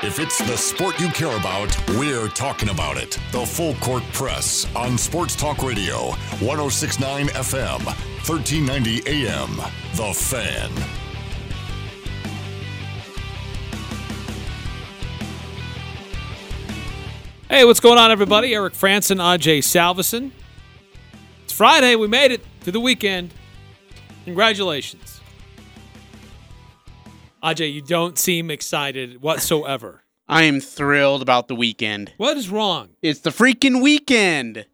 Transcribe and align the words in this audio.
If 0.00 0.20
it's 0.20 0.38
the 0.38 0.56
sport 0.56 1.00
you 1.00 1.08
care 1.08 1.36
about, 1.36 1.76
we're 1.98 2.28
talking 2.28 2.68
about 2.68 2.96
it. 2.96 3.18
The 3.32 3.44
Full 3.44 3.74
Court 3.74 4.04
Press 4.12 4.64
on 4.76 4.96
Sports 4.96 5.34
Talk 5.34 5.60
Radio, 5.60 6.10
1069 6.38 7.26
FM, 7.26 7.84
1390 7.84 9.02
AM. 9.08 9.56
The 9.96 10.14
Fan. 10.14 10.70
Hey, 17.48 17.64
what's 17.64 17.80
going 17.80 17.98
on, 17.98 18.12
everybody? 18.12 18.54
Eric 18.54 18.74
Frandsen, 18.74 19.16
Aj 19.16 19.58
Salvesen. 19.64 20.30
It's 21.42 21.52
Friday. 21.52 21.96
We 21.96 22.06
made 22.06 22.30
it 22.30 22.44
to 22.62 22.70
the 22.70 22.78
weekend. 22.78 23.34
Congratulations. 24.26 25.17
Ajay, 27.42 27.72
you 27.72 27.80
don't 27.82 28.18
seem 28.18 28.50
excited 28.50 29.22
whatsoever. 29.22 30.02
I 30.28 30.42
am 30.42 30.60
thrilled 30.60 31.22
about 31.22 31.48
the 31.48 31.54
weekend. 31.54 32.12
what 32.18 32.36
is 32.36 32.50
wrong? 32.50 32.90
It's 33.00 33.20
the 33.20 33.30
freaking 33.30 33.82
weekend. 33.82 34.66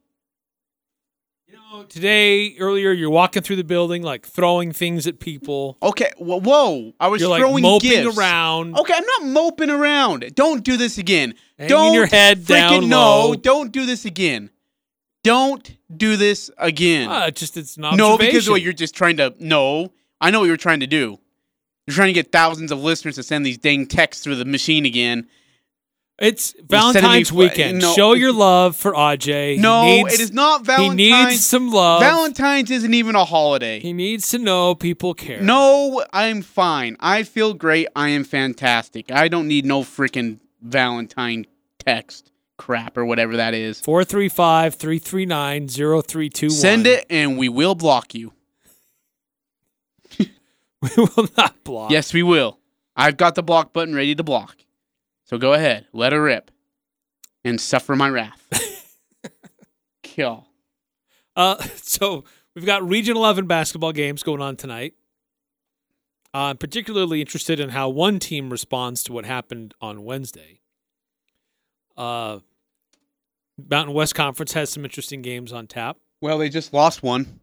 You 1.46 1.54
know, 1.54 1.84
today, 1.84 2.56
earlier, 2.58 2.90
you're 2.90 3.10
walking 3.10 3.42
through 3.42 3.56
the 3.56 3.64
building, 3.64 4.02
like 4.02 4.26
throwing 4.26 4.72
things 4.72 5.06
at 5.06 5.20
people. 5.20 5.76
Okay, 5.80 6.10
wh- 6.16 6.42
whoa! 6.42 6.92
I 6.98 7.06
was 7.08 7.20
You're 7.20 7.30
like 7.30 7.40
throwing 7.40 7.62
moping 7.62 7.90
gifts. 7.90 8.18
around. 8.18 8.76
Okay, 8.76 8.94
I'm 8.96 9.04
not 9.06 9.24
moping 9.26 9.70
around. 9.70 10.34
Don't 10.34 10.64
do 10.64 10.76
this 10.76 10.98
again. 10.98 11.34
Hanging 11.56 11.68
don't 11.68 11.94
your 11.94 12.06
head 12.06 12.40
freaking 12.40 12.70
down 12.80 12.88
no. 12.88 12.98
low. 13.28 13.34
Don't 13.34 13.70
do 13.70 13.86
this 13.86 14.04
again. 14.04 14.50
Don't 15.22 15.76
do 15.96 16.16
this 16.16 16.50
again. 16.58 17.08
Uh, 17.08 17.30
just 17.30 17.56
it's 17.56 17.76
an 17.76 17.96
no, 17.96 18.18
because 18.18 18.48
what 18.50 18.60
you're 18.60 18.72
just 18.72 18.94
trying 18.96 19.18
to. 19.18 19.34
No, 19.38 19.92
I 20.20 20.30
know 20.32 20.40
what 20.40 20.46
you're 20.46 20.56
trying 20.56 20.80
to 20.80 20.86
do. 20.88 21.18
You're 21.86 21.94
trying 21.94 22.08
to 22.08 22.12
get 22.14 22.32
thousands 22.32 22.72
of 22.72 22.82
listeners 22.82 23.16
to 23.16 23.22
send 23.22 23.44
these 23.44 23.58
dang 23.58 23.86
texts 23.86 24.24
through 24.24 24.36
the 24.36 24.44
machine 24.44 24.86
again. 24.86 25.28
It's 26.18 26.50
sending 26.52 26.62
me 26.62 26.68
Valentine's 26.68 27.32
weekend. 27.32 27.80
no. 27.80 27.92
Show 27.94 28.12
your 28.14 28.32
love 28.32 28.76
for 28.76 28.92
Aj. 28.92 29.58
No, 29.58 29.82
needs- 29.82 30.14
it 30.14 30.20
is 30.20 30.32
not 30.32 30.64
Valentine's. 30.64 31.00
He 31.00 31.10
needs 31.10 31.44
some 31.44 31.72
love. 31.72 32.00
Valentine's 32.00 32.70
isn't 32.70 32.94
even 32.94 33.16
a 33.16 33.24
holiday. 33.24 33.80
he 33.80 33.92
needs 33.92 34.28
to 34.28 34.38
know 34.38 34.76
people 34.76 35.12
care. 35.12 35.40
No, 35.40 36.04
I'm 36.12 36.42
fine. 36.42 36.96
I 37.00 37.24
feel 37.24 37.52
great. 37.52 37.88
I 37.96 38.10
am 38.10 38.22
fantastic. 38.22 39.10
I 39.10 39.26
don't 39.26 39.48
need 39.48 39.66
no 39.66 39.82
freaking 39.82 40.38
Valentine 40.62 41.46
text 41.80 42.30
crap 42.58 42.96
or 42.96 43.04
whatever 43.04 43.36
that 43.36 43.52
is. 43.52 43.80
435 43.80 44.76
339 44.76 45.66
0321. 45.68 46.50
Send 46.50 46.86
it 46.86 47.04
and 47.10 47.36
we 47.36 47.48
will 47.48 47.74
block 47.74 48.14
you. 48.14 48.32
We 50.96 51.04
will 51.16 51.28
not 51.36 51.64
block. 51.64 51.90
Yes, 51.90 52.12
we 52.12 52.22
will. 52.22 52.58
I've 52.96 53.16
got 53.16 53.34
the 53.34 53.42
block 53.42 53.72
button 53.72 53.94
ready 53.94 54.14
to 54.14 54.22
block. 54.22 54.56
So 55.24 55.38
go 55.38 55.54
ahead, 55.54 55.86
let 55.92 56.12
her 56.12 56.22
rip 56.22 56.50
and 57.44 57.60
suffer 57.60 57.96
my 57.96 58.08
wrath. 58.08 58.98
Kill. 60.02 60.46
Uh, 61.34 61.62
so 61.76 62.24
we've 62.54 62.66
got 62.66 62.86
Region 62.86 63.16
11 63.16 63.46
basketball 63.46 63.92
games 63.92 64.22
going 64.22 64.42
on 64.42 64.56
tonight. 64.56 64.94
Uh, 66.34 66.50
I'm 66.50 66.58
particularly 66.58 67.20
interested 67.20 67.60
in 67.60 67.70
how 67.70 67.88
one 67.88 68.18
team 68.18 68.50
responds 68.50 69.02
to 69.04 69.12
what 69.12 69.24
happened 69.24 69.72
on 69.80 70.04
Wednesday. 70.04 70.60
Uh, 71.96 72.40
Mountain 73.70 73.94
West 73.94 74.14
Conference 74.14 74.52
has 74.52 74.70
some 74.70 74.84
interesting 74.84 75.22
games 75.22 75.52
on 75.52 75.66
tap. 75.66 75.96
Well, 76.20 76.38
they 76.38 76.48
just 76.48 76.72
lost 76.72 77.02
one. 77.02 77.40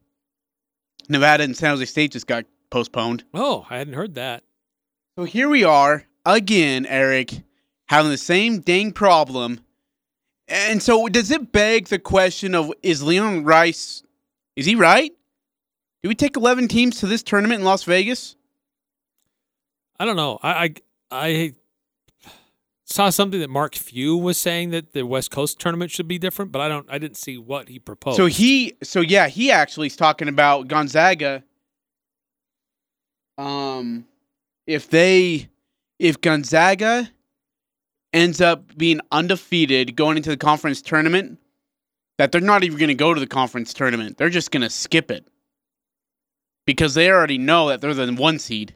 Nevada 1.08 1.44
and 1.44 1.56
San 1.56 1.72
Jose 1.72 1.86
State 1.86 2.12
just 2.12 2.28
got 2.28 2.46
postponed. 2.72 3.24
Oh, 3.34 3.68
I 3.70 3.78
hadn't 3.78 3.94
heard 3.94 4.16
that. 4.16 4.44
So 5.18 5.26
here 5.26 5.50
we 5.50 5.64
are 5.64 6.06
again, 6.26 6.86
Eric, 6.88 7.44
having 7.88 8.10
the 8.10 8.18
same 8.18 8.62
dang 8.62 8.92
problem. 8.92 9.60
And 10.48 10.82
so 10.82 11.08
does 11.08 11.30
it 11.30 11.52
beg 11.52 11.88
the 11.88 12.00
question 12.00 12.56
of 12.56 12.72
is 12.82 13.04
Leon 13.04 13.44
Rice 13.44 14.04
is 14.56 14.66
he 14.66 14.76
right? 14.76 15.12
Do 16.04 16.10
we 16.10 16.16
take 16.16 16.36
11 16.36 16.68
teams 16.68 17.00
to 17.00 17.08
this 17.08 17.24
tournament 17.24 17.60
in 17.60 17.66
Las 17.66 17.84
Vegas? 17.84 18.36
I 20.00 20.06
don't 20.06 20.16
know. 20.16 20.40
I, 20.42 20.64
I 20.64 20.74
I 21.12 21.54
saw 22.86 23.10
something 23.10 23.40
that 23.40 23.50
Mark 23.50 23.76
Few 23.76 24.18
was 24.18 24.38
saying 24.38 24.72
that 24.72 24.94
the 24.94 25.04
West 25.04 25.30
Coast 25.32 25.60
tournament 25.60 25.92
should 25.92 26.08
be 26.08 26.18
different, 26.18 26.52
but 26.52 26.60
I 26.60 26.68
don't. 26.68 26.88
I 26.90 26.98
didn't 26.98 27.18
see 27.18 27.38
what 27.38 27.70
he 27.70 27.78
proposed. 27.78 28.18
So 28.18 28.26
he 28.26 28.78
so 28.82 29.02
yeah, 29.02 29.28
he 29.28 29.52
actually 29.52 29.88
is 29.88 29.96
talking 29.96 30.28
about 30.28 30.68
Gonzaga 30.68 31.44
um 33.42 34.06
if 34.68 34.90
they 34.90 35.50
if 36.00 36.22
Gonzaga 36.22 37.10
ends 38.14 38.42
up 38.42 38.78
being 38.78 39.02
undefeated 39.12 39.96
going 39.96 40.18
into 40.18 40.30
the 40.30 40.38
conference 40.38 40.82
tournament 40.82 41.40
that 42.18 42.32
they're 42.32 42.42
not 42.42 42.64
even 42.64 42.78
going 42.78 42.90
to 42.90 42.94
go 42.94 43.14
to 43.14 43.20
the 43.20 43.28
conference 43.28 43.74
tournament. 43.74 44.18
They're 44.18 44.30
just 44.30 44.52
going 44.52 44.62
to 44.62 44.70
skip 44.70 45.10
it. 45.10 45.28
Because 46.68 46.94
they 46.94 47.10
already 47.10 47.40
know 47.40 47.70
that 47.70 47.82
they're 47.82 47.94
the 47.96 48.14
one 48.14 48.38
seed. 48.38 48.76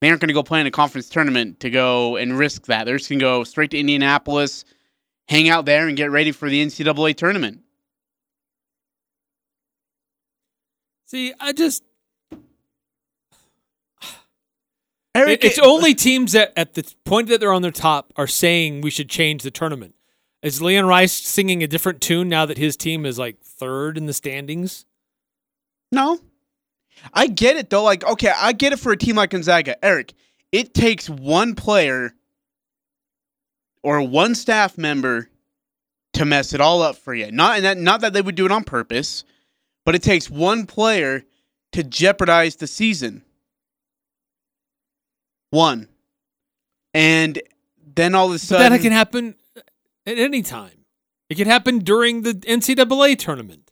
They 0.00 0.08
aren't 0.10 0.20
going 0.20 0.28
to 0.28 0.34
go 0.34 0.42
play 0.42 0.60
in 0.60 0.66
a 0.66 0.70
conference 0.70 1.08
tournament 1.08 1.60
to 1.60 1.70
go 1.70 2.16
and 2.16 2.38
risk 2.38 2.66
that. 2.66 2.84
They're 2.84 2.98
just 2.98 3.08
going 3.08 3.20
to 3.20 3.24
go 3.24 3.44
straight 3.44 3.70
to 3.70 3.78
Indianapolis, 3.78 4.66
hang 5.28 5.48
out 5.48 5.64
there, 5.64 5.88
and 5.88 5.96
get 5.96 6.10
ready 6.10 6.30
for 6.30 6.50
the 6.50 6.62
NCAA 6.64 7.16
tournament. 7.16 7.62
see, 11.08 11.32
I 11.40 11.52
just 11.52 11.82
It- 15.26 15.42
it's 15.44 15.58
only 15.58 15.94
teams 15.94 16.32
that 16.32 16.52
at 16.56 16.74
the 16.74 16.84
point 17.04 17.28
that 17.28 17.40
they're 17.40 17.52
on 17.52 17.62
their 17.62 17.70
top 17.70 18.12
are 18.16 18.26
saying 18.26 18.80
we 18.82 18.90
should 18.90 19.08
change 19.08 19.42
the 19.42 19.50
tournament. 19.50 19.94
Is 20.42 20.62
Leon 20.62 20.86
Rice 20.86 21.12
singing 21.12 21.62
a 21.62 21.66
different 21.66 22.00
tune 22.00 22.28
now 22.28 22.46
that 22.46 22.58
his 22.58 22.76
team 22.76 23.04
is 23.04 23.18
like 23.18 23.40
third 23.42 23.96
in 23.98 24.06
the 24.06 24.12
standings? 24.12 24.84
No. 25.90 26.20
I 27.12 27.26
get 27.26 27.56
it 27.56 27.70
though. 27.70 27.82
Like, 27.82 28.04
okay, 28.04 28.32
I 28.36 28.52
get 28.52 28.72
it 28.72 28.78
for 28.78 28.92
a 28.92 28.96
team 28.96 29.16
like 29.16 29.30
Gonzaga. 29.30 29.82
Eric, 29.84 30.12
it 30.52 30.74
takes 30.74 31.08
one 31.10 31.54
player 31.54 32.14
or 33.82 34.02
one 34.02 34.34
staff 34.34 34.76
member 34.78 35.28
to 36.14 36.24
mess 36.24 36.52
it 36.52 36.60
all 36.60 36.82
up 36.82 36.96
for 36.96 37.14
you. 37.14 37.30
Not 37.30 37.56
and 37.56 37.64
that 37.64 37.78
not 37.78 38.00
that 38.00 38.12
they 38.12 38.22
would 38.22 38.34
do 38.34 38.46
it 38.46 38.52
on 38.52 38.64
purpose, 38.64 39.24
but 39.84 39.94
it 39.94 40.02
takes 40.02 40.28
one 40.30 40.66
player 40.66 41.24
to 41.72 41.82
jeopardize 41.82 42.56
the 42.56 42.66
season. 42.66 43.22
One. 45.50 45.88
And 46.94 47.40
then 47.94 48.14
all 48.14 48.26
of 48.26 48.32
a 48.32 48.34
But 48.34 48.40
sudden 48.40 48.72
that 48.72 48.80
can 48.80 48.92
happen 48.92 49.34
at 50.06 50.18
any 50.18 50.42
time. 50.42 50.84
It 51.28 51.36
can 51.36 51.46
happen 51.46 51.80
during 51.80 52.22
the 52.22 52.32
NCAA 52.32 53.18
tournament. 53.18 53.70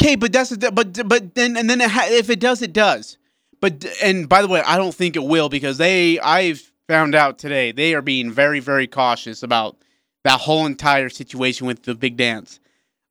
Okay, 0.00 0.16
but 0.16 0.32
that's 0.32 0.56
but 0.56 1.08
but 1.08 1.34
then 1.34 1.56
and 1.56 1.68
then 1.68 1.80
it 1.80 1.90
ha- 1.90 2.08
if 2.10 2.30
it 2.30 2.40
does, 2.40 2.62
it 2.62 2.72
does. 2.72 3.18
But 3.60 3.84
and 4.02 4.28
by 4.28 4.42
the 4.42 4.48
way, 4.48 4.62
I 4.66 4.76
don't 4.76 4.94
think 4.94 5.16
it 5.16 5.24
will 5.24 5.48
because 5.48 5.78
they 5.78 6.18
I've 6.20 6.72
found 6.86 7.14
out 7.14 7.38
today 7.38 7.72
they 7.72 7.94
are 7.94 8.02
being 8.02 8.30
very 8.30 8.60
very 8.60 8.86
cautious 8.86 9.42
about 9.42 9.76
that 10.24 10.40
whole 10.40 10.66
entire 10.66 11.08
situation 11.08 11.66
with 11.66 11.82
the 11.82 11.94
big 11.94 12.16
dance. 12.16 12.60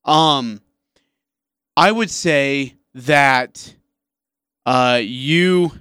Um, 0.05 0.61
I 1.75 1.91
would 1.91 2.11
say 2.11 2.75
that 2.93 3.73
uh 4.65 5.01
you 5.03 5.71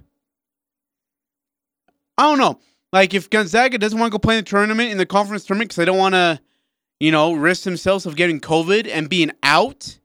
I 2.19 2.22
don't 2.22 2.38
know. 2.38 2.60
Like 2.92 3.12
if 3.12 3.28
Gonzaga 3.28 3.78
doesn't 3.78 3.98
want 3.98 4.12
to 4.12 4.14
go 4.14 4.20
play 4.20 4.38
in 4.38 4.44
the 4.44 4.48
tournament 4.48 4.91
in 4.91 4.98
the 4.98 5.06
conference 5.06 5.44
tournament 5.44 5.70
because 5.70 5.76
they 5.76 5.84
don't 5.84 5.98
want 5.98 6.14
to, 6.14 6.41
you 7.00 7.10
know, 7.10 7.32
risk 7.32 7.64
themselves 7.64 8.06
of 8.06 8.16
getting 8.16 8.41
COVID 8.41 8.88
and 8.88 9.08
being 9.08 9.32
out. 9.42 9.98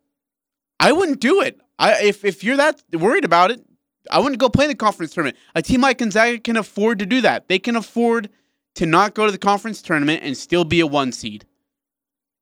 I 0.79 0.91
wouldn't 0.91 1.19
do 1.19 1.41
it. 1.41 1.59
I 1.77 2.01
if 2.03 2.25
if 2.25 2.43
you're 2.43 2.57
that 2.57 2.81
worried 2.93 3.25
about 3.25 3.51
it, 3.51 3.63
I 4.09 4.19
wouldn't 4.19 4.39
go 4.39 4.49
play 4.49 4.65
in 4.65 4.69
the 4.69 4.75
conference 4.75 5.13
tournament. 5.13 5.37
A 5.55 5.61
team 5.61 5.81
like 5.81 5.99
Gonzaga 5.99 6.39
can 6.39 6.57
afford 6.57 6.99
to 6.99 7.05
do 7.05 7.21
that. 7.21 7.47
They 7.47 7.59
can 7.59 7.75
afford 7.75 8.29
to 8.75 8.85
not 8.85 9.13
go 9.13 9.25
to 9.25 9.31
the 9.31 9.37
conference 9.37 9.81
tournament 9.81 10.23
and 10.23 10.35
still 10.35 10.63
be 10.63 10.79
a 10.79 10.88
one 10.88 11.12
seed. 11.12 11.45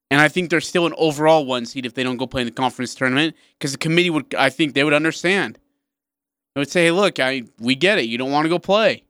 And 0.10 0.22
I 0.22 0.30
think 0.30 0.50
they're 0.50 0.62
still 0.62 0.86
an 0.86 0.94
overall 0.98 1.46
one 1.46 1.66
seed 1.66 1.86
if 1.86 1.94
they 1.94 2.04
don't 2.04 2.18
go 2.18 2.28
play 2.28 2.42
in 2.42 2.48
the 2.48 2.54
conference 2.54 2.96
tournament 2.96 3.36
because 3.60 3.74
the 3.74 3.78
committee 3.78 4.10
would. 4.10 4.34
I 4.36 4.50
think 4.50 4.74
they 4.74 4.86
would 4.86 4.94
understand. 4.94 5.60
They 6.56 6.62
would 6.62 6.72
say, 6.72 6.86
"Hey, 6.86 6.92
look, 6.92 7.20
I 7.20 7.44
we 7.60 7.76
get 7.76 8.00
it. 8.00 8.06
You 8.06 8.18
don't 8.18 8.32
want 8.32 8.46
to 8.46 8.50
go 8.50 8.60
play. 8.60 9.04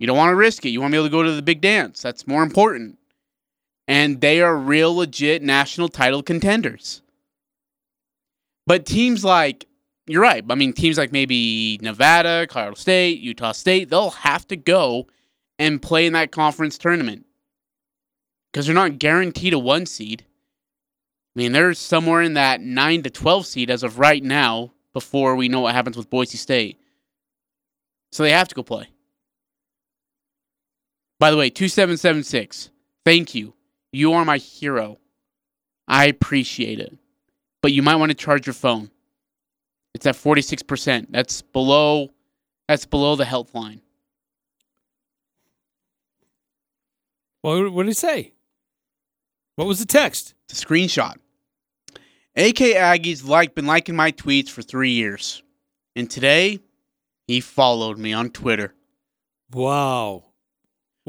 You 0.00 0.08
don't 0.08 0.16
want 0.16 0.30
to 0.30 0.34
risk 0.34 0.66
it. 0.66 0.70
You 0.70 0.80
want 0.80 0.90
to 0.90 0.94
be 0.96 0.98
able 0.98 1.06
to 1.06 1.12
go 1.12 1.22
to 1.22 1.30
the 1.30 1.42
big 1.42 1.60
dance. 1.60 2.02
That's 2.02 2.26
more 2.26 2.42
important." 2.42 2.98
And 3.86 4.20
they 4.20 4.40
are 4.40 4.56
real 4.56 4.96
legit 4.96 5.42
national 5.42 5.88
title 5.88 6.24
contenders. 6.24 7.02
But 8.66 8.84
teams 8.84 9.24
like 9.24 9.66
you're 10.08 10.22
right. 10.22 10.44
I 10.50 10.54
mean, 10.56 10.72
teams 10.72 10.98
like 10.98 11.12
maybe 11.12 11.78
Nevada, 11.80 12.48
Colorado 12.48 12.74
State, 12.74 13.20
Utah 13.20 13.52
State, 13.52 13.90
they'll 13.90 14.10
have 14.10 14.48
to 14.48 14.56
go 14.56 15.06
and 15.58 15.80
play 15.80 16.06
in 16.06 16.14
that 16.14 16.32
conference 16.32 16.76
tournament 16.76 17.26
because 18.50 18.66
they're 18.66 18.74
not 18.74 18.98
guaranteed 18.98 19.52
a 19.52 19.58
one 19.60 19.86
seed. 19.86 20.24
I 21.36 21.38
mean, 21.38 21.52
they're 21.52 21.74
somewhere 21.74 22.22
in 22.22 22.34
that 22.34 22.60
nine 22.60 23.02
to 23.02 23.10
twelve 23.10 23.46
seed 23.46 23.70
as 23.70 23.84
of 23.84 24.00
right 24.00 24.24
now. 24.24 24.72
Before 24.92 25.36
we 25.36 25.46
know 25.48 25.60
what 25.60 25.72
happens 25.76 25.96
with 25.96 26.10
Boise 26.10 26.36
State, 26.36 26.80
so 28.10 28.24
they 28.24 28.32
have 28.32 28.48
to 28.48 28.56
go 28.56 28.64
play. 28.64 28.88
By 31.20 31.30
the 31.30 31.36
way, 31.36 31.50
2776. 31.50 32.70
Thank 33.04 33.34
you. 33.34 33.54
You 33.92 34.14
are 34.14 34.24
my 34.24 34.38
hero. 34.38 34.98
I 35.86 36.06
appreciate 36.06 36.80
it. 36.80 36.96
But 37.62 37.72
you 37.72 37.82
might 37.82 37.96
want 37.96 38.10
to 38.10 38.16
charge 38.16 38.46
your 38.46 38.54
phone. 38.54 38.90
It's 39.94 40.06
at 40.06 40.16
46%. 40.16 41.08
That's 41.10 41.42
below 41.42 42.10
that's 42.68 42.86
below 42.86 43.16
the 43.16 43.24
health 43.24 43.52
line. 43.52 43.82
Well, 47.42 47.68
what 47.70 47.82
did 47.82 47.90
he 47.90 47.94
say? 47.94 48.32
What 49.56 49.66
was 49.66 49.80
the 49.80 49.86
text? 49.86 50.34
It's 50.48 50.62
a 50.62 50.66
screenshot. 50.66 51.16
AK 52.36 52.76
Aggies 52.76 53.26
like 53.26 53.56
been 53.56 53.66
liking 53.66 53.96
my 53.96 54.12
tweets 54.12 54.48
for 54.48 54.62
three 54.62 54.92
years. 54.92 55.42
And 55.96 56.08
today 56.08 56.60
he 57.26 57.40
followed 57.40 57.98
me 57.98 58.12
on 58.12 58.30
Twitter. 58.30 58.72
Wow. 59.52 60.29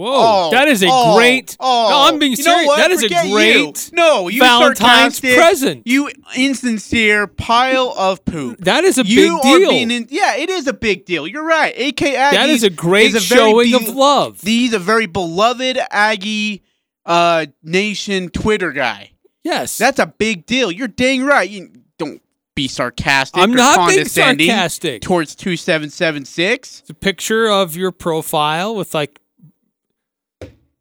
Whoa, 0.01 0.47
Oh, 0.47 0.51
that 0.51 0.67
is 0.67 0.81
a 0.81 0.87
oh, 0.89 1.15
great. 1.15 1.55
Oh, 1.59 1.87
no, 1.89 2.13
I'm 2.13 2.19
being 2.19 2.31
you 2.31 2.43
know 2.43 2.51
serious. 2.55 2.75
That 2.75 2.91
is 2.91 3.01
Forget 3.03 3.25
a 3.25 3.27
you. 3.27 3.33
great 3.35 3.89
No, 3.93 4.27
you 4.29 4.39
Valentine's 4.41 5.17
sarcastic, 5.17 5.35
present. 5.37 5.81
You 5.85 6.09
insincere 6.35 7.27
pile 7.27 7.93
of 7.97 8.25
poop. 8.25 8.57
That 8.59 8.83
is 8.83 8.97
a 8.97 9.03
you 9.05 9.35
big 9.37 9.41
deal. 9.43 9.69
being 9.69 9.91
in, 9.91 10.07
yeah, 10.09 10.35
it 10.37 10.49
is 10.49 10.67
a 10.67 10.73
big 10.73 11.05
deal. 11.05 11.27
You're 11.27 11.45
right. 11.45 11.73
AK 11.77 11.95
Aggies. 11.97 12.31
that 12.31 12.49
is 12.49 12.63
a 12.63 12.69
great 12.69 13.07
is 13.07 13.15
a 13.15 13.19
showing 13.21 13.69
be- 13.71 13.75
of 13.75 13.95
love. 13.95 14.41
He's 14.41 14.73
a 14.73 14.79
very 14.79 15.05
beloved 15.05 15.77
Aggie 15.91 16.63
uh, 17.05 17.45
Nation 17.63 18.29
Twitter 18.29 18.71
guy. 18.71 19.11
yes, 19.43 19.77
That's 19.77 19.99
a 19.99 20.07
big 20.07 20.45
deal. 20.45 20.71
You're 20.71 20.87
dang 20.87 21.23
right. 21.23 21.49
You 21.49 21.71
don't 21.97 22.21
be 22.55 22.67
sarcastic. 22.67 23.41
I'm 23.41 23.53
not 23.53 23.89
being 23.89 24.05
sarcastic. 24.05 25.01
towards 25.01 25.35
two 25.35 25.55
seven 25.55 25.89
seven 25.89 26.25
six. 26.25 26.81
It's 26.81 26.89
a 26.89 26.93
picture 26.93 27.47
of 27.47 27.75
your 27.77 27.91
profile 27.91 28.75
with 28.75 28.93
like 28.93 29.20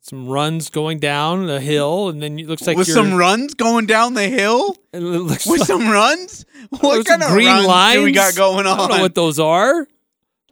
some 0.01 0.29
runs 0.29 0.71
going 0.71 0.99
down 0.99 1.49
a 1.51 1.61
hill, 1.61 2.09
and 2.09 2.23
then 2.23 2.39
it 2.39 2.47
looks 2.47 2.67
like 2.67 2.77
with 2.77 2.89
you're, 2.89 2.97
some 2.97 3.15
runs 3.15 3.55
going 3.55 3.87
down 3.87 4.15
the 4.15 4.29
hill. 4.29 4.77
it 4.93 5.01
looks 5.01 5.47
With 5.47 5.61
like, 5.61 5.67
some 5.67 5.89
runs. 5.91 6.45
What 6.71 7.05
kind 7.07 7.23
of 7.23 7.31
green 7.31 7.47
runs 7.49 7.67
lines 7.67 7.97
do 7.97 8.05
we 8.05 8.13
got 8.13 8.35
going 8.37 8.67
on? 8.67 8.75
I 8.75 8.77
don't 8.87 8.97
know 8.97 9.03
what 9.03 9.15
those 9.15 9.39
are. 9.41 9.87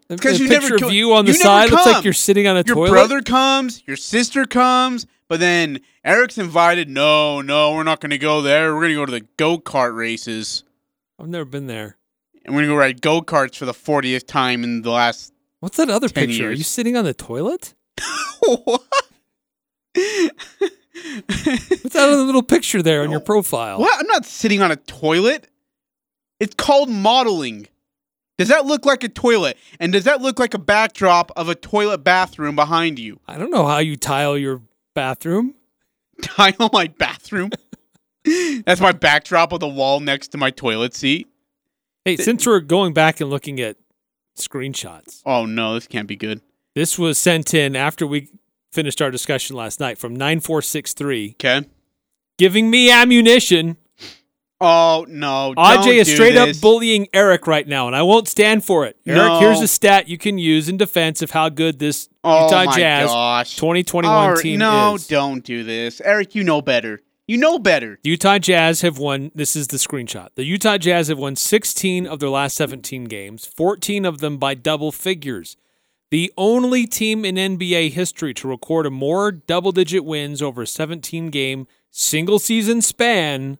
Because 0.08 0.38
the 0.38 0.44
you 0.44 0.50
never 0.50 0.68
picture 0.68 0.78
co- 0.78 0.86
of 0.88 0.92
you 0.92 1.12
on 1.12 1.26
the 1.26 1.32
never 1.32 1.42
side 1.42 1.70
looks 1.70 1.86
like 1.86 2.02
you're 2.04 2.12
sitting 2.14 2.46
on 2.46 2.56
a 2.56 2.62
Your 2.66 2.76
toilet. 2.76 2.86
Your 2.86 2.94
brother 2.94 3.20
comes, 3.22 3.82
your 3.86 3.96
sister 3.96 4.46
comes, 4.46 5.06
but 5.28 5.38
then 5.38 5.80
Eric's 6.04 6.38
invited. 6.38 6.88
No, 6.88 7.42
no, 7.42 7.74
we're 7.74 7.82
not 7.82 8.00
going 8.00 8.10
to 8.10 8.18
go 8.18 8.40
there. 8.40 8.74
We're 8.74 8.80
going 8.82 8.92
to 8.92 8.96
go 8.96 9.06
to 9.06 9.12
the 9.12 9.26
go 9.36 9.58
kart 9.58 9.94
races, 9.94 10.64
I've 11.20 11.28
never 11.28 11.44
been 11.44 11.66
there. 11.66 11.98
and 12.44 12.54
we're 12.54 12.62
going 12.62 12.68
to 12.70 12.74
go 12.74 12.78
ride 12.78 13.00
go 13.02 13.20
karts 13.22 13.56
for 13.56 13.66
the 13.66 13.74
fortieth 13.74 14.26
time 14.26 14.64
in 14.64 14.80
the 14.82 14.90
last. 14.90 15.32
What's 15.60 15.76
that 15.76 15.90
other 15.90 16.08
10 16.08 16.26
picture? 16.28 16.48
Are 16.48 16.52
you 16.52 16.64
sitting 16.64 16.96
on 16.96 17.04
the 17.04 17.12
toilet? 17.14 17.74
what? 18.40 18.82
What's 19.98 21.94
that 21.94 22.08
other 22.08 22.22
little 22.22 22.42
picture 22.42 22.82
there 22.82 23.02
on 23.02 23.10
your 23.10 23.20
profile? 23.20 23.78
What? 23.78 24.00
I'm 24.00 24.06
not 24.06 24.24
sitting 24.24 24.60
on 24.62 24.70
a 24.70 24.76
toilet. 24.76 25.48
It's 26.40 26.54
called 26.54 26.88
modeling. 26.88 27.68
Does 28.36 28.48
that 28.48 28.66
look 28.66 28.86
like 28.86 29.02
a 29.02 29.08
toilet? 29.08 29.56
And 29.80 29.92
does 29.92 30.04
that 30.04 30.20
look 30.20 30.38
like 30.38 30.54
a 30.54 30.58
backdrop 30.58 31.32
of 31.36 31.48
a 31.48 31.54
toilet 31.54 31.98
bathroom 32.04 32.54
behind 32.54 32.98
you? 32.98 33.18
I 33.26 33.36
don't 33.38 33.50
know 33.50 33.66
how 33.66 33.78
you 33.78 33.96
tile 33.96 34.38
your 34.38 34.62
bathroom. 34.94 35.54
Tile 36.22 36.68
my 36.72 36.88
bathroom. 36.88 37.50
That's 38.66 38.80
my 38.80 38.90
backdrop 38.90 39.52
of 39.52 39.60
the 39.60 39.68
wall 39.68 40.00
next 40.00 40.28
to 40.28 40.38
my 40.38 40.50
toilet 40.50 40.92
seat. 40.94 41.28
Hey, 42.04 42.16
since 42.16 42.44
we're 42.44 42.58
going 42.58 42.92
back 42.92 43.20
and 43.20 43.30
looking 43.30 43.60
at 43.60 43.76
screenshots, 44.36 45.22
Oh 45.24 45.46
no, 45.46 45.74
this 45.74 45.86
can't 45.86 46.08
be 46.08 46.16
good. 46.16 46.40
this 46.74 46.98
was 46.98 47.18
sent 47.18 47.54
in 47.54 47.76
after 47.76 48.04
we 48.04 48.30
finished 48.72 49.00
our 49.02 49.10
discussion 49.10 49.56
last 49.56 49.80
night 49.80 49.98
from 49.98 50.14
9463, 50.14 51.36
Okay. 51.42 51.66
giving 52.38 52.70
me 52.70 52.90
ammunition. 52.90 53.76
Oh 54.60 55.06
no. 55.08 55.54
Aj 55.56 55.86
is 55.86 56.12
straight 56.12 56.32
this. 56.34 56.56
up 56.56 56.60
bullying 56.60 57.06
Eric 57.14 57.46
right 57.46 57.66
now, 57.66 57.86
and 57.86 57.94
I 57.94 58.02
won't 58.02 58.26
stand 58.26 58.64
for 58.64 58.86
it. 58.86 58.96
Eric, 59.06 59.18
No. 59.22 59.38
here's 59.40 59.60
a 59.60 59.68
stat 59.68 60.08
you 60.08 60.18
can 60.18 60.36
use 60.36 60.68
in 60.68 60.76
defense 60.76 61.22
of 61.22 61.30
how 61.30 61.48
good 61.48 61.78
this 61.78 62.08
Oh 62.24 62.44
Utah 62.46 62.74
Jazz 62.74 63.08
gosh. 63.08 63.54
2021 63.56 64.12
All 64.16 64.32
right, 64.32 64.42
team 64.42 64.58
no, 64.58 64.96
is. 64.96 65.08
No, 65.08 65.16
don't 65.16 65.44
do 65.44 65.62
this, 65.62 66.00
Eric. 66.00 66.34
You 66.34 66.42
know 66.42 66.60
better. 66.60 67.00
You 67.28 67.36
know 67.36 67.58
better. 67.60 68.00
The 68.02 68.10
Utah 68.10 68.38
Jazz 68.38 68.80
have 68.80 68.98
won. 68.98 69.30
This 69.34 69.54
is 69.54 69.68
the 69.68 69.76
screenshot. 69.76 70.30
The 70.34 70.44
Utah 70.44 70.76
Jazz 70.78 71.06
have 71.08 71.18
won 71.18 71.36
16 71.36 72.06
of 72.06 72.18
their 72.18 72.30
last 72.30 72.56
17 72.56 73.04
games, 73.04 73.46
14 73.46 74.04
of 74.04 74.18
them 74.18 74.38
by 74.38 74.54
double 74.54 74.90
figures. 74.90 75.56
The 76.10 76.32
only 76.38 76.86
team 76.86 77.24
in 77.24 77.34
NBA 77.34 77.90
history 77.92 78.32
to 78.34 78.48
record 78.48 78.86
a 78.86 78.90
more 78.90 79.30
double 79.30 79.72
digit 79.72 80.04
wins 80.04 80.40
over 80.40 80.62
a 80.62 80.66
17 80.66 81.28
game 81.30 81.66
single 81.90 82.38
season 82.38 82.80
span 82.80 83.58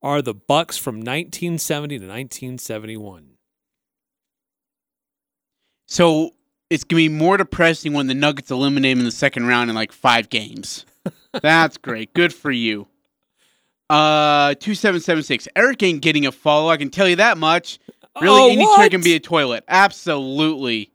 are 0.00 0.22
the 0.22 0.34
Bucks 0.34 0.76
from 0.76 0.96
1970 0.96 1.98
to 1.98 2.04
1971. 2.04 3.30
So 5.86 6.30
it's 6.70 6.84
gonna 6.84 6.98
be 6.98 7.08
more 7.08 7.36
depressing 7.36 7.92
when 7.92 8.06
the 8.06 8.14
Nuggets 8.14 8.50
eliminate 8.50 8.92
them 8.92 9.00
in 9.00 9.04
the 9.04 9.12
second 9.12 9.46
round 9.46 9.70
in 9.70 9.76
like 9.76 9.92
five 9.92 10.28
games. 10.30 10.86
That's 11.32 11.78
great. 11.78 12.14
Good 12.14 12.32
for 12.32 12.50
you. 12.50 12.86
Uh, 13.90 14.54
two 14.54 14.74
seven 14.74 15.00
seven 15.00 15.22
six. 15.22 15.46
Eric 15.56 15.82
ain't 15.82 16.00
getting 16.00 16.26
a 16.26 16.32
follow. 16.32 16.70
I 16.70 16.76
can 16.76 16.90
tell 16.90 17.08
you 17.08 17.16
that 17.16 17.38
much. 17.38 17.78
Really, 18.20 18.40
Oh, 18.40 18.50
any 18.50 18.64
what? 18.64 18.76
chair 18.78 18.88
can 18.90 19.00
be 19.02 19.14
a 19.14 19.20
toilet. 19.20 19.64
Absolutely, 19.68 20.92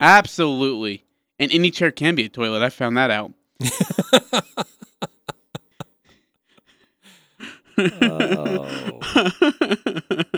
absolutely. 0.00 1.04
And 1.38 1.50
any 1.52 1.70
chair 1.70 1.90
can 1.90 2.14
be 2.14 2.24
a 2.24 2.28
toilet. 2.28 2.62
I 2.62 2.70
found 2.70 2.96
that 2.96 3.10
out. 3.10 3.32
Oh. 7.42 7.44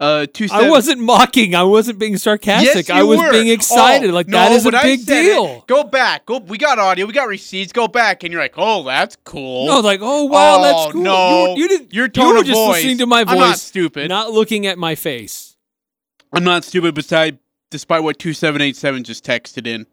uh, 0.00 0.26
two 0.32 0.48
I 0.50 0.68
wasn't 0.68 1.00
mocking. 1.00 1.54
I 1.54 1.62
wasn't 1.62 1.98
being 1.98 2.16
sarcastic. 2.16 2.88
Yes, 2.88 2.90
I 2.90 3.02
was 3.02 3.18
were. 3.18 3.30
being 3.30 3.48
excited. 3.48 4.10
Oh, 4.10 4.14
like 4.14 4.28
no, 4.28 4.38
that 4.38 4.52
is 4.52 4.66
a 4.66 4.70
big 4.72 5.00
said 5.00 5.24
it. 5.24 5.28
deal. 5.28 5.64
Go 5.68 5.84
back. 5.84 6.26
Go. 6.26 6.38
We 6.38 6.58
got 6.58 6.78
audio. 6.78 7.06
We 7.06 7.12
got 7.12 7.28
receipts. 7.28 7.72
Go 7.72 7.88
back, 7.88 8.24
and 8.24 8.32
you're 8.32 8.42
like, 8.42 8.54
oh, 8.56 8.82
that's 8.82 9.16
cool. 9.24 9.66
No, 9.66 9.80
like, 9.80 10.00
oh 10.02 10.24
wow, 10.24 10.56
Oh, 10.58 10.62
that's 10.62 10.92
cool. 10.92 11.02
no. 11.02 11.44
You, 11.44 11.50
were- 11.52 11.58
you 11.58 11.68
didn't. 11.68 11.94
Your 11.94 12.08
you 12.14 12.28
were 12.34 12.38
of 12.40 12.46
just 12.46 12.56
voice. 12.56 12.76
listening 12.76 12.98
to 12.98 13.06
my 13.06 13.24
voice, 13.24 13.32
I'm 13.34 13.38
not 13.40 13.58
stupid. 13.58 14.08
not 14.08 14.32
looking 14.32 14.66
at 14.66 14.78
my 14.78 14.94
face. 14.94 15.56
I'm 16.32 16.44
not 16.44 16.64
stupid. 16.64 16.94
Beside, 16.94 17.38
despite 17.70 18.02
what 18.02 18.18
two 18.18 18.32
seven 18.32 18.60
eight 18.60 18.76
seven 18.76 19.04
just 19.04 19.24
texted 19.24 19.66
in, 19.66 19.86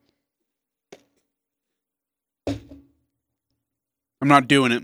I'm 4.21 4.27
not 4.27 4.47
doing 4.47 4.71
it. 4.71 4.83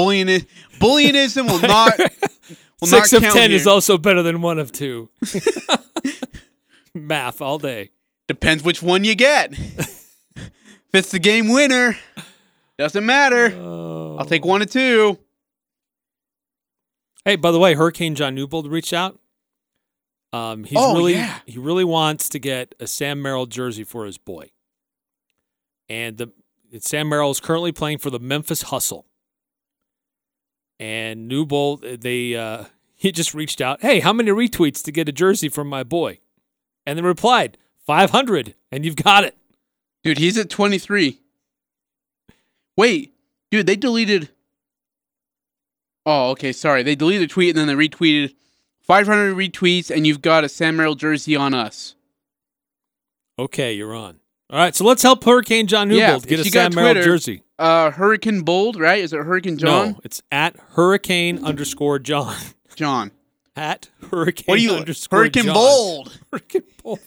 Bullying 0.00 0.28
it. 0.28 0.46
Bullyingism 0.78 1.46
will 1.48 1.60
not. 1.68 1.98
Will 2.80 2.88
Six 2.88 3.12
not 3.12 3.24
of 3.26 3.32
ten 3.34 3.50
here. 3.50 3.56
is 3.58 3.66
also 3.66 3.98
better 3.98 4.22
than 4.22 4.40
one 4.40 4.58
of 4.58 4.72
two. 4.72 5.10
Math 6.94 7.40
all 7.42 7.58
day. 7.58 7.90
Depends 8.26 8.62
which 8.64 8.82
one 8.82 9.04
you 9.04 9.14
get. 9.14 9.52
if 9.52 10.50
it's 10.94 11.10
the 11.10 11.18
game 11.18 11.48
winner, 11.48 11.96
doesn't 12.78 13.04
matter. 13.04 13.52
Oh. 13.54 14.16
I'll 14.18 14.24
take 14.24 14.44
one 14.46 14.62
or 14.62 14.66
two. 14.66 15.18
Hey, 17.24 17.36
by 17.36 17.50
the 17.50 17.58
way, 17.58 17.74
Hurricane 17.74 18.14
John 18.14 18.34
Newbold 18.34 18.66
reached 18.66 18.94
out. 18.94 19.18
Um, 20.32 20.64
he's 20.64 20.78
Oh, 20.78 20.94
really 20.96 21.14
yeah. 21.14 21.40
he 21.44 21.58
really 21.58 21.84
wants 21.84 22.28
to 22.30 22.38
get 22.38 22.74
a 22.80 22.86
Sam 22.86 23.20
Merrill 23.20 23.46
jersey 23.46 23.84
for 23.84 24.06
his 24.06 24.16
boy, 24.16 24.50
and 25.88 26.16
the 26.16 26.30
Sam 26.78 27.08
Merrill 27.08 27.30
is 27.32 27.40
currently 27.40 27.72
playing 27.72 27.98
for 27.98 28.10
the 28.10 28.20
Memphis 28.20 28.62
Hustle. 28.62 29.06
And 30.80 31.28
Newbold, 31.28 31.82
they 31.82 32.34
uh, 32.34 32.64
he 32.96 33.12
just 33.12 33.34
reached 33.34 33.60
out. 33.60 33.82
Hey, 33.82 34.00
how 34.00 34.14
many 34.14 34.30
retweets 34.30 34.82
to 34.84 34.90
get 34.90 35.08
a 35.08 35.12
jersey 35.12 35.50
from 35.50 35.68
my 35.68 35.84
boy? 35.84 36.20
And 36.86 36.98
they 36.98 37.02
replied, 37.02 37.58
five 37.86 38.10
hundred, 38.10 38.54
and 38.72 38.84
you've 38.84 38.96
got 38.96 39.22
it. 39.24 39.36
Dude, 40.02 40.18
he's 40.18 40.38
at 40.38 40.48
23. 40.48 41.20
Wait, 42.76 43.12
dude, 43.50 43.66
they 43.66 43.76
deleted. 43.76 44.30
Oh, 46.06 46.30
okay, 46.30 46.52
sorry. 46.52 46.82
They 46.82 46.94
deleted 46.94 47.28
the 47.28 47.32
tweet 47.32 47.54
and 47.54 47.58
then 47.58 47.76
they 47.76 47.88
retweeted 47.88 48.34
500 48.80 49.36
retweets, 49.36 49.94
and 49.94 50.06
you've 50.06 50.22
got 50.22 50.42
a 50.42 50.48
Sam 50.48 50.76
Merrill 50.76 50.94
jersey 50.94 51.36
on 51.36 51.54
us. 51.54 51.94
Okay, 53.38 53.74
you're 53.74 53.94
on. 53.94 54.20
All 54.50 54.58
right, 54.58 54.74
so 54.74 54.84
let's 54.84 55.02
help 55.02 55.22
Hurricane 55.24 55.68
John 55.68 55.90
Yeah, 55.90 56.08
Newbold 56.08 56.26
get 56.26 56.40
a 56.40 56.42
you 56.42 56.50
Sam 56.50 56.74
Merrill 56.74 57.02
jersey. 57.04 57.42
Uh, 57.56 57.92
Hurricane 57.92 58.40
Bold, 58.40 58.80
right? 58.80 58.98
Is 59.00 59.12
it 59.12 59.18
Hurricane 59.18 59.56
John? 59.58 59.92
No, 59.92 60.00
it's 60.02 60.22
at 60.32 60.56
Hurricane 60.72 61.44
underscore 61.44 62.00
John. 62.00 62.36
John. 62.74 63.12
At 63.54 63.90
Hurricane 64.10 64.44
What 64.46 64.58
are 64.58 64.62
you? 64.62 64.72
underscore 64.72 65.20
Hurricane 65.20 65.44
John. 65.44 65.54
Bold. 65.54 66.18
Hurricane 66.32 66.62
Bold. 66.82 66.98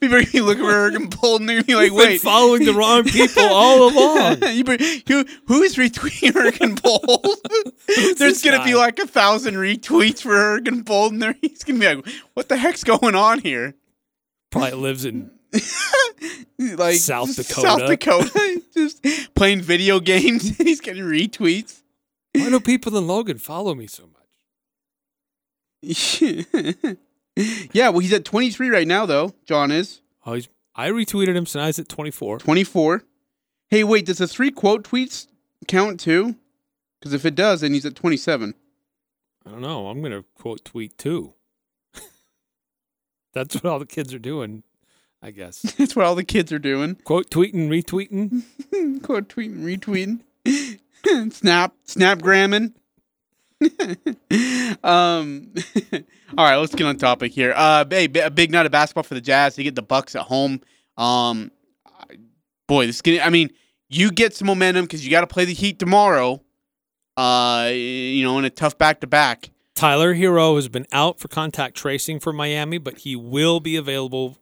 People 0.00 0.22
be 0.32 0.40
looking 0.40 0.62
for 0.64 0.70
Hurricane 0.70 1.08
Bold, 1.08 1.40
and 1.40 1.48
they're 1.48 1.64
be 1.64 1.74
like, 1.74 1.86
You've 1.86 1.94
"Wait, 1.94 2.20
following 2.20 2.64
the 2.64 2.74
wrong 2.74 3.02
people 3.02 3.42
all 3.42 3.88
along. 3.90 4.42
You 4.52 4.62
who 5.08 5.24
who 5.48 5.62
is 5.62 5.74
retweeting 5.74 6.34
Hurricane 6.34 6.76
Bold? 6.76 7.26
There's 8.18 8.42
gonna 8.42 8.62
be 8.62 8.74
like 8.76 8.98
a 9.00 9.08
thousand 9.08 9.54
retweets 9.54 10.20
for 10.22 10.30
Hurricane 10.30 10.82
Bold, 10.82 11.14
and 11.14 11.34
he's 11.40 11.64
gonna 11.64 11.80
be 11.80 11.94
like, 11.96 12.06
"What 12.34 12.48
the 12.48 12.56
heck's 12.58 12.84
going 12.84 13.16
on 13.16 13.40
here?" 13.40 13.74
Probably 14.50 14.72
lives 14.72 15.04
in 15.04 15.30
like 16.58 16.96
South 16.96 17.34
Dakota. 17.34 17.60
South 17.60 17.86
Dakota, 17.86 18.62
just 18.74 19.04
playing 19.34 19.62
video 19.62 20.00
games. 20.00 20.56
He's 20.58 20.80
getting 20.80 21.04
retweets. 21.04 21.82
Why 22.34 22.48
do 22.48 22.60
people 22.60 22.96
in 22.96 23.06
Logan 23.06 23.38
follow 23.38 23.74
me 23.74 23.86
so 23.86 24.04
much? 24.04 24.10
yeah, 27.72 27.88
well, 27.88 28.00
he's 28.00 28.12
at 28.12 28.24
23 28.24 28.68
right 28.68 28.86
now, 28.86 29.06
though. 29.06 29.34
John 29.44 29.70
is 29.70 30.02
Oh, 30.26 30.34
he's, 30.34 30.48
I 30.74 30.90
retweeted 30.90 31.34
him, 31.34 31.46
so 31.46 31.58
now 31.58 31.66
he's 31.66 31.78
at 31.78 31.88
24. 31.88 32.38
24. 32.38 33.02
Hey, 33.68 33.84
wait, 33.84 34.06
does 34.06 34.18
the 34.18 34.28
three 34.28 34.50
quote 34.50 34.84
tweets 34.84 35.26
count 35.66 36.00
too? 36.00 36.36
Because 36.98 37.14
if 37.14 37.24
it 37.24 37.34
does, 37.34 37.62
then 37.62 37.72
he's 37.72 37.86
at 37.86 37.94
27. 37.94 38.54
I 39.46 39.50
don't 39.50 39.62
know. 39.62 39.88
I'm 39.88 40.00
going 40.00 40.12
to 40.12 40.24
quote 40.34 40.64
tweet 40.64 40.98
too. 40.98 41.34
That's 43.32 43.54
what 43.54 43.64
all 43.66 43.78
the 43.78 43.86
kids 43.86 44.12
are 44.12 44.18
doing, 44.18 44.64
I 45.22 45.30
guess. 45.30 45.60
That's 45.78 45.94
what 45.94 46.06
all 46.06 46.14
the 46.14 46.24
kids 46.24 46.52
are 46.52 46.58
doing. 46.58 46.96
quote 46.96 47.30
tweeting, 47.30 47.68
retweeting. 47.68 49.02
quote 49.02 49.28
tweeting, 49.28 49.62
retweeting, 50.44 51.32
snap, 51.32 51.74
snapgramming. 51.86 52.72
um, 54.82 55.52
all 56.38 56.44
right, 56.46 56.56
let's 56.56 56.74
get 56.74 56.86
on 56.86 56.96
topic 56.96 57.32
here. 57.32 57.52
Uh, 57.54 57.84
hey, 57.88 58.08
a 58.22 58.30
big 58.30 58.50
night 58.50 58.64
of 58.66 58.72
basketball 58.72 59.02
for 59.02 59.14
the 59.14 59.20
Jazz. 59.20 59.56
They 59.56 59.62
get 59.62 59.74
the 59.74 59.82
Bucks 59.82 60.14
at 60.16 60.22
home. 60.22 60.60
Um, 60.96 61.50
I- 61.86 62.16
boy, 62.66 62.86
this 62.86 62.96
is 62.96 63.02
getting. 63.02 63.20
I 63.20 63.28
mean, 63.28 63.50
you 63.90 64.10
get 64.10 64.34
some 64.34 64.46
momentum 64.46 64.84
because 64.86 65.04
you 65.04 65.10
got 65.10 65.20
to 65.20 65.26
play 65.26 65.44
the 65.44 65.52
Heat 65.52 65.78
tomorrow. 65.78 66.40
Uh, 67.16 67.68
you 67.72 68.22
know, 68.24 68.38
in 68.38 68.46
a 68.46 68.50
tough 68.50 68.78
back 68.78 69.00
to 69.00 69.06
back. 69.06 69.50
Tyler 69.74 70.14
Herro 70.14 70.56
has 70.56 70.68
been 70.68 70.86
out 70.92 71.18
for 71.20 71.28
contact 71.28 71.76
tracing 71.76 72.18
for 72.20 72.32
Miami, 72.32 72.78
but 72.78 72.98
he 72.98 73.14
will 73.16 73.60
be 73.60 73.76
available 73.76 74.38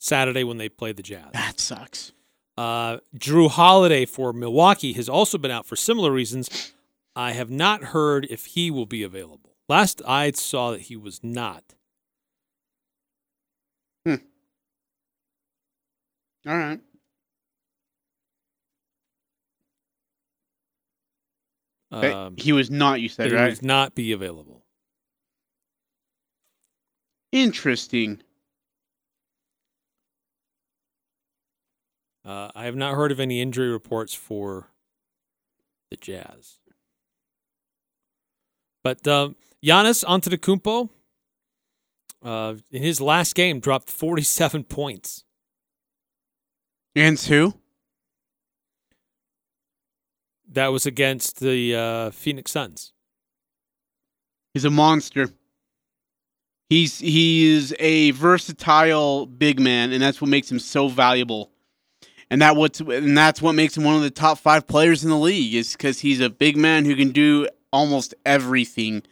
Saturday 0.00 0.42
when 0.42 0.56
they 0.56 0.68
play 0.68 0.92
the 0.92 1.02
Jazz. 1.02 1.30
That 1.32 1.60
sucks. 1.60 2.12
Uh, 2.56 2.98
Jrue 3.16 3.50
Holiday 3.50 4.06
for 4.06 4.32
Milwaukee 4.32 4.94
has 4.94 5.08
also 5.08 5.38
been 5.38 5.50
out 5.50 5.66
for 5.66 5.76
similar 5.76 6.10
reasons. 6.10 6.72
I 7.14 7.32
have 7.32 7.50
not 7.50 7.84
heard 7.84 8.26
if 8.28 8.46
he 8.46 8.70
will 8.70 8.86
be 8.86 9.02
available. 9.02 9.54
Last 9.68 10.02
I 10.06 10.30
saw 10.32 10.72
that 10.72 10.82
he 10.82 10.96
was 10.96 11.20
not. 11.22 11.62
Hmm. 14.04 14.14
All 16.46 16.56
right. 16.56 16.80
Um, 21.92 22.36
he 22.36 22.52
was 22.52 22.70
not. 22.70 23.00
You 23.00 23.08
said 23.08 23.30
he 23.30 23.36
right. 23.36 23.50
was 23.50 23.62
not 23.62 23.94
be 23.94 24.12
available. 24.12 24.64
Interesting. 27.32 28.22
Uh, 32.24 32.50
I 32.54 32.64
have 32.64 32.76
not 32.76 32.94
heard 32.94 33.12
of 33.12 33.20
any 33.20 33.40
injury 33.40 33.70
reports 33.70 34.14
for 34.14 34.68
the 35.90 35.96
Jazz. 35.96 36.58
But 38.82 39.06
um, 39.06 39.36
Giannis 39.64 40.04
Antetokounmpo, 40.04 40.88
uh, 42.22 42.54
in 42.70 42.82
his 42.82 43.00
last 43.00 43.34
game, 43.34 43.60
dropped 43.60 43.90
47 43.90 44.64
points. 44.68 45.24
And 46.94 47.18
who? 47.18 47.54
That 50.52 50.68
was 50.68 50.84
against 50.84 51.38
the 51.40 51.76
uh, 51.76 52.10
Phoenix 52.10 52.50
Suns. 52.50 52.92
He's 54.52 54.64
a 54.64 54.70
monster. 54.70 55.28
He's 56.68 56.98
he 56.98 57.46
is 57.46 57.74
a 57.78 58.10
versatile 58.12 59.26
big 59.26 59.60
man, 59.60 59.92
and 59.92 60.02
that's 60.02 60.20
what 60.20 60.28
makes 60.28 60.50
him 60.50 60.58
so 60.58 60.88
valuable. 60.88 61.50
And 62.30 62.40
that 62.42 62.54
what's 62.54 62.80
and 62.80 63.18
that's 63.18 63.42
what 63.42 63.54
makes 63.54 63.76
him 63.76 63.84
one 63.84 63.96
of 63.96 64.02
the 64.02 64.10
top 64.10 64.38
five 64.38 64.66
players 64.66 65.02
in 65.02 65.10
the 65.10 65.16
league 65.18 65.54
is 65.54 65.72
because 65.72 66.00
he's 66.00 66.20
a 66.20 66.30
big 66.30 66.56
man 66.56 66.84
who 66.84 66.94
can 66.94 67.10
do 67.10 67.48
almost 67.72 68.14
everything. 68.24 69.02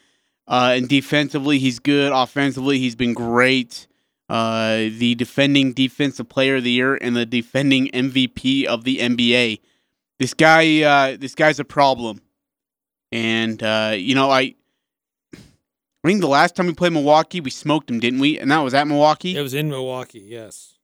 Uh, 0.46 0.74
and 0.76 0.88
defensively, 0.88 1.58
he's 1.58 1.78
good. 1.78 2.12
Offensively, 2.12 2.78
he's 2.78 2.94
been 2.94 3.14
great. 3.14 3.86
Uh, 4.28 4.88
the 4.98 5.14
defending 5.16 5.72
defensive 5.72 6.28
player 6.28 6.56
of 6.56 6.64
the 6.64 6.70
year 6.70 6.94
and 6.96 7.16
the 7.16 7.26
defending 7.26 7.88
MVP 7.88 8.64
of 8.66 8.84
the 8.84 8.98
NBA. 8.98 9.60
This 10.18 10.34
guy, 10.34 10.82
uh, 10.82 11.16
this 11.18 11.34
guy's 11.34 11.58
a 11.58 11.64
problem. 11.64 12.20
And 13.10 13.62
uh, 13.62 13.94
you 13.96 14.14
know, 14.14 14.30
I 14.30 14.54
I 16.04 16.08
think 16.08 16.20
the 16.20 16.28
last 16.28 16.54
time 16.54 16.66
we 16.66 16.74
played 16.74 16.92
Milwaukee, 16.92 17.40
we 17.40 17.50
smoked 17.50 17.90
him, 17.90 17.98
didn't 17.98 18.20
we? 18.20 18.38
And 18.38 18.50
that 18.50 18.60
was 18.60 18.74
at 18.74 18.86
Milwaukee. 18.86 19.36
It 19.36 19.42
was 19.42 19.54
in 19.54 19.68
Milwaukee, 19.68 20.20
yes. 20.20 20.74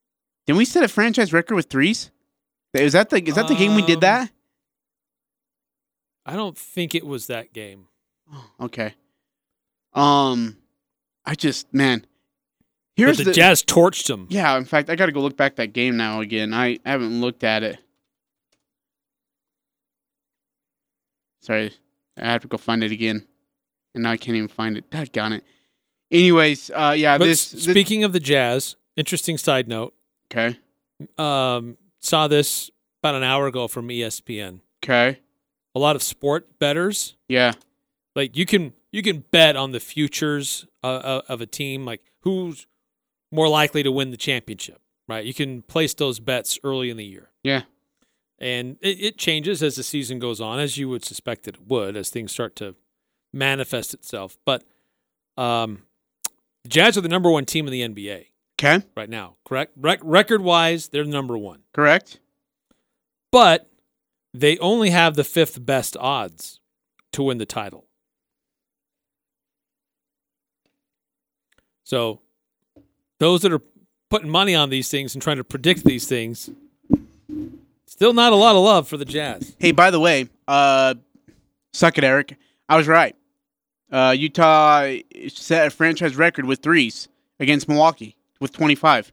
Didn't 0.47 0.59
we 0.59 0.65
set 0.65 0.83
a 0.83 0.89
franchise 0.89 1.33
record 1.33 1.55
with 1.55 1.71
threes? 1.71 2.11
Is 2.83 2.93
that 2.95 3.11
the 3.11 3.23
is 3.23 3.35
that 3.37 3.49
the 3.49 3.55
game 3.55 3.75
we 3.75 3.83
did 3.83 3.97
Um, 3.97 4.01
that? 4.01 4.31
I 6.27 6.35
don't 6.37 6.57
think 6.57 6.95
it 6.95 7.07
was 7.07 7.27
that 7.29 7.53
game. 7.53 7.87
Okay. 8.61 8.95
Um, 9.93 10.57
I 11.25 11.35
just 11.37 11.73
man, 11.73 12.05
here's 12.97 13.19
the, 13.19 13.25
the, 13.25 13.33
Jazz 13.33 13.63
torched 13.63 14.11
him. 14.11 14.27
yeah. 14.31 14.57
In 14.57 14.65
fact, 14.65 14.91
I 14.91 14.97
got 14.97 15.07
to 15.07 15.13
go 15.13 15.21
look 15.21 15.37
back 15.37 15.57
that 15.57 15.73
game 15.73 15.97
now 15.97 16.21
again. 16.21 16.53
I 16.53 16.79
I 16.85 16.91
haven't 16.91 17.21
looked 17.21 17.45
at 17.45 17.63
it. 17.63 17.79
Sorry, 21.43 21.73
I 22.17 22.27
have 22.33 22.43
to 22.43 22.49
go 22.49 22.57
find 22.57 22.83
it 22.83 22.91
again, 22.91 23.27
and 23.95 24.03
now 24.05 24.11
I 24.13 24.17
can't 24.17 24.37
even 24.37 24.49
find 24.49 24.77
it. 24.79 25.13
Got 25.13 25.33
it. 25.33 25.45
Anyways, 26.11 26.71
uh, 26.71 26.95
yeah. 26.97 27.19
But 27.19 27.27
this, 27.27 27.51
this 27.51 27.65
speaking 27.65 28.03
of 28.05 28.13
the 28.13 28.21
Jazz, 28.21 28.77
interesting 28.97 29.37
side 29.39 29.69
note. 29.69 29.95
okay, 30.33 30.59
Um, 31.19 31.77
saw 32.05 32.29
this 32.29 32.71
about 33.03 33.15
an 33.15 33.23
hour 33.23 33.47
ago 33.47 33.69
from 33.69 33.89
ESPN. 33.89 34.61
okay, 34.85 35.21
A 35.75 35.79
lot 35.79 35.97
of 35.97 36.03
sport 36.03 36.59
betters, 36.59 37.17
yeah, 37.29 37.53
like 38.15 38.37
you 38.37 38.47
can 38.47 38.73
you 38.93 39.03
can 39.03 39.25
bet 39.31 39.57
on 39.57 39.73
the 39.73 39.81
futures 39.81 40.67
uh, 40.83 40.87
uh, 40.87 41.23
of 41.29 41.41
a 41.41 41.47
team, 41.47 41.85
like 41.85 42.01
who's 42.21 42.67
more 43.33 43.49
likely 43.49 43.83
to 43.83 43.91
win 43.91 44.11
the 44.11 44.17
championship, 44.17 44.81
right? 45.09 45.25
You 45.25 45.35
can 45.35 45.63
place 45.63 45.95
those 45.95 46.21
bets 46.21 46.59
early 46.63 46.91
in 46.91 46.97
the 46.97 47.05
year. 47.05 47.31
yeah. 47.43 47.63
and 48.39 48.77
it, 48.81 49.01
it 49.01 49.19
changes 49.19 49.63
as 49.63 49.75
the 49.77 49.83
season 49.83 50.19
goes 50.19 50.41
on, 50.41 50.61
as 50.61 50.79
you 50.79 50.89
would 50.89 51.05
suspect 51.05 51.49
it 51.49 51.67
would, 51.67 51.97
as 51.97 52.11
things 52.11 52.31
start 52.33 52.55
to 52.57 52.77
manifest 53.33 53.93
itself. 53.95 54.39
But 54.45 54.63
um, 55.37 55.83
the 56.63 56.69
Jazz 56.69 56.97
are 56.97 57.01
the 57.01 57.09
number 57.09 57.31
one 57.31 57.45
team 57.45 57.67
in 57.67 57.73
the 57.73 57.83
NBA 57.83 58.27
Okay, 58.65 58.85
right 58.97 59.11
now, 59.11 59.37
correct? 59.45 59.73
Rec- 59.77 60.01
record 60.03 60.41
wise, 60.41 60.89
they're 60.89 61.05
number 61.05 61.37
one, 61.37 61.61
correct. 61.75 62.19
but 63.31 63.69
they 64.33 64.57
only 64.59 64.91
have 64.91 65.17
the 65.17 65.25
fifth 65.25 65.65
best 65.65 65.97
odds 65.99 66.61
to 67.13 67.23
win 67.23 67.37
the 67.39 67.47
title. 67.47 67.85
So 71.85 72.21
those 73.19 73.43
that 73.43 73.53
are 73.53 73.61
putting 74.09 74.31
money 74.31 74.55
on 74.55 74.71
these 74.71 74.89
things 74.89 75.15
and 75.15 75.21
trying 75.21 75.37
to 75.37 75.45
predict 75.45 75.85
these 75.85 76.09
things, 76.09 76.49
still 77.87 78.15
not 78.15 78.33
a 78.33 78.37
lot 78.37 78.57
of 78.57 78.63
love 78.63 78.89
for 78.89 78.97
the 78.97 79.05
Jazz. 79.05 79.55
Hey, 79.59 79.73
by 79.73 79.91
the 79.91 80.01
way, 80.01 80.31
uh, 80.49 80.95
suck 81.75 81.99
it, 81.99 82.05
Eric. 82.05 82.37
I 82.67 82.79
was 82.79 82.89
right. 82.89 83.15
Uh, 83.93 84.15
Utah 84.17 84.91
set 85.29 85.67
a 85.67 85.71
franchise 85.71 86.17
record 86.17 86.47
with 86.47 86.61
threes 86.61 87.09
against 87.39 87.69
Milwaukee 87.69 88.17
with 88.41 88.53
25. 88.53 89.13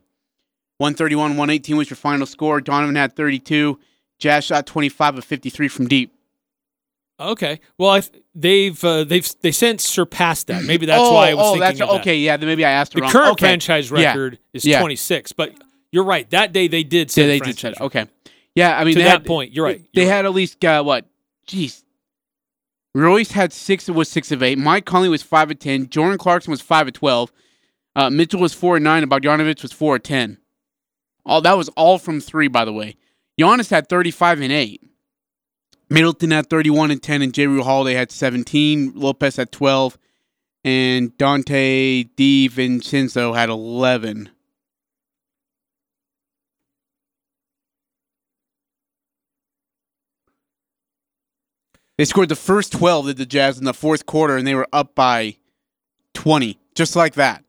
131 0.78 1.32
118 1.32 1.76
was 1.76 1.90
your 1.90 1.96
final 1.96 2.26
score. 2.26 2.60
Donovan 2.60 2.96
had 2.96 3.14
32. 3.14 3.78
Jazz 4.18 4.44
shot 4.44 4.66
25 4.66 5.18
of 5.18 5.24
53 5.24 5.68
from 5.68 5.88
deep. 5.88 6.12
Okay. 7.20 7.60
Well, 7.78 7.90
I've, 7.90 8.10
they've 8.34 8.82
uh, 8.84 9.04
they've 9.04 9.28
they 9.42 9.52
since 9.52 9.84
surpassed 9.84 10.48
that. 10.48 10.64
Maybe 10.64 10.86
that's 10.86 11.00
oh, 11.00 11.14
why 11.14 11.30
I 11.30 11.34
was 11.34 11.44
oh, 11.46 11.60
thinking 11.60 11.78
that's 11.78 12.00
okay. 12.00 12.16
Yeah, 12.18 12.36
then 12.36 12.48
maybe 12.48 12.64
I 12.64 12.70
asked 12.70 12.94
The 12.94 13.02
wrong. 13.02 13.10
current 13.12 13.32
okay. 13.32 13.46
franchise 13.46 13.90
Yeah. 13.90 14.08
record 14.08 14.38
is 14.52 14.64
Yeah. 14.64 14.80
26, 14.80 15.32
but 15.32 15.54
you're 15.92 16.04
right. 16.04 16.28
That 16.30 16.52
day 16.52 16.68
they 16.68 16.82
did 16.82 17.10
set 17.10 17.22
Yeah, 17.22 17.26
they 17.28 17.38
did 17.40 17.58
set. 17.58 17.80
Okay. 17.80 18.06
Yeah, 18.54 18.76
I 18.76 18.84
mean, 18.84 18.94
To 18.94 19.00
they 19.00 19.04
that 19.04 19.10
had- 19.10 19.26
point, 19.26 19.52
you're 19.52 19.64
right. 19.64 19.82
They 19.94 20.02
You're 20.02 20.10
right. 20.10 20.16
had 20.16 20.24
at 20.24 20.32
least 20.34 20.64
uh, 20.64 20.82
what? 20.82 21.06
Jeez. 21.46 21.82
Royce 22.94 23.30
had 23.30 23.52
six. 23.52 23.88
Was 23.88 24.08
six 24.08 24.30
of 24.32 24.42
eight. 24.42 24.58
Mike 24.58 24.84
Conley 24.84 25.08
was 25.08 25.22
five 25.22 25.50
of 25.50 25.58
ten. 25.58 25.88
Jordan 25.88 26.18
Clarkson 26.18 26.50
was 26.50 26.60
five 26.60 26.86
of 26.86 26.92
twelve. 26.92 27.32
Uh, 27.94 28.10
Mitchell 28.10 28.40
was 28.40 28.54
four 28.54 28.76
of 28.76 28.82
nine. 28.82 29.02
And 29.02 29.10
Bogdanovic 29.10 29.62
was 29.62 29.72
four 29.72 29.96
of 29.96 30.02
ten. 30.02 30.38
All 31.24 31.40
that 31.42 31.56
was 31.56 31.68
all 31.70 31.98
from 31.98 32.20
three, 32.20 32.48
by 32.48 32.64
the 32.64 32.72
way. 32.72 32.96
Giannis 33.40 33.70
had 33.70 33.88
thirty-five 33.88 34.40
and 34.40 34.52
eight. 34.52 34.82
Middleton 35.88 36.30
had 36.30 36.48
thirty-one 36.48 36.90
and 36.90 37.02
ten, 37.02 37.22
and 37.22 37.32
J. 37.32 37.44
Holiday 37.60 37.94
had 37.94 38.10
seventeen. 38.10 38.92
Lopez 38.94 39.36
had 39.36 39.52
twelve, 39.52 39.98
and 40.64 41.16
Donte 41.16 42.10
DiVincenzo 42.16 43.34
had 43.34 43.48
eleven. 43.48 44.30
They 51.98 52.06
scored 52.06 52.30
the 52.30 52.36
first 52.36 52.72
12 52.72 53.06
did 53.06 53.16
the 53.18 53.26
Jazz 53.26 53.58
in 53.58 53.64
the 53.64 53.74
fourth 53.74 54.06
quarter, 54.06 54.36
and 54.36 54.44
they 54.46 54.56
were 54.56 54.66
up 54.72 54.94
by 54.96 55.36
20, 56.14 56.58
just 56.74 56.96
like 56.96 57.14
that. 57.14 57.41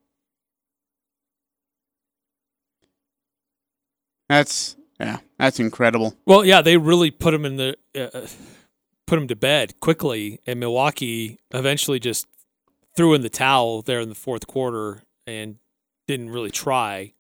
That's 4.29 4.75
yeah, 4.99 5.19
that's 5.37 5.59
incredible. 5.59 6.15
Well, 6.25 6.45
yeah, 6.45 6.61
they 6.61 6.77
really 6.77 7.11
put 7.11 7.33
him 7.33 7.45
in 7.45 7.57
the 7.57 7.75
uh, 7.95 8.27
put 9.05 9.19
him 9.19 9.27
to 9.27 9.35
bed 9.35 9.79
quickly, 9.79 10.39
and 10.47 10.59
Milwaukee 10.59 11.39
eventually 11.51 11.99
just 11.99 12.27
threw 12.95 13.13
in 13.13 13.21
the 13.21 13.29
towel 13.29 13.81
there 13.81 13.99
in 13.99 14.09
the 14.09 14.15
fourth 14.15 14.47
quarter 14.47 15.03
and 15.25 15.57
didn't 16.07 16.29
really 16.29 16.51
try. 16.51 17.13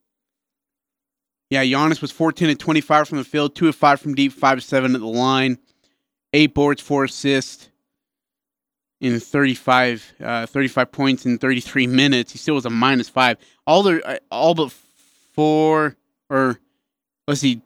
Yeah, 1.49 1.63
Giannis 1.63 2.01
was 2.01 2.11
14 2.11 2.49
and 2.49 2.59
25 2.59 3.09
from 3.09 3.17
the 3.19 3.23
field, 3.23 3.55
2 3.55 3.67
of 3.67 3.75
5 3.75 4.01
from 4.01 4.15
deep, 4.15 4.33
5 4.33 4.57
of 4.57 4.63
7 4.63 4.95
at 4.95 5.01
the 5.01 5.07
line, 5.07 5.59
8 6.33 6.53
boards, 6.53 6.81
4 6.81 7.03
assists 7.03 7.69
in 8.99 9.19
35, 9.19 10.13
uh, 10.23 10.45
35 10.47 10.91
points 10.91 11.25
in 11.25 11.37
33 11.37 11.85
minutes. 11.87 12.31
He 12.31 12.37
still 12.39 12.55
was 12.55 12.65
a 12.65 12.71
minus 12.71 13.09
5. 13.09 13.37
All 13.67 13.83
the 13.83 14.03
uh, 14.03 14.17
all 14.31 14.55
but 14.55 14.71
4 15.33 15.95
or 16.29 16.59
let's 17.27 17.41
see 17.41 17.61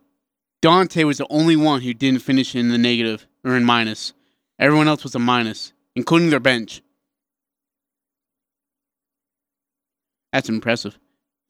Donte 0.61 1.03
was 1.03 1.19
the 1.19 1.27
only 1.29 1.55
one 1.55 1.81
who 1.81 1.93
didn't 1.93 2.21
finish 2.21 2.55
in 2.55 2.69
the 2.69 2.77
negative 2.77 3.27
or 3.43 3.55
in 3.55 3.63
minus. 3.63 4.13
Everyone 4.59 4.87
else 4.87 5.03
was 5.03 5.13
a 5.13 5.19
minus, 5.19 5.71
including 5.95 6.29
their 6.29 6.39
bench. 6.39 6.81
That's 10.33 10.49
impressive. 10.49 10.97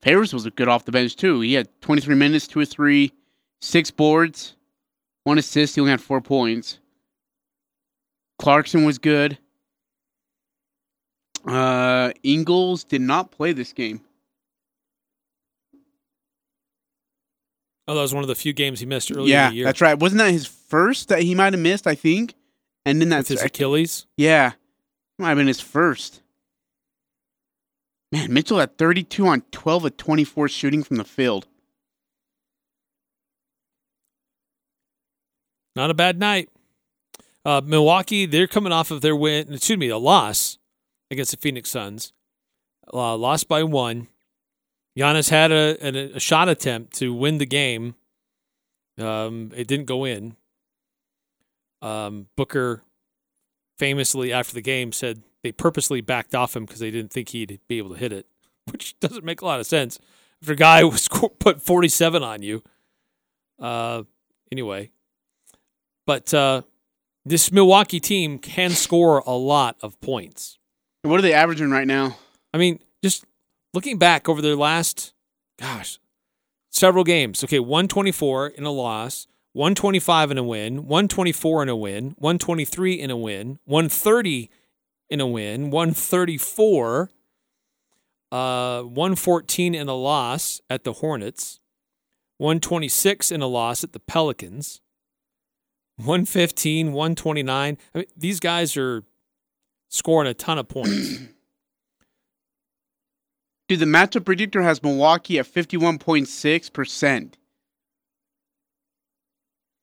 Favors 0.01 0.33
was 0.33 0.45
a 0.45 0.51
good 0.51 0.67
off 0.67 0.85
the 0.85 0.91
bench 0.91 1.15
too. 1.15 1.41
He 1.41 1.53
had 1.53 1.69
23 1.81 2.15
minutes, 2.15 2.47
two 2.47 2.59
or 2.59 2.65
three, 2.65 3.13
six 3.61 3.91
boards, 3.91 4.55
one 5.23 5.37
assist. 5.37 5.75
He 5.75 5.81
only 5.81 5.91
had 5.91 6.01
four 6.01 6.21
points. 6.21 6.79
Clarkson 8.39 8.83
was 8.83 8.99
good. 8.99 9.37
Uh, 11.45 12.11
Ingles 12.23 12.83
did 12.83 13.01
not 13.01 13.31
play 13.31 13.53
this 13.53 13.73
game. 13.73 14.01
Oh, 17.87 17.95
that 17.95 18.01
was 18.01 18.13
one 18.13 18.23
of 18.23 18.27
the 18.27 18.35
few 18.35 18.51
games 18.53 18.79
he 18.81 18.85
missed 18.85 19.11
earlier 19.11 19.27
yeah, 19.33 19.45
in 19.47 19.51
the 19.51 19.55
year. 19.57 19.65
that's 19.65 19.79
right. 19.81 19.97
Wasn't 19.97 20.19
that 20.19 20.31
his 20.31 20.45
first 20.45 21.07
that 21.09 21.21
he 21.21 21.33
might 21.35 21.53
have 21.53 21.61
missed? 21.61 21.87
I 21.87 21.95
think, 21.95 22.33
and 22.85 22.99
then 23.01 23.07
With 23.09 23.17
that's 23.17 23.29
his 23.29 23.43
Achilles. 23.43 24.05
yeah, 24.17 24.53
might 25.17 25.29
have 25.29 25.37
been 25.37 25.47
his 25.47 25.61
first. 25.61 26.21
Man, 28.11 28.33
Mitchell 28.33 28.59
had 28.59 28.77
32 28.77 29.25
on 29.27 29.41
12 29.51 29.85
of 29.85 29.97
24 29.97 30.47
shooting 30.49 30.83
from 30.83 30.97
the 30.97 31.03
field. 31.03 31.45
Not 35.75 35.89
a 35.91 35.93
bad 35.93 36.19
night. 36.19 36.49
Uh, 37.45 37.61
Milwaukee, 37.63 38.25
they're 38.25 38.47
coming 38.47 38.73
off 38.73 38.91
of 38.91 39.01
their 39.01 39.15
win, 39.15 39.53
excuse 39.53 39.77
me, 39.77 39.89
a 39.89 39.97
loss 39.97 40.57
against 41.11 41.31
the 41.31 41.37
Phoenix 41.37 41.69
Suns. 41.69 42.11
Uh, 42.93 43.15
lost 43.15 43.47
by 43.47 43.63
one. 43.63 44.07
Giannis 44.97 45.29
had 45.29 45.51
a, 45.51 45.77
a, 45.85 46.15
a 46.15 46.19
shot 46.19 46.49
attempt 46.49 46.93
to 46.95 47.13
win 47.13 47.37
the 47.37 47.45
game. 47.45 47.95
Um, 48.97 49.51
it 49.55 49.67
didn't 49.67 49.85
go 49.85 50.05
in. 50.05 50.35
Um, 51.81 52.27
Booker 52.35 52.83
famously 53.77 54.33
after 54.33 54.55
the 54.55 54.61
game 54.61 54.91
said 54.91 55.21
they 55.43 55.51
purposely 55.51 56.01
backed 56.01 56.33
off 56.33 56.55
him 56.55 56.65
because 56.65 56.79
they 56.79 56.89
didn't 56.89 57.11
think 57.11 57.29
he'd 57.29 57.59
be 57.67 57.77
able 57.77 57.91
to 57.91 57.99
hit 57.99 58.11
it, 58.11 58.25
which 58.71 58.99
doesn't 58.99 59.23
make 59.23 59.41
a 59.41 59.45
lot 59.45 59.59
of 59.59 59.67
sense. 59.67 59.99
If 60.41 60.49
a 60.49 60.55
guy 60.55 60.83
was 60.83 61.07
put 61.07 61.61
47 61.61 62.23
on 62.23 62.41
you, 62.41 62.63
uh, 63.59 64.03
anyway. 64.51 64.91
But 66.07 66.33
uh, 66.33 66.63
this 67.25 67.51
Milwaukee 67.51 67.99
team 67.99 68.39
can 68.39 68.71
score 68.71 69.19
a 69.19 69.31
lot 69.33 69.75
of 69.81 69.99
points. 70.01 70.57
What 71.03 71.19
are 71.19 71.21
they 71.21 71.33
averaging 71.33 71.69
right 71.69 71.87
now? 71.87 72.17
I 72.53 72.57
mean, 72.57 72.79
just 73.03 73.25
looking 73.73 73.97
back 73.97 74.27
over 74.27 74.41
their 74.41 74.55
last, 74.55 75.13
gosh, 75.59 75.99
several 76.69 77.03
games. 77.03 77.43
Okay, 77.43 77.59
124 77.59 78.47
in 78.47 78.63
a 78.63 78.71
loss, 78.71 79.27
125 79.53 80.31
in 80.31 80.37
a 80.37 80.43
win, 80.43 80.87
124 80.87 81.63
in 81.63 81.69
a 81.69 81.75
win, 81.75 82.15
123 82.17 82.93
in 82.93 83.11
a 83.11 83.17
win, 83.17 83.59
130 83.65 84.49
in 85.09 85.21
a 85.21 85.27
win, 85.27 85.71
134, 85.71 87.09
uh, 88.31 88.81
114 88.81 89.75
in 89.75 89.87
a 89.87 89.93
loss 89.93 90.61
at 90.69 90.83
the 90.83 90.93
Hornets, 90.93 91.59
126 92.37 93.31
in 93.31 93.41
a 93.41 93.47
loss 93.47 93.83
at 93.83 93.93
the 93.93 93.99
Pelicans, 93.99 94.81
115, 95.97 96.93
129. 96.93 97.77
I 97.95 97.97
mean, 97.97 98.07
these 98.15 98.39
guys 98.39 98.77
are 98.77 99.03
scoring 99.89 100.29
a 100.29 100.33
ton 100.33 100.57
of 100.57 100.67
points. 100.67 101.19
Dude, 103.67 103.79
the 103.79 103.85
matchup 103.85 104.25
predictor 104.25 104.61
has 104.61 104.81
Milwaukee 104.81 105.39
at 105.39 105.45
51.6%. 105.45 107.33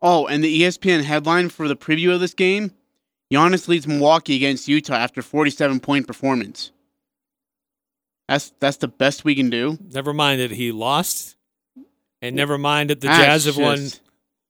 Oh, 0.00 0.26
and 0.26 0.42
the 0.44 0.62
ESPN 0.62 1.04
headline 1.04 1.48
for 1.48 1.68
the 1.68 1.76
preview 1.76 2.12
of 2.14 2.20
this 2.20 2.34
game 2.34 2.72
Giannis 3.32 3.68
leads 3.68 3.86
Milwaukee 3.86 4.36
against 4.36 4.68
Utah 4.68 4.94
after 4.94 5.22
47 5.22 5.80
point 5.80 6.06
performance. 6.06 6.70
That's 8.28 8.52
that's 8.60 8.78
the 8.78 8.88
best 8.88 9.24
we 9.24 9.34
can 9.34 9.50
do. 9.50 9.78
Never 9.92 10.14
mind 10.14 10.40
that 10.40 10.50
he 10.50 10.72
lost, 10.72 11.36
and 12.22 12.34
never 12.34 12.56
mind 12.56 12.90
that 12.90 13.00
the 13.00 13.08
That's 13.08 13.24
Jazz 13.24 13.44
have 13.46 13.58
won. 13.58 13.88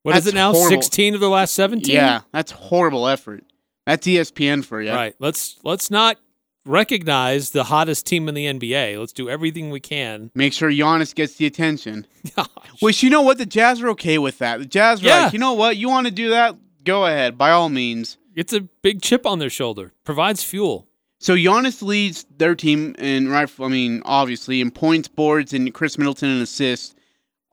What 0.02 0.16
is 0.16 0.26
it 0.26 0.34
now? 0.34 0.52
horrible. 0.52 0.68
Sixteen 0.82 1.14
of 1.14 1.20
the 1.20 1.28
last 1.28 1.54
seventeen. 1.54 1.96
Yeah, 1.96 2.20
that's 2.32 2.52
horrible 2.52 3.08
effort. 3.08 3.42
That's 3.86 4.06
ESPN 4.06 4.64
for 4.64 4.80
you. 4.80 4.92
Right. 4.92 5.14
Let's 5.18 5.58
let's 5.64 5.90
not 5.90 6.18
recognize 6.66 7.50
the 7.50 7.64
hottest 7.64 8.06
team 8.06 8.28
in 8.28 8.34
the 8.34 8.46
NBA. 8.46 8.98
Let's 8.98 9.12
do 9.12 9.28
everything 9.28 9.70
we 9.70 9.80
can. 9.80 10.30
Make 10.34 10.52
sure 10.52 10.70
Giannis 10.70 11.14
gets 11.14 11.36
the 11.36 11.46
attention. 11.46 12.06
Gosh. 12.36 12.48
Which 12.80 13.02
you 13.02 13.10
know 13.10 13.22
what? 13.22 13.38
The 13.38 13.46
Jazz 13.46 13.80
are 13.82 13.88
okay 13.90 14.18
with 14.18 14.38
that. 14.38 14.58
The 14.58 14.66
Jazz 14.66 15.02
are 15.02 15.06
Yeah. 15.06 15.24
like, 15.24 15.32
you 15.32 15.38
know 15.38 15.52
what? 15.54 15.76
You 15.76 15.88
want 15.88 16.06
to 16.06 16.12
do 16.12 16.30
that? 16.30 16.56
Go 16.84 17.06
ahead, 17.06 17.38
by 17.38 17.50
all 17.50 17.68
means. 17.68 18.18
It's 18.34 18.52
a 18.52 18.60
big 18.60 19.00
chip 19.00 19.24
on 19.26 19.38
their 19.38 19.50
shoulder. 19.50 19.92
Provides 20.04 20.42
fuel. 20.42 20.86
So 21.20 21.34
Giannis 21.34 21.80
leads 21.82 22.26
their 22.36 22.54
team 22.54 22.94
in 22.98 23.28
right. 23.28 23.48
I 23.60 23.68
mean, 23.68 24.02
obviously 24.04 24.60
in 24.60 24.70
points, 24.70 25.08
boards, 25.08 25.54
and 25.54 25.72
Khris 25.72 25.96
Middleton 25.96 26.28
in 26.28 26.42
assists. 26.42 26.94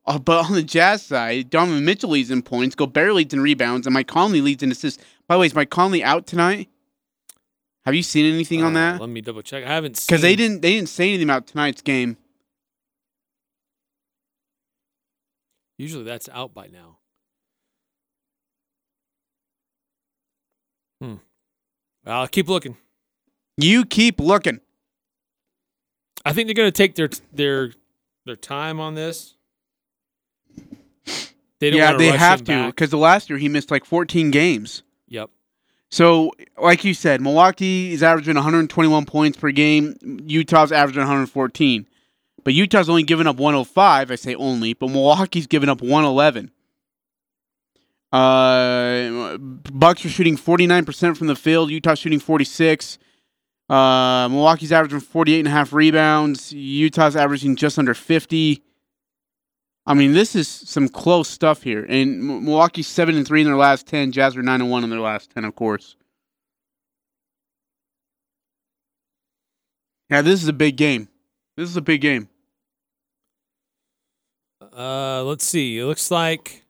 Uh, 0.05 0.17
but 0.17 0.45
on 0.45 0.53
the 0.53 0.63
Jazz 0.63 1.03
side, 1.05 1.51
Donovan 1.51 1.85
Mitchell 1.85 2.09
leads 2.09 2.31
in 2.31 2.41
points, 2.41 2.75
Gobert 2.75 3.13
leads 3.13 3.33
in 3.35 3.39
rebounds, 3.39 3.85
and 3.85 3.93
Mike 3.93 4.07
Conley 4.07 4.41
leads 4.41 4.63
in 4.63 4.71
assists. 4.71 5.01
By 5.27 5.35
the 5.35 5.39
way, 5.41 5.45
is 5.45 5.53
Mike 5.55 5.69
Conley 5.69 6.03
out 6.03 6.25
tonight? 6.25 6.67
Have 7.85 7.95
you 7.95 8.03
seen 8.03 8.31
anything 8.31 8.61
on 8.63 8.75
Uh, 8.75 8.91
that? 8.93 9.01
Let 9.01 9.09
me 9.09 9.21
double 9.21 9.41
check. 9.41 9.63
I 9.63 9.69
haven't 9.69 9.97
seen 9.97 10.05
Because 10.07 10.21
they 10.21 10.35
didn't 10.35 10.61
they 10.61 10.73
didn't 10.73 10.89
say 10.89 11.09
anything 11.09 11.27
about 11.29 11.47
tonight's 11.47 11.81
game. 11.81 12.17
Usually 15.77 16.03
that's 16.03 16.29
out 16.29 16.53
by 16.53 16.67
now. 16.67 16.99
Hmm. 21.01 21.15
I'll 22.05 22.27
keep 22.27 22.47
looking. 22.47 22.77
You 23.57 23.85
keep 23.85 24.19
looking. 24.19 24.59
I 26.23 26.33
think 26.33 26.47
they're 26.47 26.53
going 26.53 26.67
to 26.67 26.71
take 26.71 26.93
their 26.95 27.09
their 27.33 27.71
their 28.25 28.35
time 28.35 28.79
on 28.79 28.93
this. 28.93 29.35
They 31.59 31.69
don't 31.69 31.79
yeah, 31.79 31.93
they 31.97 32.09
have 32.09 32.43
to 32.45 32.67
because 32.67 32.89
the 32.89 32.97
last 32.97 33.29
year 33.29 33.37
he 33.37 33.49
missed 33.49 33.69
like 33.71 33.85
14 33.85 34.31
games. 34.31 34.83
So, 35.91 36.31
like 36.57 36.85
you 36.85 36.93
said, 36.93 37.19
Milwaukee 37.21 37.91
is 37.91 38.01
averaging 38.01 38.35
121 38.35 39.05
points 39.05 39.37
per 39.37 39.51
game. 39.51 39.95
Utah's 40.25 40.71
averaging 40.71 41.01
114. 41.01 41.85
But 42.43 42.53
Utah's 42.53 42.89
only 42.89 43.03
given 43.03 43.27
up 43.27 43.35
105. 43.35 44.09
I 44.09 44.15
say 44.15 44.33
only, 44.35 44.73
but 44.73 44.89
Milwaukee's 44.89 45.47
given 45.47 45.67
up 45.67 45.81
111. 45.81 46.51
Uh, 48.11 49.37
Bucks 49.37 50.05
are 50.05 50.09
shooting 50.09 50.37
49% 50.37 51.17
from 51.17 51.27
the 51.27 51.35
field. 51.35 51.69
Utah's 51.69 51.99
shooting 51.99 52.19
46. 52.19 52.97
Uh, 53.69 54.27
Milwaukee's 54.29 54.71
averaging 54.71 55.01
48 55.01 55.39
and 55.39 55.47
a 55.47 55.51
half 55.51 55.73
rebounds. 55.73 56.51
Utah's 56.53 57.15
averaging 57.15 57.57
just 57.57 57.77
under 57.77 57.93
50. 57.93 58.63
I 59.85 59.93
mean, 59.93 60.13
this 60.13 60.35
is 60.35 60.47
some 60.47 60.87
close 60.87 61.27
stuff 61.27 61.63
here. 61.63 61.85
And 61.89 62.23
Milwaukee's 62.45 62.87
seven 62.87 63.15
and 63.15 63.27
three 63.27 63.41
in 63.41 63.47
their 63.47 63.57
last 63.57 63.87
ten. 63.87 64.11
Jazz 64.11 64.37
are 64.37 64.43
nine 64.43 64.61
and 64.61 64.69
one 64.69 64.83
in 64.83 64.89
their 64.89 64.99
last 64.99 65.31
ten, 65.31 65.43
of 65.43 65.55
course. 65.55 65.95
Yeah, 70.09 70.21
this 70.21 70.43
is 70.43 70.49
a 70.49 70.53
big 70.53 70.75
game. 70.75 71.07
This 71.57 71.69
is 71.69 71.77
a 71.77 71.81
big 71.81 72.01
game. 72.01 72.29
Uh, 74.61 75.23
let's 75.23 75.45
see. 75.45 75.79
It 75.79 75.85
looks 75.85 76.11
like 76.11 76.63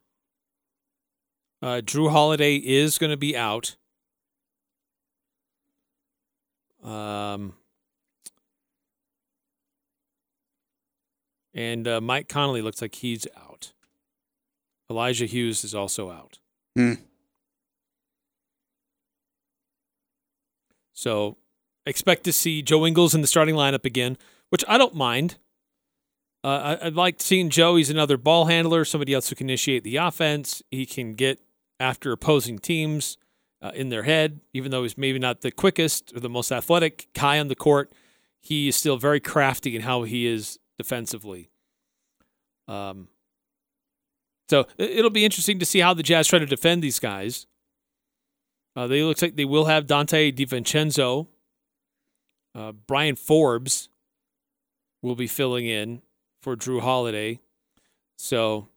uh, 1.62 1.82
Jrue 1.84 2.12
Holiday 2.12 2.56
is 2.56 2.98
going 2.98 3.10
to 3.10 3.18
be 3.18 3.36
out. 3.36 3.76
Um, 6.84 7.54
and 11.54 11.88
uh, 11.88 12.02
Mike 12.02 12.30
Conley 12.30 12.62
looks 12.62 12.82
like 12.82 12.96
he's 12.96 13.28
out. 13.38 13.74
Elijah 14.90 15.26
Hughes 15.26 15.64
is 15.64 15.74
also 15.74 16.12
out. 16.12 16.40
Hmm. 16.76 16.94
So 20.94 21.38
expect 21.86 22.24
to 22.26 22.34
see 22.34 22.62
Joe 22.62 22.86
Ingles 22.86 23.16
in 23.16 23.22
the 23.22 23.28
starting 23.28 23.56
lineup 23.56 23.86
again, 23.86 24.18
which 24.50 24.64
I 24.68 24.78
don't 24.78 24.96
mind. 24.96 25.38
Uh, 26.44 26.78
I, 26.82 26.86
I 26.86 26.90
like 26.90 27.22
seeing 27.22 27.50
Joe. 27.50 27.76
He's 27.76 27.90
another 27.90 28.18
ball 28.18 28.46
handler, 28.46 28.84
somebody 28.86 29.14
else 29.14 29.30
who 29.30 29.36
can 29.36 29.50
initiate 29.50 29.84
the 29.84 29.98
offense. 29.98 30.62
He 30.72 30.86
can 30.86 31.14
get 31.14 31.40
after 31.80 32.12
opposing 32.12 32.60
teams 32.60 33.18
uh, 33.62 33.72
in 33.74 33.90
their 33.90 34.04
head, 34.04 34.42
even 34.54 34.72
though 34.72 34.84
he's 34.84 34.98
maybe 34.98 35.20
not 35.20 35.42
the 35.42 35.52
quickest 35.52 36.16
or 36.16 36.20
the 36.20 36.30
most 36.30 36.52
athletic 36.52 37.08
guy 37.14 37.40
on 37.40 37.48
the 37.48 37.56
court. 37.56 37.92
He 38.40 38.68
is 38.68 38.76
still 38.76 38.98
very 38.98 39.20
crafty 39.20 39.76
in 39.76 39.84
how 39.84 40.04
he 40.04 40.26
is 40.26 40.58
defensively. 40.82 41.50
Um, 42.68 43.08
so 44.50 44.62
it- 44.78 44.92
it'll 44.92 45.10
be 45.12 45.26
interesting 45.26 45.60
to 45.60 45.66
see 45.66 45.80
how 45.80 45.94
the 45.94 46.04
Jazz 46.04 46.28
try 46.28 46.40
to 46.40 46.46
defend 46.46 46.82
these 46.84 47.00
guys. 47.00 47.48
Uh, 48.76 48.88
they 48.88 49.04
looks 49.04 49.22
like 49.22 49.36
they 49.36 49.46
will 49.46 49.66
have 49.66 49.86
Donte 49.86 50.34
DiVincenzo. 50.36 51.28
Uh, 52.56 52.72
Bryn 52.72 53.16
Forbes 53.16 53.90
will 55.02 55.16
be 55.16 55.28
filling 55.28 55.66
in 55.66 56.02
for 56.42 56.56
Jrue 56.56 56.82
Holiday. 56.82 57.40
So 58.18 58.70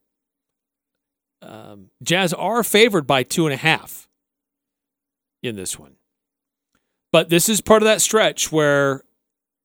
um, 1.43 1.91
Jazz 2.03 2.33
are 2.33 2.63
favored 2.65 3.07
by 3.07 3.23
two 3.23 3.47
and 3.47 3.53
a 3.55 3.59
half 3.59 4.09
in 5.43 5.57
this 5.57 5.79
one. 5.79 5.97
But 7.13 7.29
this 7.29 7.49
is 7.49 7.61
part 7.61 7.83
of 7.83 7.87
that 7.87 8.01
stretch 8.01 8.51
where 8.51 9.05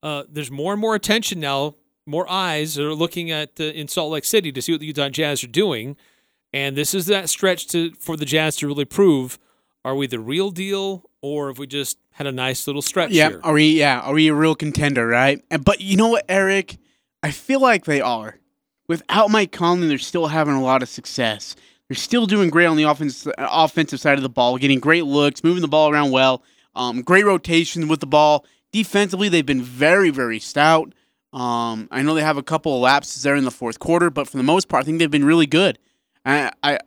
uh, 0.04 0.23
there's 0.30 0.52
more 0.52 0.73
and 0.73 0.82
more 0.82 0.93
attention 0.95 1.39
now, 1.39 1.75
more 2.10 2.30
eyes 2.30 2.78
are 2.78 2.93
looking 2.93 3.32
at 3.32 3.60
uh, 3.60 3.63
in 3.65 3.88
Salt 3.88 4.12
Lake 4.12 4.26
City 4.26 4.52
to 4.52 4.62
see 4.62 4.72
what 4.74 4.82
the 4.82 4.88
Utah 4.88 5.10
Jazz 5.10 5.43
are 5.43 5.48
doing, 5.48 5.95
and 6.52 6.76
this 6.76 6.93
is 6.93 7.06
that 7.06 7.30
stretch 7.30 7.67
to 7.67 7.91
for 8.00 8.17
the 8.17 8.26
Jazz 8.26 8.56
to 8.58 8.67
really 8.67 8.86
prove 8.86 9.38
are 9.86 9.95
we 9.95 10.08
the 10.08 10.19
real 10.19 10.52
deal 10.52 11.10
or 11.22 11.48
have 11.48 11.58
we 11.58 11.65
just 11.67 11.98
had 12.12 12.28
a 12.28 12.32
nice 12.32 12.67
little 12.67 12.82
stretch 12.82 13.12
Yeah, 13.12 13.30
here? 13.30 13.41
are 13.43 13.54
we? 13.54 13.69
Yeah, 13.80 14.00
are 14.02 14.13
we 14.13 14.28
a 14.28 14.34
real 14.34 14.56
contender? 14.56 15.08
Right. 15.08 15.41
And, 15.50 15.63
but 15.63 15.80
you 15.82 15.95
know 15.95 16.10
what, 16.10 16.26
Eric? 16.28 16.78
I 17.24 17.32
feel 17.32 17.62
like 17.62 17.86
they 17.86 18.02
are. 18.02 18.39
Without 18.88 19.30
Mike 19.30 19.52
Conley, 19.52 19.88
they're 19.88 19.98
still 19.98 20.28
having 20.28 20.54
a 20.56 20.62
lot 20.62 20.82
of 20.82 20.89
success. 20.89 21.56
They're 21.88 21.95
still 21.95 22.26
doing 22.26 22.50
great 22.50 22.65
on 22.65 22.76
the 22.78 22.84
offense, 22.84 23.28
offensive 23.38 24.00
side 24.00 24.17
of 24.17 24.24
the 24.24 24.30
ball, 24.30 24.58
getting 24.58 24.80
great 24.80 25.06
looks, 25.06 25.43
moving 25.43 25.62
the 25.62 25.67
ball 25.67 25.91
around 25.91 26.12
well. 26.12 26.43
Um, 26.76 27.02
great 27.02 27.26
rotation 27.26 27.88
with 27.88 28.00
the 28.00 28.06
ball. 28.08 28.45
Defensively, 28.72 29.30
they've 29.30 29.45
been 29.45 29.62
very, 29.62 30.10
very 30.10 30.39
stout. 30.39 30.93
Um, 31.32 31.88
I 31.92 32.02
know 32.02 32.15
they 32.15 32.24
have 32.24 32.38
a 32.38 32.44
couple 32.44 32.76
of 32.76 32.82
lapses 32.82 33.24
there 33.24 33.36
in 33.36 33.44
the 33.44 33.52
fourth 33.52 33.80
quarter, 33.80 34.10
but 34.10 34.28
for 34.28 34.38
the 34.38 34.44
most 34.44 34.68
part, 34.68 34.84
I 34.84 34.86
think 34.86 35.00
they've 35.00 35.12
been 35.12 35.26
really 35.26 35.46
good. 35.46 35.78
I, 36.26 36.52
I 36.63 36.80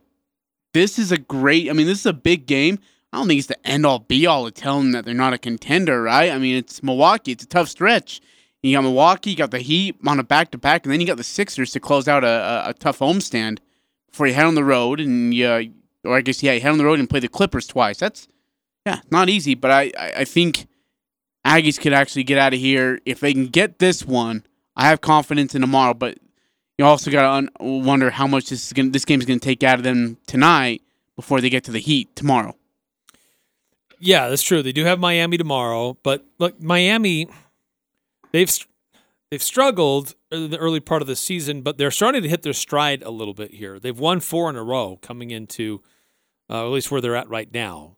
this 0.73 0.99
is 0.99 1.11
a 1.11 1.17
great. 1.17 1.69
I 1.69 1.73
mean, 1.73 1.87
this 1.87 1.99
is 1.99 2.05
a 2.05 2.13
big 2.13 2.45
game. 2.45 2.79
I 3.11 3.17
don't 3.17 3.27
think 3.27 3.39
it's 3.39 3.47
the 3.47 3.67
end 3.67 3.85
all 3.85 3.99
be 3.99 4.25
all 4.25 4.47
of 4.47 4.53
telling 4.55 4.85
them 4.85 4.91
that 4.93 5.05
they're 5.05 5.13
not 5.13 5.33
a 5.33 5.37
contender, 5.37 6.01
right? 6.01 6.31
I 6.31 6.39
mean, 6.39 6.55
it's 6.55 6.81
Milwaukee. 6.81 7.31
It's 7.31 7.43
a 7.43 7.47
tough 7.47 7.69
stretch. 7.69 8.21
You 8.63 8.75
got 8.75 8.81
Milwaukee, 8.81 9.31
you 9.31 9.35
got 9.35 9.51
the 9.51 9.59
Heat 9.59 9.97
on 10.07 10.19
a 10.19 10.23
back 10.23 10.51
to 10.51 10.57
back, 10.57 10.85
and 10.85 10.91
then 10.91 11.01
you 11.01 11.05
got 11.05 11.17
the 11.17 11.23
Sixers 11.23 11.71
to 11.73 11.81
close 11.81 12.07
out 12.07 12.23
a, 12.23 12.27
a, 12.27 12.69
a 12.69 12.73
tough 12.73 12.99
homestand 12.99 13.59
before 14.09 14.25
you 14.25 14.33
head 14.33 14.45
on 14.45 14.55
the 14.55 14.63
road 14.63 15.01
and 15.01 15.33
you, 15.33 15.73
or 16.05 16.17
I 16.17 16.21
guess 16.21 16.41
yeah, 16.41 16.53
you 16.53 16.61
head 16.61 16.71
on 16.71 16.77
the 16.77 16.85
road 16.85 16.99
and 16.99 17.09
play 17.09 17.19
the 17.19 17.27
Clippers 17.27 17.67
twice. 17.67 17.99
That's 17.99 18.27
yeah, 18.85 19.01
not 19.11 19.29
easy, 19.29 19.53
but 19.53 19.69
I 19.69 19.91
I, 19.97 20.13
I 20.17 20.23
think 20.25 20.65
Aggies 21.45 21.79
could 21.79 21.93
actually 21.93 22.23
get 22.23 22.37
out 22.37 22.53
of 22.53 22.59
here 22.59 22.99
if 23.05 23.19
they 23.19 23.33
can 23.33 23.47
get 23.47 23.79
this 23.79 24.05
one. 24.05 24.45
I 24.75 24.87
have 24.87 25.01
confidence 25.01 25.53
in 25.53 25.61
tomorrow, 25.61 25.93
but 25.93 26.17
you 26.77 26.85
also 26.85 27.11
got 27.11 27.21
to 27.23 27.29
un- 27.29 27.83
wonder 27.83 28.09
how 28.09 28.27
much 28.27 28.49
this 28.49 28.65
is 28.65 28.73
gonna, 28.73 28.89
this 28.89 29.05
game 29.05 29.19
is 29.19 29.25
going 29.25 29.39
to 29.39 29.43
take 29.43 29.63
out 29.63 29.77
of 29.77 29.83
them 29.83 30.17
tonight 30.25 30.81
before 31.15 31.41
they 31.41 31.49
get 31.49 31.63
to 31.65 31.71
the 31.71 31.79
Heat 31.79 32.15
tomorrow. 32.15 32.55
Yeah, 33.99 34.29
that's 34.29 34.41
true. 34.41 34.61
They 34.61 34.71
do 34.71 34.83
have 34.83 34.99
Miami 34.99 35.37
tomorrow, 35.37 35.97
but 36.03 36.25
look, 36.37 36.61
Miami, 36.61 37.27
they've 38.31 38.51
they've 39.31 39.43
struggled 39.43 40.15
the 40.29 40.57
early 40.57 40.79
part 40.79 41.01
of 41.01 41.07
the 41.07 41.15
season, 41.15 41.61
but 41.61 41.77
they're 41.77 41.91
starting 41.91 42.21
to 42.23 42.29
hit 42.29 42.41
their 42.41 42.53
stride 42.53 43.01
a 43.03 43.11
little 43.11 43.33
bit 43.33 43.53
here. 43.53 43.79
They've 43.79 43.97
won 43.97 44.19
four 44.19 44.49
in 44.49 44.55
a 44.55 44.63
row 44.63 44.97
coming 45.01 45.31
into 45.31 45.81
uh, 46.49 46.65
at 46.65 46.71
least 46.71 46.91
where 46.91 46.99
they're 46.99 47.15
at 47.15 47.29
right 47.29 47.51
now, 47.53 47.97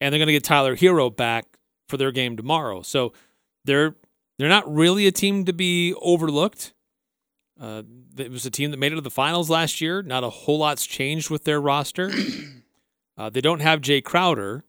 and 0.00 0.12
they're 0.12 0.18
going 0.18 0.28
to 0.28 0.32
get 0.32 0.44
Tyler 0.44 0.76
Herro 0.76 1.14
back 1.14 1.57
for 1.88 1.96
their 1.96 2.12
game 2.12 2.36
tomorrow. 2.36 2.82
So 2.82 3.12
they're 3.64 3.94
they're 4.38 4.48
not 4.48 4.72
really 4.72 5.06
a 5.06 5.12
team 5.12 5.44
to 5.46 5.52
be 5.52 5.94
overlooked. 5.94 6.72
Uh, 7.60 7.82
it 8.16 8.30
was 8.30 8.46
a 8.46 8.50
team 8.50 8.70
that 8.70 8.76
made 8.76 8.92
it 8.92 8.96
to 8.96 9.00
the 9.00 9.10
finals 9.10 9.50
last 9.50 9.80
year. 9.80 10.02
Not 10.02 10.22
a 10.22 10.30
whole 10.30 10.58
lot's 10.58 10.86
changed 10.86 11.30
with 11.30 11.44
their 11.44 11.60
roster. 11.60 12.10
Uh, 13.18 13.28
they 13.28 13.40
don't 13.40 13.58
have 13.58 13.80
Jae 13.80 14.00
Crowder. 14.00 14.64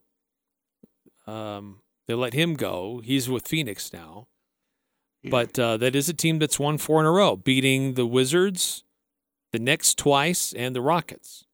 Um, 1.27 1.81
they 2.07 2.15
let 2.15 2.33
him 2.33 2.55
go. 2.55 2.99
He's 3.05 3.29
with 3.29 3.47
Phoenix 3.47 3.93
now. 3.93 4.27
But 5.23 5.59
uh, 5.59 5.77
that 5.77 5.95
is 5.95 6.09
a 6.09 6.15
team 6.15 6.39
that's 6.39 6.59
won 6.59 6.79
four 6.79 6.99
in 6.99 7.05
a 7.05 7.11
row, 7.11 7.35
beating 7.35 7.93
the 7.93 8.07
Wizards, 8.07 8.83
the 9.51 9.59
Knicks 9.59 9.93
twice, 9.93 10.51
and 10.53 10.75
the 10.75 10.81
Rockets 10.81 11.45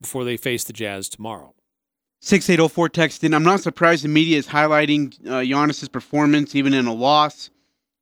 before 0.00 0.24
they 0.24 0.36
face 0.36 0.64
the 0.64 0.74
Jazz 0.74 1.08
tomorrow. 1.08 1.54
6804 2.22 2.88
text 2.88 3.24
in. 3.24 3.34
I'm 3.34 3.42
not 3.42 3.60
surprised 3.60 4.04
the 4.04 4.08
media 4.08 4.38
is 4.38 4.46
highlighting 4.46 5.12
uh, 5.26 5.40
Giannis's 5.40 5.88
performance 5.88 6.54
even 6.54 6.72
in 6.72 6.86
a 6.86 6.94
loss. 6.94 7.50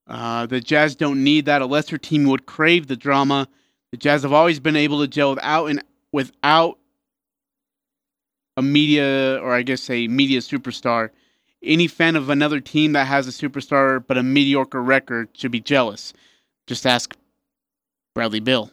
Uh, 0.06 0.44
the 0.44 0.60
Jazz 0.60 0.94
don't 0.94 1.24
need 1.24 1.46
that. 1.46 1.62
A 1.62 1.66
lesser 1.66 1.96
team 1.96 2.24
would 2.24 2.44
crave 2.44 2.86
the 2.86 2.96
drama. 2.96 3.48
The 3.92 3.96
Jazz 3.96 4.22
have 4.22 4.32
always 4.32 4.60
been 4.60 4.76
able 4.76 5.00
to 5.00 5.08
gel 5.08 5.30
without 5.30 5.66
and 5.66 5.82
without 6.12 6.78
a 8.58 8.62
media 8.62 9.40
or 9.42 9.54
I 9.54 9.62
guess 9.62 9.88
a 9.88 10.06
media 10.08 10.40
superstar. 10.40 11.10
Any 11.62 11.86
fan 11.86 12.14
of 12.14 12.28
another 12.28 12.60
team 12.60 12.92
that 12.92 13.06
has 13.06 13.26
a 13.26 13.30
superstar 13.30 14.04
but 14.06 14.18
a 14.18 14.22
mediocre 14.22 14.82
record 14.82 15.30
should 15.32 15.50
be 15.50 15.60
jealous. 15.60 16.12
Just 16.66 16.86
ask 16.86 17.16
Bradley 18.14 18.40
Beal. 18.40 18.70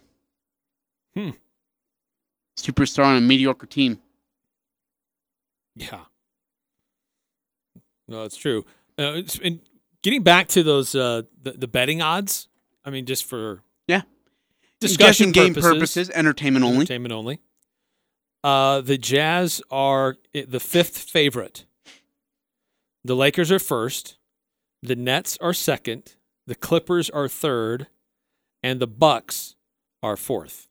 Hmm. 1.16 1.32
Superstar 2.60 3.06
on 3.06 3.18
a 3.18 3.22
mediocre 3.22 3.66
team. 3.66 4.02
Yeah. 5.78 6.02
No, 8.08 8.24
it's 8.24 8.38
true. 8.38 8.66
Uh, 8.98 9.22
and 9.44 9.60
getting 10.02 10.24
back 10.24 10.48
to 10.50 10.64
those 10.64 10.96
uh, 10.96 11.24
the, 11.42 11.52
the 11.52 11.68
betting 11.68 12.02
odds, 12.02 12.48
I 12.86 12.90
mean, 12.90 13.06
just 13.06 13.26
for 13.26 13.62
Yeah. 13.88 14.02
discussion 14.80 15.32
game 15.32 15.54
purposes, 15.54 15.74
purposes, 15.74 16.10
entertainment 16.12 16.64
only. 16.66 16.78
entertainment 16.78 17.14
only. 17.14 17.40
Uh, 18.44 18.82
the 18.82 18.98
Jazz 18.98 19.62
are 19.70 20.18
the 20.34 20.60
fifth 20.60 20.98
favorite. 20.98 21.66
The 23.04 23.16
Lakers 23.16 23.52
are 23.52 23.60
first. 23.60 24.18
The 24.82 24.96
Nets 24.96 25.38
are 25.42 25.54
second. 25.54 26.16
The 26.46 26.56
Clippers 26.56 27.10
are 27.10 27.28
third, 27.28 27.88
and 28.64 28.80
the 28.80 28.88
Bucks 28.88 29.56
are 30.02 30.16
fourth. 30.16 30.68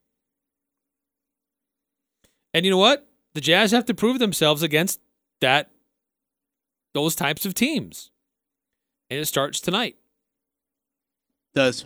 And 2.54 2.64
you 2.64 2.70
know 2.70 2.78
what? 2.78 3.06
The 3.36 3.42
Jazz 3.42 3.70
have 3.72 3.84
to 3.84 3.92
prove 3.92 4.18
themselves 4.18 4.62
against 4.62 4.98
that 5.42 5.68
those 6.94 7.14
types 7.14 7.44
of 7.44 7.52
teams. 7.52 8.10
And 9.10 9.20
it 9.20 9.26
starts 9.26 9.60
tonight. 9.60 9.96
Does. 11.54 11.84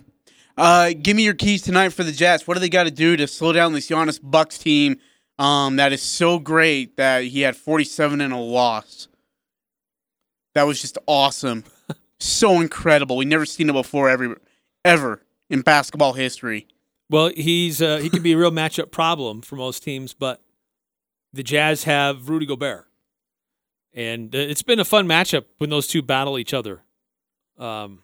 Uh, 0.56 0.92
give 0.92 1.16
me 1.16 1.24
your 1.24 1.34
keys 1.34 1.62
tonight 1.62 1.88
for 1.88 2.04
the 2.04 2.12
Jazz. 2.12 2.46
What 2.46 2.54
do 2.54 2.60
they 2.60 2.68
got 2.68 2.84
to 2.84 2.92
do 2.92 3.16
to 3.16 3.26
slow 3.26 3.52
down 3.52 3.72
this 3.72 3.88
Giannis 3.88 4.20
Bucks 4.22 4.58
team? 4.58 5.00
Um, 5.40 5.74
that 5.74 5.92
is 5.92 6.02
so 6.02 6.38
great 6.38 6.96
that 6.98 7.24
he 7.24 7.40
had 7.40 7.56
47 7.56 8.20
and 8.20 8.32
a 8.32 8.36
loss. 8.36 9.08
That 10.54 10.68
was 10.68 10.80
just 10.80 10.98
awesome, 11.08 11.64
so 12.20 12.60
incredible. 12.60 13.16
We 13.16 13.24
never 13.24 13.44
seen 13.44 13.68
it 13.68 13.72
before, 13.72 14.08
ever, 14.08 14.40
ever 14.84 15.20
in 15.48 15.62
basketball 15.62 16.12
history. 16.12 16.68
Well, 17.08 17.32
he's 17.36 17.82
uh, 17.82 17.96
he 17.96 18.08
can 18.08 18.22
be 18.22 18.34
a 18.34 18.38
real 18.38 18.50
matchup 18.52 18.92
problem 18.92 19.42
for 19.42 19.56
most 19.56 19.82
teams, 19.82 20.14
but 20.14 20.40
the 21.32 21.42
Jazz 21.42 21.84
have 21.84 22.28
Rudy 22.28 22.46
Gobert, 22.46 22.86
and 23.94 24.34
uh, 24.34 24.38
it's 24.38 24.62
been 24.62 24.80
a 24.80 24.84
fun 24.84 25.06
matchup 25.06 25.44
when 25.58 25.70
those 25.70 25.86
two 25.86 26.02
battle 26.02 26.38
each 26.38 26.54
other. 26.54 26.82
Um, 27.58 28.02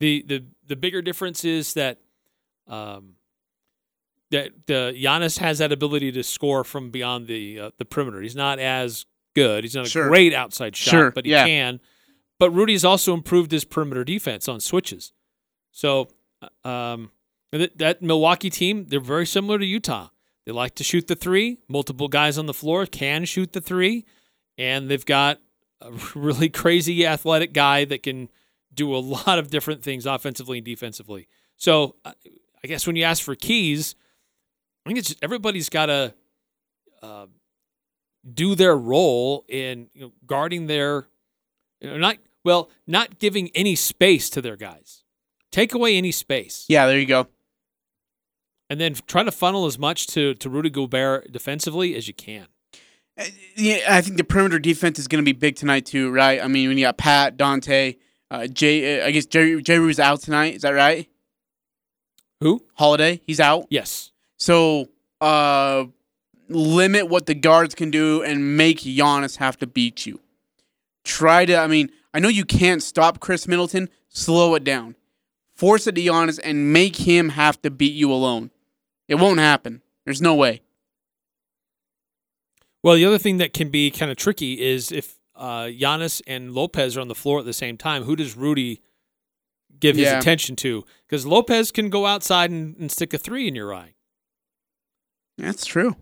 the 0.00 0.24
the 0.26 0.44
the 0.66 0.76
bigger 0.76 1.02
difference 1.02 1.44
is 1.44 1.74
that 1.74 2.00
um, 2.66 3.14
that 4.30 4.48
uh, 4.68 4.92
Giannis 4.92 5.38
has 5.38 5.58
that 5.58 5.72
ability 5.72 6.12
to 6.12 6.22
score 6.22 6.64
from 6.64 6.90
beyond 6.90 7.26
the 7.26 7.60
uh, 7.60 7.70
the 7.78 7.84
perimeter. 7.84 8.20
He's 8.20 8.36
not 8.36 8.58
as 8.58 9.06
good. 9.34 9.64
He's 9.64 9.74
not 9.74 9.86
a 9.86 9.88
Sure. 9.88 10.08
great 10.08 10.34
outside 10.34 10.76
shot, 10.76 10.90
Sure, 10.90 11.10
but 11.10 11.24
he 11.24 11.30
yeah. 11.32 11.46
can. 11.46 11.80
But 12.38 12.50
Rudy's 12.50 12.84
also 12.84 13.14
improved 13.14 13.52
his 13.52 13.64
perimeter 13.64 14.04
defense 14.04 14.48
on 14.48 14.60
switches. 14.60 15.12
So 15.70 16.08
uh, 16.64 16.68
um, 16.68 17.10
that, 17.52 17.78
that 17.78 18.02
Milwaukee 18.02 18.50
team, 18.50 18.86
they're 18.88 18.98
very 19.00 19.26
similar 19.26 19.58
to 19.58 19.64
Utah. 19.64 20.08
They 20.46 20.52
like 20.52 20.74
to 20.76 20.84
shoot 20.84 21.06
the 21.06 21.14
three. 21.14 21.58
Multiple 21.68 22.08
guys 22.08 22.38
on 22.38 22.46
the 22.46 22.54
floor 22.54 22.86
can 22.86 23.24
shoot 23.24 23.52
the 23.52 23.60
three, 23.60 24.04
and 24.58 24.90
they've 24.90 25.04
got 25.04 25.40
a 25.80 25.92
really 26.14 26.48
crazy 26.48 27.06
athletic 27.06 27.52
guy 27.52 27.84
that 27.86 28.02
can 28.02 28.28
do 28.72 28.94
a 28.94 28.98
lot 28.98 29.38
of 29.38 29.50
different 29.50 29.82
things 29.82 30.06
offensively 30.06 30.58
and 30.58 30.64
defensively. 30.64 31.28
So 31.56 31.96
uh, 32.04 32.12
I 32.62 32.66
guess 32.66 32.86
when 32.86 32.96
you 32.96 33.04
ask 33.04 33.22
for 33.22 33.34
keys, 33.34 33.94
I 34.84 34.90
think 34.90 34.98
it's 34.98 35.14
everybody's 35.22 35.68
got 35.68 35.86
to 35.86 36.14
uh, 37.02 37.26
do 38.32 38.54
their 38.54 38.76
role 38.76 39.44
in 39.48 39.88
you 39.94 40.02
know, 40.02 40.12
guarding 40.26 40.66
their, 40.66 41.08
you 41.80 41.90
know, 41.90 41.96
not 41.96 42.18
well, 42.44 42.70
not 42.86 43.18
giving 43.18 43.50
any 43.54 43.74
space 43.74 44.28
to 44.30 44.42
their 44.42 44.56
guys 44.56 45.04
Take 45.54 45.72
away 45.72 45.96
any 45.96 46.10
space. 46.10 46.64
Yeah, 46.68 46.88
there 46.88 46.98
you 46.98 47.06
go. 47.06 47.28
And 48.70 48.80
then 48.80 48.94
try 49.06 49.22
to 49.22 49.30
funnel 49.30 49.66
as 49.66 49.78
much 49.78 50.06
to, 50.08 50.34
to 50.34 50.48
Rudy 50.48 50.70
Gobert 50.70 51.30
defensively 51.30 51.94
as 51.94 52.08
you 52.08 52.14
can. 52.14 52.46
Uh, 53.18 53.24
Yeah, 53.56 53.80
I 53.88 54.00
think 54.00 54.16
the 54.16 54.24
perimeter 54.24 54.58
defense 54.58 54.98
is 54.98 55.06
going 55.06 55.22
to 55.22 55.24
be 55.24 55.36
big 55.38 55.56
tonight 55.56 55.86
too, 55.86 56.10
right? 56.10 56.42
I 56.42 56.48
mean, 56.48 56.68
when 56.68 56.78
you 56.78 56.84
got 56.86 56.96
Pat, 56.96 57.36
Donte, 57.36 57.98
uh, 58.30 58.46
Jay, 58.46 59.00
uh, 59.00 59.06
I 59.06 59.10
guess 59.10 59.26
Jerry 59.26 59.62
Jerry's 59.62 60.00
out 60.00 60.20
tonight. 60.22 60.54
Is 60.54 60.62
that 60.62 60.70
right? 60.70 61.08
Who? 62.40 62.64
Holiday, 62.74 63.20
he's 63.26 63.38
out. 63.40 63.66
Yes. 63.70 64.10
So, 64.38 64.88
uh, 65.20 65.84
limit 66.48 67.08
what 67.08 67.26
the 67.26 67.34
guards 67.34 67.74
can 67.74 67.90
do 67.90 68.22
and 68.22 68.56
make 68.56 68.80
Giannis 68.80 69.36
have 69.36 69.56
to 69.58 69.66
beat 69.66 70.06
you. 70.06 70.20
Try 71.04 71.44
to, 71.46 71.56
I 71.56 71.66
mean, 71.66 71.90
I 72.12 72.18
know 72.18 72.28
you 72.28 72.44
can't 72.44 72.82
stop 72.82 73.20
Khris 73.20 73.46
Middleton. 73.46 73.88
Slow 74.08 74.54
it 74.54 74.64
down. 74.64 74.96
Force 75.54 75.86
it 75.86 75.94
to 75.94 76.00
Giannis 76.00 76.40
and 76.42 76.72
make 76.72 76.96
him 76.96 77.30
have 77.30 77.60
to 77.62 77.70
beat 77.70 77.94
you 77.94 78.12
alone. 78.12 78.50
It 79.08 79.16
won't 79.16 79.38
happen. 79.38 79.82
There's 80.04 80.22
no 80.22 80.34
way. 80.34 80.62
Well, 82.82 82.96
the 82.96 83.04
other 83.06 83.18
thing 83.18 83.38
that 83.38 83.52
can 83.52 83.70
be 83.70 83.90
kind 83.90 84.10
of 84.10 84.16
tricky 84.16 84.60
is 84.60 84.92
if 84.92 85.18
uh, 85.34 85.64
Giannis 85.64 86.20
and 86.26 86.52
Lopez 86.52 86.96
are 86.96 87.00
on 87.00 87.08
the 87.08 87.14
floor 87.14 87.38
at 87.40 87.46
the 87.46 87.52
same 87.52 87.76
time, 87.76 88.04
who 88.04 88.14
does 88.16 88.36
Rudy 88.36 88.82
give 89.80 89.96
his 89.96 90.12
attention 90.12 90.54
to? 90.56 90.84
Because 91.06 91.26
Lopez 91.26 91.72
can 91.72 91.88
go 91.88 92.06
outside 92.06 92.50
and, 92.50 92.76
and 92.76 92.92
stick 92.92 93.14
a 93.14 93.18
three 93.18 93.48
in 93.48 93.54
your 93.54 93.74
eye. 93.74 93.94
That's 95.38 95.64
true. 95.64 95.96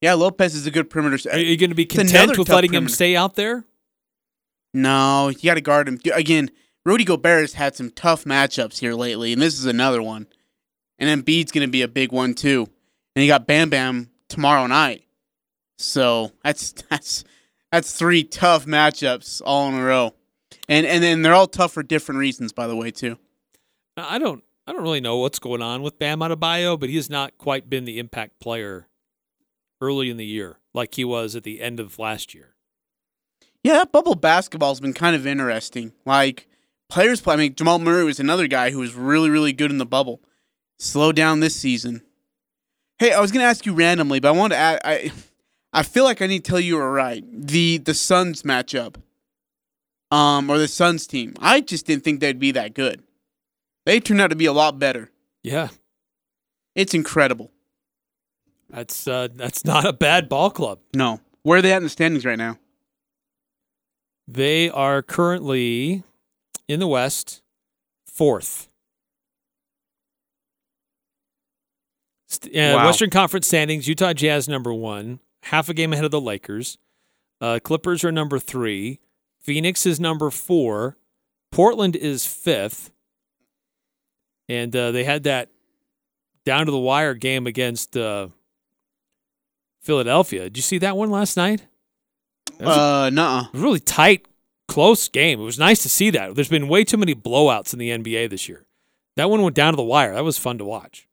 Yeah, 0.00 0.14
Lopez 0.14 0.54
is 0.54 0.66
a 0.66 0.70
good 0.70 0.90
perimeter. 0.90 1.30
Are 1.30 1.38
you 1.38 1.56
going 1.56 1.70
to 1.70 1.76
be 1.76 1.86
content 1.86 2.36
with 2.36 2.48
letting 2.48 2.74
him 2.74 2.88
stay 2.88 3.16
out 3.16 3.36
there? 3.36 3.64
No, 4.74 5.28
you 5.28 5.42
got 5.42 5.54
to 5.54 5.60
guard 5.60 5.88
him. 5.88 6.00
Again, 6.12 6.50
Rudy 6.84 7.04
Gobert 7.04 7.42
has 7.42 7.54
had 7.54 7.76
some 7.76 7.90
tough 7.90 8.24
matchups 8.24 8.80
here 8.80 8.92
lately, 8.92 9.32
and 9.32 9.40
this 9.40 9.58
is 9.58 9.64
another 9.64 10.02
one. 10.02 10.26
And 10.98 11.24
Embiid's 11.24 11.52
going 11.52 11.66
to 11.66 11.70
be 11.70 11.82
a 11.82 11.88
big 11.88 12.12
one 12.12 12.34
too. 12.34 12.68
And 13.14 13.24
you 13.24 13.30
got 13.30 13.46
Bam 13.46 13.70
Bam 13.70 14.10
tomorrow 14.28 14.66
night. 14.66 15.04
So 15.78 16.32
that's 16.42 16.72
that's 16.90 17.24
that's 17.72 17.96
three 17.96 18.24
tough 18.24 18.66
matchups 18.66 19.42
all 19.44 19.68
in 19.68 19.74
a 19.74 19.84
row. 19.84 20.14
And 20.68 20.86
and 20.86 21.02
then 21.02 21.22
they're 21.22 21.34
all 21.34 21.46
tough 21.46 21.72
for 21.72 21.82
different 21.82 22.20
reasons, 22.20 22.52
by 22.52 22.66
the 22.66 22.76
way, 22.76 22.90
too. 22.90 23.18
I 23.96 24.18
don't. 24.18 24.42
I 24.66 24.72
don't 24.72 24.82
really 24.82 25.02
know 25.02 25.18
what's 25.18 25.38
going 25.38 25.60
on 25.60 25.82
with 25.82 25.98
Bam 25.98 26.20
Adebayo, 26.20 26.80
but 26.80 26.88
he 26.88 26.96
has 26.96 27.10
not 27.10 27.36
quite 27.36 27.68
been 27.68 27.84
the 27.84 27.98
impact 27.98 28.40
player 28.40 28.88
early 29.82 30.08
in 30.08 30.16
the 30.16 30.24
year 30.24 30.58
like 30.72 30.94
he 30.94 31.04
was 31.04 31.36
at 31.36 31.44
the 31.44 31.60
end 31.60 31.78
of 31.78 31.98
last 31.98 32.34
year. 32.34 32.54
Yeah, 33.62 33.74
that 33.74 33.92
bubble 33.92 34.14
basketball's 34.14 34.80
been 34.80 34.94
kind 34.94 35.14
of 35.14 35.26
interesting. 35.26 35.92
Like 36.04 36.48
players 36.88 37.20
play. 37.20 37.34
I 37.34 37.36
mean, 37.36 37.54
Jamal 37.54 37.78
Murray 37.78 38.04
was 38.04 38.20
another 38.20 38.46
guy 38.46 38.70
who 38.70 38.78
was 38.78 38.94
really, 38.94 39.30
really 39.30 39.52
good 39.52 39.70
in 39.70 39.78
the 39.78 39.86
bubble. 39.86 40.20
Slowed 40.78 41.16
down 41.16 41.40
this 41.40 41.54
season. 41.56 42.02
Hey, 42.98 43.12
I 43.12 43.20
was 43.20 43.32
gonna 43.32 43.44
ask 43.44 43.64
you 43.66 43.72
randomly, 43.74 44.20
but 44.20 44.28
I 44.28 44.32
want 44.32 44.52
to 44.52 44.56
add. 44.58 44.80
I, 44.84 45.12
I 45.72 45.82
feel 45.82 46.04
like 46.04 46.22
I 46.22 46.26
need 46.26 46.44
to 46.44 46.50
tell 46.50 46.60
you 46.60 46.76
were 46.76 46.92
right. 46.92 47.24
The 47.32 47.78
the 47.78 47.94
Suns 47.94 48.42
matchup, 48.42 48.96
um, 50.10 50.48
or 50.50 50.58
the 50.58 50.68
Suns 50.68 51.06
team. 51.06 51.34
I 51.40 51.60
just 51.60 51.86
didn't 51.86 52.04
think 52.04 52.20
they'd 52.20 52.38
be 52.38 52.52
that 52.52 52.74
good. 52.74 53.02
They 53.86 54.00
turned 54.00 54.20
out 54.20 54.28
to 54.30 54.36
be 54.36 54.46
a 54.46 54.52
lot 54.52 54.78
better. 54.78 55.10
Yeah, 55.42 55.68
It's 56.74 56.94
incredible. 56.94 57.50
that's 58.70 59.06
uh, 59.08 59.28
that's 59.34 59.64
not 59.66 59.84
a 59.84 59.92
bad 59.92 60.28
ball 60.28 60.50
club. 60.50 60.78
No, 60.94 61.20
where 61.42 61.58
are 61.58 61.62
they 61.62 61.72
at 61.72 61.78
in 61.78 61.82
the 61.84 61.88
standings 61.88 62.24
right 62.24 62.38
now? 62.38 62.58
They 64.26 64.70
are 64.70 65.02
currently 65.02 66.02
in 66.68 66.80
the 66.80 66.86
West, 66.86 67.42
fourth. 68.06 68.68
Uh, 72.46 72.50
Wow. 72.52 72.86
Western 72.86 73.10
Conference 73.10 73.46
standings: 73.46 73.88
Utah 73.88 74.12
Jazz 74.12 74.48
number 74.48 74.72
one, 74.72 75.20
half 75.44 75.68
a 75.68 75.74
game 75.74 75.92
ahead 75.92 76.04
of 76.04 76.10
the 76.10 76.20
Lakers. 76.20 76.78
Uh, 77.40 77.58
Clippers 77.62 78.04
are 78.04 78.12
number 78.12 78.38
three. 78.38 79.00
Phoenix 79.40 79.84
is 79.84 80.00
number 80.00 80.30
four. 80.30 80.96
Portland 81.52 81.94
is 81.96 82.24
fifth. 82.26 82.90
And 84.48 84.74
uh, 84.74 84.90
they 84.90 85.04
had 85.04 85.24
that 85.24 85.50
down 86.44 86.66
to 86.66 86.72
the 86.72 86.78
wire 86.78 87.14
game 87.14 87.46
against 87.46 87.96
uh, 87.96 88.28
Philadelphia. 89.82 90.44
Did 90.44 90.56
you 90.56 90.62
see 90.62 90.78
that 90.78 90.96
one 90.96 91.10
last 91.10 91.36
night? 91.36 91.66
That 92.58 92.68
Uh, 92.68 93.10
nuh 93.10 93.44
it 93.48 93.52
was 93.52 93.60
a 93.62 93.64
really 93.64 93.80
tight, 93.80 94.26
close 94.68 95.08
game. 95.08 95.40
It 95.40 95.44
was 95.44 95.58
nice 95.58 95.82
to 95.82 95.88
see 95.88 96.10
that. 96.10 96.34
There's 96.34 96.48
been 96.48 96.68
way 96.68 96.84
too 96.84 96.96
many 96.96 97.14
blowouts 97.14 97.72
in 97.72 97.78
the 97.78 97.90
NBA 97.90 98.30
this 98.30 98.48
year. 98.48 98.66
That 99.16 99.30
one 99.30 99.42
went 99.42 99.56
down 99.56 99.72
to 99.72 99.76
the 99.76 99.82
wire. 99.82 100.14
That 100.14 100.24
was 100.24 100.38
fun 100.38 100.58
to 100.58 100.64
watch. 100.64 101.06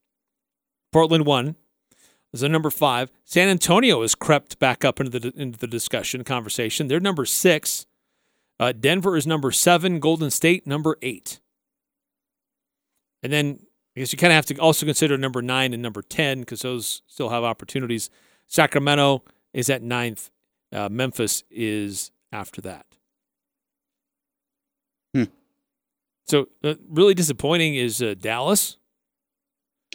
Portland 0.91 1.25
won. 1.25 1.56
Is 2.34 2.43
a 2.43 2.47
number 2.49 2.69
five. 2.69 3.12
San 3.25 3.49
Antonio 3.49 4.01
has 4.04 4.15
crept 4.15 4.58
back 4.58 4.86
up 4.86 5.01
into 5.01 5.19
the 5.19 5.34
into 5.36 5.60
the 5.60 5.67
discussion 5.67 6.23
conversation. 6.23 6.88
They're 6.88 7.01
number 7.01 7.25
six. 7.25 7.86
Uh, 8.58 8.71
Denver 8.71 9.17
is 9.17 9.27
number 9.27 9.51
seven. 9.51 9.99
Golden 9.99 10.32
State 10.32 10.65
number 10.65 10.97
eight. 11.01 11.41
And 13.21 13.34
then 13.34 13.60
I 13.97 13.99
guess 13.99 14.13
you 14.13 14.17
kind 14.17 14.32
of 14.32 14.36
have 14.36 14.45
to 14.45 14.58
also 14.60 14.86
consider 14.86 15.17
number 15.17 15.41
nine 15.41 15.73
and 15.73 15.84
number 15.84 16.01
ten 16.01 16.39
because 16.39 16.62
those 16.62 17.01
still 17.06 17.30
have 17.30 17.43
opportunities. 17.43 18.10
Sacramento 18.47 19.25
is 19.54 19.69
at 19.69 19.84
ninth. 19.84 20.30
Uh, 20.71 20.88
Memphis 20.89 21.43
is 21.51 22.12
after 22.32 22.62
that. 22.62 22.86
Hmm. 25.13 25.25
So 26.27 26.47
uh, 26.63 26.75
really 26.89 27.13
disappointing 27.13 27.75
is 27.75 28.01
uh, 28.01 28.15
Dallas 28.17 28.77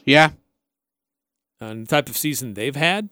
Yeah. 0.04 0.32
And 1.60 1.86
the 1.86 1.90
type 1.90 2.08
of 2.08 2.16
season 2.16 2.54
they've 2.54 2.76
had. 2.76 3.10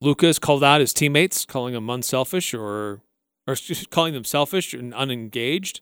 Lucas 0.00 0.38
called 0.38 0.64
out 0.64 0.80
his 0.80 0.94
teammates, 0.94 1.44
calling 1.44 1.74
them 1.74 1.90
unselfish 1.90 2.54
or 2.54 3.02
or 3.46 3.56
calling 3.90 4.14
them 4.14 4.24
selfish 4.24 4.74
and 4.74 4.94
unengaged. 4.94 5.80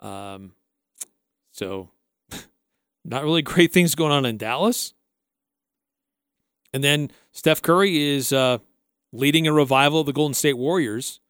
Um, 0.00 0.52
so 1.52 1.90
not 3.04 3.24
really 3.24 3.42
great 3.42 3.72
things 3.72 3.94
going 3.94 4.12
on 4.12 4.24
in 4.24 4.36
Dallas. 4.36 4.94
And 6.72 6.84
then 6.84 7.10
Steph 7.32 7.62
Curry 7.62 8.14
is 8.14 8.32
uh, 8.32 8.58
leading 9.12 9.46
a 9.46 9.52
revival 9.52 10.00
of 10.00 10.06
the 10.06 10.12
Golden 10.12 10.34
State 10.34 10.56
Warriors. 10.56 11.20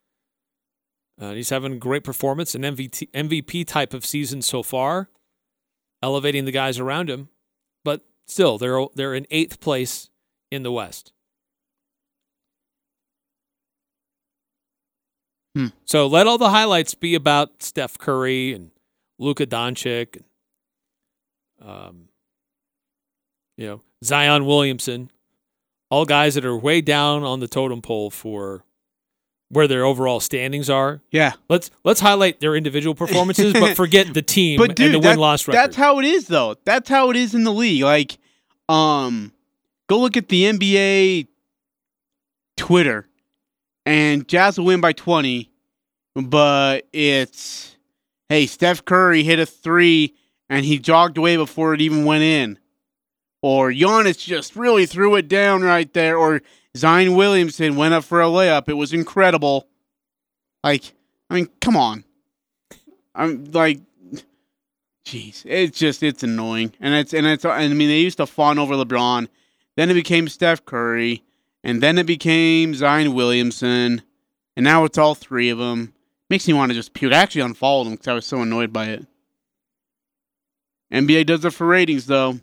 Uh, 1.21 1.33
he's 1.33 1.51
having 1.51 1.75
a 1.75 1.77
great 1.77 2.05
performance, 2.05 2.55
an 2.55 2.63
MVP, 2.63 3.11
MVP 3.11 3.67
type 3.67 3.93
of 3.93 4.07
season 4.07 4.43
so 4.43 4.63
far, 4.63 5.11
elevating 6.03 6.47
the 6.47 6.53
guys 6.53 6.79
around 6.79 7.11
him. 7.11 7.29
Still, 8.31 8.59
they're 8.59 8.87
they're 8.95 9.13
in 9.13 9.27
eighth 9.33 9.59
place 9.59 10.09
in 10.53 10.63
the 10.63 10.71
West. 10.71 11.13
Hmm. 15.57 15.67
So 15.85 16.07
let 16.07 16.29
all 16.29 16.39
the 16.39 16.51
highlights 16.51 16.95
be 16.95 17.17
about 17.17 17.61
Steph 17.61 17.99
Curry 17.99 18.53
and 18.53 18.71
Luka 19.19 19.49
Doncic, 19.49 20.23
and, 21.61 21.69
um, 21.69 22.09
you 23.57 23.67
know 23.67 23.83
Zion 24.05 24.47
Williamson, 24.47 25.11
all 25.91 26.05
guys 26.05 26.37
that 26.37 26.45
are 26.45 26.57
way 26.57 26.81
down 26.81 27.25
on 27.25 27.41
the 27.41 27.49
totem 27.49 27.83
pole 27.83 28.11
for 28.11 28.63
where 29.51 29.67
their 29.67 29.85
overall 29.85 30.21
standings 30.21 30.71
are. 30.71 31.03
Yeah. 31.11 31.33
Let's 31.49 31.71
let's 31.85 32.01
highlight 32.01 32.41
their 32.41 32.57
individual 32.57 32.95
performances, 32.95 33.53
but 33.53 33.77
forget 33.77 34.15
the 34.15 34.23
team 34.23 34.59
But 34.59 34.77
dude, 34.77 34.95
and 34.95 34.95
the 34.95 35.09
win 35.09 35.19
loss 35.19 35.47
record. 35.47 35.59
That's 35.59 35.77
how 35.77 35.99
it 35.99 36.07
is, 36.07 36.27
though. 36.29 36.57
That's 36.65 36.89
how 36.89 37.11
it 37.11 37.17
is 37.17 37.35
in 37.35 37.45
the 37.45 37.53
league. 37.53 37.83
Like, 37.83 38.19
um, 38.69 39.33
go 39.89 39.99
look 39.99 40.17
at 40.17 40.29
the 40.29 40.45
NBA 40.45 41.27
Twitter, 42.57 43.09
and 43.85 44.27
Jazz 44.27 44.57
will 44.57 44.67
win 44.67 44.81
by 44.81 44.93
twenty, 44.93 45.51
but 46.15 46.87
it's 46.93 47.77
hey, 48.29 48.47
Steph 48.47 48.85
Curry 48.85 49.25
hit 49.25 49.41
a 49.41 49.47
three 49.47 50.15
and 50.49 50.65
he 50.65 50.79
jogged 50.79 51.19
away 51.19 51.37
before 51.37 51.75
it 51.75 51.81
even 51.81 52.05
went 52.05 52.23
in, 52.23 52.59
or 53.43 53.71
Giannis 53.71 54.19
just 54.19 54.55
really 54.55 54.87
threw 54.87 55.17
it 55.17 55.27
down 55.29 55.63
right 55.63 55.93
there, 55.93 56.17
or 56.17 56.41
Zion 56.77 57.15
Williamson 57.15 57.77
went 57.77 57.95
up 57.95 58.05
for 58.05 58.21
a 58.21 58.27
layup. 58.27 58.69
It 58.69 58.75
was 58.75 58.93
incredible. 58.93 59.67
Like, 60.63 60.93
I 61.29 61.35
mean, 61.35 61.49
come 61.61 61.77
on. 61.77 62.05
I'm 63.15 63.45
like 63.47 63.81
Jeez, 65.11 65.43
it's 65.45 65.77
just 65.77 66.05
it's 66.05 66.23
annoying, 66.23 66.73
and 66.79 66.95
it's 66.95 67.13
and 67.13 67.27
it's. 67.27 67.45
and 67.45 67.53
I 67.53 67.67
mean, 67.69 67.89
they 67.89 67.99
used 67.99 68.19
to 68.19 68.27
fawn 68.27 68.61
over 68.61 68.75
LeBron, 68.75 69.27
then 69.77 69.91
it 69.91 69.95
became 69.95 70.29
Steph 70.29 70.65
Curry, 70.65 71.25
and 71.65 71.83
then 71.83 71.99
it 71.99 72.07
became 72.07 72.75
Zion 72.75 73.15
Williamson, 73.15 74.03
and 74.57 74.65
now 74.65 74.85
it's 74.85 74.99
all 74.99 75.17
three 75.17 75.49
of 75.49 75.59
them. 75.59 75.95
Makes 76.29 76.47
me 76.47 76.55
want 76.55 76.71
to 76.71 76.77
just 76.77 76.95
puke. 76.95 77.13
I 77.13 77.17
actually 77.17 77.41
unfollowed 77.41 77.87
them 77.87 77.95
because 77.95 78.07
I 78.09 78.13
was 78.13 78.27
so 78.27 78.43
annoyed 78.43 78.73
by 78.73 78.87
it. 78.87 79.07
NBA 80.93 81.27
does 81.27 81.45
it 81.45 81.55
for 81.55 81.67
ratings, 81.67 82.07
though, 82.07 82.39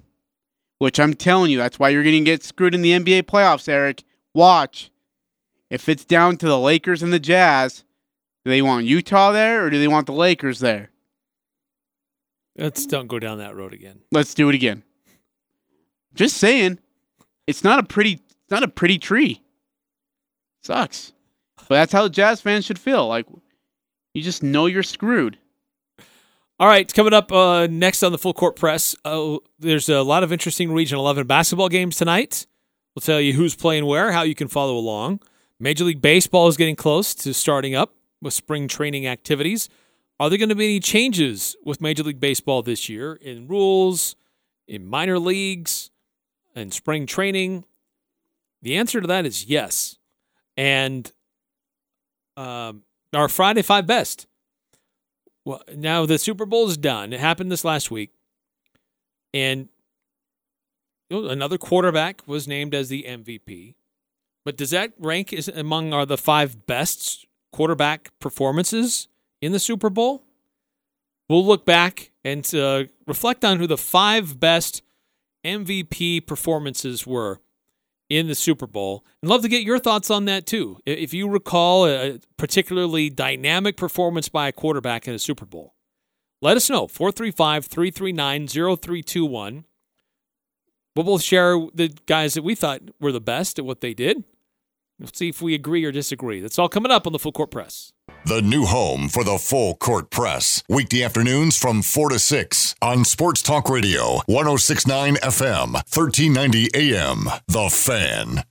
which 0.80 1.00
I'm 1.00 1.14
telling 1.14 1.52
you, 1.52 1.58
that's 1.58 1.80
why 1.80 1.88
you're 1.88 2.04
going 2.04 2.26
to 2.26 2.30
get 2.30 2.44
screwed 2.44 2.76
in 2.76 2.82
the 2.82 2.92
NBA 2.92 3.24
playoffs, 3.24 3.70
Eric. 3.70 4.04
Watch. 4.38 4.92
If 5.72 5.90
it's 5.90 6.06
down 6.06 6.38
to 6.38 6.46
the 6.46 6.60
Lakers 6.60 7.02
and 7.02 7.12
the 7.12 7.20
Jazz, 7.20 7.84
do 8.46 8.52
they 8.52 8.62
want 8.62 8.86
Utah 8.86 9.32
there 9.32 9.66
or 9.66 9.72
do 9.72 9.80
they 9.80 9.88
want 9.88 10.06
the 10.06 10.14
Lakers 10.14 10.60
there? 10.60 10.92
Let's 12.56 12.86
don't 12.86 13.08
go 13.08 13.18
down 13.18 13.40
that 13.40 13.56
road 13.56 13.74
again. 13.74 14.02
Let's 14.12 14.36
do 14.36 14.48
it 14.50 14.54
again. 14.54 14.84
Just 16.14 16.38
saying, 16.38 16.78
it's 17.48 17.64
not 17.64 17.80
a 17.80 17.84
pretty, 17.84 18.14
it's 18.14 18.52
not 18.52 18.62
a 18.62 18.68
pretty 18.68 19.00
tree. 19.00 19.42
Sucks, 20.62 21.14
but 21.68 21.70
that's 21.70 21.92
how 21.92 22.08
Jazz 22.08 22.40
fans 22.40 22.64
should 22.64 22.78
feel. 22.78 23.08
Like 23.08 23.26
you 24.14 24.22
just 24.22 24.44
know 24.44 24.68
you're 24.68 24.84
screwed. 24.84 25.40
All 26.60 26.68
right, 26.68 26.92
coming 26.94 27.14
up 27.14 27.32
uh, 27.32 27.66
next 27.66 28.04
on 28.04 28.12
the 28.12 28.20
full 28.20 28.36
court 28.36 28.56
press, 28.56 28.96
uh, 29.04 29.38
there's 29.58 29.90
a 29.90 30.04
lot 30.04 30.22
of 30.22 30.32
interesting 30.32 30.72
Region 30.72 31.00
11 31.00 31.26
basketball 31.26 31.70
games 31.70 31.96
tonight. 31.96 32.46
We'll 32.98 33.02
tell 33.02 33.22
you 33.22 33.34
who's 33.34 33.54
playing 33.54 33.86
where, 33.86 34.12
how 34.12 34.24
you 34.24 34.34
can 34.34 34.48
follow 34.48 34.76
along. 34.76 35.20
Major 35.60 35.84
League 35.84 36.02
Baseball 36.02 36.48
is 36.48 36.58
getting 36.58 36.76
close 36.76 37.14
to 37.14 37.32
starting 37.32 37.76
up 37.76 37.94
with 38.24 38.34
spring 38.34 38.68
training 38.68 39.06
activities. 39.06 39.70
Are 40.20 40.32
there 40.32 40.40
going 40.40 40.50
to 40.50 40.56
be 40.56 40.66
any 40.66 40.80
changes 40.80 41.56
with 41.64 41.80
Major 41.80 42.02
League 42.02 42.20
Baseball 42.20 42.64
this 42.64 42.90
year 42.90 43.14
in 43.14 43.48
rules, 43.48 44.16
in 44.68 44.84
minor 44.84 45.20
leagues, 45.20 45.92
and 46.56 46.74
spring 46.74 47.06
training? 47.06 47.66
The 48.64 48.76
answer 48.76 49.00
to 49.00 49.06
that 49.06 49.28
is 49.28 49.46
yes. 49.46 49.98
And 50.58 51.14
um, 52.36 52.82
our 53.14 53.30
Friday 53.30 53.62
Five 53.62 53.86
Best. 53.86 54.26
Well, 55.46 55.62
now 55.76 56.08
the 56.08 56.18
Super 56.18 56.48
Bowl 56.48 56.68
is 56.68 56.78
done. 56.78 57.14
It 57.14 57.20
happened 57.20 57.52
this 57.52 57.64
last 57.64 57.92
week. 57.92 58.10
And 59.36 59.70
another 61.10 61.58
quarterback 61.58 62.22
was 62.28 62.48
named 62.48 62.74
as 62.74 62.90
the 62.90 63.06
MVP. 63.08 63.76
But 64.46 64.58
does 64.58 64.72
that 64.72 64.94
rank 64.98 65.34
is 65.34 65.48
among 65.48 65.94
are 65.94 66.06
the 66.06 66.18
five 66.18 66.66
best 66.66 67.26
quarterback 67.52 68.12
performances 68.20 69.08
in 69.42 69.52
the 69.52 69.60
Super 69.60 69.90
Bowl? 69.90 70.24
We'll 71.30 71.46
look 71.46 71.66
back 71.66 72.12
and 72.24 72.50
uh, 72.56 72.86
reflect 73.06 73.44
on 73.44 73.60
who 73.60 73.68
the 73.68 73.78
five 73.78 74.40
best 74.40 74.82
MVP 75.46 76.26
performances 76.26 77.06
were 77.06 77.42
in 78.10 78.28
the 78.28 78.36
Super 78.36 78.68
Bowl. 78.68 79.06
And 79.22 79.30
love 79.30 79.42
to 79.42 79.50
get 79.50 79.64
your 79.64 79.80
thoughts 79.80 80.10
on 80.10 80.26
that 80.26 80.46
too. 80.46 80.80
If 80.86 81.14
you 81.14 81.28
recall 81.28 81.86
a 81.86 82.20
particularly 82.38 83.10
dynamic 83.10 83.76
performance 83.76 84.30
by 84.30 84.48
a 84.48 84.54
quarterback 84.54 85.08
in 85.08 85.14
a 85.14 85.20
Super 85.20 85.46
Bowl, 85.46 85.74
let 86.42 86.56
us 86.58 86.70
know. 86.70 86.88
435 86.88 87.66
339 87.66 88.48
0321. 88.48 89.66
We'll 90.98 91.06
both 91.06 91.22
share 91.22 91.60
the 91.76 91.90
guys 92.08 92.34
that 92.34 92.42
we 92.42 92.56
thought 92.56 92.82
were 93.00 93.12
the 93.12 93.22
best 93.22 93.60
at 93.60 93.66
what 93.66 93.82
they 93.82 93.94
did. 93.94 94.24
We'll 95.00 95.12
see 95.14 95.30
if 95.30 95.44
we 95.44 95.54
agree 95.54 95.86
or 95.86 95.92
disagree. 95.92 96.42
That's 96.42 96.58
all 96.58 96.70
coming 96.70 96.92
up 96.92 97.06
on 97.06 97.14
the 97.14 97.20
Full 97.20 97.32
Court 97.32 97.52
Press. 97.52 97.94
The 98.26 98.42
new 98.42 98.66
home 98.66 99.08
for 99.08 99.24
the 99.24 99.38
Full 99.38 99.76
Court 99.76 100.10
Press. 100.10 100.64
Weekday 100.68 101.04
afternoons 101.04 101.56
from 101.56 101.84
4 101.84 102.10
to 102.10 102.18
6 102.18 102.76
on 102.82 103.06
Sports 103.06 103.44
Talk 103.44 103.70
Radio, 103.70 104.22
1069 104.26 105.18
FM, 105.18 105.74
1390 105.74 106.70
AM. 106.74 107.26
The 107.48 107.70
Fan. 107.70 108.44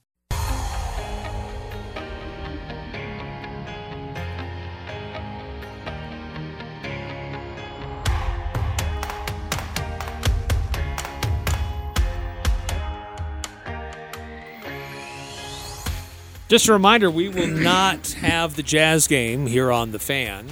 Just 16.47 16.69
a 16.69 16.73
reminder, 16.73 17.11
we 17.11 17.27
will 17.27 17.47
not 17.47 18.11
have 18.13 18.55
the 18.55 18.63
Jazz 18.63 19.07
game 19.07 19.47
here 19.47 19.69
on 19.69 19.91
the 19.91 19.99
fan. 19.99 20.47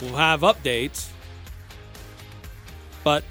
We'll 0.00 0.16
have 0.16 0.40
updates. 0.40 1.08
But 3.04 3.22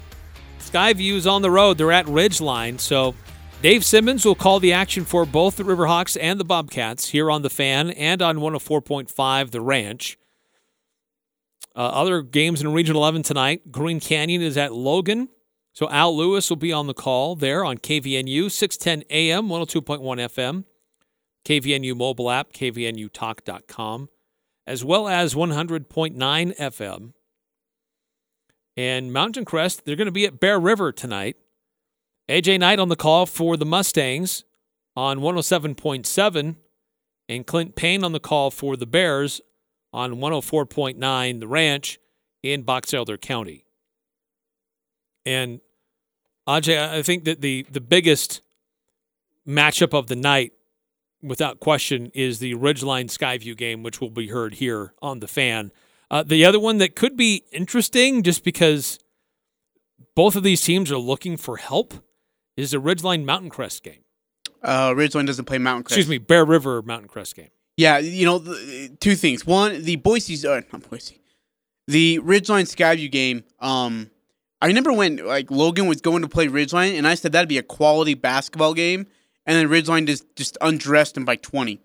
Skyview 0.58 1.14
is 1.14 1.26
on 1.26 1.42
the 1.42 1.50
road. 1.50 1.76
They're 1.76 1.92
at 1.92 2.06
Ridgeline. 2.06 2.80
So 2.80 3.14
Dave 3.60 3.84
Simmons 3.84 4.24
will 4.24 4.34
call 4.34 4.58
the 4.58 4.72
action 4.72 5.04
for 5.04 5.26
both 5.26 5.56
the 5.56 5.64
Riverhawks 5.64 6.16
and 6.20 6.40
the 6.40 6.44
Bobcats 6.44 7.10
here 7.10 7.30
on 7.30 7.42
the 7.42 7.50
fan 7.50 7.90
and 7.90 8.22
on 8.22 8.38
104.5 8.38 9.50
The 9.50 9.60
Ranch. 9.60 10.18
Uh, 11.76 11.80
other 11.80 12.22
games 12.22 12.60
in 12.60 12.72
Region 12.72 12.96
11 12.96 13.22
tonight. 13.22 13.70
Green 13.70 14.00
Canyon 14.00 14.42
is 14.42 14.56
at 14.56 14.72
Logan. 14.72 15.28
So 15.78 15.88
Al 15.90 16.16
Lewis 16.16 16.50
will 16.50 16.56
be 16.56 16.72
on 16.72 16.88
the 16.88 16.92
call 16.92 17.36
there 17.36 17.64
on 17.64 17.78
KVNU, 17.78 18.50
610 18.50 19.04
AM, 19.10 19.46
102.1 19.46 20.00
FM, 20.00 20.64
KVNU 21.44 21.96
mobile 21.96 22.32
app, 22.32 22.52
kvnutalk.com, 22.52 24.08
as 24.66 24.84
well 24.84 25.06
as 25.06 25.34
100.9 25.34 26.56
FM. 26.58 27.12
And 28.76 29.12
Mountain 29.12 29.44
Crest, 29.44 29.84
they're 29.84 29.94
going 29.94 30.06
to 30.06 30.10
be 30.10 30.26
at 30.26 30.40
Bear 30.40 30.58
River 30.58 30.90
tonight. 30.90 31.36
AJ 32.28 32.58
Knight 32.58 32.80
on 32.80 32.88
the 32.88 32.96
call 32.96 33.24
for 33.24 33.56
the 33.56 33.64
Mustangs 33.64 34.42
on 34.96 35.20
107.7, 35.20 36.56
and 37.28 37.46
Clint 37.46 37.76
Payne 37.76 38.02
on 38.02 38.10
the 38.10 38.18
call 38.18 38.50
for 38.50 38.76
the 38.76 38.84
Bears 38.84 39.40
on 39.92 40.16
104.9 40.16 41.38
The 41.38 41.46
Ranch 41.46 42.00
in 42.42 42.62
Box 42.62 42.92
Elder 42.92 43.16
County. 43.16 43.64
And 45.24 45.60
Ajay, 46.48 46.78
I 46.78 47.02
think 47.02 47.24
that 47.24 47.42
the 47.42 47.66
the 47.70 47.80
biggest 47.80 48.40
matchup 49.46 49.92
of 49.96 50.06
the 50.06 50.16
night, 50.16 50.52
without 51.22 51.60
question, 51.60 52.10
is 52.14 52.38
the 52.38 52.54
Ridgeline 52.54 53.06
Skyview 53.06 53.56
game, 53.56 53.82
which 53.82 54.00
will 54.00 54.10
be 54.10 54.28
heard 54.28 54.54
here 54.54 54.94
on 55.02 55.20
the 55.20 55.28
fan. 55.28 55.72
Uh, 56.10 56.22
the 56.22 56.44
other 56.44 56.58
one 56.58 56.78
that 56.78 56.96
could 56.96 57.16
be 57.16 57.44
interesting, 57.52 58.22
just 58.22 58.42
because 58.44 58.98
both 60.14 60.36
of 60.36 60.42
these 60.42 60.62
teams 60.62 60.90
are 60.90 60.98
looking 60.98 61.36
for 61.36 61.58
help, 61.58 61.94
is 62.56 62.70
the 62.70 62.78
Ridgeline 62.78 63.24
Mountain 63.24 63.50
Crest 63.50 63.82
game. 63.84 64.04
Uh, 64.62 64.90
Ridgeline 64.90 65.26
doesn't 65.26 65.44
play 65.44 65.58
Mountain 65.58 65.84
Crest. 65.84 65.98
Excuse 65.98 66.08
me, 66.08 66.18
Bear 66.18 66.44
River 66.46 66.80
Mountain 66.82 67.08
Crest 67.08 67.36
game. 67.36 67.50
Yeah, 67.76 67.98
you 67.98 68.24
know, 68.24 68.38
two 68.98 69.14
things. 69.14 69.46
One, 69.46 69.82
the 69.82 69.96
Boise's, 69.96 70.44
uh, 70.44 70.62
not 70.72 70.88
Boise, 70.90 71.20
the 71.86 72.18
Ridgeline 72.18 72.64
Skyview 72.64 73.10
game. 73.12 73.44
Um, 73.60 74.10
I 74.60 74.66
remember 74.66 74.92
when 74.92 75.16
like 75.18 75.50
Logan 75.50 75.86
was 75.86 76.00
going 76.00 76.22
to 76.22 76.28
play 76.28 76.48
Ridgeline, 76.48 76.96
and 76.96 77.06
I 77.06 77.14
said 77.14 77.32
that'd 77.32 77.48
be 77.48 77.58
a 77.58 77.62
quality 77.62 78.14
basketball 78.14 78.74
game, 78.74 79.06
and 79.46 79.56
then 79.56 79.68
Ridgeline 79.68 80.06
just 80.06 80.24
just 80.36 80.58
undressed 80.60 81.16
him 81.16 81.24
by 81.24 81.36
twenty. 81.36 81.80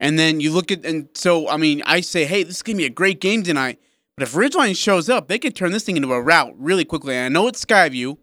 And 0.00 0.18
then 0.18 0.40
you 0.40 0.50
look 0.50 0.72
at 0.72 0.84
and 0.84 1.08
so 1.14 1.48
I 1.48 1.56
mean 1.56 1.82
I 1.86 2.00
say, 2.00 2.24
hey, 2.24 2.42
this 2.42 2.56
is 2.56 2.62
gonna 2.62 2.78
be 2.78 2.86
a 2.86 2.90
great 2.90 3.20
game 3.20 3.42
tonight. 3.42 3.78
But 4.16 4.24
if 4.24 4.34
Ridgeline 4.34 4.76
shows 4.76 5.08
up, 5.08 5.28
they 5.28 5.38
could 5.38 5.56
turn 5.56 5.72
this 5.72 5.84
thing 5.84 5.96
into 5.96 6.12
a 6.12 6.20
rout 6.20 6.54
really 6.58 6.84
quickly. 6.84 7.14
And 7.14 7.24
I 7.24 7.28
know 7.28 7.48
it's 7.48 7.64
Skyview, 7.64 8.18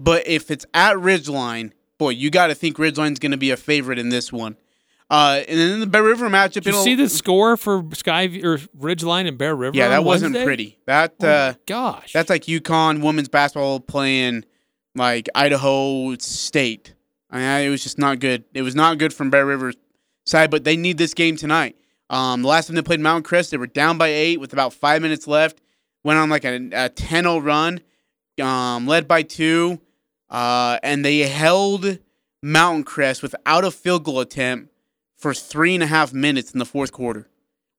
but 0.00 0.26
if 0.26 0.50
it's 0.50 0.64
at 0.72 0.96
Ridgeline, 0.96 1.72
boy, 1.98 2.10
you 2.10 2.30
got 2.30 2.46
to 2.46 2.54
think 2.54 2.76
Ridgeline's 2.76 3.18
going 3.18 3.32
to 3.32 3.36
be 3.36 3.50
a 3.50 3.56
favorite 3.56 3.98
in 3.98 4.08
this 4.08 4.32
one. 4.32 4.56
Uh, 5.08 5.42
and 5.46 5.58
then 5.58 5.80
the 5.80 5.86
Bear 5.86 6.02
River 6.02 6.28
matchup. 6.28 6.62
Did 6.62 6.66
you 6.66 6.82
see 6.82 6.94
the 6.96 7.08
score 7.08 7.56
for 7.56 7.84
Sky 7.94 8.24
or 8.42 8.58
Ridgeline 8.76 9.28
and 9.28 9.38
Bear 9.38 9.54
River? 9.54 9.76
Yeah, 9.76 9.88
that 9.88 10.04
wasn't 10.04 10.34
Wednesday? 10.34 10.44
pretty. 10.44 10.78
That 10.86 11.14
Oh 11.22 11.28
uh, 11.28 11.54
gosh, 11.66 12.12
that's 12.12 12.28
like 12.28 12.42
UConn 12.42 13.02
women's 13.02 13.28
basketball 13.28 13.78
playing 13.78 14.44
like 14.96 15.28
Idaho 15.34 16.16
State. 16.16 16.94
I 17.30 17.38
mean, 17.38 17.66
it 17.66 17.70
was 17.70 17.82
just 17.82 17.98
not 17.98 18.18
good. 18.18 18.44
It 18.52 18.62
was 18.62 18.74
not 18.74 18.98
good 18.98 19.14
from 19.14 19.30
Bear 19.30 19.46
River's 19.46 19.76
side, 20.24 20.50
but 20.50 20.64
they 20.64 20.76
need 20.76 20.98
this 20.98 21.14
game 21.14 21.36
tonight. 21.36 21.76
Um, 22.10 22.42
the 22.42 22.48
last 22.48 22.66
time 22.66 22.76
they 22.76 22.82
played 22.82 23.00
Mountain 23.00 23.24
Crest, 23.24 23.50
they 23.50 23.56
were 23.56 23.66
down 23.66 23.98
by 23.98 24.08
eight 24.08 24.40
with 24.40 24.52
about 24.52 24.72
five 24.72 25.02
minutes 25.02 25.26
left. 25.26 25.60
Went 26.04 26.18
on 26.18 26.30
like 26.30 26.44
a, 26.44 26.54
a 26.56 26.88
10-0 26.88 27.44
run, 27.44 27.80
um, 28.40 28.86
led 28.86 29.08
by 29.08 29.22
two, 29.22 29.80
uh, 30.30 30.78
and 30.84 31.04
they 31.04 31.18
held 31.20 31.98
Mountain 32.42 32.84
Crest 32.84 33.22
without 33.22 33.64
a 33.64 33.72
field 33.72 34.04
goal 34.04 34.20
attempt 34.20 34.72
for 35.16 35.34
three 35.34 35.74
and 35.74 35.82
a 35.82 35.86
half 35.86 36.12
minutes 36.12 36.52
in 36.52 36.58
the 36.58 36.64
fourth 36.64 36.92
quarter. 36.92 37.28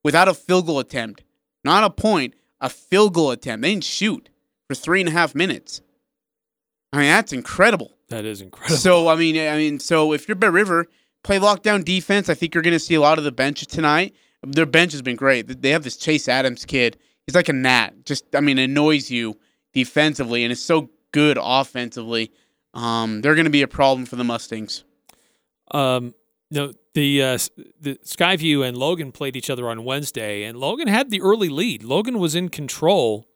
Without 0.04 0.28
a 0.28 0.34
field 0.34 0.66
goal 0.66 0.80
attempt, 0.80 1.24
not 1.64 1.84
a 1.84 1.90
point, 1.90 2.34
a 2.62 2.70
field 2.70 3.14
goal 3.14 3.32
attempt. 3.32 3.62
They 3.62 3.72
didn't 3.72 3.84
shoot 3.84 4.30
for 4.68 4.76
three 4.76 5.00
and 5.00 5.10
a 5.10 5.12
half 5.12 5.36
minutes. 5.36 5.82
I 6.94 6.98
mean, 6.98 7.08
that's 7.08 7.34
incredible. 7.34 7.94
that 8.10 8.26
is 8.26 8.42
incredible. 8.42 8.78
So 8.78 9.08
I 9.08 9.16
mean, 9.16 9.38
I 9.38 9.58
mean, 9.58 9.80
so 9.80 10.14
if 10.14 10.28
you're 10.28 10.36
Bear 10.36 10.52
River, 10.52 10.88
play 11.24 11.40
lockdown 11.40 11.84
defense. 11.84 12.30
I 12.30 12.34
think 12.34 12.56
you're 12.56 12.64
going 12.64 12.74
to 12.74 12.80
see 12.80 12.96
a 12.96 13.02
lot 13.02 13.18
of 13.18 13.24
the 13.24 13.32
bench 13.32 13.66
tonight. 13.68 14.16
Their 14.44 14.66
bench 14.66 14.94
has 14.94 15.02
been 15.02 15.16
great. 15.16 15.62
They 15.62 15.72
have 15.72 15.84
this 15.84 15.98
Chase 15.98 16.28
Adams 16.28 16.64
kid. 16.64 16.98
He's 17.26 17.36
like 17.36 17.50
a 17.50 17.54
gnat. 17.54 18.06
Just 18.06 18.24
I 18.36 18.40
mean, 18.40 18.58
annoys 18.58 19.12
you 19.12 19.38
defensively, 19.74 20.44
and 20.44 20.52
is 20.52 20.64
so 20.64 20.90
good 21.12 21.38
offensively. 21.42 22.32
Um, 22.74 23.22
they're 23.22 23.36
going 23.36 23.46
to 23.46 23.52
be 23.52 23.64
a 23.64 23.68
problem 23.68 24.06
for 24.06 24.16
the 24.16 24.24
Mustangs. 24.24 24.84
Um, 25.72 26.14
no, 26.52 26.74
the 26.98 27.22
uh, 27.22 27.38
the 27.80 27.96
Skyview 28.04 28.68
and 28.68 28.76
Logan 28.76 29.12
played 29.12 29.36
each 29.36 29.50
other 29.52 29.70
on 29.70 29.84
Wednesday, 29.84 30.44
and 30.44 30.58
Logan 30.60 30.88
had 30.88 31.12
the 31.12 31.22
early 31.22 31.48
lead. 31.50 31.84
Logan 31.84 32.18
was 32.18 32.34
in 32.34 32.50
control 32.50 33.28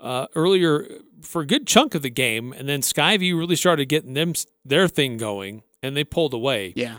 uh, 0.00 0.26
earlier 0.34 0.88
for 1.22 1.42
a 1.42 1.46
good 1.46 1.66
chunk 1.66 1.94
of 1.94 2.02
the 2.02 2.10
game, 2.10 2.52
and 2.52 2.68
then 2.68 2.80
Skyview 2.80 3.38
really 3.38 3.54
started 3.56 3.86
getting 3.86 4.14
them 4.14 4.32
their 4.64 4.88
thing 4.88 5.16
going, 5.16 5.62
and 5.82 5.96
they 5.96 6.02
pulled 6.04 6.34
away. 6.34 6.72
Yeah, 6.74 6.98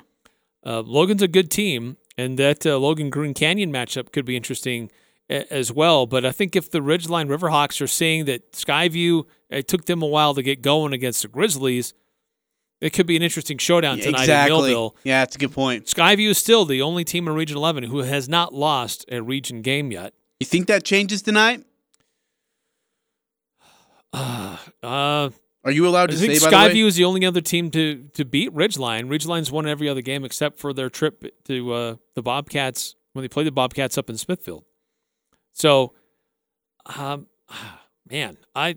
Uh, 0.66 0.82
Logan's 0.82 1.22
a 1.22 1.28
good 1.28 1.52
team, 1.52 1.98
and 2.18 2.40
that 2.40 2.66
uh, 2.66 2.78
Logan 2.78 3.10
Green 3.10 3.34
Canyon 3.34 3.72
matchup 3.72 4.14
could 4.14 4.24
be 4.26 4.38
interesting 4.38 4.90
a- 5.30 5.52
as 5.54 5.70
well. 5.74 6.06
But 6.06 6.24
I 6.26 6.32
think 6.32 6.56
if 6.56 6.72
the 6.72 6.80
Ridgeline 6.80 7.28
Riverhawks 7.28 7.82
are 7.82 7.88
seeing 7.88 8.24
that 8.26 8.54
Skyview, 8.54 9.26
it 9.50 9.68
took 9.68 9.84
them 9.86 10.02
a 10.02 10.08
while 10.08 10.34
to 10.34 10.42
get 10.42 10.62
going 10.62 10.94
against 10.94 11.22
the 11.24 11.28
Grizzlies, 11.28 11.94
it 12.84 12.92
could 12.92 13.08
be 13.08 13.16
an 13.16 13.24
interesting 13.24 13.58
showdown 13.58 13.98
tonight 13.98 14.24
exactly. 14.24 14.54
in 14.54 14.74
Millville. 14.74 14.96
Yeah, 15.06 15.22
that's 15.22 15.38
a 15.38 15.40
good 15.40 15.54
point. 15.54 15.86
Skyview 15.86 16.30
is 16.30 16.38
still 16.38 16.66
the 16.66 16.82
only 16.82 17.06
team 17.06 17.30
in 17.30 17.34
Region 17.34 17.56
11 17.56 17.86
who 17.86 18.00
has 18.00 18.28
not 18.28 18.54
lost 18.54 19.06
a 19.10 19.22
region 19.22 19.62
game 19.62 19.90
yet. 19.90 20.14
You 20.42 20.46
think 20.46 20.68
that 20.68 20.84
changes 20.84 21.22
tonight? 21.22 21.64
Uh, 24.84 25.30
Are 25.64 25.72
you 25.72 25.88
allowed 25.88 26.12
I 26.12 26.14
to 26.14 26.20
think 26.20 26.34
say? 26.34 26.46
By 26.46 26.52
the 26.52 26.56
way, 26.58 26.74
Skyview 26.74 26.88
is 26.88 26.96
the 26.98 27.06
only 27.06 27.26
other 27.26 27.40
team 27.40 27.72
to 27.72 28.10
to 28.16 28.26
beat 28.26 28.54
Ridgeline. 28.54 29.10
Ridgeline's 29.10 29.50
won 29.50 29.66
every 29.66 29.88
other 29.88 30.02
game 30.02 30.26
except 30.26 30.60
for 30.60 30.74
their 30.74 30.90
trip 30.90 31.24
to 31.46 31.74
uh, 31.74 31.96
the 32.14 32.22
Bobcats 32.22 32.96
when 33.14 33.24
they 33.24 33.30
played 33.30 33.48
the 33.48 33.52
Bobcats 33.52 33.98
up 33.98 34.10
in 34.10 34.18
Smithfield. 34.18 34.66
So, 35.54 35.94
um, 36.98 37.28
man, 38.10 38.38
I 38.54 38.76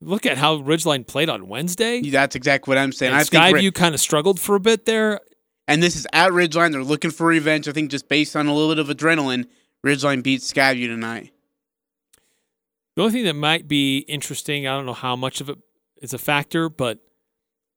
look 0.00 0.26
at 0.26 0.38
how 0.38 0.58
Ridgeline 0.58 1.06
played 1.06 1.28
on 1.28 1.48
Wednesday. 1.48 2.02
that's 2.02 2.36
exactly 2.36 2.70
what 2.70 2.78
I'm 2.78 2.92
saying. 2.92 3.12
and 3.12 3.20
I 3.20 3.24
think, 3.24 3.42
Skyview 3.42 3.74
kind 3.74 3.94
of 3.94 4.00
struggled 4.00 4.40
for 4.40 4.54
a 4.54 4.60
bit 4.60 4.86
there. 4.86 5.20
and 5.68 5.82
this 5.82 5.96
is 5.96 6.06
at 6.12 6.30
Ridgeline. 6.30 6.72
They're 6.72 6.82
looking 6.84 7.10
for 7.10 7.26
revenge. 7.26 7.68
I 7.68 7.72
think 7.72 7.90
just 7.90 8.08
based 8.08 8.36
on 8.36 8.46
a 8.46 8.54
little 8.54 8.74
bit 8.74 8.78
of 8.78 8.94
adrenaline, 8.96 9.46
Ridgeline 9.84 10.22
beats 10.22 10.52
Skyview 10.52 10.86
tonight. 10.86 11.32
The 12.96 13.02
only 13.02 13.12
thing 13.12 13.24
that 13.24 13.34
might 13.34 13.68
be 13.68 13.98
interesting, 14.08 14.66
I 14.66 14.74
don't 14.74 14.86
know 14.86 14.94
how 14.94 15.16
much 15.16 15.40
of 15.40 15.50
it 15.50 15.58
is 16.00 16.14
a 16.14 16.18
factor, 16.18 16.68
but 16.70 16.98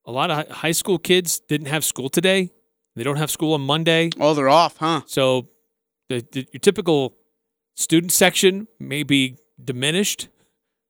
a 0.06 0.12
lot 0.12 0.32
of 0.32 0.48
high 0.50 0.72
school 0.72 0.98
kids 0.98 1.42
didn't 1.42 1.68
have 1.68 1.84
school 1.84 2.10
today. 2.10 2.52
They 2.96 3.04
don't 3.04 3.18
have 3.18 3.30
school 3.30 3.54
on 3.54 3.62
Monday. 3.62 4.10
Oh, 4.20 4.34
they're 4.34 4.50
off, 4.50 4.78
huh? 4.78 5.02
So 5.08 5.50
the, 6.08 6.26
the 6.32 6.48
your 6.52 6.60
typical 6.60 7.16
student 7.76 8.12
section 8.12 8.68
may 8.80 9.04
be 9.04 9.38
diminished 9.64 10.30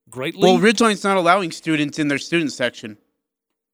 greatly. 0.10 0.42
Well, 0.42 0.58
Ridgeline's 0.60 1.04
not 1.04 1.18
allowing 1.18 1.52
students 1.52 2.00
in 2.00 2.08
their 2.08 2.18
student 2.18 2.52
section. 2.52 2.98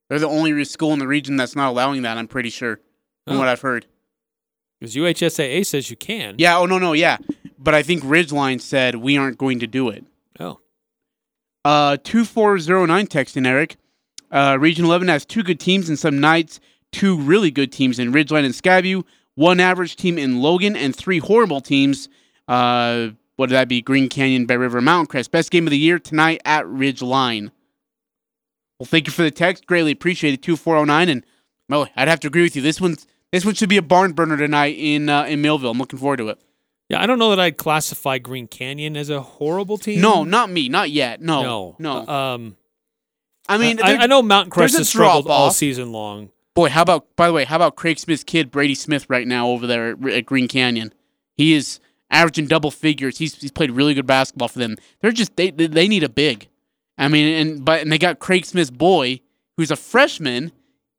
They're 0.08 0.18
the 0.18 0.28
only 0.28 0.64
school 0.64 0.92
in 0.92 0.98
the 0.98 1.06
region 1.06 1.36
that's 1.36 1.56
not 1.56 1.68
allowing 1.70 2.02
that. 2.02 2.16
I'm 2.18 2.28
pretty 2.28 2.50
sure, 2.50 2.80
from 3.26 3.36
Oh. 3.36 3.38
what 3.40 3.48
I've 3.48 3.60
heard. 3.60 3.86
because 4.78 4.94
UHSAA 4.94 5.64
says 5.66 5.90
you 5.90 5.96
can. 5.96 6.34
Yeah. 6.38 6.58
Oh 6.58 6.66
no, 6.66 6.78
no, 6.78 6.92
yeah. 6.92 7.16
But 7.58 7.74
I 7.74 7.82
think 7.82 8.02
Ridgeline 8.04 8.60
said 8.60 8.96
we 8.96 9.16
aren't 9.16 9.38
going 9.38 9.58
to 9.60 9.66
do 9.66 9.88
it. 9.88 10.04
Oh, 10.38 10.60
Uh, 11.64 11.96
two 12.02 12.24
four 12.24 12.58
zero 12.58 12.84
nine 12.86 13.06
texting 13.06 13.46
Eric. 13.46 13.76
Uh, 14.30 14.56
Region 14.60 14.84
eleven 14.84 15.08
has 15.08 15.24
two 15.24 15.42
good 15.42 15.58
teams 15.58 15.88
and 15.88 15.98
some 15.98 16.20
nights 16.20 16.60
two 16.92 17.18
really 17.18 17.50
good 17.50 17.72
teams 17.72 17.98
in 17.98 18.12
Ridgeline 18.12 18.44
and 18.44 18.54
Skyview, 18.54 19.04
one 19.34 19.60
average 19.60 19.96
team 19.96 20.16
in 20.18 20.40
Logan, 20.40 20.76
and 20.76 20.94
three 20.94 21.18
horrible 21.18 21.60
teams. 21.60 22.08
Uh, 22.46 23.08
what 23.36 23.48
did 23.48 23.54
that 23.54 23.68
be? 23.68 23.80
Green 23.82 24.08
Canyon, 24.08 24.46
Bear 24.46 24.58
River, 24.58 24.80
Mountain 24.80 25.06
Crest. 25.06 25.30
Best 25.30 25.50
game 25.50 25.66
of 25.66 25.70
the 25.70 25.78
year 25.78 25.98
tonight 25.98 26.40
at 26.44 26.66
Ridge 26.66 27.02
Line. 27.02 27.52
Well, 28.78 28.86
thank 28.86 29.06
you 29.06 29.12
for 29.12 29.22
the 29.22 29.30
text. 29.30 29.66
Greatly 29.66 29.92
appreciated. 29.92 30.42
Two 30.42 30.56
four 30.56 30.74
zero 30.76 30.84
nine, 30.84 31.08
and 31.08 31.24
well, 31.68 31.88
I'd 31.96 32.08
have 32.08 32.20
to 32.20 32.28
agree 32.28 32.42
with 32.42 32.56
you. 32.56 32.62
This 32.62 32.80
one's 32.80 33.06
this 33.32 33.44
one 33.44 33.54
should 33.54 33.68
be 33.68 33.76
a 33.78 33.82
barn 33.82 34.12
burner 34.12 34.36
tonight 34.36 34.76
in 34.78 35.08
uh, 35.08 35.24
in 35.24 35.40
Millville. 35.40 35.70
I'm 35.70 35.78
looking 35.78 35.98
forward 35.98 36.18
to 36.18 36.28
it. 36.28 36.38
yeah. 36.88 37.02
I 37.02 37.06
don't 37.06 37.18
know 37.18 37.30
that 37.30 37.40
I'd 37.40 37.56
classify 37.56 38.18
Green 38.18 38.46
Canyon 38.46 38.96
as 38.96 39.08
a 39.10 39.20
horrible 39.22 39.78
team. 39.78 40.00
No, 40.00 40.24
not 40.24 40.50
me, 40.50 40.68
not 40.68 40.90
yet. 40.90 41.20
No, 41.22 41.74
no, 41.78 42.04
no. 42.04 42.12
Um, 42.12 42.56
I 43.48 43.58
mean, 43.58 43.80
I, 43.82 43.96
I 43.96 44.06
know 44.06 44.22
Mountain 44.22 44.50
Crest 44.50 44.76
has 44.76 44.88
struggled 44.88 45.28
all 45.28 45.50
season 45.50 45.92
long. 45.92 46.30
Boy, 46.54 46.68
how 46.68 46.82
about 46.82 47.14
by 47.16 47.26
the 47.26 47.32
way, 47.32 47.44
how 47.44 47.56
about 47.56 47.76
Craig 47.76 47.98
Smith's 47.98 48.24
kid 48.24 48.50
Brady 48.50 48.74
Smith 48.74 49.08
right 49.08 49.26
now 49.26 49.48
over 49.48 49.66
there 49.66 49.90
at, 49.90 50.04
at 50.08 50.26
Green 50.26 50.48
Canyon? 50.48 50.92
He 51.34 51.54
is 51.54 51.80
averaging 52.10 52.46
double 52.46 52.70
figures. 52.70 53.18
He's 53.18 53.34
he's 53.34 53.50
played 53.50 53.70
really 53.70 53.94
good 53.94 54.06
basketball 54.06 54.48
for 54.48 54.58
them. 54.58 54.76
They're 55.00 55.12
just 55.12 55.36
they 55.36 55.50
they 55.50 55.88
need 55.88 56.02
a 56.02 56.08
big. 56.08 56.48
I 56.98 57.08
mean, 57.08 57.34
and 57.34 57.64
but 57.64 57.82
and 57.82 57.92
they 57.92 57.98
got 57.98 58.18
Craig 58.18 58.44
Smith's 58.46 58.70
boy, 58.70 59.20
who's 59.56 59.70
a 59.70 59.76
freshman. 59.76 60.52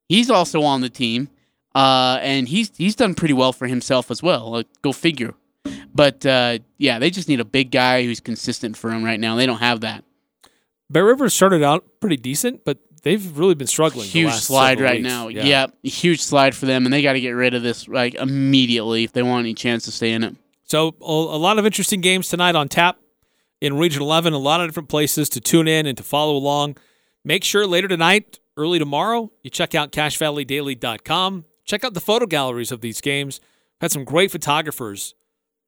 He's 0.09 0.29
also 0.29 0.61
on 0.61 0.81
the 0.81 0.89
team, 0.89 1.29
uh, 1.75 2.19
and 2.21 2.47
he's 2.47 2.71
he's 2.77 2.95
done 2.95 3.15
pretty 3.15 3.33
well 3.33 3.53
for 3.53 3.67
himself 3.67 4.11
as 4.11 4.21
well. 4.23 4.51
Like, 4.51 4.67
go 4.81 4.91
figure. 4.91 5.33
But 5.93 6.25
uh, 6.25 6.59
yeah, 6.77 6.99
they 6.99 7.09
just 7.09 7.27
need 7.27 7.39
a 7.39 7.45
big 7.45 7.71
guy 7.71 8.03
who's 8.03 8.19
consistent 8.19 8.77
for 8.77 8.89
them 8.89 9.03
right 9.03 9.19
now. 9.19 9.35
They 9.35 9.45
don't 9.45 9.57
have 9.57 9.81
that. 9.81 10.03
Bear 10.89 11.03
River 11.03 11.29
started 11.29 11.63
out 11.63 11.99
pretty 11.99 12.15
decent, 12.15 12.63
but 12.63 12.77
they've 13.01 13.37
really 13.37 13.55
been 13.55 13.67
struggling. 13.67 14.05
the 14.05 14.11
huge 14.11 14.33
slide 14.33 14.79
right 14.79 14.97
weeks. 14.97 15.07
now. 15.07 15.27
Yeah. 15.27 15.67
huge 15.83 16.21
slide 16.21 16.55
for 16.55 16.65
them, 16.65 16.85
and 16.85 16.93
they 16.93 17.01
got 17.01 17.13
to 17.13 17.21
get 17.21 17.31
rid 17.31 17.53
of 17.53 17.63
this 17.63 17.87
like 17.87 18.15
immediately 18.15 19.03
if 19.03 19.11
they 19.11 19.23
want 19.23 19.41
any 19.41 19.53
chance 19.53 19.85
to 19.85 19.91
stay 19.91 20.11
in 20.11 20.23
it. 20.23 20.35
So 20.67 20.95
a, 21.01 21.11
lot 21.11 21.57
of 21.57 21.65
interesting 21.65 22.01
games 22.01 22.27
tonight 22.27 22.55
on 22.55 22.67
tap 22.67 22.99
in 23.61 23.77
Region 23.77 24.01
11. 24.01 24.33
A 24.33 24.37
lot 24.37 24.59
of 24.59 24.67
different 24.67 24.89
places 24.89 25.29
to 25.29 25.41
tune 25.41 25.67
in 25.67 25.85
and 25.85 25.97
to 25.97 26.03
follow 26.03 26.35
along. 26.35 26.75
Make 27.23 27.45
sure 27.45 27.65
later 27.65 27.87
tonight, 27.87 28.39
early 28.57 28.77
tomorrow, 28.77 29.31
you 29.43 29.49
check 29.49 29.73
out 29.75 29.93
CacheValleyDaily.com. 29.93 31.45
Check 31.63 31.85
out 31.85 31.93
the 31.93 32.01
photo 32.01 32.25
galleries 32.25 32.73
of 32.73 32.81
these 32.81 32.99
games. 32.99 33.39
Had 33.79 33.91
some 33.91 34.03
great 34.03 34.29
photographers 34.29 35.15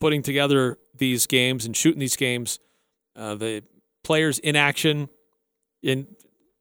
putting 0.02 0.22
together 0.22 0.78
these 0.94 1.28
games 1.28 1.66
and 1.66 1.78
shooting 1.78 2.00
these 2.00 2.18
games. 2.18 2.60
Uh, 3.16 3.36
the 3.36 3.64
players 4.04 4.38
in 4.40 4.58
action, 4.58 5.08
you 5.82 6.08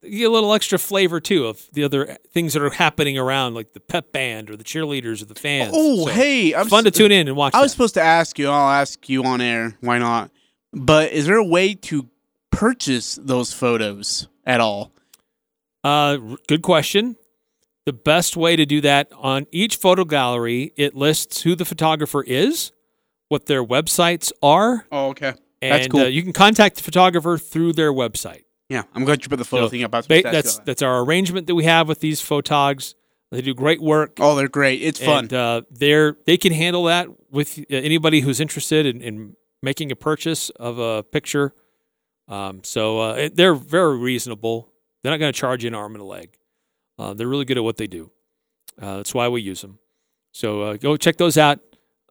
get 0.01 0.23
a 0.25 0.29
little 0.29 0.53
extra 0.53 0.77
flavor 0.79 1.19
too 1.19 1.47
of 1.47 1.67
the 1.73 1.83
other 1.83 2.17
things 2.33 2.53
that 2.53 2.61
are 2.63 2.69
happening 2.69 3.17
around, 3.17 3.53
like 3.53 3.73
the 3.73 3.79
pep 3.79 4.11
band 4.11 4.49
or 4.49 4.55
the 4.55 4.63
cheerleaders 4.63 5.21
or 5.21 5.25
the 5.25 5.35
fans. 5.35 5.71
Oh, 5.75 6.05
So, 6.07 6.11
hey, 6.13 6.53
I'm 6.53 6.67
fun 6.67 6.83
to 6.85 6.91
tune 6.91 7.11
in 7.11 7.27
and 7.27 7.35
watch. 7.35 7.53
I 7.53 7.61
was 7.61 7.71
that. 7.71 7.75
supposed 7.75 7.93
to 7.95 8.01
ask 8.01 8.39
you. 8.39 8.49
I'll 8.49 8.69
ask 8.71 9.07
you 9.09 9.23
on 9.23 9.41
air. 9.41 9.75
Why 9.81 9.97
not? 9.97 10.31
But 10.73 11.11
is 11.11 11.25
there 11.25 11.37
a 11.37 11.43
way 11.45 11.73
to 11.75 12.07
purchase 12.51 13.15
those 13.21 13.51
photos 13.53 14.27
at 14.45 14.61
all? 14.61 14.91
Uh, 15.83 16.17
good 16.47 16.61
question. 16.61 17.15
The 17.85 17.93
best 17.93 18.37
way 18.37 18.55
to 18.55 18.65
do 18.65 18.81
that 18.81 19.11
on 19.17 19.47
each 19.51 19.77
photo 19.77 20.05
gallery, 20.05 20.73
it 20.75 20.95
lists 20.95 21.41
who 21.41 21.55
the 21.55 21.65
photographer 21.65 22.21
is, 22.23 22.71
what 23.29 23.47
their 23.47 23.63
websites 23.63 24.31
are, 24.43 24.85
Oh, 24.91 25.07
okay. 25.09 25.33
and 25.61 25.71
That's 25.73 25.87
cool. 25.87 26.01
uh, 26.01 26.05
you 26.05 26.21
can 26.21 26.33
contact 26.33 26.75
the 26.77 26.83
photographer 26.83 27.37
through 27.37 27.73
their 27.73 27.91
website. 27.91 28.43
Yeah, 28.69 28.83
I'm 28.93 29.03
glad 29.03 29.23
you 29.23 29.29
put 29.29 29.37
the 29.39 29.45
photo 29.45 29.65
So, 29.65 29.69
thing 29.69 29.83
up. 29.83 29.91
Ba- 29.91 30.03
supposed 30.03 30.23
to 30.23 30.27
ask 30.29 30.33
that's 30.33 30.59
that's 30.59 30.81
our 30.81 31.03
arrangement 31.03 31.47
that 31.47 31.55
we 31.55 31.63
have 31.65 31.87
with 31.87 31.99
these 31.99 32.21
photogs. 32.21 32.93
They 33.31 33.41
do 33.41 33.53
great 33.53 33.81
work. 33.81 34.17
Oh, 34.19 34.35
they're 34.35 34.47
great. 34.47 34.81
It's 34.81 34.99
fun. 34.99 35.25
And, 35.25 35.33
uh, 35.33 35.61
they're 35.71 36.17
they 36.25 36.37
can 36.37 36.53
handle 36.53 36.83
that 36.85 37.07
with 37.31 37.59
uh, 37.59 37.63
anybody 37.75 38.21
who's 38.21 38.39
interested 38.39 38.85
in, 38.85 39.01
in 39.01 39.35
making 39.61 39.91
a 39.91 39.95
purchase 39.95 40.49
of 40.51 40.79
a 40.79 41.03
picture. 41.03 41.53
Um, 42.27 42.63
so 42.63 42.99
uh, 42.99 43.29
they're 43.33 43.55
very 43.55 43.97
reasonable. 43.97 44.71
They're 45.01 45.11
not 45.11 45.17
going 45.17 45.33
to 45.33 45.39
charge 45.39 45.63
you 45.63 45.67
an 45.69 45.75
arm 45.75 45.95
and 45.95 46.01
a 46.01 46.05
leg. 46.05 46.37
Uh, 46.97 47.13
they're 47.13 47.27
really 47.27 47.45
good 47.45 47.57
at 47.57 47.63
what 47.63 47.77
they 47.77 47.87
do. 47.87 48.11
Uh, 48.79 48.97
that's 48.97 49.13
why 49.13 49.27
we 49.27 49.41
use 49.41 49.61
them. 49.61 49.79
So 50.31 50.61
uh, 50.61 50.77
go 50.77 50.95
check 50.95 51.17
those 51.17 51.37
out. 51.37 51.59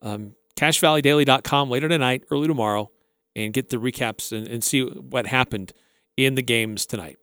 Um, 0.02 0.34
CacheValleyDaily.com 0.56 1.70
later 1.70 1.88
tonight, 1.88 2.24
early 2.30 2.48
tomorrow, 2.48 2.90
and 3.36 3.52
get 3.52 3.70
the 3.70 3.76
recaps 3.76 4.32
and, 4.36 4.48
and 4.48 4.62
see 4.64 4.82
what 4.82 5.26
happened 5.26 5.72
in 6.18 6.34
the 6.34 6.42
games 6.42 6.84
tonight. 6.84 7.16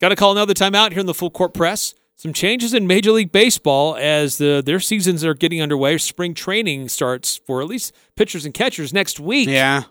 Got 0.00 0.08
to 0.08 0.16
call 0.16 0.32
another 0.32 0.54
timeout 0.54 0.90
here 0.92 1.00
in 1.00 1.06
the 1.06 1.14
full 1.14 1.30
court 1.30 1.52
press. 1.52 1.94
Some 2.16 2.32
changes 2.32 2.74
in 2.74 2.86
Major 2.86 3.12
League 3.12 3.30
Baseball 3.30 3.94
as 3.96 4.38
the, 4.38 4.62
their 4.64 4.80
seasons 4.80 5.24
are 5.24 5.34
getting 5.34 5.62
underway. 5.62 5.98
Spring 5.98 6.34
training 6.34 6.88
starts 6.88 7.36
for 7.36 7.60
at 7.60 7.68
least 7.68 7.94
pitchers 8.16 8.44
and 8.44 8.52
catchers 8.52 8.92
next 8.92 9.20
week. 9.20 9.48
yeah. 9.48 9.84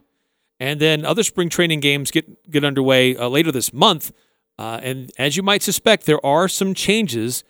And 0.60 0.82
then 0.82 1.05
other 1.05 1.22
spring 1.22 1.49
training 1.49 1.82
games 1.82 2.10
get, 2.10 2.49
get 2.49 2.66
underway 2.66 3.16
uh, 3.16 3.30
later 3.30 3.51
this 3.51 3.72
month. 3.72 4.12
Uh, 4.58 4.80
and 4.82 5.12
as 5.20 5.38
you 5.38 5.43
might 5.43 5.62
suspect, 5.62 6.08
there 6.08 6.26
are 6.26 6.47
some 6.47 6.74
changes. 6.74 7.43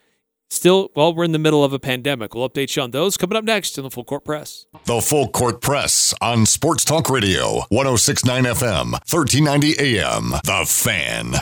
Still, 0.49 0.91
well, 0.95 1.13
we're 1.13 1.25
in 1.25 1.33
the 1.33 1.39
middle 1.39 1.63
of 1.63 1.73
a 1.73 1.79
pandemic. 1.79 2.33
We'll 2.33 2.49
update 2.49 2.75
you 2.75 2.81
on 2.81 2.91
those 2.91 3.17
coming 3.17 3.37
up 3.37 3.43
next 3.43 3.77
in 3.77 3.83
the 3.83 3.91
Full 3.91 4.05
Court 4.05 4.23
Press. 4.23 4.65
The 4.85 5.01
Full 5.01 5.27
Court 5.27 5.61
Press 5.61 6.13
on 6.21 6.45
Sports 6.45 6.85
Talk 6.85 7.09
Radio, 7.09 7.63
1069 7.69 8.43
FM, 8.45 8.91
1390 8.93 9.75
AM. 9.79 10.29
The 10.45 10.65
Fan. 10.65 11.33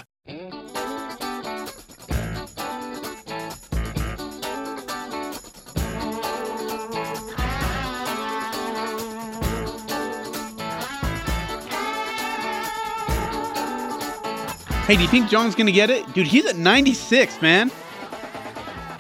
Hey, 14.88 14.96
do 14.98 15.02
you 15.02 15.08
think 15.08 15.30
John's 15.30 15.56
gonna 15.56 15.72
get 15.72 15.90
it, 15.90 16.12
dude? 16.14 16.28
He's 16.28 16.46
at 16.46 16.58
96, 16.58 17.42
man. 17.42 17.72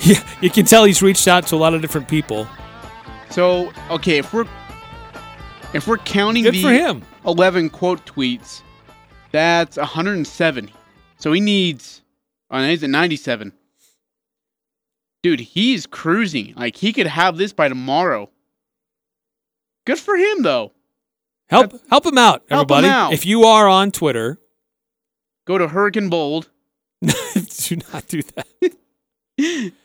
Yeah, 0.09 0.23
you 0.39 0.51
can 0.51 0.65
tell 0.65 0.83
he's 0.85 1.01
reached 1.01 1.27
out 1.27 1.47
to 1.47 1.55
a 1.55 1.57
lot 1.57 1.73
of 1.73 1.81
different 1.81 2.07
people. 2.07 2.47
So, 3.31 3.73
okay, 3.89 4.19
if 4.19 4.31
we're 4.33 4.45
if 5.73 5.87
we're 5.87 5.97
counting 5.97 6.43
Good 6.43 6.53
the 6.53 6.61
for 6.61 6.71
him. 6.71 7.01
11 7.25 7.71
quote 7.71 8.05
tweets, 8.05 8.61
that's 9.31 9.77
170. 9.77 10.71
So 11.17 11.31
he 11.33 11.41
needs 11.41 12.03
oh, 12.51 12.61
he's 12.63 12.83
at 12.83 12.91
97. 12.91 13.51
Dude, 15.23 15.39
he's 15.39 15.87
cruising. 15.87 16.53
Like 16.55 16.75
he 16.75 16.93
could 16.93 17.07
have 17.07 17.37
this 17.37 17.51
by 17.51 17.67
tomorrow. 17.67 18.29
Good 19.87 19.97
for 19.97 20.15
him 20.15 20.43
though. 20.43 20.71
Help 21.49 21.73
help 21.89 22.05
him 22.05 22.17
out, 22.19 22.43
Help 22.47 22.69
him 22.69 22.75
everybody. 22.75 22.87
out. 22.87 23.13
If 23.13 23.25
you 23.25 23.43
are 23.45 23.67
on 23.67 23.91
Twitter, 23.91 24.39
Go 25.45 25.57
to 25.57 25.67
Hurricane 25.67 26.09
Bold. 26.09 26.49
do 27.01 27.77
not 27.91 28.07
do 28.07 28.21
that. 28.21 29.71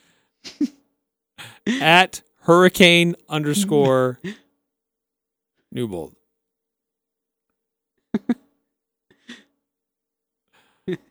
At 1.66 2.22
hurricane 2.42 3.14
underscore 3.28 4.18
Newbold. 5.72 6.14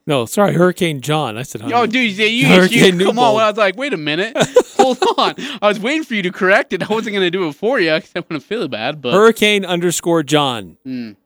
No, 0.06 0.26
sorry, 0.26 0.52
Hurricane 0.52 1.00
John. 1.00 1.38
I 1.38 1.42
said, 1.42 1.62
Oh, 1.64 1.86
dude, 1.86 2.12
you, 2.18 2.26
you, 2.26 2.46
Hurricane 2.48 2.98
you 3.00 3.06
come 3.06 3.16
Newbold. 3.16 3.18
on. 3.18 3.40
I 3.40 3.48
was 3.48 3.56
like, 3.56 3.76
wait 3.76 3.94
a 3.94 3.96
minute. 3.96 4.36
Hold 4.76 4.98
on. 5.16 5.34
I 5.62 5.68
was 5.68 5.80
waiting 5.80 6.04
for 6.04 6.14
you 6.14 6.22
to 6.22 6.30
correct 6.32 6.74
it. 6.74 6.82
I 6.82 6.92
wasn't 6.92 7.14
going 7.14 7.24
to 7.24 7.30
do 7.30 7.48
it 7.48 7.54
for 7.54 7.80
you 7.80 7.94
because 7.94 8.10
I 8.14 8.18
wouldn't 8.20 8.42
feel 8.42 8.68
bad, 8.68 9.00
but 9.00 9.14
Hurricane 9.14 9.64
underscore 9.64 10.22
John. 10.22 10.76
Mm. 10.86 11.16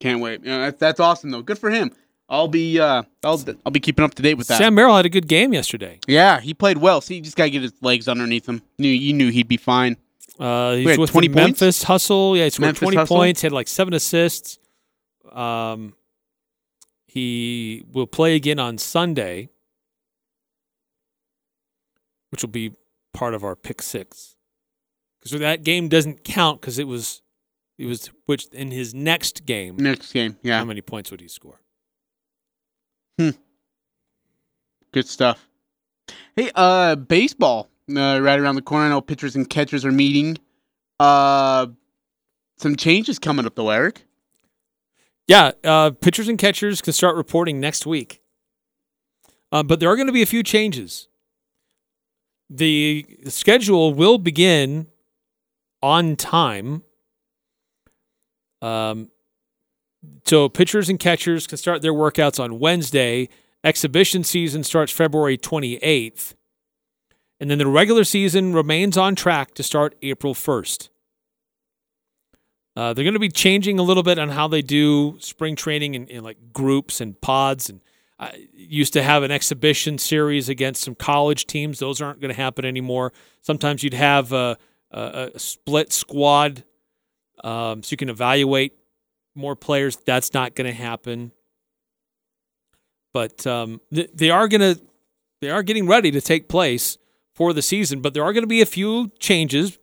can't 0.00 0.20
wait. 0.20 0.40
Yeah, 0.42 0.58
that's, 0.58 0.80
that's 0.80 0.98
awesome, 0.98 1.30
though. 1.30 1.42
Good 1.42 1.58
for 1.60 1.70
him. 1.70 1.92
I'll 2.28 2.48
be 2.48 2.80
uh, 2.80 3.02
I'll 3.22 3.44
I'll 3.64 3.72
be 3.72 3.80
keeping 3.80 4.04
up 4.04 4.14
to 4.14 4.22
date 4.22 4.34
with 4.34 4.48
that. 4.48 4.58
Sam 4.58 4.74
Merrill 4.74 4.96
had 4.96 5.06
a 5.06 5.10
good 5.10 5.28
game 5.28 5.52
yesterday. 5.52 6.00
yeah, 6.08 6.40
he 6.40 6.54
played 6.54 6.78
well. 6.78 7.00
See, 7.00 7.16
you 7.16 7.20
just 7.22 7.36
gotta 7.36 7.50
get 7.50 7.62
his 7.62 7.72
legs 7.82 8.08
underneath 8.08 8.48
him. 8.48 8.62
Knew 8.78 8.88
you 8.88 9.12
knew 9.12 9.30
he'd 9.30 9.48
be 9.48 9.56
fine. 9.56 9.96
Uh, 10.38 10.74
he's 10.74 10.98
with 10.98 11.10
20 11.12 11.28
the 11.28 11.34
points? 11.34 11.60
Memphis 11.60 11.82
Hustle. 11.84 12.36
Yeah, 12.36 12.44
he 12.44 12.50
scored 12.50 12.66
Memphis 12.66 12.80
20 12.80 12.96
Hustle? 12.96 13.16
points, 13.16 13.42
had 13.42 13.52
like 13.52 13.68
seven 13.68 13.94
assists. 13.94 14.58
Um, 15.32 15.94
he 17.06 17.84
will 17.90 18.06
play 18.06 18.34
again 18.34 18.58
on 18.58 18.76
Sunday, 18.76 19.48
which 22.30 22.42
will 22.42 22.50
be 22.50 22.72
part 23.14 23.34
of 23.34 23.44
our 23.44 23.56
pick 23.56 23.80
six. 23.82 24.36
Because 25.22 25.38
that 25.40 25.62
game 25.62 25.88
doesn't 25.88 26.22
count 26.24 26.60
because 26.60 26.78
it 26.78 26.86
was, 26.86 27.22
it 27.78 27.86
was 27.86 28.10
which 28.26 28.46
in 28.52 28.70
his 28.70 28.94
next 28.94 29.46
game. 29.46 29.76
Next 29.76 30.12
game, 30.12 30.36
yeah, 30.42 30.58
How 30.58 30.64
many 30.64 30.82
points 30.82 31.10
would 31.10 31.20
he 31.20 31.28
score? 31.28 31.60
Good 33.18 35.06
stuff. 35.06 35.46
Hey, 36.34 36.50
uh, 36.54 36.96
baseball 36.96 37.68
uh, 37.88 38.20
right 38.20 38.38
around 38.38 38.56
the 38.56 38.62
corner. 38.62 38.86
I 38.86 38.88
know 38.90 39.00
pitchers 39.00 39.36
and 39.36 39.48
catchers 39.48 39.84
are 39.84 39.92
meeting. 39.92 40.38
Uh, 40.98 41.68
some 42.58 42.76
changes 42.76 43.18
coming 43.18 43.46
up 43.46 43.54
though, 43.54 43.70
Eric. 43.70 44.06
Yeah, 45.26 45.52
uh, 45.64 45.90
pitchers 45.90 46.28
and 46.28 46.38
catchers 46.38 46.80
can 46.80 46.92
start 46.92 47.16
reporting 47.16 47.58
next 47.58 47.86
week. 47.86 48.22
Uh, 49.50 49.62
but 49.62 49.80
there 49.80 49.90
are 49.90 49.96
going 49.96 50.06
to 50.06 50.12
be 50.12 50.22
a 50.22 50.26
few 50.26 50.42
changes. 50.42 51.08
The 52.48 53.06
schedule 53.26 53.92
will 53.92 54.18
begin 54.18 54.86
on 55.82 56.16
time. 56.16 56.82
Um, 58.62 59.10
so 60.24 60.48
pitchers 60.48 60.88
and 60.88 60.98
catchers 60.98 61.46
can 61.46 61.58
start 61.58 61.82
their 61.82 61.92
workouts 61.92 62.42
on 62.42 62.58
Wednesday. 62.58 63.28
Exhibition 63.62 64.24
season 64.24 64.64
starts 64.64 64.92
February 64.92 65.38
28th. 65.38 66.34
And 67.38 67.50
then 67.50 67.58
the 67.58 67.66
regular 67.66 68.04
season 68.04 68.52
remains 68.52 68.96
on 68.96 69.14
track 69.14 69.54
to 69.54 69.62
start 69.62 69.94
April 70.02 70.34
1st. 70.34 70.88
Uh, 72.74 72.92
they're 72.92 73.04
going 73.04 73.14
to 73.14 73.20
be 73.20 73.30
changing 73.30 73.78
a 73.78 73.82
little 73.82 74.02
bit 74.02 74.18
on 74.18 74.30
how 74.30 74.48
they 74.48 74.62
do 74.62 75.16
spring 75.18 75.56
training 75.56 75.94
in, 75.94 76.06
in 76.08 76.22
like 76.22 76.36
groups 76.52 77.00
and 77.00 77.18
pods. 77.20 77.70
And 77.70 77.80
I 78.18 78.48
used 78.52 78.92
to 78.94 79.02
have 79.02 79.22
an 79.22 79.30
exhibition 79.30 79.98
series 79.98 80.48
against 80.48 80.82
some 80.82 80.94
college 80.94 81.46
teams. 81.46 81.78
Those 81.78 82.02
aren't 82.02 82.20
going 82.20 82.32
to 82.32 82.40
happen 82.40 82.64
anymore. 82.64 83.12
Sometimes 83.42 83.82
you'd 83.82 83.94
have 83.94 84.32
a, 84.32 84.58
a, 84.90 85.30
a 85.34 85.38
split 85.38 85.92
squad 85.92 86.64
um, 87.44 87.82
so 87.82 87.92
you 87.92 87.96
can 87.96 88.08
evaluate 88.08 88.74
more 89.36 89.56
players. 89.56 89.96
That's 89.96 90.34
not 90.34 90.54
going 90.54 90.66
to 90.66 90.76
happen. 90.76 91.32
But 93.12 93.46
um, 93.46 93.80
th- 93.92 94.10
they 94.14 94.30
are 94.30 94.48
going 94.48 94.60
to 94.60 94.80
they 95.40 95.50
are 95.50 95.62
getting 95.62 95.86
ready 95.86 96.10
to 96.10 96.20
take 96.20 96.48
place 96.48 96.98
for 97.34 97.52
the 97.52 97.62
season. 97.62 98.00
But 98.00 98.14
there 98.14 98.24
are 98.24 98.32
going 98.32 98.42
to 98.42 98.48
be 98.48 98.62
a 98.62 98.66
few 98.66 99.10
changes 99.18 99.78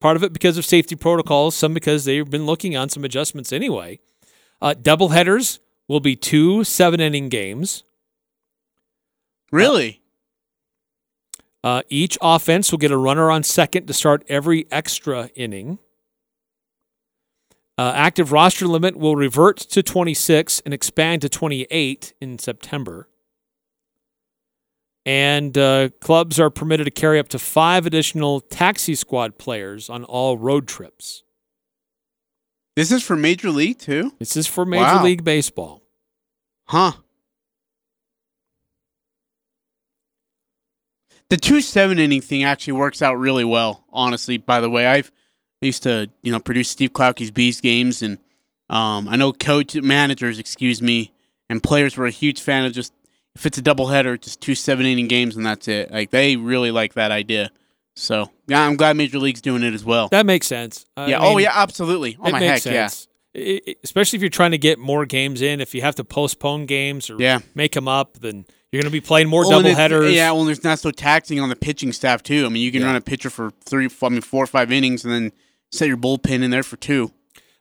Part 0.00 0.16
of 0.16 0.22
it 0.22 0.32
because 0.32 0.58
of 0.58 0.64
safety 0.64 0.94
protocols, 0.94 1.54
some 1.54 1.72
because 1.72 2.04
they've 2.04 2.28
been 2.28 2.44
looking 2.44 2.76
on 2.76 2.88
some 2.88 3.04
adjustments 3.04 3.52
anyway. 3.52 3.98
Uh, 4.60 4.74
double 4.74 5.08
headers 5.08 5.58
will 5.88 6.00
be 6.00 6.14
two 6.14 6.64
seven 6.64 7.00
inning 7.00 7.28
games. 7.28 7.82
Really? 9.50 10.02
Uh, 11.64 11.82
each 11.88 12.18
offense 12.20 12.70
will 12.70 12.78
get 12.78 12.90
a 12.90 12.96
runner 12.96 13.30
on 13.30 13.42
second 13.42 13.86
to 13.86 13.94
start 13.94 14.22
every 14.28 14.66
extra 14.70 15.30
inning. 15.34 15.78
Uh, 17.78 17.92
active 17.94 18.32
roster 18.32 18.66
limit 18.66 18.96
will 18.96 19.16
revert 19.16 19.58
to 19.58 19.82
26 19.82 20.62
and 20.64 20.72
expand 20.72 21.22
to 21.22 21.28
28 21.28 22.14
in 22.20 22.38
September. 22.38 23.08
And 25.04 25.56
uh, 25.56 25.90
clubs 26.00 26.40
are 26.40 26.50
permitted 26.50 26.84
to 26.86 26.90
carry 26.90 27.18
up 27.18 27.28
to 27.28 27.38
five 27.38 27.86
additional 27.86 28.40
taxi 28.40 28.94
squad 28.94 29.38
players 29.38 29.88
on 29.90 30.04
all 30.04 30.38
road 30.38 30.66
trips. 30.66 31.22
This 32.74 32.90
is 32.90 33.02
for 33.02 33.14
Major 33.14 33.50
League 33.50 33.78
too? 33.78 34.12
This 34.18 34.36
is 34.36 34.46
for 34.46 34.64
Major 34.66 34.82
Wow. 34.82 35.04
League 35.04 35.22
Baseball. 35.22 35.82
Huh. 36.64 36.92
The 41.28 41.36
two 41.36 41.60
seven 41.60 41.98
inning 41.98 42.20
thing 42.20 42.44
actually 42.44 42.74
works 42.74 43.02
out 43.02 43.18
really 43.18 43.44
well, 43.44 43.84
honestly. 43.92 44.36
By 44.38 44.60
the 44.60 44.70
way, 44.70 44.86
I've 44.86 45.10
I 45.62 45.66
used 45.66 45.82
to, 45.84 46.10
you 46.22 46.32
know, 46.32 46.38
produce 46.40 46.68
Steve 46.70 46.92
Klauke's 46.92 47.30
Bees 47.30 47.60
games 47.60 48.02
and 48.02 48.18
um, 48.68 49.08
I 49.08 49.16
know 49.16 49.32
coach 49.32 49.74
managers, 49.76 50.38
excuse 50.38 50.82
me, 50.82 51.12
and 51.48 51.62
players 51.62 51.96
were 51.96 52.06
a 52.06 52.10
huge 52.10 52.40
fan 52.40 52.64
of 52.64 52.72
just 52.72 52.92
if 53.34 53.44
it's 53.46 53.58
a 53.58 53.62
doubleheader, 53.62 54.20
just 54.20 54.40
two 54.40 54.54
seven 54.54 54.86
inning 54.86 55.08
games 55.08 55.36
and 55.36 55.44
that's 55.46 55.68
it. 55.68 55.90
Like 55.90 56.10
they 56.10 56.36
really 56.36 56.70
like 56.70 56.94
that 56.94 57.10
idea. 57.10 57.50
So 57.94 58.30
yeah, 58.46 58.66
I'm 58.66 58.76
glad 58.76 58.96
Major 58.96 59.18
League's 59.18 59.40
doing 59.40 59.62
it 59.62 59.72
as 59.72 59.84
well. 59.84 60.08
That 60.08 60.26
makes 60.26 60.46
sense. 60.46 60.84
I 60.96 61.06
yeah. 61.06 61.18
mean, 61.20 61.28
oh 61.34 61.38
yeah, 61.38 61.52
absolutely. 61.54 62.16
Oh 62.20 62.28
it 62.28 62.32
my 62.32 62.40
makes 62.40 62.64
heck, 62.64 62.90
sense. 62.90 63.08
I- 63.34 63.60
I- 63.66 63.74
especially 63.84 64.16
if 64.16 64.22
you're 64.22 64.30
trying 64.30 64.52
to 64.52 64.58
get 64.58 64.78
more 64.78 65.04
games 65.04 65.42
in. 65.42 65.60
If 65.60 65.74
you 65.74 65.82
have 65.82 65.94
to 65.96 66.04
postpone 66.04 66.64
games 66.66 67.10
or 67.10 67.16
Yeah. 67.20 67.40
make 67.54 67.72
them 67.72 67.86
up, 67.86 68.18
then 68.20 68.46
you're 68.72 68.80
going 68.80 68.90
to 68.90 68.96
be 68.96 69.00
playing 69.02 69.28
more 69.28 69.42
Well, 69.42 69.60
double 69.62 69.74
headers. 69.74 70.12
Yeah, 70.14 70.32
well, 70.32 70.44
there's 70.46 70.64
not 70.64 70.78
so 70.78 70.90
taxing 70.90 71.38
on 71.38 71.50
the 71.50 71.56
pitching 71.56 71.92
staff 71.92 72.22
too. 72.22 72.46
I 72.46 72.48
mean, 72.48 72.62
you 72.62 72.72
can 72.72 72.80
Yeah. 72.80 72.86
run 72.88 72.96
a 72.96 73.00
pitcher 73.02 73.28
for 73.30 73.52
three, 73.64 73.88
I 74.02 74.08
mean, 74.08 74.22
four 74.22 74.42
or 74.44 74.46
five 74.46 74.72
innings, 74.72 75.04
and 75.04 75.12
then 75.12 75.32
set 75.72 75.88
your 75.88 75.96
bullpen 75.96 76.42
in 76.42 76.50
there 76.50 76.62
for 76.62 76.76
two. 76.76 77.12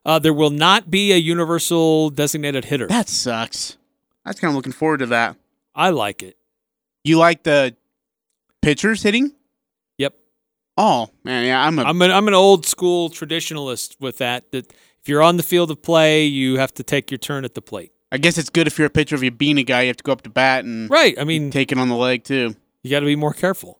Uh, 0.05 0.19
there 0.19 0.33
will 0.33 0.51
not 0.51 0.91
be 0.91 1.11
a 1.11 1.17
universal 1.17 2.09
designated 2.09 2.65
hitter. 2.65 2.87
That 2.87 3.09
sucks. 3.09 3.77
I 4.23 4.29
was 4.29 4.39
kind 4.39 4.51
of 4.51 4.55
looking 4.55 4.71
forward 4.71 4.99
to 4.99 5.07
that. 5.07 5.35
I 5.73 5.89
like 5.89 6.21
it. 6.23 6.37
You 7.03 7.17
like 7.17 7.43
the 7.43 7.75
pitchers 8.61 9.03
hitting? 9.03 9.33
Yep. 9.97 10.15
Oh 10.77 11.09
man, 11.23 11.45
yeah, 11.45 11.63
I'm 11.65 11.77
a 11.79 11.83
I'm 11.83 12.01
an 12.01 12.11
I'm 12.11 12.27
an 12.27 12.33
old 12.33 12.65
school 12.65 13.09
traditionalist 13.09 13.95
with 13.99 14.17
that. 14.19 14.51
That 14.51 14.71
if 15.01 15.07
you're 15.09 15.21
on 15.21 15.37
the 15.37 15.43
field 15.43 15.71
of 15.71 15.81
play, 15.81 16.25
you 16.25 16.57
have 16.57 16.73
to 16.75 16.83
take 16.83 17.11
your 17.11 17.17
turn 17.17 17.45
at 17.45 17.53
the 17.53 17.61
plate. 17.61 17.91
I 18.11 18.17
guess 18.17 18.37
it's 18.37 18.49
good 18.49 18.67
if 18.67 18.77
you're 18.77 18.87
a 18.87 18.91
pitcher. 18.91 19.15
If 19.15 19.21
you're 19.23 19.31
being 19.31 19.57
a 19.57 19.63
guy, 19.63 19.81
you 19.81 19.87
have 19.87 19.97
to 19.97 20.03
go 20.03 20.11
up 20.11 20.21
to 20.23 20.29
bat 20.29 20.63
and 20.65 20.89
Right. 20.89 21.19
I 21.19 21.23
mean, 21.23 21.51
take 21.51 21.71
it 21.71 21.77
on 21.77 21.89
the 21.89 21.95
leg 21.95 22.23
too. 22.23 22.55
you 22.83 22.91
got 22.91 23.01
to 23.01 23.05
be 23.05 23.15
more 23.15 23.33
careful. 23.33 23.79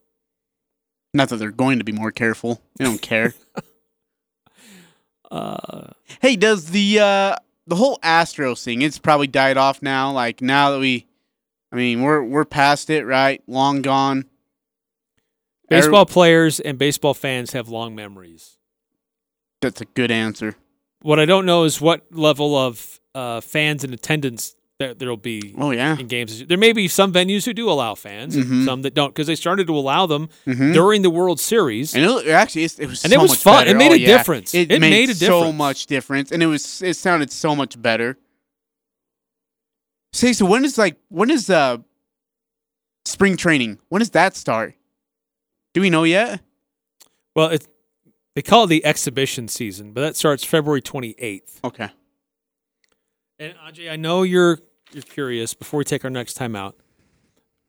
Not 1.14 1.30
that 1.30 1.38
they're 1.38 1.52
going 1.52 1.78
to 1.80 1.86
be 1.86 1.92
more 1.94 2.12
careful. 2.12 2.62
They 2.78 2.86
don't 2.86 3.02
care. 3.02 3.34
Uh, 5.32 5.92
hey, 6.22 6.36
does 6.36 6.72
the 6.72 7.00
uh 7.00 7.36
the 7.68 7.76
whole 7.76 7.98
Astros 8.04 8.64
thing? 8.64 8.82
It's 8.82 9.00
probably 9.00 9.28
died 9.28 9.58
off 9.58 9.82
now. 9.82 10.12
Like 10.12 10.42
now 10.42 10.72
that 10.72 10.80
we, 10.80 11.08
I 11.72 11.76
mean, 11.76 12.02
we're 12.02 12.24
we're 12.24 12.46
past 12.46 12.90
it, 12.90 13.06
right? 13.06 13.42
Long 13.48 13.82
gone. 13.82 14.26
baseball 15.70 16.06
players 16.06 16.60
and 16.60 16.78
baseball 16.78 17.14
fans 17.14 17.54
have 17.54 17.70
long 17.70 17.96
memories. 17.96 18.58
That's 19.62 19.82
a 19.82 19.86
good 19.86 20.12
answer. 20.12 20.56
What 21.02 21.20
I 21.20 21.26
don't 21.26 21.46
know 21.46 21.64
is 21.64 21.80
what 21.82 22.06
level 22.12 22.56
of 22.56 23.00
uh, 23.14 23.42
fans 23.42 23.84
in 23.84 23.94
attendance 23.94 24.55
there 24.80 24.94
there'll 24.94 25.16
be 25.18 25.54
Oh 25.58 25.72
yeah. 25.72 25.98
in 25.98 26.08
games. 26.08 26.46
There 26.46 26.58
may 26.58 26.74
be 26.74 26.88
some 26.88 27.14
venues 27.14 27.46
who 27.46 27.54
do 27.54 27.70
allow 27.70 27.96
fans, 27.96 28.36
Mhm. 28.36 28.66
some 28.66 28.82
that 28.82 28.94
don't, 28.94 29.10
because 29.14 29.28
they 29.28 29.36
started 29.36 29.68
to 29.68 29.76
allow 29.76 30.06
them 30.06 30.30
Mhm. 30.46 30.74
during 30.74 31.02
the 31.02 31.10
World 31.10 31.40
Series. 31.40 31.96
And 31.96 32.04
it, 32.04 32.28
actually, 32.28 32.64
it 32.66 32.80
was 32.80 33.04
And 33.06 33.14
so 33.14 33.20
it 33.20 33.22
was 33.22 33.32
much 33.32 33.40
fun. 33.40 33.54
better. 33.66 33.70
It 33.72 33.78
made 33.78 33.92
Oh, 33.92 33.96
a 33.96 33.98
yeah. 33.98 34.18
difference. 34.18 34.54
It, 34.54 34.72
It 34.72 34.80
made, 34.82 34.90
made 34.90 35.10
a 35.12 35.16
so 35.16 35.52
much 35.54 35.86
difference, 35.86 36.32
and 36.32 36.44
it 36.44 36.48
was 36.48 36.82
it 36.82 36.96
sounded 36.96 37.32
so 37.32 37.56
much 37.56 37.82
better. 37.82 38.18
Say 40.14 40.34
so. 40.34 40.46
When 40.46 40.66
is 40.66 40.78
like 40.78 40.98
when 41.10 41.30
is 41.30 41.50
uh 41.50 41.78
spring 43.06 43.38
training? 43.38 43.80
When 43.90 44.00
does 44.00 44.10
that 44.12 44.36
start? 44.36 44.76
Do 45.74 45.82
we 45.82 45.90
know 45.90 46.04
yet? 46.04 46.42
Well, 47.36 47.50
it, 47.50 47.68
they 48.34 48.42
call 48.42 48.64
it 48.66 48.68
the 48.68 48.86
exhibition 48.86 49.48
season, 49.50 49.92
but 49.92 50.02
that 50.02 50.16
starts 50.16 50.44
February 50.46 50.82
28th. 50.82 51.60
Okay. 51.66 51.90
And 53.40 53.54
Ajay, 53.68 53.92
I 53.92 53.96
know 53.96 54.24
you're 54.24 54.60
you're 54.92 55.04
curious. 55.04 55.54
Before 55.54 55.78
we 55.80 55.84
take 55.84 56.04
our 56.04 56.10
next 56.10 56.36
time 56.36 56.56
out, 56.56 56.76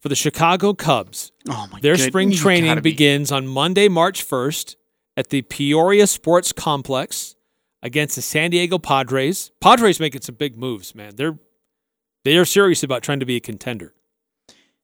for 0.01 0.09
the 0.09 0.14
Chicago 0.14 0.75
Cubs, 0.75 1.33
Oh 1.49 1.67
my. 1.73 1.81
their 1.81 1.97
good- 1.97 2.09
spring 2.09 2.31
you 2.31 2.37
training 2.39 2.81
begins 2.83 3.33
on 3.33 3.47
Monday, 3.47 3.89
March 3.89 4.23
1st, 4.27 4.77
at 5.17 5.31
the 5.31 5.43
Peoria 5.43 6.07
Sports 6.07 6.53
Complex 6.53 7.35
against 7.83 8.17
the 8.17 8.23
San 8.23 8.51
Diego 8.51 8.79
Padres. 8.79 9.51
Padres 9.61 9.99
making 9.99 10.21
some 10.23 10.35
big 10.37 10.57
moves, 10.57 10.95
man. 10.95 11.17
They're 11.17 11.39
they 12.25 12.37
are 12.37 12.45
serious 12.45 12.83
about 12.83 13.03
trying 13.03 13.21
to 13.21 13.27
be 13.27 13.37
a 13.37 13.41
contender. 13.41 13.95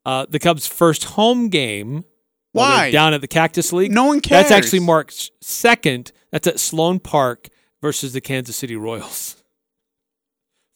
Uh, 0.07 0.27
the 0.29 0.39
Cubs' 0.39 0.67
first 0.67 1.05
home 1.05 1.49
game. 1.49 2.05
Why? 2.53 2.91
down 2.91 3.15
at 3.15 3.21
the 3.23 3.29
Cactus 3.29 3.73
League? 3.73 3.91
No 3.93 4.05
one 4.05 4.21
cares. 4.21 4.43
That's 4.49 4.53
actually 4.53 4.81
March 4.81 5.31
second. 5.41 6.13
That's 6.31 6.47
at 6.47 6.61
Sloan 6.61 6.99
Park 7.01 7.49
versus 7.81 8.13
the 8.13 8.21
Kansas 8.21 8.57
City 8.57 8.77
Royals. 8.77 9.42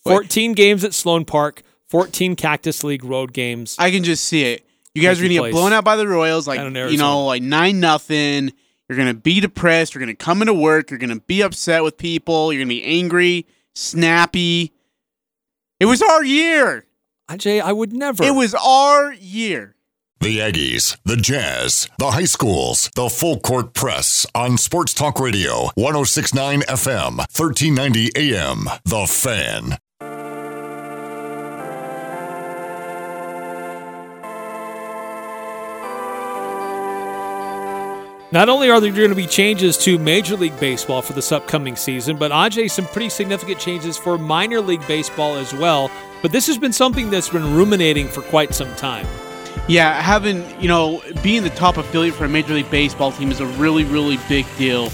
Wait. 0.06 0.12
14 0.14 0.52
games 0.52 0.84
at 0.84 0.94
Sloan 0.94 1.24
Park, 1.24 1.62
14 1.88 2.36
Cactus 2.36 2.84
League 2.84 3.04
road 3.04 3.32
games. 3.32 3.76
I 3.78 3.90
can 3.90 4.04
just 4.04 4.24
see 4.24 4.44
it. 4.44 4.66
You 4.94 5.02
guys 5.02 5.20
are 5.20 5.24
gonna 5.24 5.34
get 5.34 5.52
blown 5.52 5.72
out 5.74 5.84
by 5.84 5.96
the 5.96 6.08
Royals, 6.08 6.46
like 6.48 6.58
you 6.58 6.96
know, 6.96 7.26
like 7.26 7.42
nine 7.42 7.80
nothing. 7.80 8.52
You're 8.88 8.96
gonna 8.96 9.14
be 9.14 9.40
depressed. 9.40 9.94
You're 9.94 10.00
gonna 10.00 10.14
come 10.14 10.40
into 10.40 10.54
work. 10.54 10.90
You're 10.90 10.98
gonna 10.98 11.20
be 11.20 11.42
upset 11.42 11.82
with 11.82 11.98
people. 11.98 12.52
You're 12.52 12.62
gonna 12.62 12.68
be 12.68 12.84
angry, 12.84 13.46
snappy. 13.74 14.72
It 15.78 15.84
was 15.86 16.00
our 16.00 16.24
year. 16.24 16.86
Ajay, 17.28 17.60
I 17.60 17.72
would 17.72 17.92
never. 17.92 18.24
It 18.24 18.34
was 18.34 18.54
our 18.54 19.12
year. 19.12 19.74
The 20.20 20.38
Aggies, 20.38 20.96
the 21.04 21.16
Jazz, 21.16 21.90
the 21.98 22.12
high 22.12 22.24
schools, 22.24 22.90
the 22.94 23.10
full 23.10 23.38
court 23.38 23.74
press 23.74 24.24
on 24.34 24.56
Sports 24.56 24.94
Talk 24.94 25.20
Radio, 25.20 25.70
1069 25.74 26.62
FM, 26.62 27.18
1390 27.18 28.10
AM. 28.16 28.64
The 28.86 29.06
Fan. 29.06 29.76
Not 38.32 38.48
only 38.48 38.70
are 38.70 38.80
there 38.80 38.90
going 38.90 39.10
to 39.10 39.14
be 39.14 39.26
changes 39.26 39.78
to 39.78 39.98
Major 39.98 40.36
League 40.36 40.58
Baseball 40.58 41.00
for 41.00 41.12
this 41.12 41.30
upcoming 41.30 41.76
season, 41.76 42.16
but 42.16 42.32
Ajay, 42.32 42.68
some 42.68 42.86
pretty 42.86 43.08
significant 43.08 43.60
changes 43.60 43.96
for 43.96 44.18
minor 44.18 44.60
league 44.60 44.84
baseball 44.88 45.36
as 45.36 45.54
well. 45.54 45.92
But 46.22 46.32
this 46.32 46.48
has 46.48 46.58
been 46.58 46.72
something 46.72 47.08
that's 47.08 47.28
been 47.28 47.54
ruminating 47.54 48.08
for 48.08 48.22
quite 48.22 48.52
some 48.52 48.74
time. 48.74 49.06
Yeah, 49.68 50.00
having 50.02 50.44
you 50.60 50.66
know 50.66 51.02
being 51.22 51.44
the 51.44 51.50
top 51.50 51.76
affiliate 51.76 52.14
for 52.14 52.24
a 52.24 52.28
major 52.28 52.54
league 52.54 52.70
baseball 52.70 53.12
team 53.12 53.30
is 53.30 53.40
a 53.40 53.46
really 53.46 53.84
really 53.84 54.18
big 54.28 54.44
deal 54.58 54.90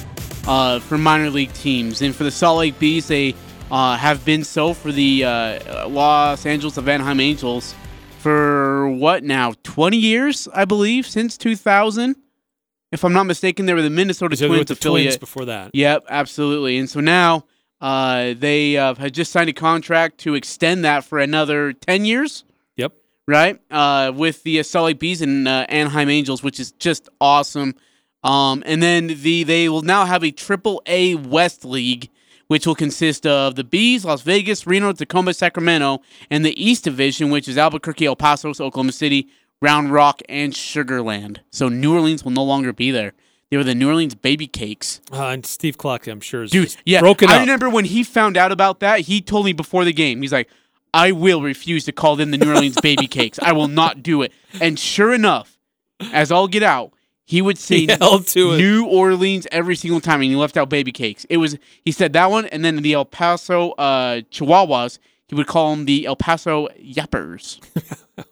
uh, 0.47 0.78
for 0.80 0.99
minor 0.99 1.30
league 1.30 1.53
teams, 1.55 2.03
and 2.03 2.14
for 2.14 2.24
the 2.24 2.30
Salt 2.30 2.59
Lake 2.59 2.78
Bees, 2.78 3.09
they 3.09 3.35
uh, 3.70 3.97
have 3.97 4.22
been 4.26 4.45
so 4.45 4.74
for 4.74 4.93
the 4.93 5.24
uh, 5.24 5.89
Los 5.89 6.45
Angeles 6.45 6.76
of 6.76 6.87
Anaheim 6.87 7.18
Angels 7.18 7.74
for 8.18 8.91
what 8.91 9.24
now 9.24 9.55
20 9.62 9.97
years, 9.97 10.49
I 10.53 10.66
believe, 10.66 11.07
since 11.07 11.39
2000. 11.39 12.14
If 12.93 13.05
I'm 13.05 13.12
not 13.12 13.24
mistaken, 13.24 13.66
they 13.66 13.74
were 13.74 13.82
the 13.82 13.90
Minnesota 13.90 14.36
So 14.36 14.47
Twins 14.49 14.66
the 14.66 14.74
affiliate. 14.74 15.07
Twins 15.12 15.16
before 15.18 15.47
that. 15.47 15.70
Yep, 15.74 16.05
absolutely. 16.09 16.76
And 16.78 16.88
so 16.88 17.01
now 17.01 17.47
uh, 17.80 18.34
they 18.36 18.76
uh, 18.76 18.95
have 18.95 19.12
just 19.12 19.32
signed 19.32 19.49
a 19.49 19.53
contract 19.55 20.18
to 20.18 20.34
extend 20.34 20.84
that 20.84 21.03
for 21.05 21.18
another 21.18 21.72
10 21.72 22.05
years 22.05 22.45
Yep. 22.76 22.93
right? 23.26 23.59
Uh, 23.70 24.12
with 24.14 24.43
the 24.45 24.62
Salt 24.62 24.84
Lake 24.86 24.99
Bees 25.01 25.22
and 25.22 25.49
uh, 25.49 25.66
Anaheim 25.68 26.09
Angels, 26.11 26.43
which 26.43 26.61
is 26.61 26.72
just 26.72 27.09
awesome. 27.20 27.74
Um, 28.22 28.62
and 28.66 28.82
then 28.82 29.09
the 29.09 29.43
they 29.43 29.68
will 29.68 29.82
now 29.82 30.05
have 30.05 30.22
a 30.22 30.30
Triple 30.30 30.80
A 30.86 31.16
West 31.16 31.64
League, 31.64 32.09
which 32.47 32.66
will 32.68 32.76
consist 32.76 33.26
of 33.26 33.57
the 33.57 33.64
Bees, 33.64 34.05
Las 34.05 34.22
Vegas, 34.22 34.64
Reno, 34.66 34.93
Tacoma, 34.93 35.34
Sacramento, 35.34 36.03
and 36.30 36.45
the 36.45 36.55
East 36.62 36.84
Division, 36.84 37.30
which 37.30 37.49
is 37.49 37.59
Albuquerque, 37.59 38.07
El 38.07 38.14
Paso, 38.14 38.51
Oklahoma 38.51 38.93
City, 38.93 39.26
Round 39.63 39.93
Rock, 39.93 40.21
and 40.29 40.53
Sugarland. 40.53 41.39
So 41.51 41.69
New 41.69 41.95
Orleans 41.95 42.25
will 42.25 42.33
no 42.33 42.43
longer 42.45 42.73
be 42.73 42.91
there. 42.91 43.13
They 43.49 43.57
were 43.57 43.65
the 43.65 43.75
New 43.75 43.89
Orleans 43.89 44.15
Baby 44.15 44.47
Cakes. 44.49 45.01
Uh, 45.13 45.27
and 45.29 45.47
Steve 45.47 45.79
Klauke, 45.79 46.11
I'm 46.11 46.21
sure, 46.21 46.43
is 46.43 46.51
Dude, 46.51 46.75
yeah. 46.85 47.01
broken 47.01 47.31
I 47.31 47.35
up. 47.37 47.41
remember 47.41 47.71
when 47.71 47.85
he 47.85 48.03
found 48.03 48.37
out 48.37 48.51
about 48.51 48.81
that, 48.81 49.01
he 49.01 49.21
told 49.21 49.45
me 49.47 49.53
before 49.53 49.85
the 49.85 49.93
game, 49.93 50.21
he's 50.21 50.33
like, 50.33 50.49
I 50.93 51.13
will 51.13 51.43
refuse 51.43 51.85
to 51.85 51.93
call 51.93 52.17
them 52.17 52.33
the 52.33 52.39
New 52.39 52.51
Orleans 52.51 52.81
Baby 52.81 53.07
Cakes. 53.09 53.39
I 53.41 53.53
will 53.53 53.69
not 53.69 54.03
do 54.03 54.23
it. 54.23 54.33
And 54.61 54.79
sure 54.79 55.15
enough, 55.15 55.59
as 56.13 56.33
all 56.33 56.49
get 56.49 56.63
out, 56.63 56.93
he 57.25 57.41
would 57.41 57.57
say 57.57 57.81
He 57.81 57.87
to 57.87 57.95
it. 58.53 58.57
New 58.59 58.87
Orleans 58.87 59.47
every 59.53 59.77
single 59.77 60.01
time, 60.01 60.21
and 60.23 60.31
he 60.31 60.37
left 60.37 60.57
out 60.57 60.69
Baby 60.69 60.91
Cakes. 60.93 61.25
It 61.31 61.37
was 61.37 61.57
he 61.85 61.93
said 61.93 62.13
that 62.15 62.31
one, 62.31 62.47
and 62.47 62.65
then 62.65 62.77
the 62.77 62.95
El 62.95 63.05
Paso 63.05 63.71
uh, 63.73 64.23
Chihuahuas, 64.31 64.99
he 65.29 65.35
would 65.35 65.47
call 65.47 65.71
them 65.75 65.85
the 65.85 66.05
El 66.07 66.17
Paso 66.17 66.69
Yappers. 66.79 67.61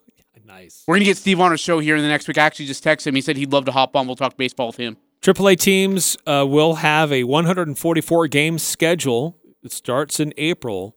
Nice. 0.61 0.84
We're 0.86 0.96
gonna 0.96 1.06
get 1.06 1.16
Steve 1.16 1.40
on 1.40 1.50
our 1.50 1.56
show 1.56 1.78
here 1.78 1.96
in 1.96 2.02
the 2.02 2.08
next 2.08 2.28
week. 2.28 2.36
I 2.36 2.42
actually 2.42 2.66
just 2.66 2.84
texted 2.84 3.06
him. 3.06 3.14
He 3.14 3.22
said 3.22 3.36
he'd 3.36 3.52
love 3.52 3.64
to 3.64 3.72
hop 3.72 3.96
on. 3.96 4.06
We'll 4.06 4.16
talk 4.16 4.36
baseball 4.36 4.66
with 4.66 4.76
him. 4.76 4.98
AAA 5.22 5.58
teams 5.58 6.18
uh, 6.26 6.44
will 6.48 6.76
have 6.76 7.12
a 7.12 7.24
144 7.24 8.28
game 8.28 8.58
schedule. 8.58 9.38
It 9.62 9.72
starts 9.72 10.20
in 10.20 10.34
April. 10.36 10.96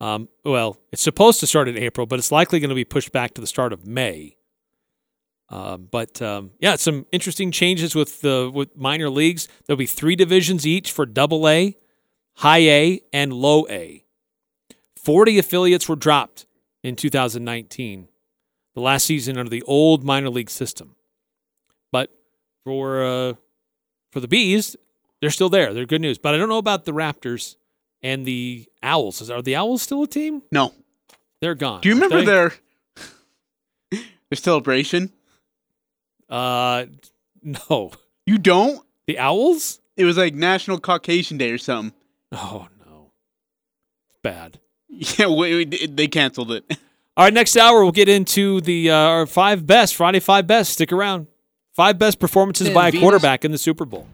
Um, 0.00 0.28
well, 0.44 0.76
it's 0.92 1.02
supposed 1.02 1.40
to 1.40 1.46
start 1.46 1.68
in 1.68 1.76
April, 1.76 2.06
but 2.06 2.18
it's 2.18 2.30
likely 2.32 2.60
going 2.60 2.68
to 2.68 2.74
be 2.74 2.84
pushed 2.84 3.12
back 3.12 3.34
to 3.34 3.40
the 3.40 3.46
start 3.46 3.72
of 3.72 3.86
May. 3.86 4.36
Um, 5.48 5.88
but 5.90 6.20
um, 6.22 6.52
yeah, 6.58 6.76
some 6.76 7.06
interesting 7.12 7.50
changes 7.50 7.94
with 7.94 8.20
the 8.20 8.50
with 8.52 8.76
minor 8.76 9.10
leagues. 9.10 9.48
There'll 9.66 9.78
be 9.78 9.86
three 9.86 10.16
divisions 10.16 10.66
each 10.66 10.92
for 10.92 11.04
Double 11.04 11.48
A, 11.48 11.76
High 12.34 12.58
A, 12.58 13.00
and 13.12 13.32
Low 13.32 13.66
A. 13.68 14.04
Forty 14.96 15.38
affiliates 15.38 15.88
were 15.88 15.96
dropped 15.96 16.46
in 16.82 16.96
2019, 16.96 18.08
the 18.74 18.80
last 18.80 19.06
season 19.06 19.38
under 19.38 19.50
the 19.50 19.62
old 19.62 20.04
minor 20.04 20.30
league 20.30 20.50
system. 20.50 20.96
But 21.92 22.10
for 22.64 23.04
uh, 23.04 23.34
for 24.12 24.20
the 24.20 24.28
bees, 24.28 24.76
they're 25.20 25.30
still 25.30 25.48
there. 25.48 25.72
They're 25.74 25.86
good 25.86 26.00
news. 26.00 26.18
But 26.18 26.34
I 26.34 26.38
don't 26.38 26.48
know 26.48 26.58
about 26.58 26.84
the 26.84 26.92
Raptors 26.92 27.56
and 28.02 28.24
the 28.26 28.66
Owls. 28.82 29.30
Are 29.30 29.42
the 29.42 29.56
Owls 29.56 29.82
still 29.82 30.02
a 30.02 30.06
team? 30.08 30.42
No, 30.52 30.74
They're 31.40 31.54
gone. 31.54 31.80
do 31.80 31.88
you 31.88 31.94
remember 31.94 32.18
they? 32.20 32.24
their 32.26 32.52
their 33.90 34.00
celebration? 34.34 35.12
Uh, 36.28 36.86
no. 37.42 37.92
You 38.26 38.38
don't? 38.38 38.84
The 39.06 39.18
Owls? 39.18 39.80
It 39.96 40.04
was 40.04 40.16
like 40.16 40.34
National 40.34 40.80
Caucasian 40.80 41.38
Day 41.38 41.50
or 41.50 41.58
something. 41.58 41.92
Oh 42.32 42.66
no, 42.84 43.12
it's 44.10 44.18
bad. 44.22 44.58
Yeah, 44.96 45.26
we, 45.26 45.64
we, 45.64 45.86
they 45.88 46.06
canceled 46.06 46.52
it. 46.52 46.78
All 47.16 47.24
right, 47.24 47.32
next 47.32 47.56
hour 47.56 47.82
we'll 47.82 47.92
get 47.92 48.08
into 48.08 48.60
the 48.60 48.90
uh, 48.90 48.96
our 48.96 49.26
five 49.26 49.66
best 49.66 49.94
Friday 49.94 50.18
five 50.18 50.48
best. 50.48 50.72
Stick 50.72 50.92
around. 50.92 51.28
Five 51.72 51.96
best 51.98 52.18
performances 52.18 52.70
by 52.70 52.88
a 52.88 52.92
quarterback 52.92 53.44
in 53.44 53.52
the 53.52 53.58
Super 53.58 53.84
Bowl. 53.84 54.08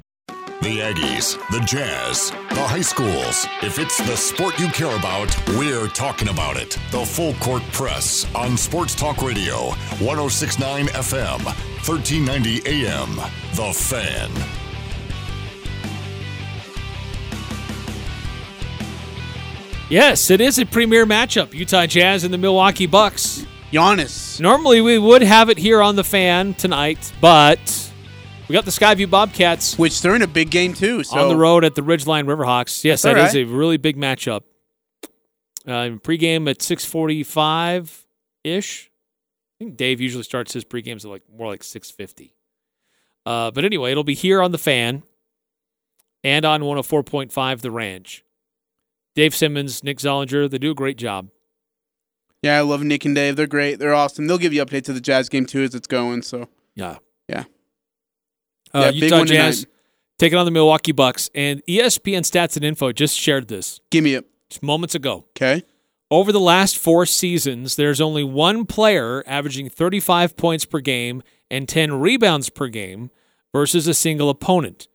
The 0.62 0.80
Aggies, 0.80 1.38
the 1.50 1.60
Jazz, 1.60 2.30
the 2.50 2.62
high 2.62 2.82
schools. 2.82 3.46
If 3.62 3.78
it's 3.78 3.96
the 3.96 4.16
sport 4.16 4.58
you 4.58 4.68
care 4.68 4.94
about, 4.94 5.34
we're 5.56 5.88
talking 5.88 6.28
about 6.28 6.58
it. 6.58 6.78
The 6.90 7.04
Full 7.04 7.32
Court 7.34 7.62
Press 7.72 8.26
on 8.34 8.58
Sports 8.58 8.94
Talk 8.94 9.22
Radio, 9.22 9.70
1069 10.00 10.88
FM, 10.88 11.42
1390 11.88 12.62
AM. 12.66 13.16
The 13.54 13.72
Fan. 13.72 14.59
Yes, 19.90 20.30
it 20.30 20.40
is 20.40 20.56
a 20.60 20.64
premier 20.64 21.04
matchup. 21.04 21.52
Utah 21.52 21.84
Jazz 21.84 22.22
and 22.22 22.32
the 22.32 22.38
Milwaukee 22.38 22.86
Bucks. 22.86 23.44
Giannis. 23.72 24.40
Normally 24.40 24.80
we 24.80 24.98
would 24.98 25.20
have 25.20 25.50
it 25.50 25.58
here 25.58 25.82
on 25.82 25.96
the 25.96 26.04
fan 26.04 26.54
tonight, 26.54 27.12
but 27.20 27.92
we 28.46 28.52
got 28.52 28.64
the 28.64 28.70
Skyview 28.70 29.10
Bobcats 29.10 29.76
Which 29.76 30.00
they're 30.00 30.14
in 30.14 30.22
a 30.22 30.28
big 30.28 30.50
game 30.50 30.74
too. 30.74 31.02
So 31.02 31.18
on 31.18 31.28
the 31.28 31.36
road 31.36 31.64
at 31.64 31.74
the 31.74 31.82
Ridgeline 31.82 32.26
Riverhawks. 32.26 32.84
Yes, 32.84 33.02
That's 33.02 33.14
that 33.14 33.20
all 33.20 33.26
is 33.26 33.34
a 33.34 33.42
really 33.42 33.78
big 33.78 33.96
matchup. 33.96 34.42
Uh, 35.66 35.98
pregame 35.98 36.48
at 36.48 36.62
six 36.62 36.84
forty-five 36.84 38.06
ish. 38.44 38.92
I 39.60 39.64
think 39.64 39.76
Dave 39.76 40.00
usually 40.00 40.22
starts 40.24 40.52
his 40.52 40.64
pregames 40.64 41.04
at 41.04 41.10
like 41.10 41.22
more 41.36 41.48
like 41.48 41.64
six 41.64 41.90
fifty. 41.90 42.36
Uh, 43.26 43.50
but 43.50 43.64
anyway, 43.64 43.90
it'll 43.90 44.04
be 44.04 44.14
here 44.14 44.40
on 44.40 44.52
the 44.52 44.58
fan 44.58 45.02
and 46.22 46.44
on 46.44 46.64
one 46.64 46.76
hundred 46.76 46.84
four 46.84 47.02
point 47.02 47.32
five 47.32 47.60
The 47.60 47.72
Ranch. 47.72 48.24
Dave 49.14 49.34
Simmons, 49.34 49.82
Nick 49.82 49.98
Zollinger, 49.98 50.50
they 50.50 50.58
do 50.58 50.70
a 50.70 50.74
great 50.74 50.96
job. 50.96 51.28
Yeah, 52.42 52.58
I 52.58 52.60
love 52.62 52.82
Nick 52.82 53.04
and 53.04 53.14
Dave. 53.14 53.36
They're 53.36 53.46
great. 53.46 53.78
They're 53.78 53.94
awesome. 53.94 54.26
They'll 54.26 54.38
give 54.38 54.52
you 54.54 54.64
updates 54.64 54.88
of 54.88 54.94
the 54.94 55.00
Jazz 55.00 55.28
game 55.28 55.46
too 55.46 55.62
as 55.62 55.74
it's 55.74 55.86
going. 55.86 56.22
So 56.22 56.48
Yeah. 56.74 56.98
Yeah. 57.28 57.44
Uh, 58.72 58.80
Yeah, 58.84 58.90
big 58.92 59.02
Utah. 59.02 59.24
Jazz 59.24 59.66
taking 60.20 60.38
on 60.38 60.44
the 60.44 60.50
Milwaukee 60.50 60.92
Bucks, 60.92 61.30
and 61.34 61.62
ESPN 61.66 62.20
Stats 62.20 62.54
and 62.54 62.64
Info 62.64 62.92
just 62.92 63.18
shared 63.18 63.48
this 63.48 63.80
give 63.90 64.04
me 64.04 64.14
it. 64.14 64.26
just 64.50 64.62
moments 64.62 64.94
ago. 64.94 65.24
Okay. 65.36 65.64
Over 66.10 66.30
the 66.32 66.40
last 66.40 66.76
four 66.76 67.06
seasons, 67.06 67.76
there's 67.76 68.00
only 68.00 68.24
one 68.24 68.66
player 68.66 69.22
averaging 69.26 69.70
35 69.70 70.36
points 70.36 70.64
per 70.64 70.80
game 70.80 71.22
and 71.50 71.68
10 71.68 71.94
rebounds 71.94 72.50
per 72.50 72.66
game 72.66 73.10
versus 73.52 73.86
a 73.86 73.94
single 73.94 74.28
opponent. 74.28 74.88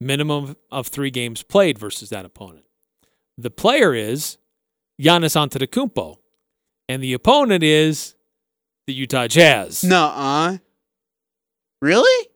Minimum 0.00 0.56
of 0.70 0.88
three 0.88 1.10
games 1.10 1.42
played 1.42 1.78
versus 1.78 2.08
that 2.10 2.24
opponent. 2.24 2.64
The 3.36 3.50
player 3.50 3.94
is 3.94 4.38
Giannis 5.00 5.34
Antetokounmpo, 5.36 6.16
and 6.88 7.02
the 7.02 7.12
opponent 7.12 7.62
is 7.62 8.14
the 8.86 8.92
Utah 8.92 9.26
Jazz. 9.26 9.82
Nuh-uh. 9.82 10.58
Really? 11.82 12.28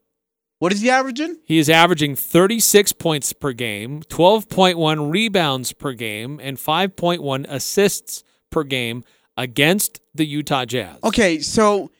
What 0.59 0.73
is 0.73 0.81
he 0.81 0.91
averaging? 0.91 1.37
He 1.45 1.59
is 1.59 1.71
averaging 1.71 2.17
36 2.17 2.93
points 2.95 3.33
per 3.33 3.53
game, 3.53 4.03
12.1 4.03 5.13
rebounds 5.13 5.73
per 5.73 5.93
game, 5.93 6.41
and 6.43 6.57
5.1 6.59 7.47
assists 7.49 8.25
per 8.51 8.65
game 8.65 9.05
against 9.37 10.01
the 10.15 10.27
Utah 10.27 10.65
Jazz. 10.65 10.97
Okay, 11.05 11.39
so 11.39 11.93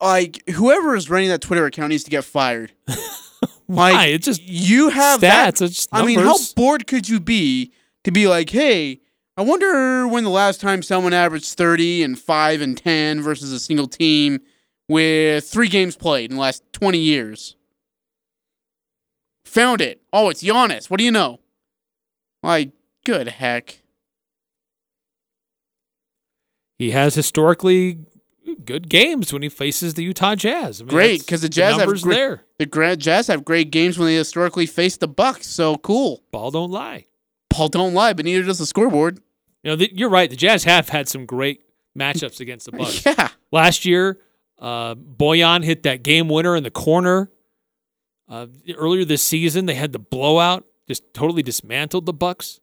like 0.00 0.48
whoever 0.50 0.94
is 0.94 1.10
running 1.10 1.28
that 1.30 1.40
Twitter 1.40 1.66
account 1.66 1.90
needs 1.90 2.04
to 2.04 2.10
get 2.10 2.24
fired. 2.24 2.72
Why? 3.66 3.92
Like 3.92 4.10
It's 4.10 4.26
just 4.26 4.42
you 4.42 4.90
have 4.90 5.20
stats. 5.20 5.58
that. 5.58 5.88
I 5.92 6.06
mean, 6.06 6.20
how 6.20 6.36
bored 6.54 6.86
could 6.86 7.08
you 7.08 7.18
be 7.18 7.72
to 8.04 8.10
be 8.12 8.26
like, 8.26 8.50
hey, 8.50 9.00
I 9.36 9.42
wonder 9.42 10.06
when 10.06 10.24
the 10.24 10.30
last 10.30 10.60
time 10.60 10.82
someone 10.82 11.12
averaged 11.12 11.54
30 11.56 12.02
and 12.02 12.18
5 12.18 12.60
and 12.60 12.78
10 12.78 13.20
versus 13.22 13.52
a 13.52 13.58
single 13.58 13.88
team 13.88 14.40
with 14.88 15.48
three 15.48 15.68
games 15.68 15.96
played 15.96 16.30
in 16.30 16.36
the 16.36 16.40
last 16.42 16.62
20 16.72 16.98
years? 16.98 17.56
Found 19.46 19.80
it. 19.80 20.02
Oh, 20.12 20.28
it's 20.28 20.42
Giannis. 20.42 20.88
What 20.90 20.98
do 20.98 21.04
you 21.04 21.10
know? 21.10 21.40
Like, 22.42 22.70
good 23.04 23.28
heck. 23.28 23.80
He 26.78 26.90
has 26.90 27.14
historically 27.14 28.00
good 28.64 28.88
games 28.88 29.32
when 29.32 29.42
he 29.42 29.48
faces 29.48 29.94
the 29.94 30.02
Utah 30.04 30.34
Jazz. 30.34 30.80
I 30.80 30.84
mean, 30.84 30.90
Great, 30.90 31.26
'cause 31.26 31.40
the 31.40 31.48
Jazz 31.48 31.72
have 31.72 31.80
numbers 31.80 32.02
great- 32.02 32.16
there. 32.16 32.44
The 32.58 32.96
Jazz 32.96 33.28
have 33.28 33.44
great 33.44 33.70
games 33.70 33.96
when 33.98 34.06
they 34.06 34.16
historically 34.16 34.66
face 34.66 34.96
the 34.96 35.08
Bucks. 35.08 35.46
So 35.48 35.76
cool. 35.76 36.22
Ball 36.30 36.50
don't 36.50 36.70
lie. 36.70 37.06
Paul 37.54 37.68
don't 37.68 37.94
lie, 37.94 38.12
but 38.12 38.24
neither 38.24 38.42
does 38.42 38.58
the 38.58 38.66
scoreboard. 38.66 39.20
You 39.62 39.70
know, 39.70 39.76
the, 39.76 39.88
you're 39.94 40.10
right. 40.10 40.28
The 40.28 40.34
Jazz 40.34 40.64
have 40.64 40.88
had 40.88 41.08
some 41.08 41.24
great 41.24 41.62
matchups 41.96 42.40
against 42.40 42.66
the 42.66 42.72
Bucks. 42.76 43.06
Yeah. 43.06 43.28
Last 43.52 43.84
year, 43.84 44.18
uh, 44.58 44.96
Bojan 44.96 45.62
hit 45.62 45.84
that 45.84 46.02
game 46.02 46.28
winner 46.28 46.56
in 46.56 46.64
the 46.64 46.72
corner. 46.72 47.30
Uh, 48.28 48.46
earlier 48.76 49.04
this 49.04 49.22
season, 49.22 49.66
they 49.66 49.76
had 49.76 49.92
the 49.92 50.00
blowout, 50.00 50.64
just 50.88 51.14
totally 51.14 51.44
dismantled 51.44 52.06
the 52.06 52.12
Bucks. 52.12 52.58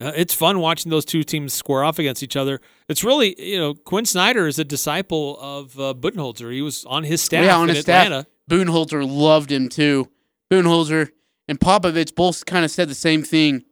Uh, 0.00 0.12
it's 0.16 0.32
fun 0.32 0.58
watching 0.60 0.88
those 0.88 1.04
two 1.04 1.22
teams 1.22 1.52
square 1.52 1.84
off 1.84 1.98
against 1.98 2.22
each 2.22 2.36
other. 2.36 2.58
It's 2.88 3.04
really, 3.04 3.38
you 3.38 3.58
know, 3.58 3.74
Quin 3.74 4.06
Snyder 4.06 4.46
is 4.46 4.58
a 4.58 4.64
disciple 4.64 5.38
of 5.40 5.78
uh, 5.78 5.92
Budenholzer. 5.94 6.50
He 6.52 6.62
was 6.62 6.86
on 6.86 7.04
his 7.04 7.20
staff 7.20 7.44
yeah, 7.44 7.56
on 7.56 7.68
in 7.68 7.76
his 7.76 7.84
Atlanta. 7.84 8.22
staff. 8.22 9.06
Loved 9.06 9.52
him 9.52 9.68
too. 9.68 10.08
Budenholzer 10.50 11.10
and 11.48 11.60
Popovich 11.60 12.14
both 12.14 12.46
kind 12.46 12.64
of 12.64 12.70
said 12.70 12.88
the 12.88 12.94
same 12.94 13.22
thing. 13.22 13.64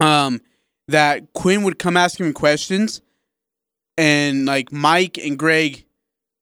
Um, 0.00 0.40
that 0.88 1.32
Quin 1.32 1.64
would 1.64 1.78
come 1.78 1.96
ask 1.96 2.20
him 2.20 2.32
questions, 2.32 3.00
and 3.96 4.46
like 4.46 4.70
Mike 4.70 5.18
and 5.18 5.38
Greg 5.38 5.84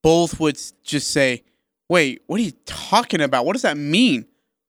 both 0.03 0.39
would 0.41 0.61
just 0.83 1.11
say, 1.11 1.45
"Wait, 1.89 2.23
what 2.27 2.41
are 2.41 2.43
you 2.43 2.53
talking 2.67 3.21
about? 3.21 3.47
What 3.47 3.55
does 3.55 3.63
that 3.63 3.77
mean? 3.77 4.27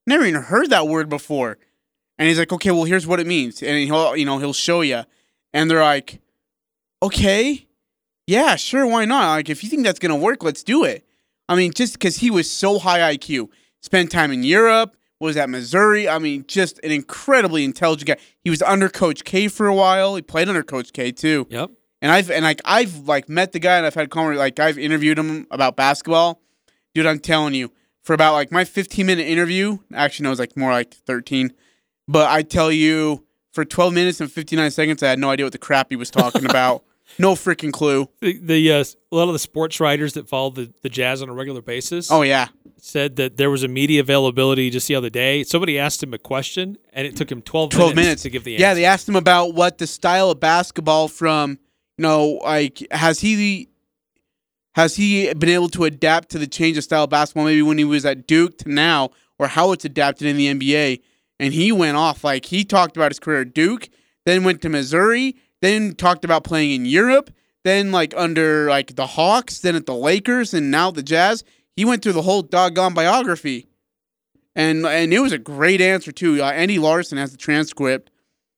Never 0.08 0.26
even 0.26 0.44
heard 0.44 0.70
that 0.70 0.88
word 0.88 1.10
before." 1.10 1.58
And 2.18 2.30
he's 2.30 2.40
like, 2.40 2.54
"Okay, 2.54 2.72
well, 2.72 2.86
here's 2.86 3.08
what 3.08 3.20
it 3.20 3.28
means," 3.28 3.62
and 3.62 3.78
he'll, 3.78 4.16
you 4.16 4.26
know, 4.26 4.38
he'll 4.38 4.54
show 4.54 4.82
you, 4.82 5.04
and 5.54 5.70
they're 5.70 5.82
like, 5.82 6.22
"Okay, 7.04 7.68
yeah, 8.28 8.56
sure, 8.56 8.88
why 8.88 9.04
not? 9.06 9.36
Like, 9.36 9.50
if 9.50 9.64
you 9.64 9.70
think 9.70 9.84
that's 9.84 10.00
gonna 10.00 10.16
work, 10.16 10.44
let's 10.44 10.64
do 10.64 10.86
it." 10.86 11.06
I 11.50 11.56
mean, 11.56 11.74
just 11.74 11.94
because 11.94 12.18
he 12.18 12.32
was 12.32 12.50
so 12.50 12.80
high 12.80 13.16
IQ, 13.16 13.50
spent 13.82 14.12
time 14.12 14.32
in 14.32 14.44
Europe, 14.44 14.96
was 15.20 15.38
at 15.38 15.50
Missouri. 15.50 16.08
I 16.10 16.20
mean, 16.20 16.46
just 16.48 16.80
an 16.84 16.92
incredibly 16.92 17.64
intelligent 17.64 18.08
guy. 18.08 18.18
He 18.44 18.50
was 18.50 18.62
under 18.62 18.90
Coach 18.90 19.24
K 19.24 19.48
for 19.48 19.68
a 19.68 19.76
while. 19.76 20.16
He 20.16 20.22
played 20.22 20.50
under 20.50 20.64
Coach 20.64 20.94
K 20.94 21.12
too. 21.12 21.48
Yep. 21.50 21.72
And 22.02 22.12
I've 22.12 22.30
and 22.30 22.44
like 22.44 22.62
I've 22.66 23.08
like 23.08 23.30
met 23.30 23.52
the 23.52 23.60
guy 23.60 23.78
and 23.78 23.86
I've 23.86 23.96
had 23.96 24.10
conver- 24.10 24.38
like 24.38 24.60
I've 24.60 24.78
interviewed 24.78 25.18
him 25.18 25.48
about 25.52 25.76
basketball. 25.76 26.42
Dude, 26.94 27.06
I'm 27.06 27.20
telling 27.20 27.54
you, 27.54 27.72
for 28.04 28.14
about 28.14 28.34
like 28.34 28.52
my 28.52 28.64
15 28.66 29.06
minute 29.06 29.28
interview, 29.28 29.80
actually 29.94 30.24
no, 30.24 30.30
it 30.30 30.34
was 30.34 30.40
like 30.40 30.58
more 30.58 30.72
like 30.72 30.94
13. 30.94 31.54
But 32.08 32.30
I 32.30 32.44
tell 32.44 32.72
you, 32.72 33.26
for 33.52 33.66
12 33.66 33.94
minutes 33.94 34.22
and 34.22 34.32
59 34.32 34.70
seconds, 34.70 35.02
I 35.02 35.10
had 35.10 35.20
no 35.20 35.32
idea 35.32 35.46
what 35.46 35.54
the 35.54 35.58
crap 35.58 35.88
he 35.90 35.96
was 35.96 36.12
talking 36.12 36.46
about. 36.50 36.84
No 37.20 37.34
freaking 37.34 37.72
clue. 37.72 38.10
The, 38.20 38.40
the 38.42 38.72
uh, 38.72 38.84
a 39.12 39.16
lot 39.16 39.28
of 39.28 39.34
the 39.34 39.40
sports 39.40 39.80
writers 39.80 40.14
that 40.14 40.28
follow 40.28 40.50
the, 40.50 40.74
the 40.82 40.90
Jazz 40.90 41.22
on 41.22 41.30
a 41.30 41.34
regular 41.34 41.62
basis 41.62 42.12
Oh 42.12 42.24
yeah, 42.24 42.48
said 42.78 43.16
that 43.18 43.38
there 43.38 43.50
was 43.50 43.64
a 43.64 43.68
media 43.68 44.02
availability 44.02 44.70
just 44.70 44.88
the 44.88 44.96
other 44.96 45.10
day. 45.10 45.44
Somebody 45.44 45.80
asked 45.80 46.02
him 46.04 46.14
a 46.14 46.18
question, 46.18 46.78
and 46.94 47.08
it 47.08 47.16
took 47.16 47.32
him 47.32 47.42
12, 47.42 47.72
12 47.72 47.96
minutes 47.96 48.24
to 48.24 48.30
give 48.30 48.44
the 48.44 48.56
answer. 48.56 48.62
Yeah, 48.62 48.74
they 48.74 48.86
asked 48.86 49.08
him 49.08 49.16
about 49.16 49.54
what 49.54 49.78
the 49.78 49.88
style 49.88 50.32
of 50.32 50.40
basketball 50.40 51.08
from, 51.08 51.60
you 51.98 52.04
know, 52.04 52.40
like 52.44 52.86
has 52.92 53.20
he 53.22 53.70
has 54.74 54.96
he 54.96 55.34
been 55.34 55.50
able 55.50 55.70
to 55.70 55.86
adapt 55.86 56.30
to 56.32 56.40
the 56.40 56.48
change 56.48 56.78
of 56.78 56.84
style 56.84 57.06
of 57.06 57.10
basketball 57.10 57.46
maybe 57.46 57.62
when 57.62 57.78
he 57.78 57.86
was 57.86 58.06
at 58.06 58.28
Duke 58.28 58.58
to 58.60 58.70
now 58.70 59.12
or 59.40 59.48
how 59.48 59.72
it's 59.72 59.86
adapted 59.86 60.28
in 60.28 60.38
the 60.38 60.54
NBA? 60.54 61.02
And 61.40 61.54
he 61.54 61.72
went 61.72 61.98
off 61.98 62.24
like 62.24 62.46
he 62.46 62.64
talked 62.66 62.98
about 62.98 63.12
his 63.12 63.20
career 63.20 63.42
at 63.42 63.54
Duke, 63.54 63.90
then 64.26 64.44
went 64.44 64.62
to 64.64 64.70
Missouri, 64.70 65.36
then 65.66 65.96
talked 65.96 66.24
about 66.24 66.44
playing 66.44 66.72
in 66.72 66.86
Europe, 66.86 67.32
then 67.64 67.92
like 67.92 68.14
under 68.16 68.70
like 68.70 68.96
the 68.96 69.08
Hawks, 69.08 69.60
then 69.60 69.76
at 69.76 69.86
the 69.86 69.96
Lakers 69.96 70.54
and 70.54 70.72
now 70.72 70.92
the 70.92 71.04
Jazz. 71.04 71.44
He 71.76 71.84
went 71.84 72.04
through 72.04 72.14
the 72.14 72.22
whole 72.22 72.42
doggone 72.42 72.94
biography. 72.94 73.68
And 74.56 74.86
and 74.86 75.14
it 75.14 75.20
was 75.20 75.34
a 75.34 75.38
great 75.38 75.82
answer 75.82 76.12
too. 76.12 76.42
Uh, 76.42 76.52
Andy 76.52 76.80
Larsen 76.80 77.18
has 77.18 77.32
the 77.32 77.38
transcript 77.38 78.10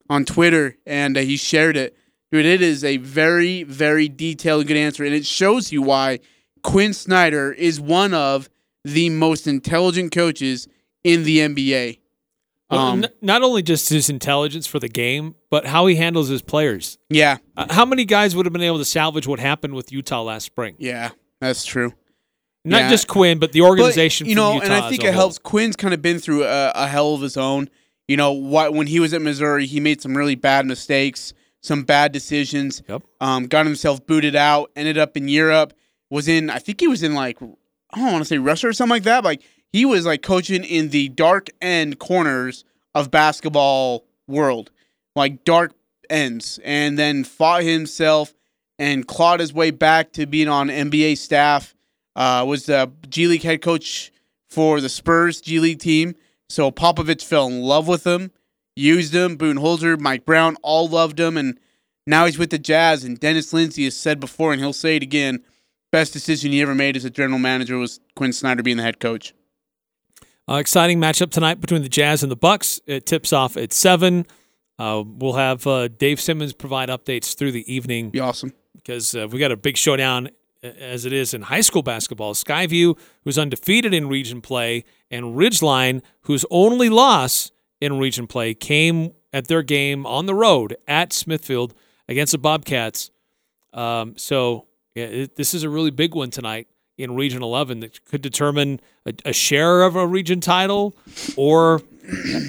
on 0.10 0.26
Twitter, 0.26 0.78
and 0.86 1.18
uh, 1.18 1.22
he 1.22 1.38
shared 1.38 1.76
it. 1.76 1.96
Dude, 2.32 2.46
it 2.46 2.62
is 2.62 2.84
a 2.84 2.98
very, 2.98 3.64
very 3.64 4.08
detailed 4.10 4.68
good 4.68 4.78
answer, 4.78 5.04
and 5.04 5.16
it 5.16 5.26
shows 5.26 5.72
you 5.72 5.82
why 5.82 6.20
Quin 6.62 6.94
Snyder 6.94 7.52
is 7.52 7.80
one 7.80 8.14
of 8.14 8.50
the 8.84 9.10
most 9.10 9.48
intelligent 9.48 10.12
coaches 10.12 10.68
in 11.04 11.24
the 11.24 11.40
NBA. 11.40 12.00
Well, 12.70 12.80
Um, 12.82 13.04
n- 13.06 13.10
not 13.22 13.44
only 13.44 13.64
just 13.64 13.90
his 13.90 14.10
intelligence 14.10 14.68
for 14.68 14.80
the 14.80 14.90
game, 14.90 15.36
but 15.50 15.66
how 15.68 15.86
he 15.88 15.96
handles 15.96 16.28
his 16.28 16.42
players. 16.42 16.98
yeah, 17.10 17.38
Uh, 17.56 17.68
how 17.74 17.86
many 17.86 18.04
guys 18.04 18.36
would 18.36 18.46
have 18.46 18.54
been 18.54 18.62
able 18.62 18.78
to 18.80 18.86
salvage 18.86 19.26
what 19.28 19.40
happened 19.40 19.74
with 19.74 19.92
Utah 19.92 20.22
last 20.24 20.44
spring? 20.46 20.76
yeah, 20.78 21.12
that's 21.40 21.64
true. 21.66 21.94
Not 22.66 22.82
Yeah. 22.82 22.90
just 22.90 23.08
Quin, 23.08 23.40
but 23.40 23.54
the 23.54 23.62
organization. 23.62 24.26
But, 24.26 24.30
you 24.30 24.36
know, 24.36 24.54
Utah 24.56 24.66
and 24.66 24.74
I 24.74 24.90
think 24.90 25.04
it 25.06 25.14
helps. 25.14 25.38
Quin's 25.38 25.78
kind 25.78 25.94
of 25.94 26.02
been 26.02 26.20
through 26.20 26.44
a, 26.44 26.72
a 26.76 26.88
hell 26.88 27.14
of 27.14 27.22
his 27.22 27.38
own. 27.38 27.70
You 28.10 28.18
know, 28.18 28.34
when 28.34 28.88
he 28.88 29.00
was 29.00 29.14
at 29.14 29.22
Missouri, 29.22 29.66
he 29.66 29.80
made 29.80 30.02
some 30.02 30.18
really 30.18 30.36
bad 30.36 30.66
mistakes, 30.66 31.34
some 31.62 31.84
bad 31.84 32.12
decisions. 32.12 32.82
Yep. 32.90 33.04
Um, 33.22 33.48
got 33.48 33.66
himself 33.66 34.06
booted 34.06 34.36
out. 34.36 34.72
Ended 34.76 34.98
up 34.98 35.16
in 35.16 35.30
Europe. 35.30 35.74
Was 36.10 36.28
in, 36.28 36.50
I 36.50 36.60
think 36.60 36.82
he 36.82 36.88
was 36.88 37.04
in 37.04 37.14
like, 37.14 37.42
I 37.42 38.00
don't 38.00 38.12
want 38.12 38.20
to 38.22 38.26
say 38.26 38.38
Russia 38.38 38.68
or 38.68 38.74
something 38.74 38.96
like 38.96 39.04
that. 39.04 39.24
Like 39.24 39.42
he 39.74 39.86
was 39.86 40.06
like 40.06 40.22
coaching 40.22 40.64
in 40.64 40.90
the 40.90 41.10
dark 41.10 41.50
end 41.62 42.00
corners 42.00 42.64
of 42.96 43.12
basketball 43.12 44.06
world, 44.28 44.72
like 45.16 45.44
dark 45.44 45.74
ends, 46.10 46.60
and 46.64 46.98
then 46.98 47.24
fought 47.24 47.64
himself 47.64 48.34
and 48.80 49.08
clawed 49.08 49.40
his 49.40 49.54
way 49.54 49.72
back 49.72 50.14
to 50.14 50.26
being 50.26 50.48
on 50.48 50.68
NBA 50.68 51.18
staff. 51.18 51.74
Uh, 52.16 52.44
was 52.48 52.66
the 52.66 52.92
G 53.10 53.28
League 53.28 53.44
head 53.44 53.62
coach 53.62 54.12
for 54.50 54.82
the 54.82 54.90
Spurs 54.90 55.40
G 55.42 55.60
League 55.60 55.80
team. 55.80 56.16
So 56.50 56.72
Popovich 56.72 57.24
fell 57.24 57.48
in 57.48 57.62
love 57.62 57.88
with 57.88 58.08
him, 58.08 58.32
used 58.76 59.14
him. 59.14 59.38
Budenholzer, 59.38 60.00
Mike 60.00 60.26
Brown, 60.26 60.56
all 60.64 60.88
loved 60.88 61.20
him, 61.20 61.38
and 61.38 61.60
now 62.08 62.26
he's 62.26 62.40
with 62.40 62.50
the 62.50 62.58
Jazz. 62.58 63.04
And 63.04 63.20
Dennis 63.20 63.54
Lindsey 63.54 63.84
has 63.84 63.96
said 63.96 64.20
before, 64.20 64.52
and 64.52 64.60
he'll 64.60 64.74
say 64.74 64.96
it 64.96 65.04
again: 65.04 65.44
best 65.92 66.14
decision 66.14 66.52
he 66.52 66.62
ever 66.62 66.74
made 66.74 66.96
as 66.96 67.06
a 67.06 67.12
general 67.12 67.40
manager 67.40 67.78
was 67.78 68.00
Quin 68.16 68.34
Snyder 68.34 68.64
being 68.64 68.78
the 68.78 68.84
head 68.84 69.00
coach. 69.00 69.34
Uh, 70.50 70.56
exciting 70.56 70.98
matchup 70.98 71.30
tonight 71.30 71.60
between 71.60 71.82
the 71.82 71.90
Jazz 71.90 72.24
and 72.24 72.32
the 72.32 72.36
Bucks. 72.38 72.80
It 72.86 73.06
tips 73.06 73.34
off 73.34 73.58
at 73.58 73.74
seven. 73.74 74.26
Uh, 74.80 75.04
we'll 75.06 75.34
have 75.34 75.68
uh, 75.68 75.90
Dave 75.90 76.22
Simmons 76.22 76.54
provide 76.54 76.88
updates 76.88 77.36
through 77.36 77.52
the 77.52 77.72
evening 77.74 78.12
Be 78.12 78.22
awesome. 78.22 78.54
because 78.74 79.14
uh, 79.14 79.28
we 79.30 79.40
got 79.40 79.52
a 79.52 79.58
big 79.58 79.76
showdown 79.76 80.30
as 80.64 81.06
it 81.06 81.12
is 81.12 81.34
in 81.34 81.42
high 81.44 81.62
school 81.62 81.84
basketball. 81.84 82.34
Skyview, 82.34 82.98
who's 83.26 83.38
undefeated 83.38 83.94
in 83.94 84.08
region 84.08 84.40
play, 84.42 84.86
and 85.12 85.36
Ridgeline, 85.36 86.02
whose 86.22 86.46
only 86.50 86.88
loss 86.88 87.52
in 87.82 87.98
region 88.00 88.26
play 88.26 88.54
came 88.54 89.12
at 89.34 89.48
their 89.48 89.64
game 89.64 90.06
on 90.06 90.28
the 90.28 90.34
road 90.36 90.78
at 90.88 91.12
Smithfield 91.12 91.74
against 92.08 92.32
the 92.32 92.38
Bobcats. 92.38 93.12
Um, 93.74 94.16
so 94.18 94.68
yeah, 94.96 95.06
it, 95.06 95.36
this 95.36 95.54
is 95.54 95.64
a 95.64 95.70
really 95.70 95.92
big 95.92 96.16
one 96.16 96.30
tonight 96.30 96.68
in 96.98 97.16
Region 97.16 97.44
11 97.44 97.80
that 97.82 98.04
could 98.06 98.22
determine 98.22 98.80
a, 99.06 99.14
a 99.26 99.34
share 99.34 99.84
of 99.84 99.96
a 99.96 100.06
region 100.06 100.42
title 100.42 100.96
or 101.36 101.82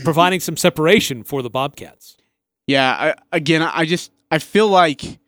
providing 0.05 0.41
some 0.41 0.57
separation 0.57 1.23
for 1.23 1.43
the 1.43 1.51
Bobcats. 1.51 2.17
Yeah, 2.67 2.91
I, 2.91 3.15
again, 3.37 3.63
I 3.63 3.85
just 3.85 4.11
I 4.31 4.39
feel 4.39 4.69
like, 4.69 5.19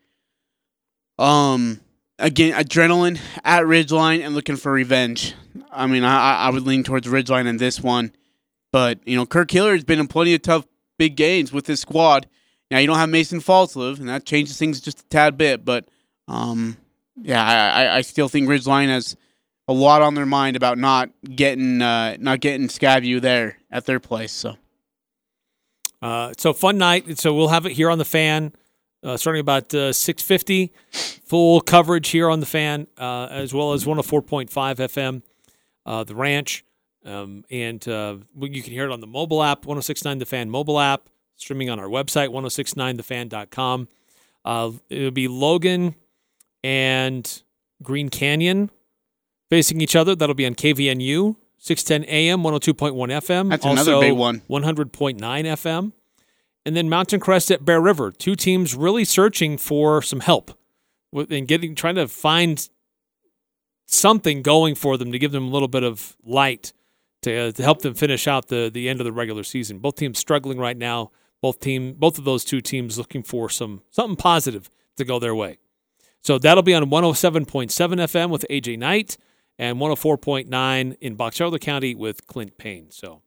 um, 1.18 1.80
again, 2.18 2.52
adrenaline 2.52 3.18
at 3.44 3.62
Ridgeline 3.64 4.24
and 4.24 4.34
looking 4.34 4.56
for 4.56 4.72
revenge. 4.72 5.34
I 5.72 5.86
mean, 5.86 6.04
I 6.04 6.36
I 6.36 6.50
would 6.50 6.62
lean 6.62 6.84
towards 6.84 7.06
Ridgeline 7.06 7.46
in 7.46 7.56
this 7.56 7.80
one, 7.80 8.12
but 8.72 9.00
you 9.06 9.16
know, 9.16 9.26
Kirk 9.26 9.50
Hiller 9.50 9.72
has 9.72 9.84
been 9.84 10.00
in 10.00 10.06
plenty 10.06 10.34
of 10.34 10.42
tough 10.42 10.66
big 10.98 11.16
games 11.16 11.52
with 11.52 11.66
his 11.66 11.80
squad. 11.80 12.26
Now 12.70 12.78
you 12.78 12.86
don't 12.86 12.96
have 12.98 13.08
Mason 13.08 13.40
Falslev, 13.40 13.98
and 13.98 14.08
that 14.08 14.26
changes 14.26 14.58
things 14.58 14.80
just 14.80 15.00
a 15.00 15.04
tad 15.04 15.38
bit. 15.38 15.64
But 15.64 15.86
um, 16.28 16.76
yeah, 17.22 17.42
I 17.44 17.96
I, 17.96 18.00
still 18.02 18.28
think 18.28 18.48
Ridgeline 18.48 18.88
has 18.88 19.16
a 19.68 19.72
lot 19.72 20.02
on 20.02 20.14
their 20.14 20.26
mind 20.26 20.56
about 20.56 20.78
not 20.78 21.10
getting 21.22 21.82
uh, 21.82 22.16
not 22.18 22.40
getting 22.40 22.68
Skyview 22.68 23.20
there 23.20 23.58
at 23.70 23.86
their 23.86 24.00
place. 24.00 24.32
So 24.32 24.56
Uh, 26.02 26.32
so 26.38 26.52
fun 26.52 26.78
night. 26.78 27.18
So 27.18 27.34
we'll 27.34 27.48
have 27.48 27.66
it 27.66 27.72
here 27.72 27.90
on 27.90 27.98
the 27.98 28.04
fan, 28.04 28.52
uh, 29.04 29.16
starting 29.16 29.40
about 29.40 29.72
uh, 29.74 29.92
six 29.92 30.22
fifty. 30.22 30.72
Full 30.92 31.60
coverage 31.60 32.08
here 32.08 32.28
on 32.28 32.40
the 32.40 32.46
fan, 32.46 32.88
uh, 32.98 33.26
as 33.30 33.54
well 33.54 33.72
as 33.72 33.86
one 33.86 33.96
hundred 33.96 34.08
four 34.08 34.22
point 34.22 34.50
five 34.50 34.78
FM, 34.78 35.22
uh, 35.86 36.02
the 36.04 36.14
Ranch, 36.16 36.64
um, 37.04 37.44
and 37.50 37.86
uh, 37.86 38.16
you 38.40 38.62
can 38.62 38.72
hear 38.72 38.84
it 38.84 38.90
on 38.90 39.00
the 39.00 39.06
mobile 39.06 39.42
app, 39.42 39.66
one 39.66 39.76
hundred 39.76 39.82
six 39.82 40.04
nine 40.04 40.18
The 40.18 40.26
Fan 40.26 40.50
mobile 40.50 40.80
app, 40.80 41.08
streaming 41.36 41.70
on 41.70 41.78
our 41.78 41.86
website, 41.86 42.28
one 42.30 42.42
hundred 42.42 42.50
six 42.50 42.74
nine 42.76 42.96
thefan.com. 42.96 43.88
Uh, 44.44 44.72
it'll 44.88 45.10
be 45.10 45.28
Logan 45.28 45.94
and 46.62 47.42
Green 47.82 48.08
Canyon 48.08 48.70
facing 49.48 49.80
each 49.80 49.96
other. 49.96 50.14
That'll 50.14 50.34
be 50.34 50.46
on 50.46 50.54
KVNU. 50.54 51.36
610 51.62 52.08
AM, 52.10 52.42
102.1 52.42 52.94
FM. 52.94 53.50
That's 53.50 53.64
another 53.66 53.94
also 53.94 54.00
big 54.00 54.14
one. 54.14 54.40
100.9 54.48 55.18
FM. 55.18 55.92
And 56.64 56.76
then 56.76 56.88
Mountain 56.88 57.20
Crest 57.20 57.50
at 57.50 57.64
Bear 57.64 57.80
River. 57.80 58.10
Two 58.10 58.34
teams 58.34 58.74
really 58.74 59.04
searching 59.04 59.58
for 59.58 60.00
some 60.00 60.20
help 60.20 60.52
with 61.12 61.30
and 61.30 61.46
getting 61.46 61.74
trying 61.74 61.96
to 61.96 62.08
find 62.08 62.68
something 63.86 64.40
going 64.42 64.74
for 64.74 64.96
them 64.96 65.12
to 65.12 65.18
give 65.18 65.32
them 65.32 65.48
a 65.48 65.50
little 65.50 65.68
bit 65.68 65.82
of 65.82 66.16
light 66.24 66.72
to, 67.22 67.36
uh, 67.36 67.52
to 67.52 67.62
help 67.62 67.82
them 67.82 67.94
finish 67.94 68.26
out 68.26 68.48
the 68.48 68.70
the 68.72 68.88
end 68.88 69.00
of 69.00 69.04
the 69.04 69.12
regular 69.12 69.42
season. 69.42 69.78
Both 69.78 69.96
teams 69.96 70.18
struggling 70.18 70.58
right 70.58 70.76
now. 70.76 71.10
Both 71.42 71.60
team 71.60 71.94
both 71.94 72.18
of 72.18 72.24
those 72.24 72.44
two 72.44 72.60
teams 72.60 72.98
looking 72.98 73.22
for 73.22 73.50
some 73.50 73.82
something 73.90 74.16
positive 74.16 74.70
to 74.96 75.04
go 75.04 75.18
their 75.18 75.34
way. 75.34 75.58
So 76.22 76.38
that'll 76.38 76.62
be 76.62 76.74
on 76.74 76.84
107.7 76.84 77.46
FM 77.70 78.30
with 78.30 78.44
AJ 78.50 78.78
Knight 78.78 79.16
and 79.58 79.78
104.9 79.78 80.96
in 81.00 81.14
Box 81.14 81.40
Elder 81.40 81.58
County 81.58 81.94
with 81.94 82.26
Clint 82.26 82.58
Payne. 82.58 82.90
So 82.90 83.22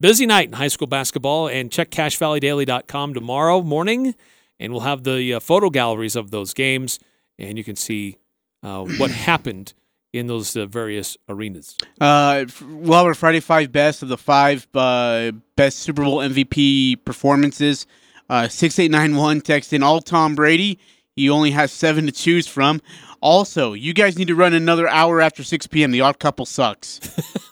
busy 0.00 0.26
night 0.26 0.48
in 0.48 0.54
high 0.54 0.68
school 0.68 0.86
basketball 0.86 1.48
and 1.48 1.70
check 1.70 1.90
cachevalleydaily.com 1.90 3.14
tomorrow 3.14 3.62
morning 3.62 4.14
and 4.60 4.72
we'll 4.72 4.82
have 4.82 5.04
the 5.04 5.34
uh, 5.34 5.40
photo 5.40 5.70
galleries 5.70 6.16
of 6.16 6.30
those 6.30 6.54
games 6.54 6.98
and 7.38 7.58
you 7.58 7.64
can 7.64 7.76
see 7.76 8.18
uh, 8.62 8.84
what 8.98 9.10
happened 9.10 9.74
in 10.12 10.26
those 10.26 10.56
uh, 10.56 10.66
various 10.66 11.16
arenas. 11.28 11.76
Uh, 12.00 12.46
we'll 12.70 12.94
our 12.94 13.14
Friday 13.14 13.40
five 13.40 13.72
best 13.72 14.02
of 14.02 14.08
the 14.08 14.16
five 14.16 14.66
uh, 14.74 15.32
best 15.56 15.78
Super 15.80 16.02
Bowl 16.02 16.18
MVP 16.18 17.04
performances. 17.04 17.86
Uh, 18.30 18.48
six 18.48 18.78
eight 18.78 18.90
nine 18.90 19.16
one 19.16 19.40
text 19.40 19.72
in 19.72 19.82
all 19.82 20.00
Tom 20.00 20.34
Brady. 20.34 20.78
He 21.18 21.28
only 21.30 21.50
has 21.50 21.72
seven 21.72 22.06
to 22.06 22.12
choose 22.12 22.46
from. 22.46 22.80
Also, 23.20 23.72
you 23.72 23.92
guys 23.92 24.16
need 24.16 24.28
to 24.28 24.36
run 24.36 24.54
another 24.54 24.86
hour 24.86 25.20
after 25.20 25.42
six 25.42 25.66
p.m. 25.66 25.90
The 25.90 26.00
Odd 26.00 26.20
Couple 26.20 26.46
sucks. 26.46 27.00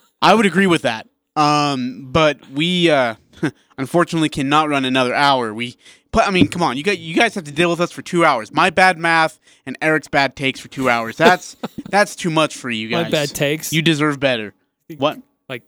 I 0.23 0.35
would 0.35 0.47
agree 0.47 0.69
with 0.69 0.83
that. 0.83 1.09
Um, 1.35 2.09
but 2.13 2.49
we 2.51 2.89
uh, 2.91 3.17
unfortunately 3.79 4.29
cannot 4.29 4.69
run 4.69 4.85
another 4.85 5.13
hour. 5.13 5.53
We, 5.53 5.77
but 6.13 6.29
I 6.29 6.31
mean, 6.31 6.47
come 6.47 6.63
on, 6.63 6.77
you 6.77 6.85
got 6.85 6.99
you 6.99 7.17
guys 7.17 7.35
have 7.35 7.43
to 7.43 7.51
deal 7.51 7.69
with 7.69 7.81
us 7.81 7.91
for 7.91 8.03
two 8.03 8.25
hours. 8.25 8.53
My 8.53 8.71
bad 8.71 8.99
math 8.99 9.41
and 9.67 9.77
Eric's 9.83 10.07
bad 10.07 10.37
takes 10.37 10.61
for 10.61 10.69
two 10.69 10.89
hours. 10.89 11.17
That's 11.17 11.57
that's 11.91 12.15
too 12.15 12.31
much 12.31 12.55
for 12.57 12.71
you 12.71 12.87
guys. 12.87 13.07
My 13.07 13.11
guys. 13.11 13.31
bad 13.31 13.37
takes. 13.37 13.73
You 13.73 13.83
deserve 13.83 14.21
better. 14.21 14.55
What? 14.97 15.21
like 15.49 15.65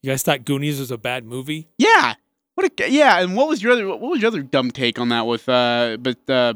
you 0.00 0.10
guys 0.10 0.22
thought 0.22 0.46
Goonies 0.46 0.80
was 0.80 0.90
a 0.90 0.96
bad 0.96 1.26
movie? 1.26 1.68
Yeah. 1.76 2.14
What 2.54 2.80
a 2.80 2.90
yeah. 2.90 3.20
And 3.20 3.36
what 3.36 3.46
was 3.46 3.62
your 3.62 3.72
other 3.72 3.86
what 3.86 4.00
was 4.00 4.22
your 4.22 4.28
other 4.28 4.42
dumb 4.42 4.70
take 4.70 4.98
on 4.98 5.10
that? 5.10 5.26
With 5.26 5.46
uh, 5.50 5.98
but 6.00 6.30
uh, 6.30 6.54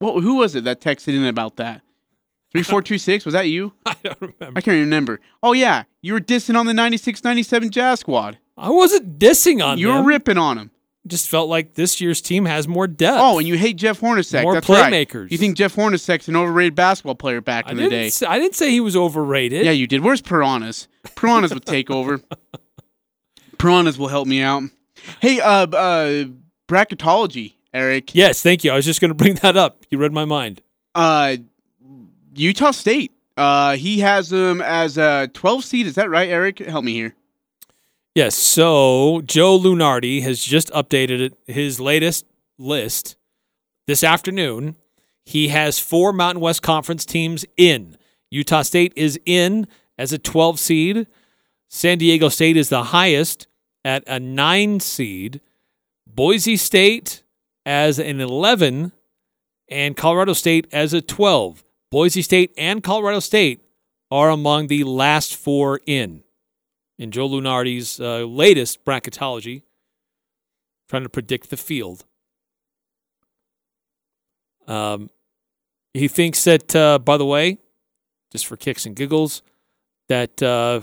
what 0.00 0.20
who 0.22 0.34
was 0.36 0.56
it 0.56 0.64
that 0.64 0.80
texted 0.80 1.14
in 1.14 1.24
about 1.24 1.56
that? 1.56 1.82
Three 2.52 2.64
four 2.64 2.82
two 2.82 2.98
six 2.98 3.24
was 3.24 3.34
that 3.34 3.46
you? 3.48 3.72
I 3.86 3.94
don't 4.02 4.20
remember. 4.20 4.52
I 4.58 4.60
can't 4.60 4.80
remember. 4.80 5.20
Oh 5.42 5.52
yeah, 5.52 5.84
you 6.02 6.12
were 6.14 6.20
dissing 6.20 6.56
on 6.58 6.66
the 6.66 6.72
96-97 6.72 7.70
Jazz 7.70 8.00
Squad. 8.00 8.38
I 8.56 8.70
wasn't 8.70 9.18
dissing 9.20 9.64
on 9.64 9.78
You 9.78 9.88
them. 9.88 9.98
were 9.98 10.08
ripping 10.08 10.36
on 10.36 10.56
them. 10.56 10.70
Just 11.06 11.28
felt 11.30 11.48
like 11.48 11.74
this 11.74 11.98
year's 12.00 12.20
team 12.20 12.44
has 12.44 12.68
more 12.68 12.86
depth. 12.86 13.18
Oh, 13.22 13.38
and 13.38 13.48
you 13.48 13.56
hate 13.56 13.76
Jeff 13.76 14.00
Hornacek. 14.00 14.42
More 14.42 14.52
That's 14.52 14.68
right. 14.68 14.92
playmakers. 14.92 15.30
You 15.30 15.38
think 15.38 15.56
Jeff 15.56 15.74
Hornacek's 15.74 16.28
an 16.28 16.36
overrated 16.36 16.74
basketball 16.74 17.14
player 17.14 17.40
back 17.40 17.66
I 17.68 17.70
in 17.70 17.78
the 17.78 17.88
day? 17.88 18.10
Say, 18.10 18.26
I 18.26 18.38
didn't 18.38 18.54
say 18.54 18.70
he 18.70 18.80
was 18.80 18.94
overrated. 18.96 19.64
Yeah, 19.64 19.70
you 19.70 19.86
did. 19.86 20.02
Where's 20.02 20.20
Piranhas? 20.20 20.88
Piranhas 21.14 21.54
would 21.54 21.64
take 21.64 21.90
over. 21.90 22.20
Piranhas 23.58 23.96
will 23.96 24.08
help 24.08 24.26
me 24.28 24.42
out. 24.42 24.64
Hey, 25.20 25.40
uh, 25.40 25.66
uh, 25.66 26.24
bracketology, 26.68 27.54
Eric. 27.72 28.14
Yes, 28.14 28.42
thank 28.42 28.64
you. 28.64 28.70
I 28.70 28.76
was 28.76 28.84
just 28.84 29.00
going 29.00 29.08
to 29.10 29.14
bring 29.14 29.34
that 29.36 29.56
up. 29.56 29.84
You 29.90 29.98
read 29.98 30.12
my 30.12 30.24
mind. 30.24 30.62
Uh, 30.94 31.36
Utah 32.34 32.70
State. 32.72 33.12
Uh, 33.36 33.76
he 33.76 34.00
has 34.00 34.28
them 34.28 34.60
as 34.60 34.98
a 34.98 35.30
12 35.32 35.64
seed. 35.64 35.86
Is 35.86 35.94
that 35.94 36.10
right, 36.10 36.28
Eric? 36.28 36.58
Help 36.58 36.84
me 36.84 36.92
here. 36.92 37.14
Yes. 38.14 38.34
So 38.36 39.22
Joe 39.24 39.58
Lunardi 39.58 40.22
has 40.22 40.42
just 40.42 40.70
updated 40.72 41.32
his 41.46 41.80
latest 41.80 42.26
list 42.58 43.16
this 43.86 44.04
afternoon. 44.04 44.76
He 45.24 45.48
has 45.48 45.78
four 45.78 46.12
Mountain 46.12 46.40
West 46.40 46.62
Conference 46.62 47.06
teams 47.06 47.46
in. 47.56 47.96
Utah 48.30 48.62
State 48.62 48.92
is 48.96 49.18
in 49.24 49.66
as 49.96 50.12
a 50.12 50.18
12 50.18 50.58
seed. 50.58 51.06
San 51.68 51.98
Diego 51.98 52.28
State 52.28 52.56
is 52.56 52.68
the 52.68 52.84
highest 52.84 53.46
at 53.84 54.02
a 54.06 54.18
nine 54.18 54.80
seed. 54.80 55.40
Boise 56.06 56.56
State 56.56 57.22
as 57.64 57.98
an 57.98 58.20
11, 58.20 58.92
and 59.68 59.96
Colorado 59.96 60.32
State 60.32 60.66
as 60.72 60.92
a 60.92 61.00
12. 61.00 61.64
Boise 61.90 62.22
State 62.22 62.52
and 62.56 62.82
Colorado 62.82 63.20
State 63.20 63.64
are 64.10 64.30
among 64.30 64.66
the 64.66 64.84
last 64.84 65.36
four 65.36 65.80
in. 65.86 66.22
In 66.98 67.10
Joe 67.10 67.28
Lunardi's 67.28 68.00
uh, 68.00 68.24
latest 68.24 68.84
bracketology, 68.84 69.62
trying 70.88 71.04
to 71.04 71.08
predict 71.08 71.50
the 71.50 71.56
field. 71.56 72.04
Um, 74.66 75.08
he 75.94 76.08
thinks 76.08 76.44
that, 76.44 76.76
uh, 76.76 76.98
by 76.98 77.16
the 77.16 77.24
way, 77.24 77.58
just 78.30 78.46
for 78.46 78.56
kicks 78.56 78.86
and 78.86 78.94
giggles, 78.94 79.42
that 80.08 80.42
uh, 80.42 80.80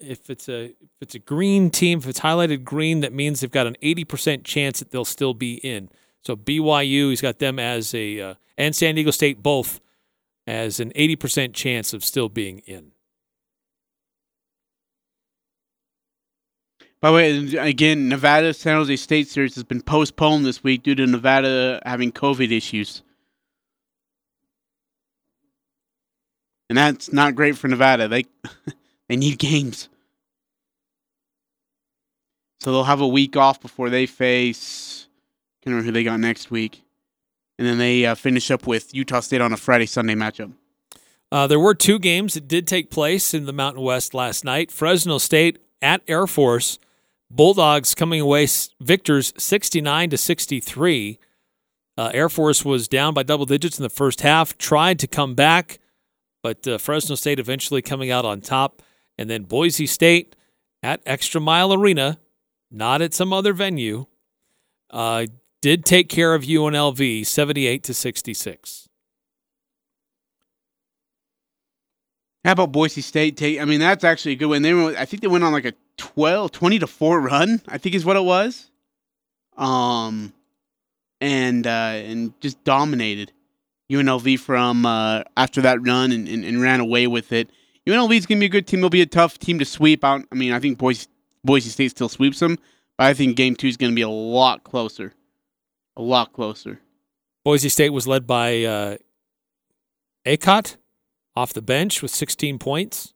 if 0.00 0.30
it's 0.30 0.48
a 0.48 0.64
if 0.66 0.88
it's 1.00 1.14
a 1.14 1.18
green 1.18 1.70
team, 1.70 1.98
if 1.98 2.08
it's 2.08 2.20
highlighted 2.20 2.64
green, 2.64 3.00
that 3.00 3.12
means 3.12 3.40
they've 3.40 3.50
got 3.50 3.66
an 3.66 3.76
eighty 3.82 4.04
percent 4.04 4.44
chance 4.44 4.80
that 4.80 4.90
they'll 4.90 5.04
still 5.04 5.34
be 5.34 5.54
in. 5.54 5.90
So 6.22 6.36
BYU, 6.36 7.10
he's 7.10 7.20
got 7.20 7.38
them 7.38 7.58
as 7.58 7.94
a 7.94 8.20
uh, 8.20 8.34
and 8.58 8.74
San 8.74 8.94
Diego 8.94 9.10
State 9.10 9.42
both 9.42 9.80
as 10.46 10.80
an 10.80 10.92
eighty 10.94 11.16
percent 11.16 11.54
chance 11.54 11.92
of 11.92 12.04
still 12.04 12.28
being 12.28 12.58
in. 12.60 12.92
By 17.00 17.08
the 17.10 17.14
way, 17.14 17.56
again, 17.56 18.08
Nevada 18.08 18.52
San 18.52 18.76
Jose 18.76 18.94
State 18.96 19.28
series 19.28 19.54
has 19.54 19.64
been 19.64 19.80
postponed 19.80 20.44
this 20.44 20.62
week 20.62 20.82
due 20.82 20.94
to 20.94 21.06
Nevada 21.06 21.80
having 21.86 22.12
COVID 22.12 22.52
issues. 22.52 23.02
And 26.68 26.76
that's 26.76 27.10
not 27.12 27.34
great 27.34 27.56
for 27.56 27.68
Nevada. 27.68 28.06
They 28.06 28.26
they 29.10 29.16
need 29.16 29.38
games. 29.38 29.90
So 32.60 32.72
they'll 32.72 32.84
have 32.84 33.00
a 33.00 33.08
week 33.08 33.36
off 33.36 33.60
before 33.60 33.90
they 33.90 34.06
face 34.06 35.00
can't 35.62 35.74
remember 35.74 35.86
who 35.86 35.92
they 35.92 36.04
got 36.04 36.20
next 36.20 36.50
week. 36.50 36.82
And 37.58 37.68
then 37.68 37.78
they 37.78 38.06
uh, 38.06 38.14
finish 38.14 38.50
up 38.50 38.66
with 38.66 38.94
Utah 38.94 39.20
State 39.20 39.42
on 39.42 39.52
a 39.52 39.56
Friday 39.56 39.86
Sunday 39.86 40.14
matchup. 40.14 40.52
Uh, 41.30 41.46
there 41.46 41.60
were 41.60 41.74
two 41.74 41.98
games 41.98 42.34
that 42.34 42.48
did 42.48 42.66
take 42.66 42.90
place 42.90 43.34
in 43.34 43.44
the 43.44 43.52
Mountain 43.52 43.82
West 43.82 44.14
last 44.14 44.44
night. 44.44 44.72
Fresno 44.72 45.18
State 45.18 45.58
at 45.82 46.02
Air 46.08 46.26
Force. 46.26 46.78
Bulldogs 47.30 47.94
coming 47.94 48.20
away 48.20 48.48
victors 48.80 49.32
69 49.36 50.10
to 50.10 50.16
63. 50.16 51.18
Uh, 51.96 52.10
Air 52.14 52.28
Force 52.28 52.64
was 52.64 52.88
down 52.88 53.12
by 53.12 53.22
double 53.22 53.44
digits 53.44 53.78
in 53.78 53.82
the 53.82 53.90
first 53.90 54.22
half, 54.22 54.56
tried 54.56 54.98
to 54.98 55.06
come 55.06 55.34
back, 55.34 55.78
but 56.42 56.66
uh, 56.66 56.78
Fresno 56.78 57.14
State 57.14 57.38
eventually 57.38 57.82
coming 57.82 58.10
out 58.10 58.24
on 58.24 58.40
top. 58.40 58.82
And 59.20 59.28
then 59.28 59.42
Boise 59.42 59.84
State 59.84 60.34
at 60.82 61.02
Extra 61.04 61.42
Mile 61.42 61.74
Arena, 61.74 62.18
not 62.70 63.02
at 63.02 63.12
some 63.12 63.34
other 63.34 63.52
venue, 63.52 64.06
uh, 64.88 65.26
did 65.60 65.84
take 65.84 66.08
care 66.08 66.32
of 66.32 66.44
UNLV 66.44 67.26
78 67.26 67.82
to 67.82 67.92
66. 67.92 68.88
How 72.46 72.52
about 72.52 72.72
Boise 72.72 73.02
State? 73.02 73.36
Take, 73.36 73.60
I 73.60 73.66
mean, 73.66 73.78
that's 73.78 74.04
actually 74.04 74.32
a 74.32 74.36
good 74.36 74.46
win. 74.46 74.62
They 74.62 74.72
I 74.96 75.04
think 75.04 75.20
they 75.20 75.28
went 75.28 75.44
on 75.44 75.52
like 75.52 75.66
a 75.66 75.74
12, 75.98 76.50
20 76.50 76.78
to 76.78 76.86
four 76.86 77.20
run. 77.20 77.60
I 77.68 77.76
think 77.76 77.94
is 77.94 78.06
what 78.06 78.16
it 78.16 78.24
was. 78.24 78.70
Um, 79.58 80.32
and 81.20 81.66
uh, 81.66 81.92
and 81.92 82.32
just 82.40 82.64
dominated 82.64 83.32
UNLV 83.90 84.40
from 84.40 84.86
uh, 84.86 85.24
after 85.36 85.60
that 85.60 85.86
run 85.86 86.10
and, 86.10 86.26
and, 86.26 86.42
and 86.42 86.62
ran 86.62 86.80
away 86.80 87.06
with 87.06 87.32
it. 87.32 87.50
UNLV 87.88 88.16
is 88.16 88.26
gonna 88.26 88.40
be 88.40 88.46
a 88.46 88.50
good 88.50 88.66
team. 88.66 88.80
They'll 88.80 88.90
be 88.90 89.02
a 89.02 89.06
tough 89.06 89.38
team 89.38 89.58
to 89.58 89.64
sweep 89.64 90.04
out. 90.04 90.22
I 90.30 90.34
mean, 90.34 90.52
I 90.52 90.60
think 90.60 90.78
Boise 90.78 91.06
Boise 91.44 91.70
State 91.70 91.90
still 91.90 92.08
sweeps 92.08 92.40
them, 92.40 92.58
but 92.98 93.06
I 93.06 93.14
think 93.14 93.36
game 93.36 93.56
two 93.56 93.68
is 93.68 93.76
gonna 93.76 93.94
be 93.94 94.02
a 94.02 94.08
lot 94.08 94.64
closer, 94.64 95.14
a 95.96 96.02
lot 96.02 96.32
closer. 96.32 96.80
Boise 97.44 97.70
State 97.70 97.90
was 97.90 98.06
led 98.06 98.26
by 98.26 98.64
uh, 98.64 98.96
Akot. 100.26 100.76
off 101.34 101.52
the 101.54 101.62
bench 101.62 102.02
with 102.02 102.10
16 102.10 102.58
points. 102.58 103.14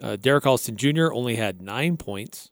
Uh, 0.00 0.16
Derrick 0.16 0.46
Alston 0.46 0.76
Jr. 0.76 1.12
only 1.12 1.36
had 1.36 1.60
nine 1.60 1.96
points, 1.96 2.50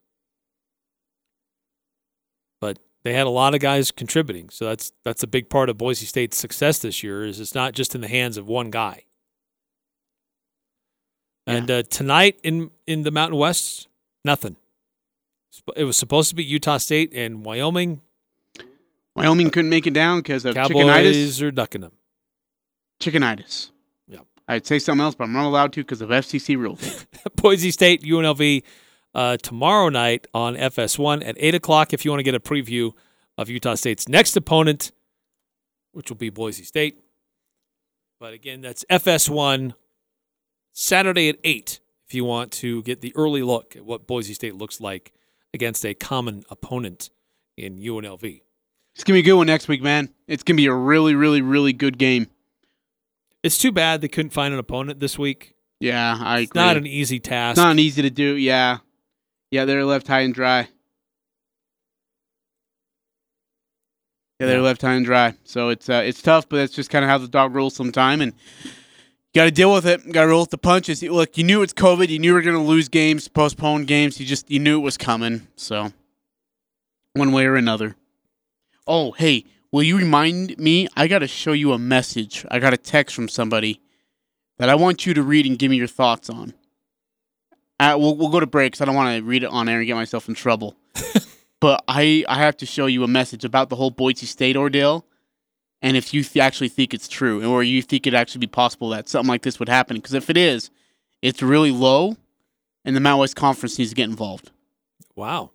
but 2.61 2.79
they 3.05 3.13
had 3.13 3.27
a 3.27 3.31
lot 3.31 3.55
of 3.55 3.61
guys 3.61 3.91
contributing. 3.91 4.49
So 4.51 4.65
that's 4.65 4.93
that's 5.05 5.23
a 5.23 5.27
big 5.27 5.49
part 5.49 5.69
of 5.69 5.77
Boise 5.79 6.07
State's 6.07 6.37
success 6.37 6.79
this 6.79 7.03
year. 7.03 7.25
Is 7.25 7.41
it's 7.41 7.55
not 7.55 7.73
just 7.75 7.95
in 7.95 8.01
the 8.01 8.09
hands 8.09 8.37
of 8.37 8.49
one 8.49 8.71
guy. 8.71 9.05
And 11.47 11.71
uh, 11.71 11.83
tonight 11.83 12.39
in 12.43 12.71
in 12.87 13.03
the 13.03 13.11
Mountain 13.11 13.39
West, 13.39 13.89
nothing. 14.25 14.57
It 15.77 15.85
was 15.85 15.97
supposed 15.97 16.31
to 16.31 16.35
be 16.35 16.45
Utah 16.45 16.79
State 16.79 17.13
and 17.15 17.45
Wyoming. 17.45 18.01
Wyoming 19.15 19.51
couldn't 19.51 19.69
make 19.71 19.87
it 19.87 19.93
down 19.93 20.21
because 20.21 20.45
of 20.45 20.55
chickenitis. 20.55 21.13
Cowboys 21.13 21.43
are 21.43 21.51
ducking 21.51 21.83
them. 21.83 21.93
Chickenitis. 23.01 23.71
Yep. 24.09 24.25
I'd 24.49 24.67
say 24.67 24.79
something 24.79 25.03
else, 25.03 25.15
but 25.15 25.25
I'm 25.25 25.33
not 25.33 25.47
allowed 25.47 25.73
to 25.75 25.81
because 25.83 26.01
of 26.01 26.09
FCC 26.09 26.57
rules. 26.57 27.07
Boise 27.37 27.71
State, 27.71 28.03
UNLV 28.03 28.63
uh, 29.15 29.37
tomorrow 29.39 29.91
night 29.91 30.27
on 30.33 30.57
FS1 30.57 31.27
at 31.27 31.37
8 31.39 31.55
o'clock 31.57 31.93
if 31.93 32.05
you 32.05 32.11
want 32.11 32.21
to 32.21 32.25
get 32.25 32.35
a 32.35 32.41
preview 32.41 32.93
of 33.37 33.51
Utah 33.51 33.75
State's 33.75 34.09
next 34.09 34.37
opponent, 34.37 34.93
which 35.93 36.09
will 36.09 36.17
be 36.17 36.31
Boise 36.31 36.65
State. 36.65 36.99
But 38.19 38.33
again, 38.33 38.61
that's 38.61 38.85
FS1 38.91 39.75
Saturday 40.73 41.29
at 41.29 41.37
8 41.45 41.81
if 42.07 42.15
you 42.15 42.25
want 42.25 42.53
to 42.53 42.83
get 42.83 43.01
the 43.01 43.15
early 43.17 43.43
look 43.43 43.77
at 43.77 43.85
what 43.85 44.07
Boise 44.07 44.35
State 44.35 44.55
looks 44.55 44.81
like 44.81 45.13
against 45.55 45.85
a 45.85 45.95
common 45.95 46.45
opponent 46.51 47.11
in 47.57 47.79
UNLV. 47.79 48.43
it's 48.95 49.05
gonna 49.05 49.17
be 49.17 49.21
a 49.21 49.23
good 49.23 49.35
one 49.37 49.47
next 49.47 49.69
week, 49.69 49.83
man. 49.83 50.09
It's 50.27 50.43
gonna 50.43 50.57
be 50.57 50.67
a 50.67 50.75
really, 50.75 51.15
really, 51.15 51.43
really 51.43 51.73
good 51.73 51.99
game. 51.99 52.27
It's 53.43 53.59
too 53.59 53.73
bad 53.73 54.01
they 54.01 54.09
couldn't 54.09 54.31
find 54.31 54.53
an 54.55 54.61
opponent 54.61 55.01
this 55.01 55.19
week. 55.19 55.55
Yeah, 55.81 56.17
I 56.21 56.41
It's 56.41 56.51
agree. 56.51 56.63
not 56.63 56.77
an 56.77 56.87
easy 56.87 57.19
task. 57.21 57.53
It's 57.53 57.63
not 57.65 57.73
an 57.73 57.79
easy 57.79 58.03
to 58.03 58.11
do. 58.11 58.37
Yeah, 58.37 58.79
yeah, 59.51 59.65
they're 59.65 59.85
left 59.85 60.07
high 60.07 60.21
and 60.21 60.33
dry. 60.35 60.69
Yeah, 64.41 64.47
they're 64.47 64.57
Yeah. 64.59 64.63
left 64.63 64.83
high 64.83 64.95
and 64.95 65.05
dry. 65.05 65.35
So 65.45 65.69
it's 65.69 65.89
uh, 65.89 66.03
it's 66.05 66.23
tough, 66.23 66.49
but 66.49 66.57
that's 66.57 66.73
just 66.75 66.91
kind 66.91 67.05
of 67.05 67.09
how 67.11 67.19
the 67.19 67.29
dog 67.29 67.55
rolls 67.55 67.75
sometime, 67.75 68.21
and 68.21 68.33
got 69.35 69.45
to 69.45 69.51
deal 69.51 69.73
with 69.73 69.87
it. 69.87 70.11
Got 70.13 70.23
to 70.23 70.29
roll 70.29 70.41
with 70.43 70.51
the 70.51 70.59
punches. 70.59 71.03
Look, 71.03 71.39
you 71.39 71.45
knew 71.45 71.63
it's 71.63 71.73
COVID. 71.73 72.09
You 72.09 72.19
knew 72.19 72.29
you 72.29 72.35
were 72.35 72.43
going 72.43 72.57
to 72.57 72.63
lose 72.63 72.89
games, 72.89 73.29
postpone 73.29 73.85
games. 73.85 74.21
You 74.21 74.27
just 74.27 74.51
you 74.51 74.59
knew 74.59 74.79
it 74.79 74.83
was 74.83 74.97
coming. 74.97 75.47
So 75.57 75.93
one 77.15 77.33
way 77.33 77.47
or 77.47 77.57
another. 77.57 77.97
Oh, 78.87 79.13
hey, 79.13 79.45
will 79.71 79.83
you 79.83 79.97
remind 79.97 80.59
me? 80.59 80.89
I 80.97 81.07
got 81.07 81.21
to 81.21 81.29
show 81.29 81.53
you 81.53 81.73
a 81.73 81.79
message. 81.79 82.45
I 82.51 82.59
got 82.59 82.75
a 82.75 82.77
text 82.77 83.15
from 83.15 83.29
somebody 83.29 83.81
that 84.59 84.69
I 84.69 84.75
want 84.75 85.07
you 85.07 85.15
to 85.15 85.23
read 85.23 85.47
and 85.47 85.59
give 85.59 85.71
me 85.71 85.77
your 85.77 85.87
thoughts 85.87 86.31
on. 86.31 86.55
Uh, 87.81 87.97
we'll 87.99 88.17
we'll 88.17 88.29
go 88.29 88.41
to 88.41 88.47
breaks. 88.47 88.81
I 88.81 88.85
don't 88.85 88.95
want 88.95 89.17
to 89.17 89.25
read 89.25 89.43
it 89.43 89.51
on 89.51 89.69
air 89.69 89.79
and 89.79 89.87
get 89.87 89.95
myself 89.95 90.29
in 90.29 90.35
trouble. 90.35 90.77
but 91.61 91.83
I 91.89 92.25
I 92.29 92.39
have 92.39 92.57
to 92.59 92.67
show 92.67 92.87
you 92.87 93.03
a 93.03 93.09
message 93.09 93.45
about 93.45 93.71
the 93.71 93.77
whole 93.77 93.91
Boise 93.91 94.27
State 94.27 94.57
ordeal, 94.57 95.05
and 95.83 95.97
if 95.97 96.15
you 96.15 96.23
th- 96.25 96.43
actually 96.43 96.69
think 96.69 96.95
it's 96.95 97.09
true, 97.09 97.45
or 97.45 97.63
you 97.63 97.83
think 97.83 98.07
it 98.07 98.15
actually 98.15 98.41
be 98.41 98.47
possible 98.47 98.89
that 98.91 99.09
something 99.09 99.29
like 99.29 99.43
this 99.43 99.59
would 99.59 99.69
happen. 99.69 99.97
Because 99.97 100.15
if 100.15 100.31
it 100.31 100.37
is, 100.37 100.71
it's 101.21 101.43
really 101.43 101.71
low, 101.71 102.17
and 102.85 102.97
the 102.97 103.01
Mountain 103.01 103.21
West 103.21 103.37
Conference 103.37 103.79
needs 103.79 103.91
to 103.91 103.95
get 103.97 104.09
involved. 104.09 104.51
wow. 105.17 105.51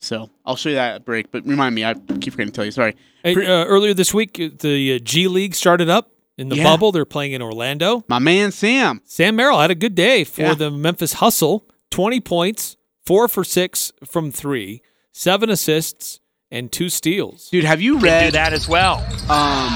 So 0.00 0.28
I'll 0.44 0.56
show 0.56 0.68
you 0.68 0.74
that 0.74 0.96
at 0.96 1.04
break. 1.06 1.30
But 1.32 1.46
remind 1.46 1.74
me, 1.74 1.82
I 1.82 1.94
keep 1.94 2.34
forgetting 2.34 2.48
to 2.48 2.52
tell 2.52 2.64
you. 2.66 2.70
Sorry. 2.72 2.94
Hey, 3.22 3.32
Pre- 3.32 3.46
uh, 3.46 3.64
earlier 3.64 3.94
this 3.94 4.12
week, 4.12 4.38
uh, 4.38 4.50
the 4.58 4.96
uh, 4.96 4.98
G 4.98 5.28
League 5.28 5.54
started 5.54 5.88
up 5.88 6.10
in 6.36 6.50
the 6.50 6.56
Yeah. 6.56 6.64
bubble. 6.64 6.92
They're 6.92 7.06
playing 7.06 7.32
in 7.32 7.40
Orlando. 7.40 8.04
My 8.06 8.18
man 8.18 8.52
Sam. 8.52 9.00
Sam 9.06 9.34
Merrill 9.36 9.58
had 9.60 9.70
a 9.70 9.74
good 9.74 9.94
day 9.94 10.24
for 10.24 10.42
Yeah. 10.42 10.54
the 10.54 10.70
Memphis 10.70 11.14
Hustle. 11.14 11.66
20 11.90 12.20
points, 12.20 12.76
four 13.06 13.28
for 13.28 13.44
six 13.44 13.92
from 14.04 14.30
three, 14.30 14.82
seven 15.10 15.48
assists, 15.48 16.20
and 16.54 16.70
two 16.70 16.88
steals. 16.88 17.50
Dude, 17.50 17.64
have 17.64 17.80
you 17.80 17.94
can 17.94 18.00
do 18.00 18.06
read 18.06 18.32
that 18.34 18.52
as 18.52 18.68
well. 18.68 18.98
um 19.28 19.72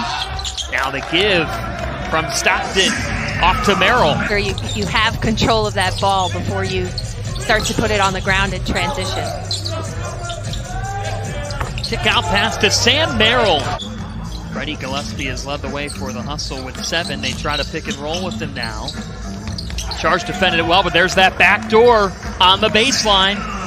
Now 0.73 0.91
the 0.91 1.05
give 1.11 1.49
from 2.09 2.31
Stockton 2.31 2.93
off 3.43 3.65
to 3.67 3.77
Merrill. 3.77 4.15
where 4.29 4.39
you, 4.39 4.55
you 4.75 4.87
have 4.87 5.21
control 5.21 5.67
of 5.67 5.75
that 5.75 6.01
ball 6.01 6.33
before 6.33 6.65
you 6.65 6.87
start 6.87 7.65
to 7.65 7.75
put 7.75 7.91
it 7.91 8.01
on 8.01 8.13
the 8.13 8.21
ground 8.21 8.55
in 8.55 8.65
transition. 8.65 9.25
Kick 11.85 12.07
out 12.07 12.25
pass 12.25 12.57
to 12.59 12.71
Sam 12.71 13.19
Merrill. 13.19 13.61
Freddie 14.53 14.77
Gillespie 14.77 15.27
has 15.27 15.47
led 15.47 15.61
the 15.61 15.69
way 15.69 15.89
for 15.89 16.13
the 16.13 16.23
hustle 16.23 16.65
with 16.65 16.83
seven. 16.85 17.21
They 17.21 17.33
try 17.33 17.57
to 17.57 17.65
pick 17.65 17.87
and 17.87 17.97
roll 17.97 18.25
with 18.25 18.41
him 18.41 18.55
now. 18.55 18.89
Charge 19.99 20.25
defended 20.25 20.61
it 20.61 20.67
well, 20.67 20.83
but 20.83 20.93
there's 20.93 21.17
that 21.17 21.39
back 21.39 21.69
door 21.69 22.13
on 22.41 22.61
the 22.61 22.69
baseline. 22.69 23.58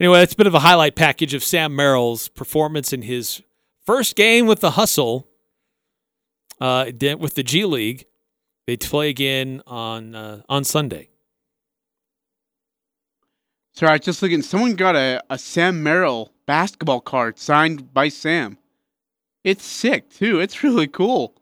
Anyway, 0.00 0.18
that's 0.18 0.34
a 0.34 0.36
bit 0.36 0.46
of 0.46 0.54
a 0.54 0.60
highlight 0.60 0.96
package 0.96 1.34
of 1.34 1.44
Sam 1.44 1.74
Merrill's 1.74 2.28
performance 2.28 2.92
in 2.92 3.02
his 3.02 3.42
first 3.86 4.16
game 4.16 4.46
with 4.46 4.60
the 4.60 4.72
Hustle 4.72 5.28
uh, 6.60 6.86
with 7.18 7.34
the 7.34 7.42
G 7.42 7.64
League. 7.64 8.06
They 8.66 8.76
play 8.76 9.08
again 9.10 9.62
on 9.66 10.14
uh, 10.14 10.42
on 10.48 10.64
Sunday. 10.64 11.10
Sorry, 13.72 13.90
I 13.90 13.94
was 13.94 14.00
just 14.02 14.22
looking. 14.22 14.42
Someone 14.42 14.74
got 14.74 14.96
a, 14.96 15.22
a 15.30 15.38
Sam 15.38 15.82
Merrill 15.82 16.32
basketball 16.46 17.00
card 17.00 17.38
signed 17.38 17.92
by 17.92 18.08
Sam. 18.08 18.58
It's 19.42 19.64
sick 19.64 20.10
too. 20.10 20.40
It's 20.40 20.62
really 20.62 20.86
cool. 20.86 21.34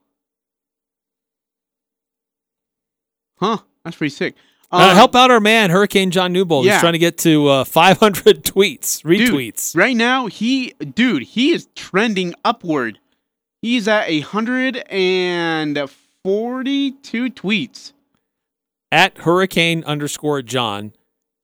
Huh? 3.39 3.59
That's 3.85 3.97
pretty 3.97 4.15
sick. 4.15 4.35
Uh, 4.73 4.89
Um, 4.91 4.95
help 4.97 5.15
out 5.15 5.31
our 5.31 5.41
man, 5.41 5.71
Hurricane 5.71 6.11
John 6.11 6.33
Newbold. 6.33 6.65
yeah. 6.65 6.73
He's 6.73 6.81
trying 6.81 6.95
to 6.95 6.99
get 6.99 7.19
to 7.19 7.47
uh, 7.49 7.65
500 7.67 8.43
tweets, 8.43 9.03
dude, 9.03 9.29
retweets. 9.31 9.77
right 9.77 9.97
now, 9.97 10.27
he, 10.27 10.73
dude, 10.95 11.23
he 11.25 11.53
is 11.53 11.69
trending 11.75 12.35
upward. 12.45 12.99
He's 13.61 13.87
at 13.87 14.11
hundred 14.23 14.79
and 14.91 15.79
forty-two 16.25 17.31
tweets. 17.31 17.93
At 18.91 19.19
Hurricane 19.19 19.85
underscore 19.85 20.43
John. 20.43 20.93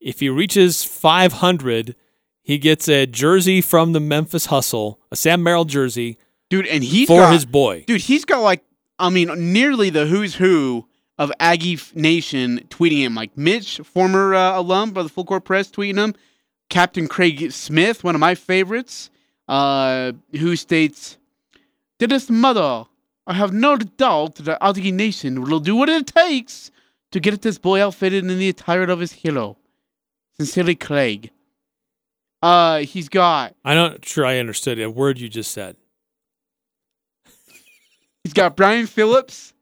If 0.00 0.18
he 0.20 0.28
reaches 0.28 0.82
500, 0.84 1.94
he 2.42 2.58
gets 2.58 2.88
a 2.88 3.06
jersey 3.06 3.60
from 3.60 3.92
the 3.92 4.00
Memphis 4.00 4.46
Hustle, 4.46 5.00
a 5.12 5.16
Sam 5.16 5.42
Merrill 5.42 5.64
jersey 5.64 6.18
Dude, 6.50 6.66
and 6.66 6.82
he's 6.82 7.06
for 7.06 7.20
got, 7.20 7.32
his 7.32 7.44
boy. 7.44 7.84
Dude, 7.86 8.00
he's 8.00 8.24
got 8.24 8.40
like, 8.40 8.64
I 8.98 9.10
mean, 9.10 9.52
nearly 9.52 9.90
the 9.90 10.06
who's 10.06 10.34
who 10.34 10.87
of 11.18 11.32
Aggie 11.40 11.78
Nation 11.94 12.60
tweeting 12.68 12.98
him. 12.98 13.14
Like 13.14 13.36
Mitch, 13.36 13.78
former 13.78 14.34
uh, 14.34 14.58
alum 14.58 14.96
of 14.96 15.04
the 15.04 15.08
Full 15.08 15.24
Court 15.24 15.44
Press, 15.44 15.70
tweeting 15.70 15.98
him. 15.98 16.14
Captain 16.70 17.08
Craig 17.08 17.50
Smith, 17.50 18.04
one 18.04 18.14
of 18.14 18.20
my 18.20 18.34
favorites, 18.34 19.10
uh, 19.48 20.12
who 20.38 20.54
states, 20.54 21.16
Dearest 21.98 22.30
mother, 22.30 22.84
I 23.26 23.34
have 23.34 23.52
no 23.52 23.76
doubt 23.76 24.36
that 24.36 24.58
Aggie 24.62 24.92
Nation 24.92 25.42
will 25.42 25.60
do 25.60 25.74
what 25.74 25.88
it 25.88 26.06
takes 26.06 26.70
to 27.10 27.20
get 27.20 27.42
this 27.42 27.58
boy 27.58 27.82
outfitted 27.82 28.24
in 28.24 28.38
the 28.38 28.48
attire 28.48 28.82
of 28.84 29.00
his 29.00 29.12
hero. 29.12 29.56
Sincerely, 30.36 30.74
Craig. 30.74 31.30
Uh, 32.40 32.80
he's 32.80 33.08
got 33.08 33.56
I'm 33.64 33.76
not 33.76 34.04
sure 34.04 34.24
I 34.24 34.38
understood 34.38 34.78
a 34.78 34.88
word 34.88 35.18
you 35.18 35.28
just 35.28 35.50
said. 35.50 35.76
He's 38.22 38.32
got 38.32 38.56
Brian 38.56 38.86
Phillips. 38.86 39.54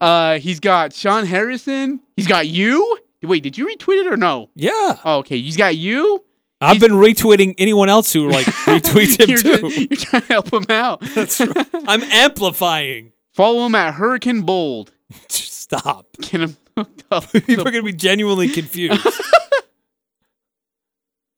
Uh, 0.00 0.38
he's 0.38 0.60
got 0.60 0.92
Sean 0.92 1.26
Harrison. 1.26 2.00
He's 2.16 2.26
got 2.26 2.46
you. 2.48 2.98
Wait, 3.22 3.42
did 3.42 3.56
you 3.58 3.66
retweet 3.66 4.00
it 4.04 4.06
or 4.12 4.16
no? 4.16 4.50
Yeah. 4.54 4.98
Oh, 5.04 5.18
okay, 5.18 5.40
he's 5.40 5.56
got 5.56 5.76
you. 5.76 6.24
I've 6.60 6.80
been 6.80 6.92
retweeting 6.92 7.54
anyone 7.58 7.88
else 7.88 8.12
who 8.12 8.28
like 8.30 8.46
retweets 8.66 9.20
him 9.20 9.28
you're, 9.30 9.38
too. 9.38 9.68
just- 9.68 9.90
you're 9.90 9.96
trying 10.00 10.22
to 10.22 10.28
help 10.28 10.52
him 10.52 10.64
out. 10.70 11.00
That's 11.14 11.40
right. 11.40 11.66
I'm 11.86 12.02
amplifying. 12.04 13.12
Follow 13.32 13.66
him 13.66 13.74
at 13.74 13.94
Hurricane 13.94 14.42
Bold. 14.42 14.92
Stop. 15.28 16.06
Get 16.20 16.40
him 16.40 16.56
hooked 16.76 17.04
up. 17.10 17.30
People 17.32 17.60
are 17.66 17.70
going 17.70 17.74
to 17.74 17.82
be 17.82 17.92
genuinely 17.92 18.48
confused. 18.48 19.06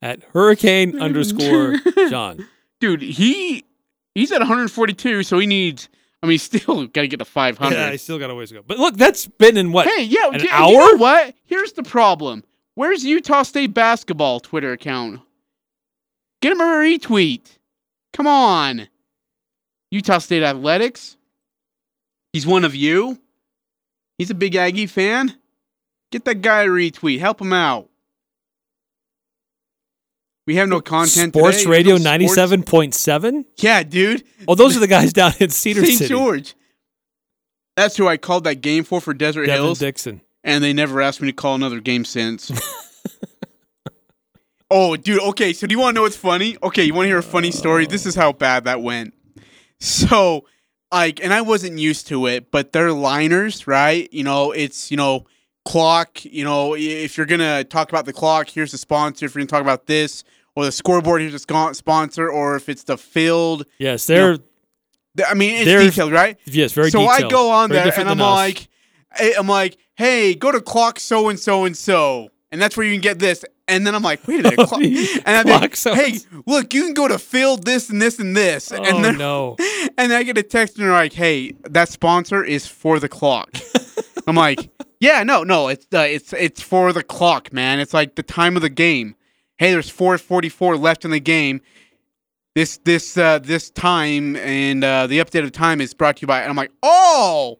At 0.02 0.22
Hurricane 0.32 1.00
underscore 1.00 1.76
John. 2.10 2.46
Dude, 2.80 3.00
he 3.02 3.64
he's 4.14 4.30
at 4.30 4.40
142, 4.40 5.22
so 5.22 5.38
he 5.38 5.46
needs. 5.46 5.88
I 6.22 6.26
mean, 6.26 6.38
still 6.38 6.86
got 6.86 7.02
to 7.02 7.08
get 7.08 7.18
to 7.18 7.24
500. 7.24 7.74
Yeah, 7.74 7.88
I 7.88 7.96
still 7.96 8.18
got 8.18 8.30
a 8.30 8.34
ways 8.34 8.48
to 8.48 8.56
go. 8.56 8.62
But 8.66 8.78
look, 8.78 8.96
that's 8.96 9.26
been 9.26 9.56
in 9.56 9.72
what? 9.72 9.86
Hey, 9.86 10.04
yeah, 10.04 10.28
an 10.28 10.40
you, 10.40 10.48
hour? 10.50 10.70
You 10.70 10.78
know 10.78 10.96
what? 10.96 11.34
Here's 11.44 11.72
the 11.72 11.82
problem. 11.82 12.44
Where's 12.74 13.04
Utah 13.04 13.42
State 13.42 13.72
basketball 13.72 14.40
Twitter 14.40 14.72
account? 14.72 15.20
Get 16.42 16.52
him 16.52 16.60
a 16.60 16.64
retweet. 16.64 17.58
Come 18.12 18.26
on. 18.26 18.88
Utah 19.90 20.18
State 20.18 20.42
Athletics. 20.42 21.16
He's 22.32 22.46
one 22.46 22.64
of 22.64 22.74
you. 22.74 23.18
He's 24.18 24.30
a 24.30 24.34
big 24.34 24.56
Aggie 24.56 24.86
fan. 24.86 25.34
Get 26.12 26.24
that 26.26 26.42
guy 26.42 26.62
a 26.62 26.68
retweet. 26.68 27.18
Help 27.18 27.40
him 27.40 27.52
out. 27.52 27.88
We 30.46 30.56
have 30.56 30.68
no 30.68 30.80
content. 30.80 31.34
Sports 31.34 31.58
today. 31.58 31.70
Radio 31.70 31.96
97.7? 31.96 33.44
Yeah, 33.56 33.82
dude. 33.82 34.22
Oh, 34.46 34.54
those 34.54 34.76
are 34.76 34.80
the 34.80 34.86
guys 34.86 35.12
down 35.12 35.32
in 35.40 35.50
Cedar 35.50 35.84
St. 35.84 35.98
City. 35.98 36.08
George. 36.08 36.54
That's 37.76 37.96
who 37.96 38.06
I 38.06 38.16
called 38.16 38.44
that 38.44 38.56
game 38.56 38.84
for 38.84 39.00
for 39.00 39.12
Desert 39.12 39.46
Devin 39.46 39.64
Hills, 39.64 39.80
Dixon. 39.80 40.22
and 40.44 40.62
they 40.62 40.72
never 40.72 41.02
asked 41.02 41.20
me 41.20 41.28
to 41.28 41.32
call 41.32 41.56
another 41.56 41.80
game 41.80 42.04
since. 42.04 42.50
oh, 44.70 44.96
dude. 44.96 45.20
Okay, 45.20 45.52
so 45.52 45.66
do 45.66 45.74
you 45.74 45.80
want 45.80 45.94
to 45.94 45.96
know 45.96 46.02
what's 46.02 46.16
funny? 46.16 46.56
Okay, 46.62 46.84
you 46.84 46.94
want 46.94 47.04
to 47.04 47.08
hear 47.08 47.18
a 47.18 47.22
funny 47.22 47.50
story? 47.50 47.86
This 47.86 48.06
is 48.06 48.14
how 48.14 48.32
bad 48.32 48.64
that 48.64 48.80
went. 48.80 49.12
So, 49.80 50.46
like, 50.90 51.22
and 51.22 51.34
I 51.34 51.42
wasn't 51.42 51.78
used 51.78 52.06
to 52.06 52.26
it, 52.28 52.50
but 52.50 52.72
they're 52.72 52.92
liners, 52.92 53.66
right? 53.66 54.10
You 54.10 54.24
know, 54.24 54.52
it's 54.52 54.90
you 54.92 54.96
know 54.96 55.26
clock. 55.66 56.24
You 56.24 56.44
know, 56.44 56.74
if 56.76 57.18
you're 57.18 57.26
gonna 57.26 57.64
talk 57.64 57.90
about 57.90 58.06
the 58.06 58.14
clock, 58.14 58.48
here's 58.48 58.72
the 58.72 58.78
sponsor. 58.78 59.26
If 59.26 59.34
you're 59.34 59.40
gonna 59.40 59.48
talk 59.48 59.60
about 59.60 59.86
this 59.86 60.24
or 60.56 60.64
the 60.64 60.72
scoreboard, 60.72 61.20
here's 61.20 61.34
a 61.34 61.74
sponsor. 61.74 62.28
Or 62.28 62.56
if 62.56 62.68
it's 62.68 62.82
the 62.84 62.96
field, 62.98 63.66
Yes, 63.78 64.06
they're 64.06 64.38
th- 65.16 65.28
I 65.28 65.34
mean, 65.34 65.54
it's 65.54 65.64
detailed, 65.94 66.12
right? 66.12 66.38
yes 66.46 66.72
very. 66.72 66.90
so 66.90 67.06
I 67.06 67.28
go 67.28 67.50
on 67.50 67.68
Very 67.70 67.90
there 67.90 68.00
and 68.00 68.08
I'm 68.08 68.20
us. 68.20 68.34
like, 68.34 68.68
I'm 69.38 69.46
like, 69.46 69.76
hey, 69.94 70.34
go 70.34 70.50
to 70.52 70.60
clock 70.60 70.98
so 70.98 71.28
and 71.28 71.38
so 71.38 71.64
and 71.64 71.76
so, 71.76 72.30
and 72.50 72.60
that's 72.60 72.76
where 72.76 72.86
you 72.86 72.92
can 72.92 73.00
get 73.00 73.18
this. 73.18 73.44
And 73.68 73.84
then 73.84 73.94
I'm 73.96 74.02
like, 74.02 74.26
wait 74.28 74.40
a 74.40 74.42
minute, 74.44 74.58
clock. 74.68 74.80
and 74.82 75.26
I'm 75.26 75.46
like, 75.46 75.76
hey, 75.76 76.18
look, 76.46 76.72
you 76.72 76.84
can 76.84 76.94
go 76.94 77.08
to 77.08 77.18
field 77.18 77.64
this 77.64 77.90
and 77.90 78.00
this 78.00 78.18
and 78.20 78.36
this, 78.36 78.70
oh 78.70 78.76
and 78.76 79.04
then 79.04 79.18
no, 79.18 79.56
and 79.98 80.10
then 80.10 80.12
I 80.12 80.22
get 80.22 80.38
a 80.38 80.42
text 80.44 80.76
and 80.76 80.86
they're 80.86 80.92
like, 80.92 81.12
hey, 81.14 81.52
that 81.68 81.88
sponsor 81.88 82.44
is 82.44 82.66
for 82.66 83.00
the 83.00 83.08
clock. 83.08 83.50
I'm 84.28 84.36
like, 84.36 84.70
yeah, 85.00 85.24
no, 85.24 85.42
no, 85.42 85.66
it's 85.68 85.86
uh, 85.92 85.98
it's 86.08 86.32
it's 86.34 86.62
for 86.62 86.92
the 86.92 87.02
clock, 87.02 87.52
man. 87.52 87.80
It's 87.80 87.92
like 87.92 88.14
the 88.14 88.22
time 88.22 88.54
of 88.54 88.62
the 88.62 88.70
game. 88.70 89.15
Hey, 89.58 89.70
there's 89.72 89.90
4:44 89.90 90.78
left 90.80 91.04
in 91.04 91.10
the 91.10 91.20
game. 91.20 91.60
This 92.54 92.78
this 92.78 93.16
uh, 93.16 93.38
this 93.38 93.70
time 93.70 94.36
and 94.36 94.82
uh, 94.82 95.06
the 95.06 95.18
updated 95.18 95.52
time 95.52 95.80
is 95.80 95.92
brought 95.94 96.16
to 96.16 96.22
you 96.22 96.26
by. 96.26 96.40
And 96.40 96.50
I'm 96.50 96.56
like, 96.56 96.72
oh. 96.82 97.58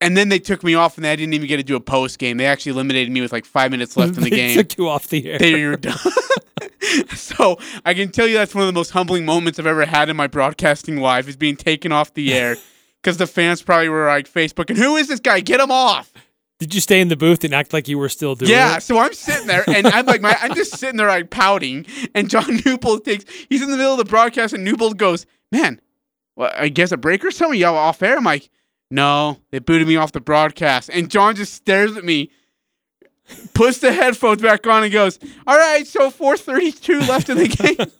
And 0.00 0.14
then 0.16 0.28
they 0.28 0.38
took 0.38 0.62
me 0.62 0.74
off, 0.74 0.98
and 0.98 1.06
I 1.06 1.16
didn't 1.16 1.32
even 1.32 1.48
get 1.48 1.56
to 1.56 1.62
do 1.62 1.74
a 1.74 1.80
post 1.80 2.18
game. 2.18 2.36
They 2.36 2.44
actually 2.46 2.72
eliminated 2.72 3.10
me 3.10 3.22
with 3.22 3.32
like 3.32 3.46
five 3.46 3.70
minutes 3.70 3.96
left 3.96 4.16
in 4.18 4.24
the 4.24 4.30
They 4.30 4.36
game. 4.36 4.56
took 4.56 4.76
you 4.76 4.88
off 4.88 5.08
the 5.08 5.26
air. 5.30 5.38
They 5.38 5.64
were 5.64 5.76
done. 5.76 5.96
so 7.14 7.58
I 7.84 7.94
can 7.94 8.10
tell 8.10 8.26
you 8.26 8.34
that's 8.34 8.54
one 8.54 8.62
of 8.62 8.66
the 8.68 8.78
most 8.78 8.90
humbling 8.90 9.24
moments 9.24 9.58
I've 9.58 9.66
ever 9.66 9.86
had 9.86 10.08
in 10.10 10.16
my 10.16 10.26
broadcasting 10.26 10.98
life 10.98 11.28
is 11.28 11.36
being 11.36 11.56
taken 11.56 11.92
off 11.92 12.12
the 12.14 12.34
air 12.34 12.56
because 13.02 13.16
the 13.16 13.26
fans 13.26 13.62
probably 13.62 13.88
were 13.88 14.06
like 14.06 14.30
Facebook 14.30 14.68
and 14.68 14.78
who 14.78 14.96
is 14.96 15.08
this 15.08 15.18
guy? 15.20 15.40
Get 15.40 15.60
him 15.60 15.70
off! 15.70 16.12
Did 16.58 16.74
you 16.74 16.80
stay 16.80 17.02
in 17.02 17.08
the 17.08 17.16
booth 17.16 17.44
and 17.44 17.52
act 17.52 17.74
like 17.74 17.86
you 17.86 17.98
were 17.98 18.08
still 18.08 18.34
doing 18.34 18.50
yeah, 18.50 18.78
it? 18.78 18.82
so 18.82 18.98
I'm 18.98 19.12
sitting 19.12 19.46
there 19.46 19.62
and 19.68 19.86
I'm 19.86 20.06
like 20.06 20.22
my 20.22 20.34
I'm 20.40 20.54
just 20.54 20.78
sitting 20.78 20.96
there 20.96 21.08
like 21.08 21.28
pouting 21.28 21.84
and 22.14 22.30
John 22.30 22.60
Newbold 22.64 23.04
takes 23.04 23.26
he's 23.50 23.60
in 23.60 23.70
the 23.70 23.76
middle 23.76 23.92
of 23.92 23.98
the 23.98 24.06
broadcast 24.06 24.54
and 24.54 24.64
Newbold 24.64 24.96
goes, 24.96 25.26
man, 25.52 25.82
well, 26.34 26.50
I 26.56 26.68
guess 26.68 26.92
a 26.92 26.96
break 26.96 27.24
or 27.24 27.30
something 27.30 27.60
y'all 27.60 27.76
off 27.76 28.02
air. 28.02 28.16
I'm 28.16 28.24
like, 28.24 28.48
no, 28.90 29.38
they 29.50 29.58
booted 29.58 29.86
me 29.86 29.96
off 29.96 30.12
the 30.12 30.20
broadcast 30.20 30.88
and 30.88 31.10
John 31.10 31.36
just 31.36 31.52
stares 31.52 31.94
at 31.96 32.04
me. 32.04 32.30
Puts 33.54 33.80
the 33.80 33.92
headphones 33.92 34.40
back 34.40 34.64
on 34.68 34.84
and 34.84 34.92
goes, 34.92 35.18
"All 35.48 35.58
right, 35.58 35.84
so 35.84 36.12
4:32 36.12 37.08
left 37.08 37.28
in 37.28 37.38
the 37.38 37.48
game." 37.48 37.90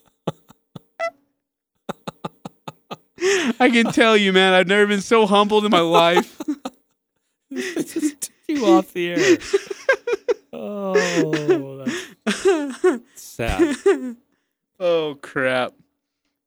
I 3.58 3.70
can 3.70 3.92
tell 3.92 4.16
you, 4.16 4.32
man, 4.32 4.52
I've 4.52 4.68
never 4.68 4.86
been 4.86 5.00
so 5.00 5.26
humbled 5.26 5.64
in 5.64 5.72
my 5.72 5.80
life. 5.80 6.40
You 8.48 8.64
off 8.66 8.92
the 8.92 9.10
air. 9.10 9.38
Oh, 10.58 11.84
that's 11.84 13.22
sad. 13.22 13.76
Oh 14.80 15.18
crap. 15.20 15.74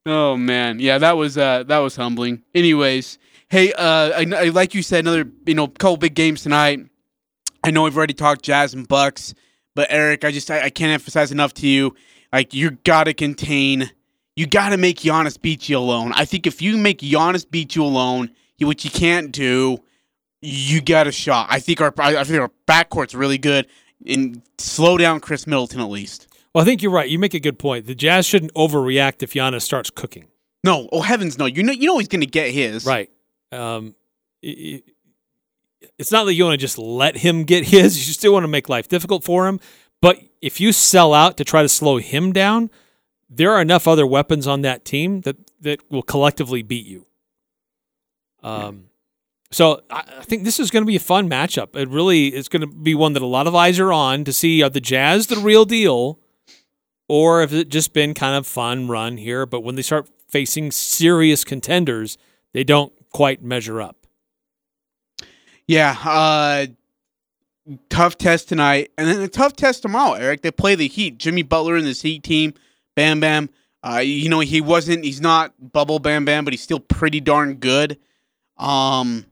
Oh 0.06 0.36
man. 0.36 0.80
Yeah, 0.80 0.98
that 0.98 1.16
was 1.16 1.38
uh 1.38 1.64
that 1.64 1.78
was 1.80 1.96
humbling. 1.96 2.44
Anyways, 2.56 3.20
hey, 3.50 3.72
uh 3.74 4.12
I, 4.18 4.26
I 4.36 4.44
like 4.50 4.74
you 4.74 4.82
said 4.82 5.02
another, 5.06 5.30
you 5.46 5.54
know, 5.54 5.68
couple 5.68 5.98
big 5.98 6.16
games 6.16 6.42
tonight. 6.42 6.80
I 7.64 7.70
know 7.72 7.84
we've 7.84 7.96
already 7.96 8.16
talked 8.16 8.42
Jazz 8.42 8.74
and 8.74 8.88
Bucks, 8.88 9.36
but 9.76 9.88
Eric, 9.92 10.26
I 10.26 10.32
just 10.32 10.50
I, 10.50 10.64
I 10.66 10.70
can't 10.72 10.92
emphasize 10.92 11.32
enough 11.32 11.54
to 11.56 11.68
you 11.68 11.94
like 12.34 12.54
you 12.54 12.72
got 12.72 13.04
to 13.04 13.14
contain 13.14 13.92
you 14.36 14.48
got 14.48 14.70
to 14.70 14.78
make 14.78 15.00
Giannis 15.00 15.40
beat 15.40 15.68
you 15.70 15.78
alone. 15.78 16.14
I 16.16 16.26
think 16.26 16.48
if 16.48 16.62
you 16.62 16.78
make 16.78 17.00
Giannis 17.00 17.50
beat 17.50 17.76
you 17.76 17.84
alone, 17.84 18.32
which 18.60 18.86
you 18.86 18.92
can't 18.92 19.32
do, 19.32 19.80
you 20.42 20.82
got 20.82 21.08
a 21.08 21.12
shot. 21.12 21.48
I 21.50 21.60
think 21.60 21.82
our 21.82 21.94
I 21.98 22.24
think 22.24 22.40
our 22.40 22.52
backcourt's 22.68 23.16
really 23.16 23.38
good 23.38 23.68
and 24.06 24.42
slow 24.58 24.98
down 24.98 25.20
Khris 25.20 25.46
Middleton 25.48 25.82
at 25.82 25.90
least. 25.90 26.28
Well, 26.54 26.62
I 26.64 26.66
think 26.66 26.82
you're 26.82 26.92
right. 26.92 27.10
You 27.10 27.20
make 27.20 27.34
a 27.34 27.40
good 27.40 27.60
point. 27.60 27.86
The 27.86 27.96
Jazz 27.96 28.26
shouldn't 28.26 28.54
overreact 28.54 29.22
if 29.22 29.34
Giannis 29.34 29.62
starts 29.62 29.90
cooking. 29.90 30.28
No, 30.64 30.90
oh 30.92 31.02
heavens 31.02 31.38
no. 31.38 31.46
You 31.46 31.64
know 31.64 31.74
you 31.74 31.88
know 31.88 31.98
he's 31.98 32.08
going 32.08 32.22
to 32.22 32.28
get 32.28 32.52
his. 32.52 32.86
Right. 32.86 33.10
Um, 33.52 33.96
it's 34.42 36.12
not 36.12 36.26
that 36.26 36.34
you 36.34 36.46
want 36.46 36.54
to 36.54 36.58
just 36.58 36.78
let 36.78 37.18
him 37.18 37.44
get 37.44 37.66
his. 37.66 38.08
You 38.08 38.14
still 38.14 38.34
want 38.34 38.44
to 38.44 38.50
make 38.50 38.70
life 38.70 38.88
difficult 38.88 39.24
for 39.24 39.48
him. 39.48 39.60
But 40.02 40.20
if 40.42 40.62
you 40.62 40.72
sell 40.72 41.14
out 41.14 41.38
to 41.38 41.44
try 41.44 41.62
to 41.62 41.70
slow 41.70 41.98
him 41.98 42.32
down, 42.32 42.70
there 43.30 43.52
are 43.52 43.62
enough 43.62 43.88
other 43.88 44.08
weapons 44.08 44.48
on 44.48 44.62
that 44.62 44.86
team 44.86 45.22
that, 45.22 45.38
that 45.62 45.92
will 45.92 46.04
collectively 46.04 46.64
beat 46.64 46.86
you. 46.86 47.06
Um, 48.42 48.89
so 49.52 49.82
I, 49.90 50.04
think 50.22 50.44
this 50.44 50.60
is 50.60 50.70
going 50.70 50.84
to 50.84 50.88
be 50.88 50.96
a 50.96 51.00
fun 51.00 51.30
matchup. 51.30 51.76
It 51.76 51.90
really 51.90 52.34
is 52.34 52.48
going 52.48 52.62
to 52.62 52.68
be 52.68 52.94
one 52.94 53.14
that 53.14 53.24
a 53.24 53.28
lot 53.28 53.48
of 53.48 53.56
eyes 53.56 53.80
are 53.80 53.92
on 53.92 54.24
to 54.26 54.34
see 54.34 54.62
are 54.62 54.70
the 54.70 54.82
Jazz 54.82 55.28
the 55.28 55.38
real 55.38 55.66
deal, 55.66 56.20
or 57.08 57.42
if 57.42 57.52
it 57.52 57.70
just 57.70 57.92
been 57.94 58.14
kind 58.14 58.36
of 58.36 58.46
fun 58.46 58.88
run 58.88 59.18
here. 59.18 59.46
But 59.46 59.62
when 59.62 59.76
they 59.76 59.82
start 59.82 60.08
facing 60.28 60.72
serious 60.72 61.44
contenders, 61.44 62.18
they 62.54 62.64
don't 62.64 62.94
quite 63.12 63.44
measure 63.44 63.82
up. 63.82 64.06
Yeah, 65.68 65.96
uh 66.04 66.68
tough 67.90 68.18
test 68.18 68.50
tonight 68.50 68.92
and 68.98 69.08
then 69.08 69.22
a 69.22 69.28
tough 69.28 69.56
test 69.56 69.82
tomorrow, 69.82 70.14
Eric. 70.14 70.42
They 70.42 70.52
play 70.52 70.76
the 70.76 70.88
Heat. 70.88 71.18
Jimmy 71.18 71.44
Butler 71.44 71.78
in 71.78 71.86
this 71.86 72.02
Heat 72.02 72.24
team. 72.24 72.54
Bam 72.96 73.20
Bam. 73.20 73.50
Uh 73.84 73.98
you 73.98 74.30
know, 74.30 74.42
he 74.42 74.62
wasn't 74.62 75.04
he's 75.04 75.22
not 75.22 75.54
bubble 75.72 76.00
Bam 76.00 76.26
Bam, 76.26 76.46
but 76.46 76.54
he's 76.54 76.62
still 76.62 76.80
pretty 76.80 77.20
darn 77.20 77.56
good. 77.56 77.98
Um 78.58 79.26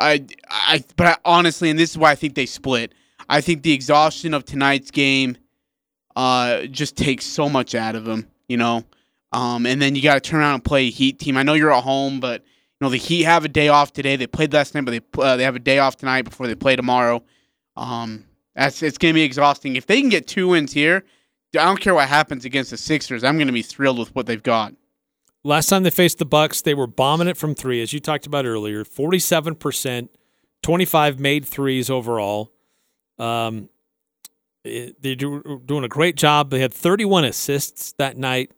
I 0.00 0.26
I 0.48 0.82
but 0.96 1.06
I, 1.06 1.16
honestly, 1.24 1.70
and 1.70 1.78
this 1.78 1.90
is 1.90 1.98
why 1.98 2.10
I 2.10 2.14
think 2.14 2.34
they 2.34 2.46
split. 2.46 2.94
I 3.28 3.40
think 3.40 3.62
the 3.62 3.72
exhaustion 3.72 4.34
of 4.34 4.44
tonight's 4.44 4.90
game 4.90 5.36
uh 6.16 6.62
just 6.66 6.96
takes 6.96 7.24
so 7.24 7.48
much 7.48 7.74
out 7.74 7.94
of 7.94 8.04
them, 8.04 8.26
you 8.48 8.56
know. 8.56 8.84
Um 9.32 9.66
and 9.66 9.80
then 9.80 9.94
you 9.94 10.02
got 10.02 10.14
to 10.14 10.20
turn 10.20 10.40
around 10.40 10.54
and 10.54 10.64
play 10.64 10.86
a 10.86 10.90
Heat 10.90 11.18
team. 11.18 11.36
I 11.36 11.42
know 11.42 11.54
you're 11.54 11.72
at 11.72 11.84
home, 11.84 12.18
but 12.18 12.42
you 12.42 12.86
know 12.86 12.88
the 12.88 12.96
Heat 12.96 13.24
have 13.24 13.44
a 13.44 13.48
day 13.48 13.68
off 13.68 13.92
today. 13.92 14.16
They 14.16 14.26
played 14.26 14.52
last 14.52 14.74
night, 14.74 14.84
but 14.84 14.92
they 14.92 15.22
uh, 15.22 15.36
they 15.36 15.44
have 15.44 15.56
a 15.56 15.60
day 15.60 15.78
off 15.78 15.96
tonight 15.96 16.22
before 16.22 16.46
they 16.46 16.54
play 16.54 16.74
tomorrow. 16.74 17.22
Um, 17.76 18.24
that's 18.54 18.82
it's 18.82 18.98
gonna 18.98 19.14
be 19.14 19.22
exhausting. 19.22 19.76
If 19.76 19.86
they 19.86 20.00
can 20.00 20.10
get 20.10 20.26
two 20.26 20.48
wins 20.48 20.72
here, 20.72 21.04
I 21.54 21.64
don't 21.64 21.80
care 21.80 21.94
what 21.94 22.08
happens 22.08 22.44
against 22.44 22.70
the 22.70 22.76
Sixers. 22.76 23.22
I'm 23.22 23.38
gonna 23.38 23.52
be 23.52 23.62
thrilled 23.62 23.98
with 23.98 24.14
what 24.14 24.26
they've 24.26 24.42
got. 24.42 24.74
Last 25.42 25.68
time 25.68 25.82
they 25.84 25.90
faced 25.90 26.18
the 26.18 26.26
Bucks, 26.26 26.60
they 26.60 26.74
were 26.74 26.86
bombing 26.86 27.28
it 27.28 27.36
from 27.36 27.54
three, 27.54 27.80
as 27.82 27.92
you 27.92 28.00
talked 28.00 28.26
about 28.26 28.44
earlier. 28.44 28.84
Forty-seven 28.84 29.54
percent, 29.54 30.10
twenty-five 30.62 31.18
made 31.18 31.44
threes 31.46 31.88
overall. 31.88 32.52
Um, 33.18 33.70
it- 34.64 35.02
they're 35.02 35.14
do, 35.14 35.62
doing 35.64 35.84
a 35.84 35.88
great 35.88 36.16
job. 36.16 36.50
They 36.50 36.60
had 36.60 36.74
thirty-one 36.74 37.24
assists 37.24 37.92
that 37.92 38.18
night. 38.18 38.52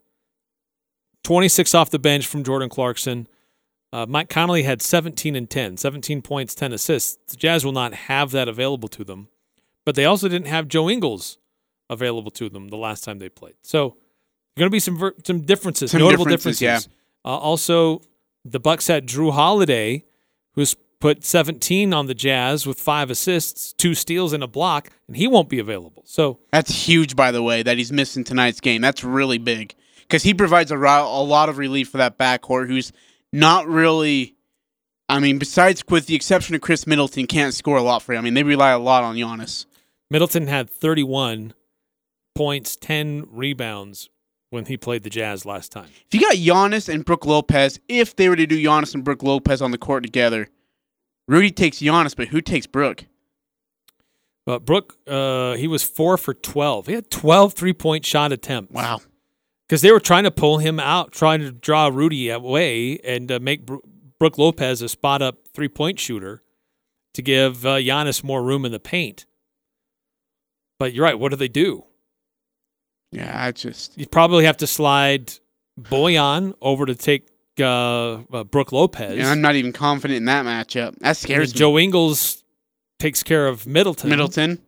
Twenty-six 1.22 1.74
off 1.74 1.90
the 1.90 1.98
bench 2.00 2.26
from 2.26 2.42
Jordan 2.42 2.68
Clarkson. 2.68 3.28
Uh, 3.92 4.06
Mike 4.08 4.30
Conley 4.30 4.62
had 4.62 4.80
17 4.80 5.36
and 5.36 5.50
10, 5.50 5.76
17 5.76 6.22
points, 6.22 6.54
10 6.54 6.72
assists. 6.72 7.18
The 7.30 7.36
Jazz 7.36 7.62
will 7.62 7.72
not 7.72 7.92
have 7.92 8.30
that 8.30 8.48
available 8.48 8.88
to 8.88 9.04
them, 9.04 9.28
but 9.84 9.94
they 9.96 10.06
also 10.06 10.28
didn't 10.30 10.46
have 10.46 10.66
Joe 10.66 10.88
Ingles 10.88 11.36
available 11.90 12.30
to 12.30 12.48
them 12.48 12.68
the 12.68 12.78
last 12.78 13.04
time 13.04 13.18
they 13.18 13.28
played. 13.28 13.52
So, 13.60 13.98
going 14.56 14.66
to 14.66 14.70
be 14.70 14.80
some 14.80 14.98
ver- 14.98 15.14
some 15.24 15.42
differences, 15.42 15.90
Some 15.90 16.00
notable 16.00 16.24
differences, 16.24 16.58
differences. 16.58 16.88
Uh, 17.24 17.28
also, 17.28 18.02
the 18.44 18.60
Bucks 18.60 18.86
had 18.86 19.06
Jrue 19.06 19.32
Holiday, 19.32 20.04
who's 20.54 20.76
put 21.00 21.24
17 21.24 21.92
on 21.92 22.06
the 22.06 22.14
Jazz 22.14 22.66
with 22.66 22.78
five 22.78 23.10
assists, 23.10 23.72
two 23.72 23.94
steals, 23.94 24.32
and 24.32 24.42
a 24.42 24.46
block, 24.46 24.90
and 25.08 25.16
he 25.16 25.26
won't 25.26 25.48
be 25.48 25.58
available. 25.58 26.04
So, 26.06 26.38
That's 26.52 26.70
huge, 26.86 27.16
by 27.16 27.32
the 27.32 27.42
way, 27.42 27.62
that 27.62 27.76
he's 27.76 27.90
missing 27.92 28.22
tonight's 28.24 28.60
game. 28.60 28.80
That's 28.82 29.02
really 29.02 29.38
big 29.38 29.74
because 30.02 30.22
he 30.22 30.32
provides 30.34 30.70
a, 30.70 30.78
ro- 30.78 31.08
a 31.08 31.22
lot 31.22 31.48
of 31.48 31.58
relief 31.58 31.88
for 31.88 31.98
that 31.98 32.18
backcourt, 32.18 32.68
who's 32.68 32.92
not 33.32 33.66
really. 33.66 34.36
I 35.08 35.18
mean, 35.18 35.38
besides 35.38 35.82
with 35.88 36.06
the 36.06 36.14
exception 36.14 36.54
of 36.54 36.60
Khris 36.60 36.86
Middleton, 36.86 37.26
can't 37.26 37.52
score 37.52 37.76
a 37.76 37.82
lot 37.82 38.02
for 38.02 38.12
him. 38.12 38.18
I 38.18 38.22
mean, 38.22 38.34
they 38.34 38.44
rely 38.44 38.70
a 38.70 38.78
lot 38.78 39.02
on 39.02 39.16
Giannis. 39.16 39.66
Middleton 40.10 40.46
had 40.46 40.70
31 40.70 41.52
points, 42.34 42.76
10 42.76 43.26
rebounds 43.30 44.08
when 44.52 44.66
he 44.66 44.76
played 44.76 45.02
the 45.02 45.10
Jazz 45.10 45.46
last 45.46 45.72
time. 45.72 45.88
If 46.06 46.14
you 46.14 46.20
got 46.20 46.34
Giannis 46.34 46.92
and 46.92 47.06
Brook 47.06 47.24
Lopez, 47.24 47.80
if 47.88 48.14
they 48.14 48.28
were 48.28 48.36
to 48.36 48.46
do 48.46 48.62
Giannis 48.62 48.94
and 48.94 49.02
Brook 49.02 49.22
Lopez 49.22 49.62
on 49.62 49.70
the 49.70 49.78
court 49.78 50.02
together, 50.02 50.48
Rudy 51.26 51.50
takes 51.50 51.78
Giannis, 51.78 52.14
but 52.14 52.28
who 52.28 52.42
takes 52.42 52.66
Brook? 52.66 53.06
But 54.44 54.66
Brook, 54.66 54.98
uh, 55.06 55.54
he 55.54 55.66
was 55.66 55.82
four 55.82 56.18
for 56.18 56.34
12. 56.34 56.88
He 56.88 56.92
had 56.92 57.10
12 57.10 57.54
three 57.54 57.72
point 57.72 58.04
shot 58.04 58.30
attempts. 58.30 58.74
Wow. 58.74 59.00
Because 59.66 59.80
they 59.80 59.90
were 59.90 60.00
trying 60.00 60.24
to 60.24 60.30
pull 60.30 60.58
him 60.58 60.78
out, 60.78 61.12
trying 61.12 61.40
to 61.40 61.50
draw 61.50 61.88
Rudy 61.88 62.28
away 62.28 62.98
and 62.98 63.32
uh, 63.32 63.38
make 63.40 63.64
Bro- 63.64 63.80
Brook 64.18 64.36
Lopez 64.36 64.82
a 64.82 64.88
spot 64.88 65.22
up 65.22 65.48
three 65.54 65.68
point 65.68 65.98
shooter 65.98 66.42
to 67.14 67.22
give 67.22 67.64
uh, 67.64 67.76
Giannis 67.76 68.22
more 68.22 68.42
room 68.42 68.66
in 68.66 68.72
the 68.72 68.80
paint. 68.80 69.24
But 70.78 70.92
you're 70.92 71.04
right. 71.04 71.18
What 71.18 71.30
do 71.30 71.36
they 71.36 71.48
do? 71.48 71.86
Yeah, 73.12 73.44
I 73.44 73.52
just 73.52 73.96
You 73.96 74.06
probably 74.06 74.44
have 74.44 74.56
to 74.58 74.66
slide 74.66 75.32
Bojan 75.80 76.54
over 76.60 76.86
to 76.86 76.94
take 76.94 77.28
uh, 77.60 78.22
uh, 78.32 78.44
Brook 78.44 78.72
Lopez. 78.72 79.18
and 79.18 79.26
I'm 79.26 79.40
not 79.40 79.54
even 79.54 79.72
confident 79.72 80.16
in 80.16 80.24
that 80.24 80.44
matchup. 80.44 80.98
That 81.00 81.16
scares 81.16 81.52
me. 81.54 81.58
Joe 81.58 81.78
Ingles 81.78 82.42
takes 82.98 83.22
care 83.22 83.46
of 83.46 83.66
Middleton. 83.66 84.10
Middleton. 84.10 84.58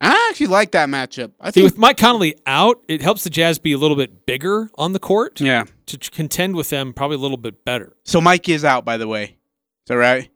I 0.00 0.28
actually 0.30 0.48
like 0.48 0.72
that 0.72 0.88
matchup. 0.88 1.32
I 1.40 1.48
See, 1.48 1.60
think. 1.60 1.64
with 1.64 1.78
Mike 1.78 1.96
Conley 1.96 2.36
out, 2.46 2.82
it 2.88 3.00
helps 3.00 3.24
the 3.24 3.30
Jazz 3.30 3.58
be 3.58 3.72
a 3.72 3.78
little 3.78 3.96
bit 3.96 4.26
bigger 4.26 4.70
on 4.76 4.92
the 4.92 4.98
court 4.98 5.40
yeah. 5.40 5.64
to 5.86 5.98
contend 5.98 6.56
with 6.56 6.70
them 6.70 6.92
probably 6.92 7.16
a 7.16 7.20
little 7.20 7.36
bit 7.36 7.64
better. 7.64 7.96
So 8.04 8.20
Mike 8.20 8.48
is 8.48 8.64
out, 8.64 8.84
by 8.84 8.96
the 8.96 9.08
way. 9.08 9.24
Is 9.24 9.88
that 9.88 9.96
right? 9.96 10.28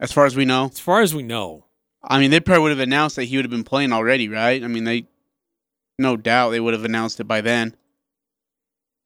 As 0.00 0.12
far 0.12 0.26
as 0.26 0.34
we 0.36 0.44
know. 0.44 0.66
As 0.66 0.80
far 0.80 1.02
as 1.02 1.14
we 1.14 1.22
know, 1.22 1.66
I 2.02 2.18
mean, 2.18 2.30
they 2.30 2.40
probably 2.40 2.62
would 2.62 2.70
have 2.70 2.80
announced 2.80 3.16
that 3.16 3.24
he 3.24 3.36
would 3.36 3.44
have 3.44 3.50
been 3.50 3.64
playing 3.64 3.92
already, 3.92 4.28
right? 4.28 4.62
I 4.62 4.66
mean, 4.66 4.84
they, 4.84 5.06
no 5.98 6.16
doubt, 6.16 6.50
they 6.50 6.60
would 6.60 6.74
have 6.74 6.84
announced 6.84 7.20
it 7.20 7.24
by 7.24 7.40
then. 7.40 7.74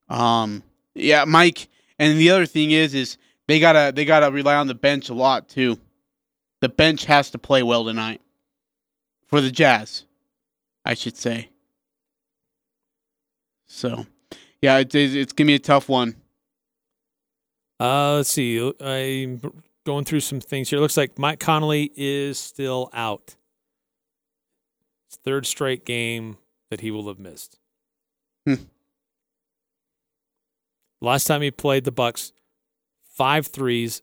Um, 0.08 0.62
yeah, 0.94 1.24
Mike. 1.24 1.68
And 1.98 2.18
the 2.18 2.30
other 2.30 2.46
thing 2.46 2.70
is, 2.70 2.94
is 2.94 3.16
they 3.46 3.60
gotta 3.60 3.92
they 3.94 4.04
gotta 4.04 4.30
rely 4.30 4.56
on 4.56 4.66
the 4.66 4.74
bench 4.74 5.08
a 5.08 5.14
lot 5.14 5.48
too. 5.48 5.78
The 6.60 6.68
bench 6.68 7.04
has 7.06 7.30
to 7.30 7.38
play 7.38 7.62
well 7.62 7.84
tonight 7.84 8.20
for 9.26 9.40
the 9.40 9.50
Jazz, 9.50 10.04
I 10.84 10.94
should 10.94 11.16
say. 11.16 11.50
So, 13.66 14.06
yeah, 14.60 14.78
it's 14.78 14.94
it's 14.94 15.32
gonna 15.32 15.46
be 15.46 15.54
a 15.54 15.58
tough 15.58 15.88
one. 15.88 16.16
uh, 17.78 18.16
let's 18.16 18.30
see. 18.30 18.72
I'm 18.80 19.40
going 19.84 20.04
through 20.04 20.20
some 20.20 20.40
things 20.40 20.70
here. 20.70 20.78
It 20.78 20.82
looks 20.82 20.96
like 20.96 21.18
Mike 21.18 21.40
Conley 21.40 21.92
is 21.96 22.38
still 22.38 22.90
out. 22.92 23.36
It's 25.08 25.16
third 25.16 25.46
straight 25.46 25.84
game 25.84 26.36
that 26.70 26.80
he 26.80 26.90
will 26.90 27.08
have 27.08 27.18
missed. 27.18 27.58
Hmm. 28.46 28.54
Last 31.00 31.24
time 31.26 31.42
he 31.42 31.50
played 31.50 31.84
the 31.84 31.92
Bucks, 31.92 32.32
five 33.02 33.46
threes, 33.46 34.02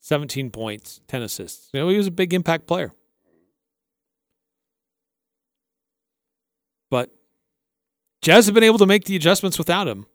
17 0.00 0.50
points, 0.50 1.00
10 1.08 1.22
assists. 1.22 1.70
You 1.72 1.80
know, 1.80 1.88
he 1.88 1.96
was 1.96 2.06
a 2.06 2.10
big 2.12 2.34
impact 2.34 2.66
player. 2.66 2.92
But 6.90 7.10
Jazz 8.20 8.46
have 8.46 8.54
been 8.54 8.64
able 8.64 8.78
to 8.78 8.86
make 8.86 9.04
the 9.04 9.16
adjustments 9.16 9.58
without 9.58 9.88
him. 9.88 10.06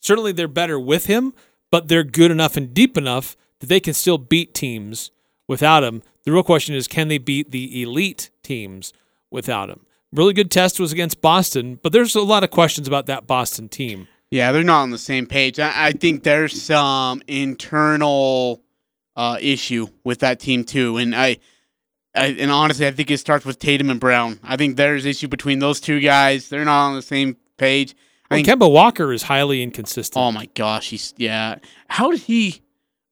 Certainly 0.00 0.32
they're 0.32 0.48
better 0.48 0.78
with 0.78 1.06
him, 1.06 1.34
but 1.70 1.88
they're 1.88 2.04
good 2.04 2.30
enough 2.30 2.56
and 2.56 2.72
deep 2.72 2.96
enough 2.96 3.36
that 3.60 3.68
they 3.68 3.80
can 3.80 3.94
still 3.94 4.18
beat 4.18 4.54
teams 4.54 5.10
without 5.46 5.82
him. 5.82 6.02
The 6.24 6.32
real 6.32 6.42
question 6.42 6.74
is 6.74 6.86
can 6.86 7.08
they 7.08 7.18
beat 7.18 7.50
the 7.50 7.82
elite 7.82 8.30
teams 8.42 8.92
without 9.30 9.70
him? 9.70 9.86
Really 10.12 10.32
good 10.32 10.50
test 10.50 10.80
was 10.80 10.92
against 10.92 11.20
Boston, 11.20 11.78
but 11.82 11.92
there's 11.92 12.14
a 12.14 12.22
lot 12.22 12.42
of 12.44 12.50
questions 12.50 12.88
about 12.88 13.06
that 13.06 13.26
Boston 13.26 13.68
team. 13.68 14.08
Yeah, 14.30 14.52
they're 14.52 14.62
not 14.64 14.82
on 14.82 14.90
the 14.90 14.98
same 14.98 15.26
page. 15.26 15.58
I, 15.58 15.72
I 15.88 15.92
think 15.92 16.22
there's 16.22 16.60
some 16.60 17.22
internal 17.26 18.62
uh, 19.16 19.36
issue 19.40 19.88
with 20.04 20.20
that 20.20 20.40
team 20.40 20.64
too, 20.64 20.96
and 20.96 21.14
I, 21.14 21.38
I, 22.14 22.28
and 22.38 22.50
honestly, 22.50 22.86
I 22.86 22.90
think 22.90 23.10
it 23.10 23.18
starts 23.18 23.44
with 23.44 23.58
Tatum 23.58 23.90
and 23.90 24.00
Brown. 24.00 24.40
I 24.42 24.56
think 24.56 24.76
there's 24.76 25.04
issue 25.04 25.28
between 25.28 25.58
those 25.58 25.80
two 25.80 26.00
guys. 26.00 26.48
They're 26.48 26.64
not 26.64 26.88
on 26.88 26.94
the 26.94 27.02
same 27.02 27.36
page. 27.58 27.94
I 28.30 28.36
Well, 28.36 28.44
think. 28.44 28.60
Kemba 28.60 28.70
Walker 28.70 29.12
is 29.12 29.24
highly 29.24 29.62
inconsistent. 29.62 30.22
Oh 30.22 30.32
my 30.32 30.46
gosh, 30.54 30.90
he's 30.90 31.14
yeah. 31.16 31.56
How 31.88 32.10
did 32.10 32.20
he? 32.20 32.62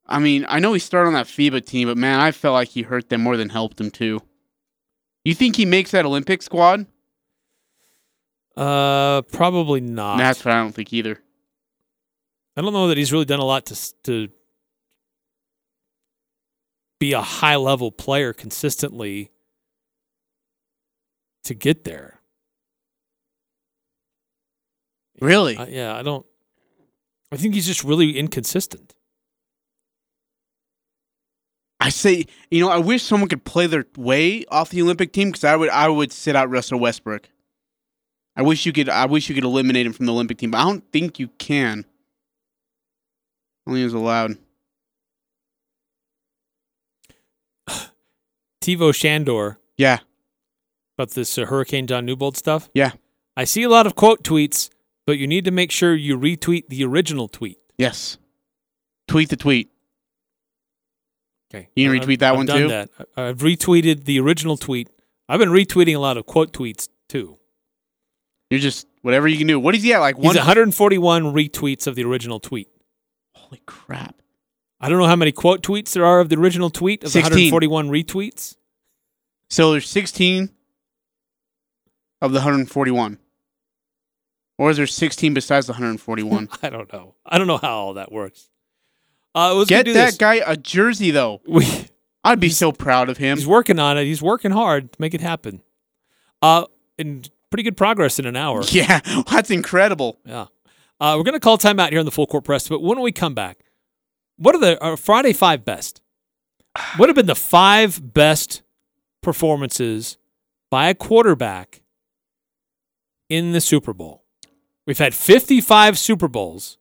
I 0.06 0.18
mean, 0.18 0.46
I 0.48 0.60
know 0.60 0.72
he 0.72 0.78
started 0.78 1.08
on 1.08 1.14
that 1.14 1.26
FIBA 1.26 1.66
team, 1.66 1.88
but 1.88 1.96
man, 1.98 2.20
I 2.20 2.30
felt 2.30 2.54
like 2.54 2.68
he 2.68 2.82
hurt 2.82 3.08
them 3.08 3.22
more 3.22 3.36
than 3.36 3.48
helped 3.48 3.76
them 3.78 3.90
too. 3.90 4.20
You 5.26 5.34
think 5.34 5.56
he 5.56 5.66
makes 5.66 5.90
that 5.90 6.06
Olympic 6.06 6.40
squad? 6.40 6.86
Uh, 8.56 9.22
probably 9.22 9.80
not. 9.80 10.18
That's 10.18 10.44
what 10.44 10.54
I 10.54 10.58
don't 10.62 10.70
think 10.70 10.92
either. 10.92 11.20
I 12.56 12.62
don't 12.62 12.72
know 12.72 12.86
that 12.86 12.96
he's 12.96 13.12
really 13.12 13.24
done 13.24 13.40
a 13.40 13.44
lot 13.44 13.66
to 13.66 14.02
to 14.04 14.28
be 17.00 17.12
a 17.12 17.20
high 17.20 17.56
level 17.56 17.90
player 17.90 18.32
consistently 18.32 19.32
to 21.42 21.54
get 21.54 21.82
there. 21.82 22.20
Really? 25.20 25.58
Yeah, 25.68 25.96
I 25.96 26.02
don't. 26.02 26.24
I 27.32 27.36
think 27.36 27.54
he's 27.54 27.66
just 27.66 27.82
really 27.82 28.16
inconsistent. 28.16 28.94
I 31.86 31.88
say, 31.90 32.26
you 32.50 32.60
know, 32.60 32.68
I 32.68 32.78
wish 32.78 33.04
someone 33.04 33.28
could 33.28 33.44
play 33.44 33.68
their 33.68 33.84
way 33.96 34.44
off 34.50 34.70
the 34.70 34.82
Olympic 34.82 35.12
team 35.12 35.28
because 35.28 35.44
I 35.44 35.54
would, 35.54 35.70
I 35.70 35.88
would 35.88 36.10
sit 36.10 36.34
out 36.34 36.50
Russell 36.50 36.80
Westbrook. 36.80 37.28
I 38.34 38.42
wish 38.42 38.66
you 38.66 38.72
could, 38.72 38.88
I 38.88 39.06
wish 39.06 39.28
you 39.28 39.36
could 39.36 39.44
eliminate 39.44 39.86
him 39.86 39.92
from 39.92 40.06
the 40.06 40.12
Olympic 40.12 40.38
team, 40.38 40.50
but 40.50 40.58
I 40.58 40.64
don't 40.64 40.82
think 40.90 41.20
you 41.20 41.28
can. 41.38 41.84
Only 43.68 43.82
is 43.82 43.94
allowed. 43.94 44.32
Tivo 48.60 48.92
Shandor 48.92 49.58
Yeah, 49.76 50.00
about 50.98 51.10
this 51.12 51.38
uh, 51.38 51.44
Hurricane 51.44 51.86
John 51.86 52.04
Newbold 52.04 52.36
stuff. 52.36 52.68
yeah, 52.74 52.92
I 53.36 53.44
see 53.44 53.62
a 53.62 53.68
lot 53.68 53.86
of 53.86 53.94
quote 53.94 54.24
tweets, 54.24 54.70
but 55.06 55.18
you 55.18 55.28
need 55.28 55.44
to 55.44 55.52
make 55.52 55.70
sure 55.70 55.94
you 55.94 56.18
retweet 56.18 56.66
the 56.68 56.84
original 56.84 57.28
tweet. 57.28 57.58
yes. 57.78 58.18
Tweet 59.06 59.28
the 59.28 59.36
tweet. 59.36 59.70
Okay, 61.54 61.68
You 61.76 61.92
I've- 61.92 62.00
retweet 62.00 62.18
that 62.20 62.32
I've 62.32 62.36
one 62.36 62.46
done 62.46 62.58
too? 62.58 62.68
That. 62.68 62.90
I've 63.16 63.38
retweeted 63.38 64.04
the 64.04 64.18
original 64.20 64.56
tweet. 64.56 64.90
I've 65.28 65.38
been 65.38 65.50
retweeting 65.50 65.94
a 65.94 65.98
lot 66.00 66.16
of 66.16 66.26
quote 66.26 66.52
tweets 66.52 66.88
too. 67.08 67.38
You're 68.50 68.60
just 68.60 68.86
whatever 69.02 69.26
you 69.28 69.38
can 69.38 69.46
do. 69.46 69.58
What 69.58 69.74
is 69.74 69.82
he 69.82 69.92
at? 69.92 69.98
Like 69.98 70.16
He's 70.16 70.24
one? 70.24 70.36
141 70.36 71.24
retweets 71.34 71.86
of 71.86 71.94
the 71.94 72.04
original 72.04 72.38
tweet. 72.40 72.68
Holy 73.34 73.60
crap! 73.66 74.16
I 74.80 74.88
don't 74.88 74.98
know 74.98 75.06
how 75.06 75.16
many 75.16 75.32
quote 75.32 75.62
tweets 75.62 75.92
there 75.92 76.04
are 76.04 76.20
of 76.20 76.28
the 76.28 76.36
original 76.36 76.70
tweet 76.70 77.02
of 77.04 77.12
the 77.12 77.20
141 77.20 77.88
retweets. 77.88 78.56
So 79.50 79.70
there's 79.72 79.88
16 79.88 80.50
of 82.20 82.32
the 82.32 82.38
141, 82.40 83.18
or 84.58 84.70
is 84.70 84.76
there 84.76 84.86
16 84.86 85.34
besides 85.34 85.66
the 85.66 85.72
141? 85.74 86.48
I 86.62 86.70
don't 86.70 86.92
know. 86.92 87.14
I 87.24 87.38
don't 87.38 87.46
know 87.46 87.58
how 87.58 87.76
all 87.76 87.94
that 87.94 88.10
works. 88.10 88.48
Uh, 89.36 89.64
Get 89.66 89.84
do 89.84 89.92
that 89.92 90.06
this. 90.06 90.16
guy 90.16 90.36
a 90.36 90.56
jersey 90.56 91.10
though. 91.12 91.40
We, 91.48 91.66
I'd 92.24 92.40
be 92.40 92.48
so 92.48 92.72
proud 92.72 93.08
of 93.08 93.18
him. 93.18 93.36
he's 93.36 93.46
working 93.46 93.78
on 93.78 93.96
it. 93.98 94.04
He's 94.04 94.20
working 94.20 94.50
hard 94.50 94.92
to 94.92 95.00
make 95.00 95.14
it 95.14 95.20
happen. 95.20 95.62
Uh, 96.42 96.64
and 96.98 97.30
pretty 97.50 97.62
good 97.62 97.76
progress 97.76 98.18
in 98.18 98.26
an 98.26 98.34
hour. 98.34 98.62
Yeah, 98.70 98.98
that's 99.30 99.50
incredible. 99.50 100.18
Yeah. 100.24 100.46
Uh, 100.98 101.14
we're 101.16 101.22
going 101.24 101.34
to 101.34 101.40
call 101.40 101.56
time 101.58 101.78
out 101.78 101.90
here 101.90 102.00
on 102.00 102.04
the 102.04 102.10
full 102.10 102.26
court 102.26 102.42
press, 102.42 102.66
but 102.68 102.82
when 102.82 103.00
we 103.00 103.12
come 103.12 103.34
back, 103.34 103.58
what 104.38 104.54
are 104.56 104.60
the 104.60 104.96
Friday 104.96 105.32
five 105.32 105.64
best? 105.64 106.00
What 106.96 107.08
have 107.08 107.16
been 107.16 107.26
the 107.26 107.34
five 107.34 108.12
best 108.14 108.62
performances 109.22 110.16
by 110.70 110.88
a 110.88 110.94
quarterback 110.94 111.82
in 113.28 113.52
the 113.52 113.60
Super 113.60 113.92
Bowl? 113.92 114.24
We've 114.86 114.98
had 114.98 115.14
55 115.14 115.98
Super 115.98 116.28
Bowls. 116.28 116.78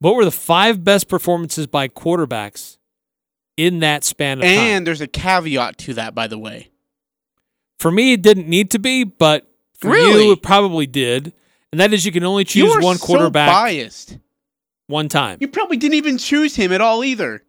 What 0.00 0.14
were 0.16 0.24
the 0.24 0.30
five 0.30 0.84
best 0.84 1.08
performances 1.08 1.66
by 1.66 1.88
quarterbacks 1.88 2.78
in 3.56 3.78
that 3.80 4.04
span 4.04 4.38
of 4.38 4.44
time? 4.44 4.52
And 4.52 4.86
there's 4.86 5.00
a 5.00 5.06
caveat 5.06 5.78
to 5.78 5.94
that, 5.94 6.14
by 6.14 6.26
the 6.26 6.38
way. 6.38 6.70
For 7.78 7.90
me, 7.90 8.12
it 8.12 8.22
didn't 8.22 8.48
need 8.48 8.70
to 8.72 8.78
be, 8.78 9.04
but 9.04 9.46
for 9.78 9.90
Really? 9.90 10.26
you, 10.26 10.32
it 10.32 10.42
probably 10.42 10.86
did. 10.86 11.32
And 11.72 11.80
that 11.80 11.92
is 11.92 12.04
you 12.06 12.12
can 12.12 12.24
only 12.24 12.44
choose 12.44 12.72
one 12.82 12.96
so 12.96 13.06
quarterback 13.06 13.48
biased. 13.48 14.18
one 14.86 15.08
time. 15.08 15.38
You 15.40 15.48
probably 15.48 15.76
didn't 15.76 15.94
even 15.96 16.18
choose 16.18 16.54
him 16.56 16.70
at 16.72 16.80
all 16.80 17.02
either. 17.04 17.42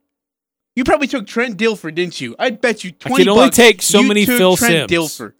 You 0.75 0.83
probably 0.83 1.07
took 1.07 1.27
Trent 1.27 1.57
Dilfer, 1.57 1.93
didn't 1.93 2.19
you? 2.19 2.35
I 2.39 2.49
bet 2.49 2.83
you 2.83 2.89
I 2.89 3.09
twenty. 3.09 3.23
can 3.23 3.29
only 3.29 3.49
take 3.49 3.81
so 3.81 4.01
many 4.03 4.25
Phil 4.25 4.57
Trent 4.57 4.89
Simms. 4.89 4.91
Dilfer. 4.91 5.33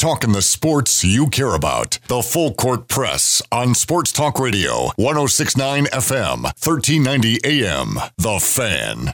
Talking 0.00 0.32
the 0.32 0.40
sports 0.40 1.04
you 1.04 1.26
care 1.26 1.54
about. 1.54 1.98
The 2.08 2.22
Full 2.22 2.54
Court 2.54 2.88
Press 2.88 3.42
on 3.52 3.74
Sports 3.74 4.12
Talk 4.12 4.38
Radio, 4.40 4.92
1069 4.96 5.84
FM, 5.92 6.42
1390 6.44 7.38
AM. 7.44 7.96
The 8.16 8.40
Fan. 8.40 9.12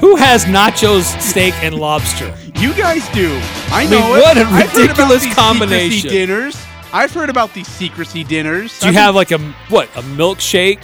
Who 0.00 0.16
has 0.16 0.46
nachos, 0.46 1.20
steak, 1.20 1.54
and 1.62 1.76
lobster? 1.76 2.36
You 2.56 2.74
guys 2.74 3.08
do. 3.10 3.38
I 3.70 3.82
mean, 3.88 3.90
know 3.92 4.16
it. 4.16 4.20
what 4.22 4.36
a 4.36 4.40
I've 4.40 4.46
heard 4.48 4.64
about 4.64 4.76
ridiculous 4.80 5.22
these 5.22 5.34
combination. 5.36 5.90
Secrecy 5.92 6.08
dinners. 6.26 6.66
I've 6.92 7.12
heard 7.14 7.30
about 7.30 7.54
these 7.54 7.68
secrecy 7.68 8.24
dinners. 8.24 8.80
Do 8.80 8.86
you 8.86 8.88
I've 8.88 8.94
been- 8.94 9.02
have 9.04 9.14
like 9.14 9.30
a 9.30 9.38
what? 9.68 9.88
A 9.96 10.02
milkshake 10.02 10.82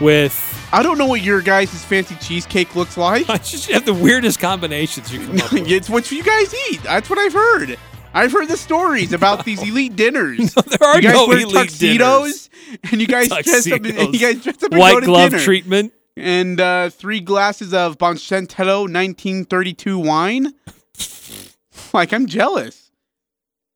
with? 0.00 0.53
I 0.74 0.82
don't 0.82 0.98
know 0.98 1.06
what 1.06 1.22
your 1.22 1.40
guys' 1.40 1.84
fancy 1.84 2.16
cheesecake 2.16 2.74
looks 2.74 2.96
like. 2.96 3.30
I 3.30 3.36
just 3.38 3.70
have 3.70 3.84
the 3.84 3.94
weirdest 3.94 4.40
combinations 4.40 5.12
you 5.12 5.20
up 5.20 5.28
it's 5.52 5.88
what 5.88 6.10
you 6.10 6.24
guys 6.24 6.52
eat. 6.68 6.82
That's 6.82 7.08
what 7.08 7.16
I've 7.16 7.32
heard. 7.32 7.78
I've 8.12 8.32
heard 8.32 8.48
the 8.48 8.56
stories 8.56 9.12
about 9.12 9.44
these 9.44 9.62
elite 9.68 9.94
dinners. 9.94 10.52
there 10.52 10.88
are 10.88 10.96
you 10.96 11.02
guys 11.02 11.14
no 11.14 11.28
wear 11.28 11.38
elite 11.38 11.54
tuxedos, 11.54 12.50
and 12.90 13.00
you 13.00 13.06
guys 13.06 13.28
dress 13.28 13.70
up. 13.70 13.84
And, 13.84 14.14
you 14.14 14.18
guys 14.18 14.42
dress 14.42 14.56
up 14.56 14.62
and 14.64 14.72
go 14.72 14.78
White 14.80 14.98
to 14.98 15.06
glove 15.06 15.30
dinner. 15.30 15.44
treatment. 15.44 15.92
and 16.16 16.60
uh, 16.60 16.90
three 16.90 17.20
glasses 17.20 17.72
of 17.72 17.96
Boncentello 17.96 18.92
1932 18.92 19.96
wine. 19.96 20.54
like 21.92 22.12
I'm 22.12 22.26
jealous. 22.26 22.90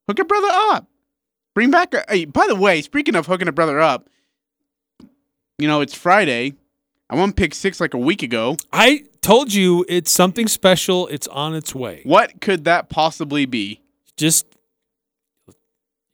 Hook 0.09 0.19
a 0.19 0.25
brother 0.25 0.49
up. 0.51 0.89
Bring 1.55 1.71
back. 1.71 1.95
A, 1.95 2.05
hey, 2.09 2.25
by 2.25 2.49
the 2.49 2.57
way, 2.57 2.83
speaking 2.83 3.15
of 3.15 3.27
hooking 3.27 3.47
a 3.47 3.53
brother 3.53 3.79
up, 3.79 4.11
you 5.59 5.69
know 5.69 5.81
it's 5.81 5.95
Friday. 5.95 6.55
I 7.11 7.17
won 7.17 7.33
pick 7.33 7.55
six 7.55 7.81
like 7.81 7.95
a 7.95 7.99
week 7.99 8.23
ago. 8.23 8.57
I 8.73 9.05
told 9.23 9.53
you 9.53 9.85
it's 9.89 10.11
something 10.11 10.47
special. 10.47 11.07
It's 11.09 11.27
on 11.29 11.55
its 11.55 11.75
way. 11.75 12.03
What 12.05 12.41
could 12.41 12.65
that 12.65 12.89
possibly 12.91 13.47
be? 13.47 13.81
Just 14.17 14.47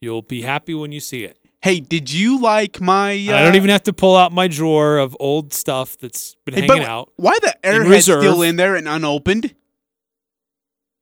you'll 0.01 0.23
be 0.23 0.43
happy 0.43 0.75
when 0.75 0.93
you 0.93 1.01
see 1.01 1.25
it. 1.25 1.39
Hey, 1.63 1.81
did 1.81 2.13
you 2.13 2.41
like 2.41 2.81
my? 2.81 3.13
Uh, 3.13 3.37
I 3.37 3.43
don't 3.43 3.55
even 3.57 3.71
have 3.71 3.85
to 3.85 3.93
pull 3.93 4.17
out 4.17 4.33
my 4.33 4.49
drawer 4.49 4.99
of 4.99 5.17
old 5.19 5.53
stuff 5.55 5.97
that's 5.97 6.37
been 6.45 6.55
Hey, 6.55 6.67
hanging 6.67 6.85
out. 6.85 7.11
Why 7.17 7.39
the 7.41 7.57
airheads 7.63 8.03
still 8.03 8.43
in 8.43 8.57
there 8.57 8.77
and 8.77 8.87
unopened? 8.87 9.55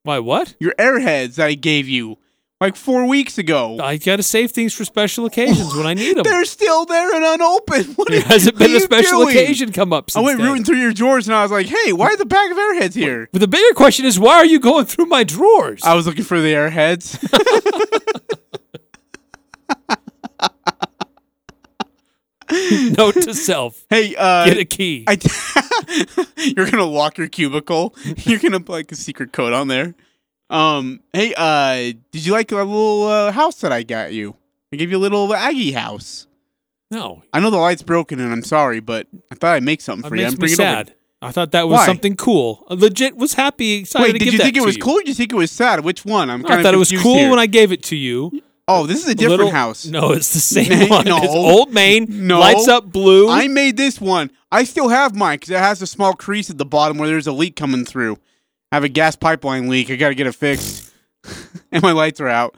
Why? 0.05 0.21
What? 0.21 0.55
Your 0.61 0.73
airheads 0.79 1.35
that 1.35 1.47
I 1.49 1.55
gave 1.55 1.89
you 1.89 2.19
like 2.63 2.77
four 2.77 3.07
weeks 3.07 3.37
ago. 3.39 3.79
I 3.83 3.97
got 3.97 4.17
to 4.17 4.23
save 4.23 4.53
things 4.53 4.73
for 4.73 4.85
special 4.85 5.27
occasions 5.27 5.75
when 5.75 5.85
I 5.87 5.95
need 5.95 6.17
them. 6.17 6.23
They're 6.25 6.45
still 6.45 6.87
there 6.87 7.15
and 7.15 7.25
unopened. 7.25 7.97
What 7.97 8.09
There 8.09 8.21
are- 8.21 8.23
hasn't 8.23 8.57
been 8.59 8.75
a 8.75 8.81
special 8.81 9.23
doing? 9.25 9.37
occasion 9.37 9.73
come 9.73 9.93
up 9.93 10.11
I 10.17 10.21
went 10.21 10.39
then. 10.39 10.47
rooting 10.49 10.65
through 10.65 10.79
your 10.79 10.93
drawers 10.93 11.29
and 11.29 11.35
I 11.35 11.43
was 11.43 11.51
like, 11.53 11.67
hey, 11.67 11.93
why 11.93 12.07
are 12.07 12.17
the 12.17 12.25
bag 12.25 12.51
of 12.53 12.57
airheads 12.57 12.95
here? 12.95 13.29
But 13.33 13.41
the 13.41 13.49
bigger 13.49 13.75
question 13.75 14.07
is, 14.07 14.19
why 14.19 14.37
are 14.37 14.47
you 14.47 14.61
going 14.61 14.85
through 14.87 15.07
my 15.07 15.25
drawers? 15.25 15.83
I 15.85 15.95
was 15.95 16.07
looking 16.07 16.25
for 16.25 16.41
the 16.41 16.53
airheads. 16.55 17.19
Note 22.99 23.15
to 23.15 23.33
self: 23.35 23.87
hey, 23.89 24.15
uh, 24.17 24.45
get 24.45 24.59
a 24.59 24.65
key. 24.67 25.05
I 25.09 25.17
you're 26.57 26.71
gonna 26.71 26.85
lock 26.85 27.17
your 27.17 27.29
cubicle. 27.29 27.95
You're 28.19 28.41
gonna 28.41 28.61
put 28.61 28.73
like 28.73 28.93
a 28.93 28.97
secret 28.97 29.33
code 29.33 29.53
on 29.55 29.69
there. 29.69 29.95
Um, 30.53 31.01
hey, 31.13 31.33
uh, 31.37 31.95
did 32.11 32.27
you 32.27 32.33
like 32.33 32.49
the 32.49 32.57
little 32.57 33.07
uh, 33.07 33.33
house 33.33 33.57
that 33.63 33.73
I 33.73 33.83
got 33.83 34.13
you? 34.13 34.37
I 34.73 34.77
gave 34.77 34.91
you 34.91 34.99
a 34.99 35.01
little 35.01 35.33
Aggie 35.35 35.73
house. 35.73 36.27
no, 36.91 37.23
I 37.33 37.41
know 37.41 37.51
the 37.51 37.57
light's 37.57 37.83
broken 37.83 38.21
and 38.21 38.33
I'm 38.33 38.43
sorry, 38.43 38.81
but 38.81 39.07
I 39.31 39.35
thought 39.35 39.55
I'd 39.55 39.63
make 39.63 39.81
something 39.81 40.03
that 40.03 40.09
for 40.09 40.17
you. 40.17 40.23
makes 40.23 40.35
I'm 40.35 40.41
me 40.41 40.47
it 40.53 40.61
over. 40.61 40.63
sad. 40.63 40.95
I 41.23 41.31
thought 41.31 41.53
that 41.53 41.69
was 41.69 41.79
Why? 41.79 41.87
something 41.87 42.17
cool. 42.17 42.67
I 42.69 42.75
legit 42.75 43.17
was 43.17 43.35
happy, 43.35 43.75
excited 43.75 44.05
Wait, 44.05 44.13
to 44.15 44.19
did 44.19 44.25
give 44.25 44.35
you 44.35 44.41
think 44.41 44.57
it 44.57 44.65
was 44.65 44.77
you. 44.77 44.83
cool 44.83 44.95
or 44.97 45.01
did 45.01 45.09
you 45.09 45.15
think 45.15 45.33
it 45.33 45.37
was 45.37 45.51
sad? 45.53 45.81
Which 45.85 46.05
one? 46.05 46.29
I'm 46.31 46.43
kind 46.43 46.61
I 46.61 46.63
thought 46.63 46.75
it 46.75 46.79
was 46.79 46.91
cool 47.01 47.15
here. 47.17 47.31
when 47.31 47.39
I 47.39 47.47
gave 47.47 47.71
it 47.73 47.83
to 47.85 47.97
you. 47.97 48.43
Oh, 48.69 48.87
this 48.87 49.03
is 49.05 49.09
a 49.09 49.15
different 49.15 49.39
Little- 49.39 49.53
house. 49.53 49.87
No, 49.87 50.13
it's 50.13 50.33
the 50.35 50.41
same 50.65 50.89
one. 50.89 51.05
No. 51.07 51.19
It's 51.19 51.33
old 51.33 51.73
Maine. 51.73 52.07
No. 52.27 52.41
Lights 52.41 52.69
up 52.69 52.87
blue. 52.93 53.29
I 53.31 53.47
made 53.49 53.77
this 53.77 54.01
one. 54.01 54.31
I 54.51 54.65
still 54.65 54.89
have 54.89 55.15
mine 55.15 55.37
because 55.37 55.51
it 55.51 55.59
has 55.59 55.81
a 55.81 55.87
small 55.87 56.13
crease 56.15 56.51
at 56.51 56.59
the 56.59 56.65
bottom 56.67 56.99
where 56.99 57.09
there's 57.09 57.27
a 57.27 57.33
leak 57.33 57.57
coming 57.57 57.85
through. 57.85 58.19
I 58.73 58.77
have 58.77 58.85
a 58.85 58.89
gas 58.89 59.17
pipeline 59.17 59.69
leak. 59.69 59.91
I 59.91 59.97
got 59.97 60.09
to 60.09 60.15
get 60.15 60.27
it 60.27 60.35
fixed. 60.35 60.91
and 61.73 61.83
my 61.83 61.93
lights 61.93 62.23
are 62.23 62.29
out. 62.29 62.57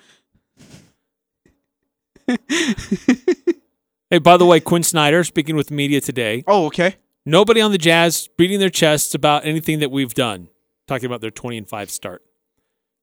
hey, 2.29 4.19
by 4.23 4.37
the 4.37 4.47
way, 4.47 4.61
Quin 4.61 4.85
Snyder 4.85 5.25
speaking 5.25 5.57
with 5.57 5.73
media 5.73 6.01
today. 6.01 6.45
Oh, 6.47 6.67
okay. 6.67 6.95
Nobody 7.27 7.61
on 7.61 7.73
the 7.73 7.79
Jazz 7.79 8.29
beating 8.39 8.61
their 8.61 8.71
chests 8.71 9.13
about 9.13 9.45
anything 9.45 9.81
that 9.81 9.91
we've 9.91 10.15
done. 10.15 10.51
Talking 10.87 11.07
about 11.07 11.21
their 11.21 11.33
20 11.33 11.59
and 11.59 11.69
5 11.69 11.91
start. 11.91 12.23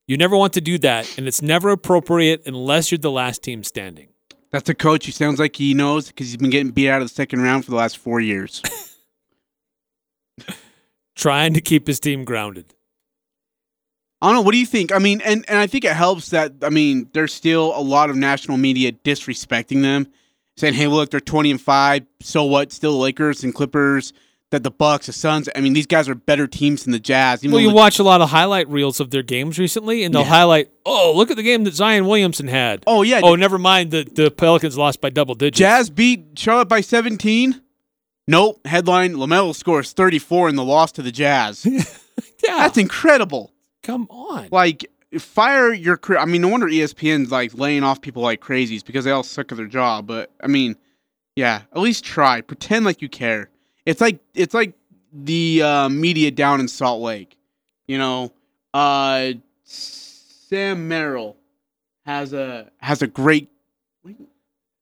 You 0.08 0.16
never 0.16 0.38
want 0.38 0.54
to 0.54 0.62
do 0.62 0.78
that, 0.78 1.18
and 1.18 1.28
it's 1.28 1.42
never 1.42 1.70
appropriate 1.70 2.44
unless 2.46 2.92
you're 2.92 3.00
the 3.00 3.12
last 3.12 3.44
team 3.44 3.64
standing. 3.66 4.08
That's 4.52 4.70
a 4.70 4.74
coach. 4.74 5.06
who 5.06 5.12
sounds 5.12 5.38
like 5.38 5.58
he 5.58 5.74
knows 5.74 6.08
because 6.08 6.28
he's 6.28 6.38
been 6.38 6.50
getting 6.50 6.72
beat 6.72 6.90
out 6.90 7.02
of 7.02 7.10
the 7.10 7.14
second 7.14 7.42
round 7.42 7.66
for 7.66 7.72
the 7.72 7.78
last 7.78 7.98
four 7.98 8.22
years. 8.22 8.62
Trying 11.16 11.54
to 11.56 11.62
keep 11.62 11.88
his 11.88 12.00
team 12.00 12.24
grounded. 12.24 12.74
I 14.22 14.27
don't 14.27 14.35
know. 14.35 14.41
What 14.41 14.52
do 14.52 14.60
you 14.60 14.65
think? 14.65 14.91
I 14.93 14.99
mean, 14.99 15.22
and, 15.22 15.43
and 15.48 15.57
I 15.57 15.65
think 15.68 15.84
it 15.84 15.93
helps 15.93 16.30
that, 16.30 16.53
I 16.61 16.69
mean, 16.69 17.10
there's 17.14 17.34
still 17.34 17.73
a 17.76 17.81
lot 17.81 18.10
of 18.10 18.15
national 18.15 18.57
media 18.57 18.91
disrespecting 18.91 19.81
them, 19.81 20.07
saying, 20.57 20.76
hey, 20.76 20.88
look, 20.88 21.10
they're 21.10 21.19
20 21.19 21.52
and 21.52 21.61
5. 21.61 22.06
So 22.22 22.43
what? 22.43 22.72
Still 22.72 22.91
the 22.93 22.98
Lakers 22.99 23.43
and 23.43 23.53
Clippers, 23.53 24.14
that 24.52 24.61
the 24.64 24.69
Bucks, 24.69 25.07
the 25.07 25.14
Suns. 25.14 25.49
I 25.56 25.61
mean, 25.61 25.73
these 25.73 25.88
guys 25.88 26.07
are 26.07 26.14
better 26.14 26.45
teams 26.45 26.84
than 26.84 26.91
the 26.91 26.99
Jazz. 26.99 27.43
Even 27.43 27.53
Well, 27.53 27.61
you 27.64 27.69
the- 27.69 27.76
watch 27.76 27.98
a 27.99 28.03
lot 28.03 28.22
of 28.22 28.30
highlight 28.30 28.69
reels 28.69 28.99
of 28.99 29.10
their 29.10 29.23
games 29.23 29.57
recently, 29.57 30.03
and 30.03 30.14
they'll 30.14 30.22
Yeah. 30.22 30.27
highlight, 30.27 30.69
oh, 30.85 31.14
look 31.15 31.31
at 31.31 31.38
the 31.38 31.41
game 31.43 31.64
that 31.64 31.73
Zion 31.73 32.06
Williamson 32.06 32.48
had. 32.48 32.84
Oh, 32.85 33.02
yeah. 33.02 33.22
Oh, 33.23 33.35
never 33.35 33.57
mind 33.57 33.89
that 33.91 34.15
the 34.15 34.30
Pelicans 34.30 34.77
lost 34.77 35.02
by 35.02 35.10
double 35.10 35.34
digits. 35.35 35.57
Jazz 35.57 35.89
beat 35.89 36.38
Charlotte 36.38 36.68
by 36.69 36.81
17. 36.81 37.60
Nope. 38.27 38.65
Headline 38.68 39.14
LaMelo 39.15 39.56
scores 39.56 39.93
34 39.93 40.49
in 40.49 40.56
the 40.57 40.64
loss 40.64 40.91
to 40.91 41.02
the 41.02 41.11
Jazz. 41.11 41.65
yeah, 42.43 42.57
That's 42.57 42.77
incredible. 42.77 43.52
Come 43.84 44.08
on. 44.10 44.49
Like, 44.52 44.86
fire 45.20 45.74
your 45.74 45.98
career. 45.98 46.20
I 46.20 46.26
mean, 46.26 46.41
no 46.41 46.48
wonder 46.48 46.68
ESPN's 46.68 47.32
like 47.32 47.53
laying 47.53 47.84
off 47.84 48.02
people 48.02 48.22
like 48.22 48.41
crazies 48.41 48.86
because 48.86 49.06
they 49.06 49.12
all 49.12 49.24
suck 49.24 49.52
at 49.52 49.58
their 49.58 49.68
job. 49.68 50.08
But 50.08 50.32
I 50.41 50.48
mean, 50.48 50.76
yeah, 51.36 51.64
at 51.74 51.80
least 51.80 52.03
try. 52.03 52.41
Pretend 52.41 52.86
like 52.86 53.02
you 53.02 53.10
care. 53.10 53.49
It's 53.86 54.02
like 54.02 54.20
it's 54.34 54.53
like 54.53 54.74
the 55.12 55.62
uh, 55.62 55.90
media 55.90 56.32
down 56.32 56.60
in 56.60 56.68
Salt 56.68 57.02
Lake. 57.02 57.38
You 57.88 57.98
know, 57.98 58.32
uh, 58.74 59.34
Sam 59.64 60.88
Merrill 60.88 61.36
has 62.06 62.34
a 62.34 62.70
has 62.78 63.02
a 63.02 63.08
great. 63.08 63.49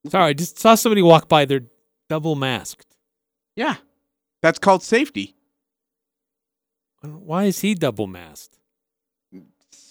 Sorry, 0.08 0.26
I 0.26 0.34
just 0.34 0.60
saw 0.60 0.76
somebody 0.76 1.02
walk 1.02 1.28
by. 1.28 1.46
They're 1.46 1.66
double 2.08 2.36
masked. 2.36 2.96
Yeah, 3.56 3.76
that's 4.42 4.60
called 4.60 4.84
safety. 4.84 5.36
Why 7.02 7.46
is 7.46 7.60
he 7.60 7.76
double 7.76 8.08
masked? 8.08 8.59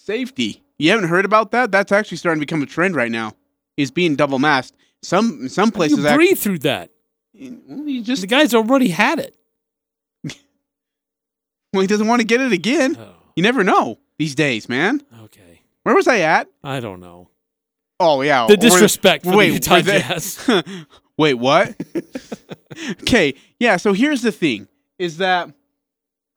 Safety. 0.09 0.62
You 0.78 0.90
haven't 0.90 1.10
heard 1.10 1.26
about 1.26 1.51
that? 1.51 1.70
That's 1.70 1.93
actually 1.93 2.16
starting 2.16 2.40
to 2.40 2.47
become 2.47 2.62
a 2.62 2.66
trend 2.66 2.97
right 2.97 3.10
now. 3.10 3.35
Is 3.76 3.90
being 3.90 4.16
double 4.16 4.39
masked. 4.39 4.74
Some 5.02 5.51
some 5.51 5.70
places 5.70 5.98
you 5.98 6.14
breathe 6.14 6.39
through 6.39 6.60
that. 6.60 6.90
You 7.35 8.02
just 8.02 8.22
The 8.22 8.26
guy's 8.26 8.55
already 8.55 8.89
had 8.89 9.18
it. 9.18 9.36
well, 11.74 11.82
he 11.82 11.86
doesn't 11.86 12.06
want 12.06 12.22
to 12.22 12.26
get 12.26 12.40
it 12.40 12.52
again. 12.52 12.97
Oh, 12.98 13.16
You 13.36 13.43
never 13.43 13.62
know 13.62 13.98
these 14.18 14.35
days, 14.35 14.66
man. 14.66 15.02
okay. 15.24 15.60
Where 15.82 15.94
was 15.94 16.09
I 16.09 16.20
at? 16.20 16.48
I 16.64 16.80
don't 16.80 17.01
know. 17.01 17.28
Oh 18.01 18.22
yeah, 18.22 18.47
The 18.47 18.56
disrespect 18.56 19.24
for 19.24 19.36
wait, 19.36 19.48
the 19.48 19.55
Utah 19.56 19.80
Jazz. 19.82 20.51
wait, 21.18 21.35
what? 21.35 21.74
okay, 23.02 23.35
yeah. 23.60 23.76
So 23.76 23.93
here's 23.93 24.22
the 24.22 24.32
thing: 24.32 24.68
is 24.98 25.18
that 25.18 25.51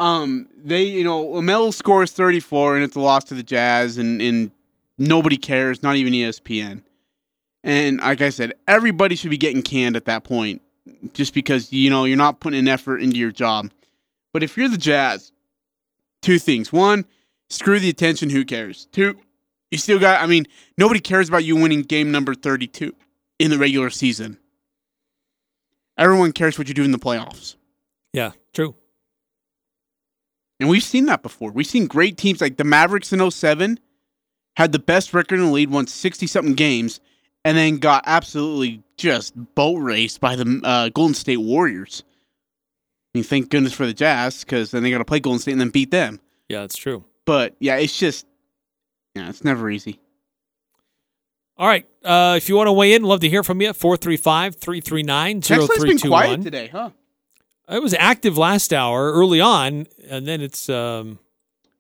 um 0.02 0.50
they 0.58 0.84
you 0.84 1.04
know 1.04 1.24
LaMelo 1.26 1.74
scores 1.74 2.12
34 2.12 2.76
and 2.76 2.84
it's 2.84 2.96
a 2.96 3.00
loss 3.00 3.24
to 3.26 3.36
the 3.36 3.44
Jazz 3.44 3.98
and 3.98 4.22
and 4.22 4.52
nobody 4.98 5.38
cares, 5.38 5.84
not 5.84 5.96
even 5.96 6.14
ESPN. 6.14 6.84
And 7.64 8.00
like 8.00 8.22
I 8.22 8.30
said, 8.30 8.54
everybody 8.68 9.16
should 9.16 9.30
be 9.30 9.38
getting 9.38 9.62
canned 9.62 9.96
at 9.96 10.06
that 10.06 10.24
point, 10.24 10.62
just 11.14 11.34
because 11.34 11.72
you 11.72 11.90
know 11.90 12.06
you're 12.06 12.18
not 12.18 12.40
putting 12.40 12.60
an 12.60 12.68
effort 12.68 12.98
into 12.98 13.18
your 13.18 13.32
job. 13.32 13.72
But 14.34 14.44
if 14.44 14.58
you're 14.58 14.70
the 14.70 14.78
Jazz, 14.78 15.32
two 16.22 16.40
things: 16.40 16.74
one, 16.74 17.06
screw 17.50 17.80
the 17.80 17.90
attention. 17.90 18.32
Who 18.32 18.44
cares? 18.44 18.88
Two, 18.92 19.18
you 19.70 19.78
still 19.78 20.00
got. 20.00 20.22
I 20.22 20.26
mean, 20.26 20.48
nobody 20.78 21.00
cares 21.00 21.30
about 21.30 21.44
you 21.44 21.56
winning 21.56 21.84
game 21.84 22.12
number 22.12 22.34
32 22.34 22.96
in 23.38 23.52
the 23.52 23.60
regular 23.60 23.92
season. 23.92 24.40
Everyone 25.98 26.32
cares 26.32 26.58
what 26.58 26.68
you 26.68 26.74
do 26.74 26.84
in 26.84 26.92
the 26.92 26.98
playoffs. 26.98 27.56
yeah, 28.14 28.32
true. 28.54 28.74
And 30.62 30.70
we've 30.70 30.84
seen 30.84 31.08
that 31.08 31.24
before. 31.24 31.52
We've 31.52 31.66
seen 31.66 31.88
great 31.88 32.18
teams 32.18 32.40
like 32.40 32.58
the 32.58 32.64
Mavericks 32.64 33.12
in 33.12 33.32
07 33.32 33.80
had 34.56 34.72
the 34.72 34.78
best 34.78 35.12
record 35.12 35.40
in 35.40 35.46
the 35.48 35.52
league, 35.52 35.70
won 35.72 35.88
60 35.88 36.28
something 36.28 36.54
games, 36.54 37.00
and 37.44 37.58
then 37.58 37.78
got 37.78 38.04
absolutely 38.06 38.84
just 38.96 39.34
boat 39.56 39.78
raced 39.78 40.22
by 40.22 40.36
the 40.36 40.62
uh, 40.64 40.90
Golden 40.90 41.16
State 41.16 41.38
Warriors. 41.38 42.04
I 42.06 43.18
mean, 43.18 43.24
thank 43.24 43.50
goodness 43.50 43.74
for 43.74 43.88
the 43.88 43.94
Jazz 43.94 44.44
because 44.44 44.70
then 44.70 44.84
they 44.84 44.92
got 44.92 45.00
to 45.00 45.06
play 45.06 45.20
Golden 45.20 45.40
State 45.40 45.54
and 45.54 45.62
then 45.62 45.70
beat 45.70 45.90
them. 45.90 46.20
Yeah, 46.48 46.62
that's 46.62 46.78
true. 46.78 47.06
But 47.26 47.56
yeah, 47.60 47.78
it's 47.78 47.98
just, 47.98 48.28
yeah, 49.16 49.30
it's 49.30 49.44
never 49.44 49.68
easy. 49.68 50.00
All 51.58 51.68
right. 51.68 51.88
Uh, 52.06 52.36
if 52.38 52.50
you 52.50 52.56
want 52.56 52.68
to 52.68 52.72
weigh 52.72 52.94
in, 52.94 53.02
love 53.02 53.22
to 53.22 53.30
hear 53.30 53.42
from 53.44 53.62
you. 53.62 53.74
435 53.74 54.58
339 54.58 55.42
Text 55.42 55.70
line's 55.70 55.84
been 55.84 55.98
quiet 55.98 56.40
0321. 56.40 56.44
today, 56.44 56.68
huh? 56.68 56.92
It 57.72 57.82
was 57.82 57.94
active 57.94 58.38
last 58.38 58.74
hour 58.74 59.14
early 59.14 59.40
on, 59.40 59.88
and 60.10 60.28
then 60.28 60.42
it's. 60.42 60.68
um 60.70 61.20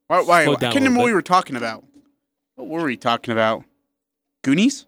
Why? 0.07 0.22
why 0.22 0.43
I 0.43 0.55
can't 0.55 0.76
remember 0.76 0.99
what 0.99 1.05
we 1.05 1.13
were 1.13 1.22
talking 1.22 1.55
about. 1.55 1.84
What 2.55 2.68
were 2.68 2.85
we 2.85 2.95
talking 2.97 3.31
about? 3.31 3.65
Goonies? 4.43 4.85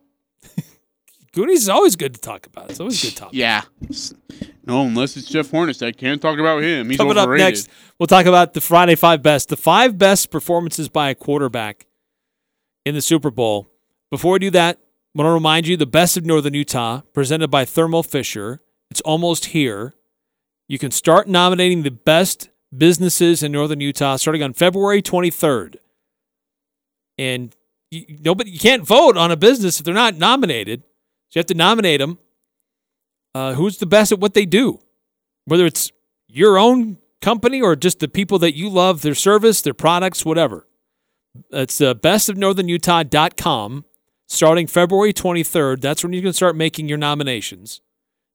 Goonies 1.34 1.64
is 1.64 1.70
always 1.70 1.96
good 1.96 2.14
to 2.14 2.22
talk 2.22 2.46
about. 2.46 2.70
It's 2.70 2.80
always 2.80 3.04
a 3.04 3.08
good 3.08 3.18
topic. 3.18 3.36
Yeah. 3.36 3.64
No, 4.66 4.84
unless 4.84 5.18
it's 5.18 5.28
Jeff 5.28 5.50
Hornacek. 5.50 5.88
I 5.88 5.92
can't 5.92 6.22
talk 6.22 6.40
about 6.40 6.64
him. 6.64 6.90
He's 6.90 6.98
Coming 6.98 7.18
up 7.18 7.30
next, 7.30 7.70
we'll 8.00 8.08
talk 8.08 8.26
about 8.26 8.54
the 8.54 8.62
Friday 8.62 8.96
Five 8.96 9.22
Best, 9.22 9.50
the 9.50 9.58
five 9.58 9.98
best 9.98 10.32
performances 10.32 10.88
by 10.88 11.10
a 11.10 11.16
quarterback 11.16 11.86
in 12.86 12.96
the 12.96 13.02
Super 13.02 13.32
Bowl. 13.32 13.68
Before 14.10 14.34
we 14.34 14.40
do 14.40 14.52
that, 14.52 14.78
I 14.78 15.20
want 15.20 15.28
to 15.28 15.34
remind 15.34 15.68
you 15.68 15.76
the 15.76 15.86
best 15.86 16.16
of 16.16 16.26
Northern 16.26 16.54
Utah, 16.54 17.02
presented 17.14 17.50
by 17.50 17.66
Thermo 17.66 18.04
Fisher. 18.04 18.62
It's 18.90 19.02
almost 19.02 19.46
here. 19.46 19.96
You 20.68 20.80
can 20.80 20.92
start 20.92 21.28
nominating 21.28 21.84
the 21.84 21.92
best 21.92 22.50
businesses 22.76 23.44
in 23.44 23.52
Northern 23.52 23.80
Utah 23.80 24.16
starting 24.16 24.44
on 24.44 24.54
February 24.54 25.02
23rd. 25.02 25.76
And 27.18 27.56
you, 27.92 28.18
nobody, 28.22 28.52
you 28.52 28.60
can't 28.60 28.84
vote 28.84 29.18
on 29.18 29.32
a 29.32 29.38
business 29.38 29.80
if 29.80 29.86
they're 29.86 29.94
not 29.94 30.16
nominated. 30.16 30.82
So 31.30 31.38
you 31.38 31.40
have 31.40 31.46
to 31.48 31.54
nominate 31.54 32.00
them. 32.00 32.18
Uh, 33.36 33.54
who's 33.54 33.78
the 33.78 33.86
best 33.86 34.12
at 34.12 34.20
what 34.20 34.34
they 34.34 34.46
do? 34.46 34.80
Whether 35.46 35.66
it's 35.66 35.92
your 36.28 36.58
own 36.58 36.98
company 37.22 37.62
or 37.62 37.76
just 37.76 38.00
the 38.00 38.08
people 38.08 38.40
that 38.40 38.56
you 38.56 38.70
love, 38.70 39.02
their 39.02 39.16
service, 39.16 39.62
their 39.62 39.74
products, 39.74 40.26
whatever. 40.26 40.68
It's 41.52 41.82
uh, 41.82 41.96
bestofnorthernutah.com 41.96 43.86
starting 44.28 44.68
February 44.68 45.14
23rd. 45.14 45.82
That's 45.82 46.04
when 46.04 46.14
you 46.14 46.22
can 46.22 46.34
start 46.34 46.56
making 46.56 46.90
your 46.90 46.98
nominations. 46.98 47.82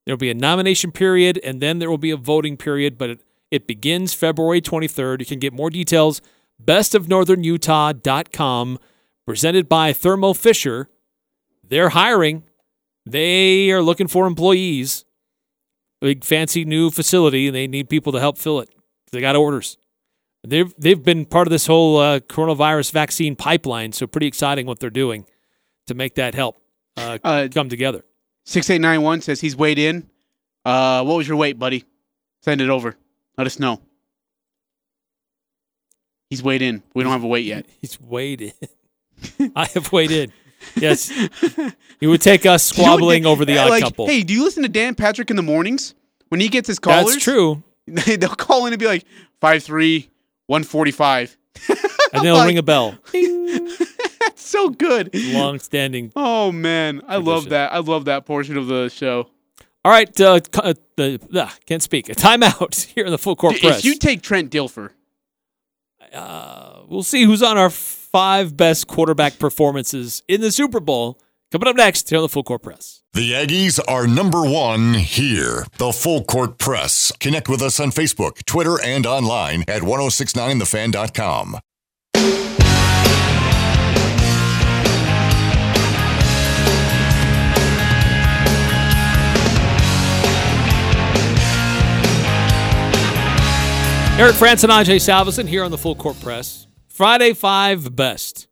There 0.09 0.15
will 0.15 0.19
be 0.19 0.31
a 0.31 0.35
nomination 0.35 0.91
period 0.91 1.39
and 1.45 1.61
then 1.61 1.81
there 1.81 1.91
will 1.91 1.99
be 1.99 2.13
a 2.13 2.17
voting 2.17 2.57
period, 2.57 2.97
but 2.97 3.11
it, 3.11 3.21
it 3.51 3.67
begins 3.67 4.15
February 4.15 4.63
23rd. 4.63 5.21
You 5.21 5.27
can 5.27 5.39
get 5.39 5.53
more 5.53 5.69
details 5.69 6.23
bestofnorthernutah.com 6.65 8.79
presented 9.27 9.69
by 9.69 9.93
Thermo 9.93 10.33
Fisher. 10.33 10.89
They're 11.63 11.91
hiring. 11.91 12.45
They 13.05 13.71
are 13.71 13.83
looking 13.83 14.09
for 14.09 14.27
employees. 14.27 15.05
Big 16.01 16.25
fancy 16.25 16.65
new 16.65 16.91
facility 16.91 17.49
and 17.49 17.55
they 17.55 17.67
need 17.67 17.91
people 17.91 18.13
to 18.13 18.19
help 18.19 18.39
fill 18.39 18.61
it. 18.61 18.71
They 19.13 19.21
got 19.21 19.37
orders. 19.37 19.77
They've 20.43 20.73
they've 20.79 21.03
been 21.03 21.27
part 21.27 21.47
of 21.47 21.51
this 21.51 21.67
whole 21.67 21.99
uh, 21.99 22.21
coronavirus 22.21 22.93
vaccine 22.93 23.37
pipeline, 23.37 23.93
so 23.93 24.07
pretty 24.07 24.29
exciting 24.29 24.65
what 24.65 24.81
they're 24.81 24.89
doing 24.89 25.27
to 25.87 25.95
make 25.95 26.15
that 26.15 26.35
help 26.35 26.63
uh, 26.97 27.19
Uh, 27.23 27.49
come 27.53 27.69
together. 27.69 28.07
6891 28.49 29.21
says 29.21 29.43
he's 29.43 29.55
weighed 29.55 29.79
in. 29.79 30.09
Uh, 30.65 31.05
what 31.05 31.19
was 31.19 31.29
your 31.29 31.37
weight, 31.37 31.59
buddy? 31.59 31.85
Send 32.41 32.63
it 32.63 32.71
over. 32.71 32.97
Let 33.37 33.47
us 33.47 33.59
know. 33.59 33.83
He's 36.31 36.43
weighed 36.43 36.63
in. 36.63 36.83
We 36.95 37.03
don't 37.03 37.13
have 37.13 37.25
a 37.25 37.27
weight 37.27 37.45
yet. 37.45 37.67
He's 37.81 38.01
weighed 38.01 38.41
in. 38.41 39.53
I 39.57 39.67
have 39.67 39.93
weighed 39.93 40.11
in. 40.11 40.33
Yes, 40.77 41.11
it 42.01 42.07
would 42.07 42.21
take 42.21 42.45
us 42.47 42.65
squabbling 42.69 43.27
over 43.27 43.45
the 43.45 43.59
odd 43.59 43.71
like, 43.71 43.83
couple. 43.83 44.07
Hey, 44.07 44.23
do 44.23 44.33
you 44.33 44.45
listen 44.45 44.63
to 44.63 44.69
Dan 44.69 44.95
Patrick 44.95 45.31
in 45.31 45.37
the 45.37 45.43
mornings 45.43 45.95
when 46.29 46.41
he 46.41 46.49
gets 46.49 46.67
his 46.67 46.79
callers? 46.79 47.13
That's 47.13 47.25
true. 47.25 47.63
They, 47.87 48.17
they'll 48.17 48.31
call 48.31 48.67
in 48.67 48.73
and 48.73 48.81
be 48.81 48.87
like, 48.87 49.05
5'3", 49.41 50.09
145. 50.47 51.37
And 52.13 52.25
they'll 52.25 52.35
Like- 52.35 52.49
ring 52.49 52.59
a 52.59 52.63
bell. 52.63 52.99
That's 54.29 54.47
so 54.47 54.69
good. 54.69 55.11
Long-standing. 55.15 56.13
Oh 56.15 56.53
man, 56.53 57.01
I 57.09 57.17
love 57.17 57.49
that. 57.49 57.73
I 57.73 57.79
love 57.79 58.05
that 58.05 58.27
portion 58.27 58.57
of 58.59 58.67
the 58.67 58.89
show. 58.91 59.31
All 59.85 59.93
right, 59.93 60.09
uh, 60.21 60.39
c- 60.41 60.51
uh, 60.63 60.75
the 60.97 61.19
uh, 61.35 61.51
can't 61.67 61.83
speak. 61.83 62.09
A 62.11 62.15
timeout 62.15 62.85
here 62.95 63.07
in 63.07 63.11
the 63.11 63.19
full 63.19 63.37
court 63.37 63.59
press. 63.61 63.79
If 63.79 63.85
you 63.87 63.95
take 63.97 64.21
Trent 64.23 64.51
Dilfer, 64.53 64.91
uh, 66.13 66.83
we'll 66.89 67.03
see 67.03 67.25
who's 67.25 67.43
on 67.43 67.57
our 67.57 67.71
five 67.71 68.57
best 68.57 68.87
quarterback 68.87 69.39
performances 69.39 70.23
in 70.29 70.41
the 70.41 70.53
Super 70.53 70.81
Bowl. 70.81 71.19
Coming 71.51 71.69
up 71.69 71.77
next 71.77 72.11
here 72.11 72.19
on 72.19 72.23
the 72.23 72.29
full 72.29 72.43
court 72.45 72.63
press. 72.63 73.03
The 73.15 73.33
Aggies 73.33 73.81
are 73.89 74.07
number 74.07 74.43
one 74.43 74.93
here. 74.93 75.65
The 75.79 75.93
Full 75.93 76.23
Court 76.25 76.59
Press. 76.59 77.11
Connect 77.21 77.49
with 77.49 77.63
us 77.63 77.81
on 77.81 77.91
Facebook, 77.91 78.45
Twitter, 78.45 78.77
and 78.85 79.07
online 79.07 79.65
at 79.67 79.81
1069thefan.com. 79.81 81.59
Eric 94.19 94.35
Frandsen 94.35 94.65
and 94.65 94.73
Ajay 94.85 94.97
Salvesen 94.97 95.47
here 95.47 95.63
on 95.63 95.71
the 95.71 95.79
Full 95.79 95.95
Court 95.95 96.21
Press. 96.21 96.67
Friday 96.89 97.33
Five 97.33 97.95
Best. 97.95 98.49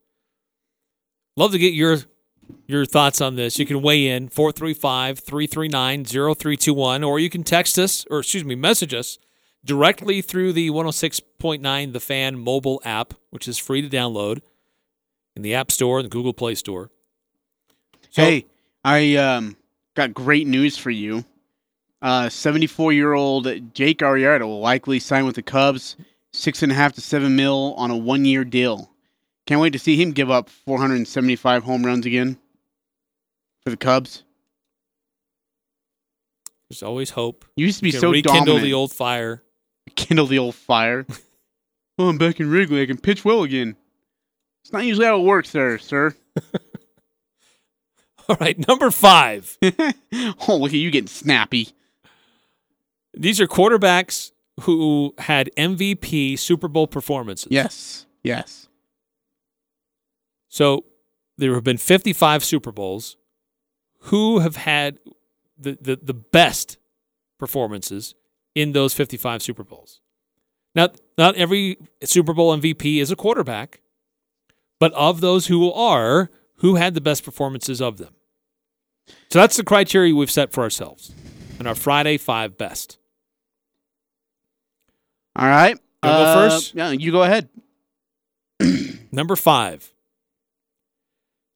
Love 1.35 1.51
to 1.51 1.59
get 1.59 1.75
your 1.75 1.99
your 2.69 2.87
thoughts 2.87 3.21
on 3.21 3.35
this. 3.35 3.59
You 3.59 3.67
can 3.67 3.83
weigh 3.83 4.07
in 4.07 4.29
435-339-0321 4.29 7.05
or 7.05 7.19
you 7.19 7.29
can 7.29 7.43
text 7.43 7.81
us 7.81 8.07
or 8.09 8.21
excuse 8.21 8.45
me, 8.45 8.55
message 8.55 8.95
us 8.95 9.19
directly 9.65 10.23
through 10.23 10.53
the 10.53 10.71
106.9 10.71 11.93
The 11.93 12.01
Fan 12.01 12.39
mobile 12.39 12.81
app, 12.85 13.15
which 13.31 13.49
is 13.49 13.59
free 13.59 13.83
to 13.83 13.89
download 13.89 14.43
in 15.35 15.43
the 15.43 15.53
App 15.53 15.73
Store 15.73 15.99
and 15.99 16.07
the 16.07 16.11
Google 16.11 16.33
Play 16.33 16.55
Store. 16.55 16.93
So- 18.11 18.23
hey, 18.23 18.47
I 18.85 19.17
um, 19.17 19.57
got 19.95 20.15
great 20.15 20.47
news 20.47 20.79
for 20.79 20.91
you. 20.91 21.25
Uh, 22.07 22.29
74-year-old 22.29 23.75
Jake 23.75 23.99
Arrieta 23.99 24.43
will 24.43 24.61
likely 24.61 25.01
sign 25.01 25.27
with 25.27 25.35
the 25.35 25.43
Cubs, 25.43 25.97
six 26.33 26.63
and 26.63 26.71
a 26.71 26.75
half 26.77 26.93
to 26.93 27.01
seven 27.01 27.35
mil 27.35 27.75
on 27.77 27.91
a 27.91 27.97
one-year 27.97 28.45
deal. 28.45 28.93
Can't 29.45 29.61
wait 29.61 29.73
to 29.73 29.81
see 29.81 30.01
him 30.01 30.13
give 30.13 30.31
up 30.31 30.49
475 30.49 31.65
home 31.65 31.85
runs 31.85 32.07
again 32.07 32.39
for 33.65 33.71
the 33.71 33.77
Cubs. 33.77 34.23
There's 36.71 36.85
always 36.85 37.11
hope. 37.11 37.45
You 37.57 37.67
used 37.67 37.79
to 37.79 37.83
be 37.83 37.91
so 37.91 38.13
rekindle 38.13 38.45
dominant. 38.45 38.63
the 38.63 38.75
old 38.75 38.93
fire. 38.93 39.43
kindle 39.97 40.29
the 40.29 40.39
old 40.39 40.55
fire. 40.55 41.07
oh, 41.99 42.09
I'm 42.09 42.19
back 42.19 42.39
in 42.39 42.49
Wrigley. 42.49 42.83
I 42.83 42.87
can 42.87 42.99
pitch 42.99 43.25
well 43.25 43.43
again. 43.43 43.75
It's 44.63 44.73
not 44.73 44.85
usually 44.85 45.07
how 45.07 45.19
it 45.19 45.25
works, 45.25 45.51
there, 45.51 45.77
sir. 45.77 46.15
All 48.29 48.37
right, 48.39 48.57
number 48.69 48.93
5. 48.93 49.59
oh, 49.63 50.57
look 50.57 50.71
at 50.71 50.75
you 50.75 50.93
getting 50.93 51.09
snappy. 51.09 51.73
These 53.17 53.41
are 53.41 53.47
quarterbacks 53.47 54.33
who 54.63 55.15
had 55.19 55.51
MVP 55.57 56.39
Super 56.39 56.69
Bowl 56.69 56.87
performances. 56.87 57.49
Yes, 57.51 58.07
yes. 58.23 58.69
So 60.49 60.85
there 61.39 61.55
have 61.55 61.65
been 61.65 61.79
55 61.79 62.45
Super 62.45 62.73
Bowls. 62.73 63.17
Who 64.11 64.39
have 64.39 64.57
had 64.57 65.01
the, 65.59 65.77
the, 65.81 65.99
the 66.01 66.15
best 66.15 66.79
performances 67.39 68.15
in 68.55 68.73
those 68.73 68.95
55 68.95 69.43
Super 69.43 69.65
Bowls? 69.65 70.01
Now, 70.75 70.91
not 71.19 71.35
every 71.37 71.79
Super 72.05 72.33
Bowl 72.33 72.57
MVP 72.57 73.01
is 73.01 73.11
a 73.11 73.17
quarterback, 73.17 73.81
but 74.79 74.93
of 74.93 75.21
those 75.21 75.47
who 75.47 75.73
are, 75.73 76.31
who 76.57 76.77
had 76.77 76.95
the 76.95 77.01
best 77.01 77.25
performances 77.25 77.81
of 77.81 77.97
them? 77.97 78.15
So 79.31 79.41
that's 79.41 79.57
the 79.57 79.65
criteria 79.65 80.15
we've 80.15 80.31
set 80.31 80.53
for 80.53 80.63
ourselves 80.63 81.13
in 81.59 81.67
our 81.67 81.75
Friday 81.75 82.19
five 82.19 82.57
best. 82.57 82.99
All 85.37 85.47
right. 85.47 85.75
You 85.75 85.79
go 86.03 86.09
Uh, 86.11 86.35
first? 86.51 86.75
Yeah, 86.75 86.91
you 86.91 87.13
go 87.13 87.23
ahead. 87.23 87.49
Number 89.13 89.37
five, 89.37 89.93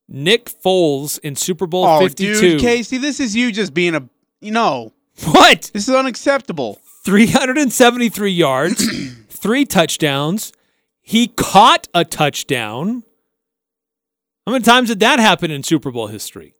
Nick 0.08 0.46
Foles 0.46 1.18
in 1.20 1.36
Super 1.36 1.66
Bowl 1.66 1.84
Oh, 1.86 2.00
52. 2.00 2.40
dude, 2.40 2.60
Casey, 2.60 2.98
this 2.98 3.20
is 3.20 3.34
you 3.36 3.52
just 3.52 3.72
being 3.74 3.94
a. 3.94 4.08
You 4.40 4.50
know, 4.52 4.92
What? 5.24 5.70
this 5.74 5.88
is 5.88 5.94
unacceptable. 5.94 6.80
373 7.04 8.30
yards, 8.30 9.14
three 9.28 9.64
touchdowns. 9.64 10.52
He 11.00 11.28
caught 11.28 11.88
a 11.94 12.04
touchdown. 12.04 13.02
How 14.46 14.52
many 14.52 14.64
times 14.64 14.88
did 14.88 15.00
that 15.00 15.18
happen 15.20 15.50
in 15.50 15.62
Super 15.62 15.90
Bowl 15.90 16.06
history? 16.08 16.54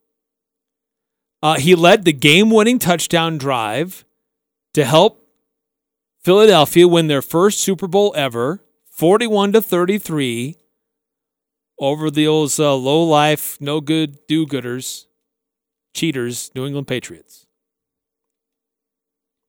Uh, 1.42 1.56
he 1.59 1.74
led 1.74 2.05
the 2.05 2.12
game 2.12 2.51
winning 2.51 2.78
touchdown 2.78 3.38
drive 3.38 4.05
to 4.74 4.84
help 4.84 5.19
Philadelphia 6.22 6.86
win 6.86 7.06
their 7.06 7.22
first 7.22 7.60
Super 7.60 7.86
Bowl 7.86 8.12
ever, 8.16 8.62
41 8.90 9.52
to 9.52 9.62
33 9.62 10.56
over 11.78 12.10
those 12.10 12.60
uh, 12.60 12.74
low 12.74 13.02
life, 13.02 13.59
no 13.60 13.80
good 13.80 14.18
do 14.28 14.47
gooders, 14.47 15.06
cheaters, 15.94 16.51
New 16.55 16.66
England 16.66 16.86
Patriots. 16.86 17.47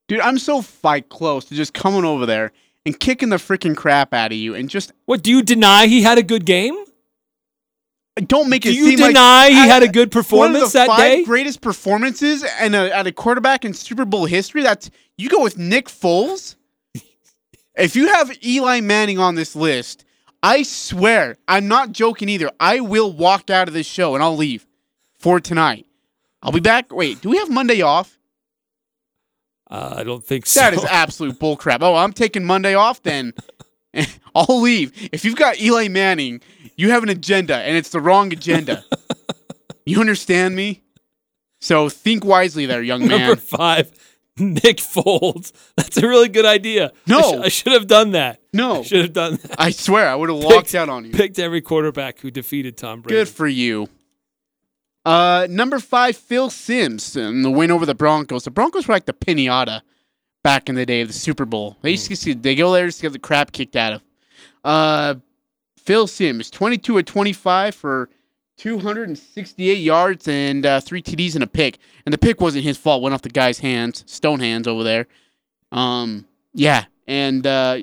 Dude, 0.07 0.21
I'm 0.21 0.37
so 0.37 0.61
fight 0.61 1.09
close 1.09 1.45
to 1.45 1.55
just 1.55 1.73
coming 1.73 2.05
over 2.05 2.25
there 2.25 2.51
and 2.85 2.97
kicking 2.99 3.29
the 3.29 3.37
freaking 3.37 3.75
crap 3.75 4.13
out 4.13 4.31
of 4.31 4.37
you 4.37 4.55
and 4.55 4.69
just 4.69 4.91
What, 5.05 5.23
do 5.23 5.29
you 5.29 5.41
deny 5.41 5.87
he 5.87 6.01
had 6.01 6.17
a 6.17 6.23
good 6.23 6.45
game? 6.45 6.77
don't 8.27 8.49
make 8.49 8.63
Do 8.63 8.69
it 8.69 8.75
you 8.75 8.89
seem 8.89 8.99
like 8.99 9.09
deny 9.11 9.49
he 9.49 9.55
I- 9.57 9.65
had 9.67 9.83
a 9.83 9.87
good 9.87 10.13
one 10.13 10.19
of 10.19 10.25
performance 10.25 10.73
the 10.73 10.79
that 10.79 10.87
five 10.87 10.99
day? 10.99 11.23
greatest 11.23 11.61
performances 11.61 12.43
and 12.59 12.75
at 12.75 13.07
a 13.07 13.11
quarterback 13.11 13.63
in 13.65 13.73
Super 13.73 14.03
Bowl 14.05 14.25
history. 14.25 14.63
That's 14.63 14.89
you 15.17 15.29
go 15.29 15.41
with 15.41 15.57
Nick 15.57 15.87
Foles. 15.87 16.55
If 17.77 17.95
you 17.95 18.07
have 18.13 18.31
Eli 18.43 18.81
Manning 18.81 19.19
on 19.19 19.35
this 19.35 19.55
list, 19.55 20.05
I 20.43 20.63
swear 20.63 21.37
I'm 21.47 21.67
not 21.67 21.91
joking 21.91 22.29
either. 22.29 22.49
I 22.59 22.79
will 22.79 23.11
walk 23.11 23.49
out 23.49 23.67
of 23.67 23.73
this 23.73 23.87
show 23.87 24.15
and 24.15 24.23
I'll 24.23 24.37
leave 24.37 24.65
for 25.17 25.39
tonight. 25.39 25.85
I'll 26.41 26.51
be 26.51 26.59
back. 26.59 26.91
Wait, 26.91 27.21
do 27.21 27.29
we 27.29 27.37
have 27.37 27.49
Monday 27.49 27.81
off? 27.81 28.17
Uh, 29.69 29.95
I 29.97 30.03
don't 30.03 30.23
think 30.23 30.45
so. 30.47 30.59
That 30.59 30.73
is 30.73 30.83
absolute 30.83 31.39
bullcrap. 31.39 31.77
Oh, 31.81 31.95
I'm 31.95 32.11
taking 32.11 32.43
Monday 32.43 32.73
off 32.73 33.01
then. 33.03 33.33
I'll 34.35 34.61
leave. 34.61 34.91
If 35.11 35.23
you've 35.23 35.35
got 35.35 35.61
Eli 35.61 35.87
Manning, 35.87 36.41
you 36.75 36.89
have 36.89 37.03
an 37.03 37.09
agenda 37.09 37.55
and 37.57 37.77
it's 37.77 37.89
the 37.89 38.01
wrong 38.01 38.33
agenda. 38.33 38.83
You 39.85 39.99
understand 39.99 40.55
me? 40.55 40.83
So 41.59 41.89
think 41.89 42.23
wisely 42.23 42.65
there, 42.65 42.81
young 42.83 43.07
man. 43.07 43.19
Number 43.19 43.35
five, 43.35 43.91
Nick 44.39 44.77
Foles. 44.77 45.51
That's 45.75 45.97
a 45.97 46.07
really 46.07 46.29
good 46.29 46.45
idea. 46.45 46.91
No. 47.05 47.19
I, 47.19 47.21
sh- 47.21 47.45
I 47.45 47.49
should 47.49 47.73
have 47.73 47.87
done 47.87 48.11
that. 48.11 48.39
No. 48.53 48.79
I 48.79 48.83
should 48.83 49.01
have 49.01 49.13
done 49.13 49.35
that. 49.41 49.55
I 49.59 49.71
swear, 49.71 50.07
I 50.07 50.15
would 50.15 50.29
have 50.29 50.39
Picked- 50.39 50.53
walked 50.53 50.75
out 50.75 50.89
on 50.89 51.05
you. 51.05 51.11
Picked 51.11 51.37
every 51.39 51.61
quarterback 51.61 52.19
who 52.19 52.31
defeated 52.31 52.77
Tom 52.77 53.01
Brady. 53.01 53.17
Good 53.19 53.29
for 53.29 53.47
you. 53.47 53.87
Uh, 55.05 55.47
number 55.49 55.79
five, 55.79 56.15
Phil 56.15 56.49
Simms, 56.49 57.15
and 57.15 57.43
the 57.43 57.49
win 57.49 57.71
over 57.71 57.85
the 57.85 57.95
Broncos. 57.95 58.43
The 58.43 58.51
Broncos 58.51 58.87
were 58.87 58.93
like 58.93 59.05
the 59.05 59.13
pinata 59.13 59.81
back 60.43 60.69
in 60.69 60.75
the 60.75 60.85
day 60.85 61.01
of 61.01 61.07
the 61.07 61.13
Super 61.13 61.45
Bowl. 61.45 61.77
They 61.81 61.91
used 61.91 62.07
to 62.07 62.15
see, 62.15 62.33
they 62.33 62.55
go 62.55 62.71
there 62.71 62.85
just 62.85 62.99
to 62.99 63.03
get 63.03 63.13
the 63.13 63.19
crap 63.19 63.51
kicked 63.51 63.75
out 63.75 63.93
of. 63.93 64.01
Uh, 64.63 65.15
Phil 65.77 66.05
Simms, 66.05 66.51
22 66.51 66.99
at 66.99 67.05
25 67.07 67.73
for 67.73 68.09
268 68.61 69.73
yards 69.79 70.27
and 70.27 70.67
uh, 70.67 70.79
three 70.79 71.01
TDs 71.01 71.33
and 71.33 71.43
a 71.43 71.47
pick. 71.47 71.79
And 72.05 72.13
the 72.13 72.17
pick 72.19 72.39
wasn't 72.39 72.63
his 72.63 72.77
fault; 72.77 73.01
went 73.01 73.15
off 73.15 73.23
the 73.23 73.29
guy's 73.29 73.57
hands, 73.57 74.03
stone 74.05 74.39
hands 74.39 74.67
over 74.67 74.83
there. 74.83 75.07
Um, 75.71 76.27
yeah, 76.53 76.85
and 77.07 77.47
uh, 77.47 77.79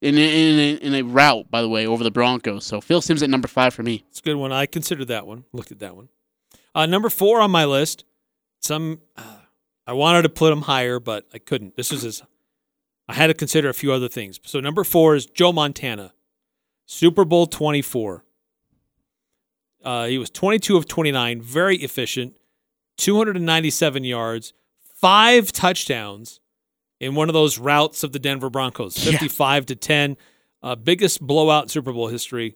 in 0.00 0.16
a, 0.16 0.20
in 0.20 0.78
in 0.78 0.94
a 0.94 1.02
route, 1.02 1.50
by 1.50 1.62
the 1.62 1.68
way, 1.68 1.84
over 1.84 2.04
the 2.04 2.12
Broncos. 2.12 2.64
So 2.64 2.80
Phil 2.80 3.00
Simms 3.00 3.24
at 3.24 3.30
number 3.30 3.48
five 3.48 3.74
for 3.74 3.82
me. 3.82 4.04
It's 4.08 4.20
a 4.20 4.22
good 4.22 4.36
one. 4.36 4.52
I 4.52 4.66
considered 4.66 5.08
that 5.08 5.26
one. 5.26 5.46
Looked 5.52 5.72
at 5.72 5.80
that 5.80 5.96
one. 5.96 6.10
Uh, 6.76 6.86
number 6.86 7.10
four 7.10 7.40
on 7.40 7.50
my 7.50 7.64
list. 7.64 8.04
Some 8.60 9.00
uh, 9.16 9.38
I 9.84 9.94
wanted 9.94 10.22
to 10.22 10.28
put 10.28 10.52
him 10.52 10.62
higher, 10.62 11.00
but 11.00 11.26
I 11.34 11.38
couldn't. 11.38 11.76
This 11.76 11.90
is 11.90 12.02
his. 12.02 12.22
I 13.08 13.14
had 13.14 13.26
to 13.26 13.34
consider 13.34 13.68
a 13.68 13.74
few 13.74 13.92
other 13.92 14.08
things. 14.08 14.38
So 14.44 14.60
number 14.60 14.84
four 14.84 15.16
is 15.16 15.26
Joe 15.26 15.52
Montana, 15.52 16.12
Super 16.86 17.24
Bowl 17.24 17.48
twenty 17.48 17.82
four. 17.82 18.24
Uh, 19.84 20.06
he 20.06 20.18
was 20.18 20.30
twenty 20.30 20.58
two 20.58 20.76
of 20.76 20.86
twenty 20.86 21.12
nine, 21.12 21.40
very 21.40 21.76
efficient, 21.78 22.36
two 22.96 23.16
hundred 23.16 23.36
and 23.36 23.46
ninety 23.46 23.70
seven 23.70 24.04
yards, 24.04 24.52
five 25.00 25.52
touchdowns 25.52 26.40
in 27.00 27.14
one 27.14 27.28
of 27.28 27.32
those 27.32 27.58
routes 27.58 28.02
of 28.04 28.12
the 28.12 28.18
Denver 28.18 28.50
Broncos, 28.50 28.96
Yeah. 29.04 29.12
fifty 29.12 29.28
five 29.28 29.66
to 29.66 29.76
ten, 29.76 30.16
uh, 30.62 30.74
biggest 30.76 31.20
blowout 31.20 31.64
in 31.64 31.68
Super 31.68 31.92
Bowl 31.92 32.08
history. 32.08 32.54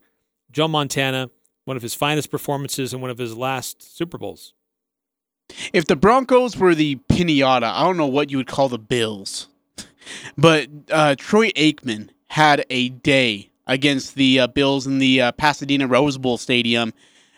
Joe 0.52 0.68
Montana, 0.68 1.30
one 1.64 1.76
of 1.76 1.82
his 1.82 1.94
finest 1.94 2.30
performances 2.30 2.94
in 2.94 3.00
one 3.00 3.10
of 3.10 3.18
his 3.18 3.36
last 3.36 3.96
Super 3.96 4.16
Bowls. 4.18 4.54
If 5.72 5.86
the 5.86 5.96
Broncos 5.96 6.56
were 6.56 6.74
the 6.74 6.96
pinata, 7.08 7.64
I 7.64 7.82
don't 7.82 7.96
know 7.96 8.06
what 8.06 8.30
you 8.30 8.36
would 8.36 8.46
call 8.48 8.68
the 8.68 8.78
Bills, 8.78 9.48
but 10.38 10.68
uh, 10.90 11.14
Troy 11.16 11.50
Aikman 11.50 12.10
had 12.28 12.64
a 12.70 12.88
day 12.90 13.50
against 13.66 14.14
the 14.14 14.40
uh, 14.40 14.46
Bills 14.46 14.86
in 14.86 14.98
the 14.98 15.20
uh, 15.20 15.32
Pasadena 15.32 15.86
Rose 15.88 16.18
Bowl 16.18 16.36
Stadium. 16.38 16.92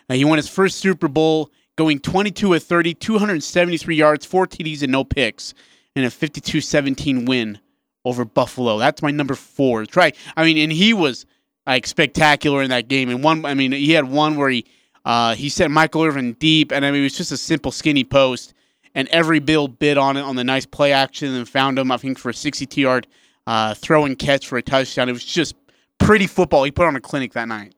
Uh, 0.09 0.15
he 0.15 0.25
won 0.25 0.37
his 0.37 0.49
first 0.49 0.77
Super 0.77 1.07
Bowl, 1.07 1.51
going 1.75 1.99
22 1.99 2.53
of 2.53 2.63
30, 2.63 2.93
273 2.95 3.95
yards, 3.95 4.25
four 4.25 4.47
TDs, 4.47 4.81
and 4.81 4.91
no 4.91 5.03
picks, 5.03 5.53
in 5.95 6.03
a 6.03 6.07
52-17 6.07 7.27
win 7.27 7.59
over 8.05 8.25
Buffalo. 8.25 8.77
That's 8.77 9.01
my 9.01 9.11
number 9.11 9.35
four. 9.35 9.85
Try, 9.85 10.13
I 10.35 10.43
mean, 10.43 10.57
and 10.57 10.71
he 10.71 10.93
was 10.93 11.25
like 11.65 11.85
spectacular 11.85 12.61
in 12.63 12.69
that 12.71 12.87
game. 12.87 13.09
And 13.09 13.23
one, 13.23 13.45
I 13.45 13.53
mean, 13.53 13.71
he 13.71 13.91
had 13.91 14.09
one 14.09 14.35
where 14.35 14.49
he 14.49 14.65
uh, 15.05 15.33
he 15.35 15.49
sent 15.49 15.71
Michael 15.71 16.03
Irvin 16.03 16.33
deep, 16.33 16.71
and 16.71 16.85
I 16.85 16.91
mean, 16.91 17.01
it 17.01 17.03
was 17.03 17.17
just 17.17 17.31
a 17.31 17.37
simple 17.37 17.71
skinny 17.71 18.03
post. 18.03 18.53
And 18.95 19.07
every 19.09 19.39
Bill 19.39 19.67
bid 19.67 19.97
on 19.97 20.17
it 20.17 20.21
on 20.21 20.35
the 20.35 20.43
nice 20.43 20.65
play 20.65 20.91
action 20.91 21.33
and 21.33 21.47
found 21.47 21.77
him, 21.77 21.91
I 21.91 21.97
think, 21.97 22.17
for 22.17 22.29
a 22.29 22.33
62 22.33 22.81
yard 22.81 23.07
uh, 23.47 23.73
throw 23.75 24.05
and 24.05 24.17
catch 24.17 24.47
for 24.47 24.57
a 24.57 24.61
touchdown. 24.61 25.09
It 25.09 25.13
was 25.13 25.23
just 25.23 25.55
pretty 25.99 26.27
football. 26.27 26.63
He 26.63 26.71
put 26.71 26.87
on 26.87 26.95
a 26.95 27.01
clinic 27.01 27.33
that 27.33 27.47
night. 27.47 27.75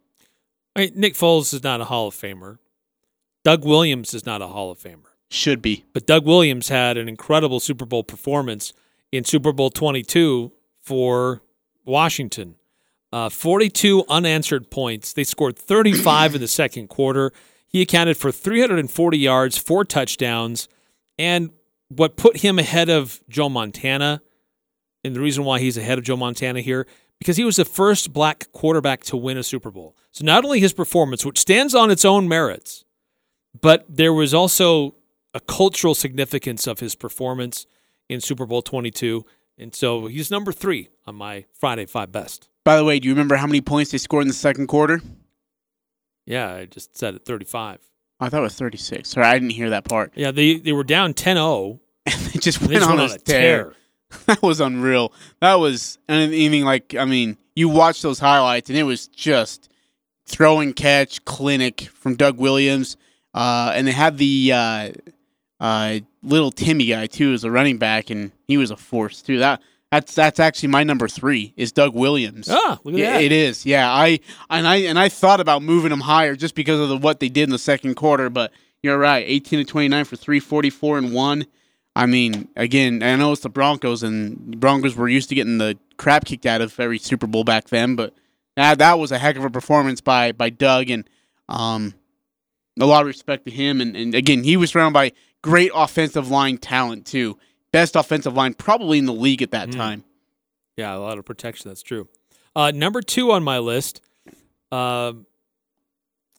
I 0.76 0.82
mean, 0.82 0.94
Nick 0.96 1.14
Foles 1.16 1.54
is 1.54 1.64
not 1.64 1.82
a 1.82 1.86
Hall 1.86 2.08
of 2.08 2.16
Famer. 2.16 2.60
Doug 3.44 3.66
Williams 3.66 4.14
is 4.14 4.26
not 4.26 4.42
a 4.42 4.48
Hall 4.48 4.72
of 4.72 4.80
Famer. 4.80 5.12
Should 5.30 5.62
be. 5.62 5.86
But 5.94 6.06
Doug 6.06 6.26
Williams 6.26 6.70
had 6.70 6.98
an 6.98 7.10
incredible 7.10 7.60
Super 7.60 7.86
Bowl 7.86 8.04
performance 8.04 8.74
in 9.12 9.24
Super 9.24 9.52
Bowl 9.52 9.70
22 9.70 10.52
for 10.82 11.42
Washington. 11.86 12.56
Uh, 13.14 13.30
42 13.30 14.06
unanswered 14.08 14.70
points. 14.72 15.14
They 15.14 15.24
scored 15.24 15.58
35 15.58 16.36
in 16.36 16.42
the 16.42 16.48
second 16.48 16.88
quarter. 16.88 17.34
He 17.68 17.82
accounted 17.82 18.18
for 18.18 18.32
340 18.32 19.18
yards, 19.18 19.58
four 19.58 19.84
touchdowns, 19.84 20.68
and 21.18 21.52
what 21.90 22.16
put 22.16 22.38
him 22.38 22.58
ahead 22.58 22.90
of 22.90 23.22
Joe 23.30 23.50
Montana, 23.50 24.22
and 25.04 25.16
the 25.16 25.20
reason 25.20 25.44
why 25.44 25.60
he's 25.60 25.78
ahead 25.78 25.98
of 25.98 26.04
Joe 26.04 26.16
Montana 26.16 26.62
here, 26.62 26.88
because 27.22 27.38
he 27.38 27.44
was 27.44 27.58
the 27.58 27.66
first 27.66 28.12
black 28.14 28.52
quarterback 28.52 29.04
to 29.04 29.16
win 29.16 29.38
a 29.38 29.44
Super 29.44 29.70
Bowl. 29.70 29.96
So 30.12 30.26
not 30.26 30.44
only 30.44 30.60
his 30.60 30.74
performance, 30.74 31.24
which 31.24 31.38
stands 31.38 31.76
on 31.76 31.92
its 31.92 32.04
own 32.04 32.28
merits, 32.28 32.84
but 33.62 33.86
there 33.88 34.12
was 34.12 34.34
also 34.34 34.96
a 35.36 35.40
cultural 35.40 35.94
significance 35.94 36.66
of 36.66 36.80
his 36.80 36.96
performance 36.96 37.68
in 38.10 38.22
Super 38.22 38.48
Bowl 38.48 38.64
22. 38.64 39.24
And 39.60 39.76
so 39.76 40.08
he's 40.08 40.32
number 40.32 40.52
three 40.52 40.90
on 41.06 41.14
my 41.14 41.46
Friday 41.54 41.86
Five 41.86 42.12
Best. 42.12 42.50
By 42.64 42.76
the 42.76 42.84
way, 42.84 42.98
do 43.00 43.08
you 43.08 43.14
remember 43.14 43.36
how 43.36 43.46
many 43.46 43.62
points 43.62 43.92
they 43.92 44.00
scored 44.00 44.24
in 44.24 44.28
the 44.28 44.34
second 44.34 44.66
quarter? 44.66 45.00
Yeah, 46.26 46.52
I 46.56 46.66
just 46.66 46.98
said 46.98 47.14
it 47.16 47.26
35. 47.26 47.80
I 48.20 48.30
thought 48.30 48.40
it 48.40 48.42
was 48.44 48.56
36. 48.56 49.10
Sorry, 49.10 49.28
I 49.28 49.34
didn't 49.34 49.52
hear 49.52 49.70
that 49.70 49.84
part. 49.86 50.12
Yeah, 50.16 50.32
they, 50.32 50.56
they 50.58 50.72
were 50.74 50.84
down 50.84 51.14
10 51.14 51.36
0. 51.38 51.80
They 52.06 52.40
just 52.40 52.60
They 52.62 52.68
went 52.68 52.80
just 52.80 52.90
on, 52.90 52.98
went 52.98 53.14
a 53.14 53.18
tear. 53.20 53.64
tear. 53.64 53.74
That 54.28 54.42
was 54.42 54.60
unreal. 54.60 55.14
That 55.40 55.56
was 55.56 55.98
anything 56.10 56.64
like 56.66 56.96
I 56.96 57.06
mean, 57.06 57.38
you 57.56 57.70
watch 57.70 58.02
those 58.02 58.20
highlights 58.20 58.70
and 58.70 58.78
it 58.78 58.84
was 58.84 59.08
just 59.08 59.70
throw 60.26 60.60
and 60.60 60.76
catch 60.76 61.24
clinic 61.26 61.82
from 61.94 62.16
Doug 62.16 62.38
Williams. 62.38 62.98
Uh, 63.34 63.72
and 63.76 63.88
they 63.88 63.92
had 63.92 64.18
the 64.18 64.52
uh, 64.54 64.92
uh, 65.60 66.00
little 66.24 66.52
Timmy 66.52 66.86
guy 66.88 67.08
too 67.08 67.34
as 67.34 67.44
a 67.44 67.52
running 67.52 67.78
back, 67.78 68.10
and 68.10 68.32
he 68.48 68.58
was 68.58 68.72
a 68.72 68.78
force 68.78 69.22
too. 69.22 69.40
That 69.40 69.62
that's 69.92 70.14
that's 70.16 70.40
actually 70.40 70.70
my 70.70 70.84
number 70.84 71.08
three 71.08 71.54
is 71.56 71.72
Doug 71.72 71.94
Williams. 71.96 72.50
Ah, 72.50 72.80
look 72.84 72.94
at 72.96 73.00
Yeah, 73.00 73.14
that. 73.14 73.24
it 73.24 73.32
is. 73.32 73.66
Yeah, 73.66 73.90
I 73.92 74.20
and 74.50 74.68
I 74.68 74.78
and 74.78 74.98
I 75.00 75.08
thought 75.10 75.40
about 75.40 75.64
moving 75.64 75.92
him 75.92 76.02
higher 76.02 76.36
just 76.36 76.56
because 76.56 76.80
of 76.80 76.90
the, 76.90 76.98
what 76.98 77.20
they 77.20 77.30
did 77.30 77.44
in 77.44 77.50
the 77.52 77.58
second 77.60 77.96
quarter. 77.96 78.30
But 78.30 78.52
you're 78.84 78.98
right, 78.98 79.24
18 79.28 79.60
to 79.60 79.66
29 79.66 80.06
for 80.06 80.16
344 80.16 80.98
and 80.98 81.14
one. 81.14 81.46
I 81.96 82.06
mean, 82.06 82.48
again, 82.56 83.04
I 83.04 83.16
know 83.18 83.32
it's 83.34 83.42
the 83.42 83.50
Broncos, 83.50 84.02
and 84.04 84.60
Broncos 84.60 84.96
were 84.96 85.10
used 85.10 85.30
to 85.30 85.36
getting 85.36 85.58
the 85.58 85.78
crap 85.98 86.26
kicked 86.26 86.46
out 86.46 86.62
of 86.62 86.80
every 86.80 86.98
Super 87.00 87.28
Bowl 87.28 87.44
back 87.44 87.68
then. 87.70 87.96
But 87.96 88.14
that 88.56 88.78
that 88.80 88.98
was 88.98 89.12
a 89.12 89.18
heck 89.18 89.36
of 89.36 89.44
a 89.44 89.50
performance 89.50 90.00
by 90.02 90.32
by 90.32 90.50
Doug, 90.50 90.90
and 90.90 91.10
um, 91.50 91.94
a 92.80 92.86
lot 92.86 93.02
of 93.02 93.08
respect 93.08 93.46
to 93.46 93.52
him. 93.52 93.82
And, 93.82 93.96
and 93.98 94.16
again, 94.16 94.44
he 94.44 94.56
was 94.56 94.72
surrounded 94.72 94.94
by 94.94 95.12
great 95.42 95.72
offensive 95.76 96.30
line 96.30 96.58
talent 96.58 97.06
too. 97.06 97.38
Best 97.74 97.96
offensive 97.96 98.34
line 98.36 98.54
probably 98.54 98.98
in 98.98 99.06
the 99.06 99.14
league 99.14 99.42
at 99.42 99.52
that 99.52 99.70
Mm. 99.70 99.76
time. 99.76 100.04
Yeah, 100.78 100.96
a 100.96 101.00
lot 101.00 101.18
of 101.18 101.26
protection. 101.26 101.70
That's 101.70 101.84
true. 101.84 102.08
Uh, 102.56 102.72
number 102.74 103.02
two 103.02 103.32
on 103.32 103.44
my 103.44 103.60
list. 103.60 104.02
Uh, 104.72 105.14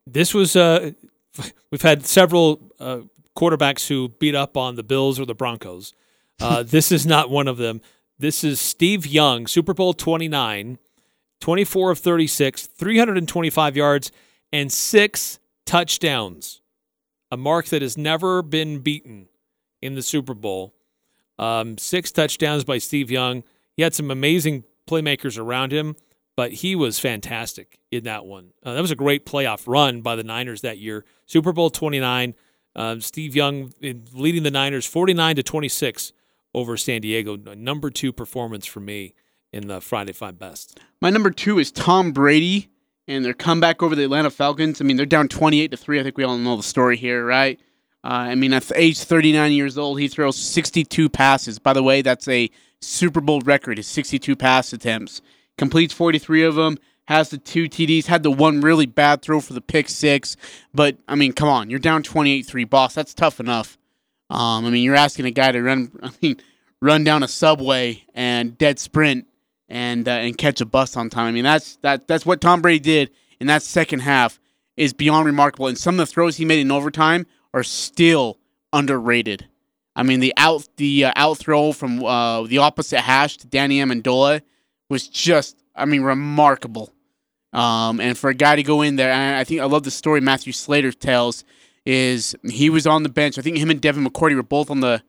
this 0.06 0.32
was 0.34 0.56
uh, 0.56 0.92
we've 1.70 1.82
had 1.82 2.06
several 2.06 2.60
uh, 2.80 3.00
quarterbacks 3.36 3.88
who 3.88 4.08
beat 4.08 4.34
up 4.34 4.56
on 4.56 4.76
the 4.76 4.82
Bills 4.82 5.18
or 5.18 5.26
the 5.26 5.34
Broncos. 5.34 5.92
Uh, 6.40 6.62
this 6.66 6.92
is 6.92 7.06
not 7.06 7.30
one 7.30 7.48
of 7.48 7.56
them. 7.56 7.80
This 8.18 8.44
is 8.44 8.60
Steve 8.60 9.06
Young, 9.06 9.46
Super 9.46 9.74
Bowl 9.74 9.94
29, 9.94 10.78
24 11.40 11.90
of 11.90 11.98
36, 11.98 12.66
325 12.66 13.76
yards, 13.76 14.12
and 14.52 14.72
six 14.72 15.38
touchdowns. 15.66 16.60
A 17.30 17.36
mark 17.36 17.66
that 17.66 17.82
has 17.82 17.96
never 17.96 18.42
been 18.42 18.80
beaten 18.80 19.28
in 19.80 19.94
the 19.94 20.02
Super 20.02 20.34
Bowl. 20.34 20.74
Um, 21.38 21.78
six 21.78 22.12
touchdowns 22.12 22.62
by 22.62 22.78
Steve 22.78 23.10
Young. 23.10 23.42
He 23.76 23.82
had 23.82 23.94
some 23.94 24.10
amazing 24.10 24.64
playmakers 24.86 25.38
around 25.38 25.72
him, 25.72 25.96
but 26.36 26.52
he 26.52 26.76
was 26.76 26.98
fantastic 26.98 27.80
in 27.90 28.04
that 28.04 28.24
one. 28.24 28.52
Uh, 28.62 28.74
that 28.74 28.80
was 28.80 28.90
a 28.90 28.96
great 28.96 29.26
playoff 29.26 29.66
run 29.66 30.02
by 30.02 30.14
the 30.14 30.22
Niners 30.22 30.60
that 30.60 30.78
year. 30.78 31.04
Super 31.26 31.52
Bowl 31.52 31.70
29. 31.70 32.34
Uh, 32.74 32.98
Steve 33.00 33.36
Young 33.36 33.72
leading 33.80 34.42
the 34.42 34.50
Niners 34.50 34.86
49 34.86 35.36
to 35.36 35.42
26 35.42 36.12
over 36.54 36.76
San 36.76 37.00
Diego. 37.00 37.36
Number 37.36 37.90
two 37.90 38.12
performance 38.12 38.66
for 38.66 38.80
me 38.80 39.14
in 39.52 39.68
the 39.68 39.80
Friday 39.80 40.12
Five 40.12 40.38
Best. 40.38 40.80
My 41.00 41.10
number 41.10 41.30
two 41.30 41.58
is 41.58 41.70
Tom 41.70 42.12
Brady 42.12 42.68
and 43.08 43.24
their 43.24 43.34
comeback 43.34 43.82
over 43.82 43.94
the 43.94 44.04
Atlanta 44.04 44.30
Falcons. 44.30 44.80
I 44.80 44.84
mean, 44.84 44.96
they're 44.96 45.06
down 45.06 45.28
28 45.28 45.70
to 45.70 45.76
3. 45.76 46.00
I 46.00 46.02
think 46.02 46.16
we 46.16 46.24
all 46.24 46.38
know 46.38 46.56
the 46.56 46.62
story 46.62 46.96
here, 46.96 47.24
right? 47.24 47.58
Uh, 48.04 48.30
I 48.30 48.34
mean, 48.34 48.52
at 48.52 48.70
age 48.74 48.98
39 48.98 49.52
years 49.52 49.78
old, 49.78 50.00
he 50.00 50.08
throws 50.08 50.36
62 50.36 51.08
passes. 51.08 51.58
By 51.58 51.72
the 51.72 51.82
way, 51.82 52.02
that's 52.02 52.26
a 52.28 52.50
Super 52.80 53.20
Bowl 53.20 53.40
record, 53.40 53.78
his 53.78 53.86
62 53.86 54.34
pass 54.34 54.72
attempts. 54.72 55.20
Completes 55.56 55.94
43 55.94 56.42
of 56.42 56.54
them, 56.54 56.78
has 57.12 57.30
the 57.30 57.38
two 57.38 57.68
TDs, 57.68 58.06
had 58.06 58.22
the 58.22 58.30
one 58.30 58.60
really 58.60 58.86
bad 58.86 59.22
throw 59.22 59.40
for 59.40 59.52
the 59.52 59.60
pick 59.60 59.88
six. 59.88 60.36
But, 60.74 60.96
I 61.06 61.14
mean, 61.14 61.32
come 61.32 61.48
on, 61.48 61.70
you're 61.70 61.78
down 61.78 62.02
28 62.02 62.42
3, 62.42 62.64
boss. 62.64 62.94
That's 62.94 63.14
tough 63.14 63.40
enough. 63.40 63.78
Um, 64.30 64.64
I 64.64 64.70
mean, 64.70 64.82
you're 64.82 64.96
asking 64.96 65.26
a 65.26 65.30
guy 65.30 65.52
to 65.52 65.62
run, 65.62 65.92
I 66.02 66.10
mean, 66.20 66.36
run 66.80 67.04
down 67.04 67.22
a 67.22 67.28
subway 67.28 68.02
and 68.14 68.56
dead 68.58 68.78
sprint 68.78 69.26
and 69.68 70.06
uh, 70.06 70.12
and 70.12 70.36
catch 70.36 70.60
a 70.60 70.66
bus 70.66 70.96
on 70.96 71.08
time. 71.08 71.26
I 71.26 71.32
mean, 71.32 71.44
that's 71.44 71.76
that 71.76 72.06
that's 72.06 72.26
what 72.26 72.40
Tom 72.40 72.60
Brady 72.60 72.80
did 72.80 73.10
in 73.40 73.46
that 73.46 73.62
second 73.62 74.00
half. 74.00 74.38
is 74.76 74.92
beyond 74.92 75.26
remarkable, 75.26 75.66
and 75.66 75.78
some 75.78 75.94
of 75.94 75.98
the 75.98 76.06
throws 76.06 76.36
he 76.36 76.44
made 76.44 76.60
in 76.60 76.70
overtime 76.70 77.26
are 77.54 77.62
still 77.62 78.38
underrated. 78.72 79.48
I 79.94 80.02
mean, 80.02 80.20
the 80.20 80.32
out 80.36 80.68
the 80.76 81.06
uh, 81.06 81.12
out 81.16 81.38
throw 81.38 81.72
from 81.72 82.04
uh, 82.04 82.42
the 82.42 82.58
opposite 82.58 83.00
hash 83.00 83.36
to 83.38 83.46
Danny 83.46 83.78
Amendola 83.78 84.42
was 84.88 85.08
just, 85.08 85.56
I 85.74 85.84
mean, 85.84 86.02
remarkable. 86.02 86.92
Um, 87.52 88.00
and 88.00 88.16
for 88.16 88.30
a 88.30 88.34
guy 88.34 88.56
to 88.56 88.62
go 88.62 88.80
in 88.82 88.96
there, 88.96 89.10
and 89.10 89.36
I 89.36 89.44
think 89.44 89.60
I 89.60 89.64
love 89.64 89.82
the 89.82 89.90
story 89.90 90.20
Matthew 90.20 90.52
Slater 90.52 90.92
tells. 90.92 91.44
Is 91.84 92.36
he 92.44 92.70
was 92.70 92.86
on 92.86 93.02
the 93.02 93.08
bench? 93.08 93.38
I 93.38 93.42
think 93.42 93.58
him 93.58 93.68
and 93.68 93.80
Devin 93.80 94.06
McCourty 94.06 94.36
were 94.36 94.42
both 94.44 94.70
on 94.70 94.80
the, 94.80 95.02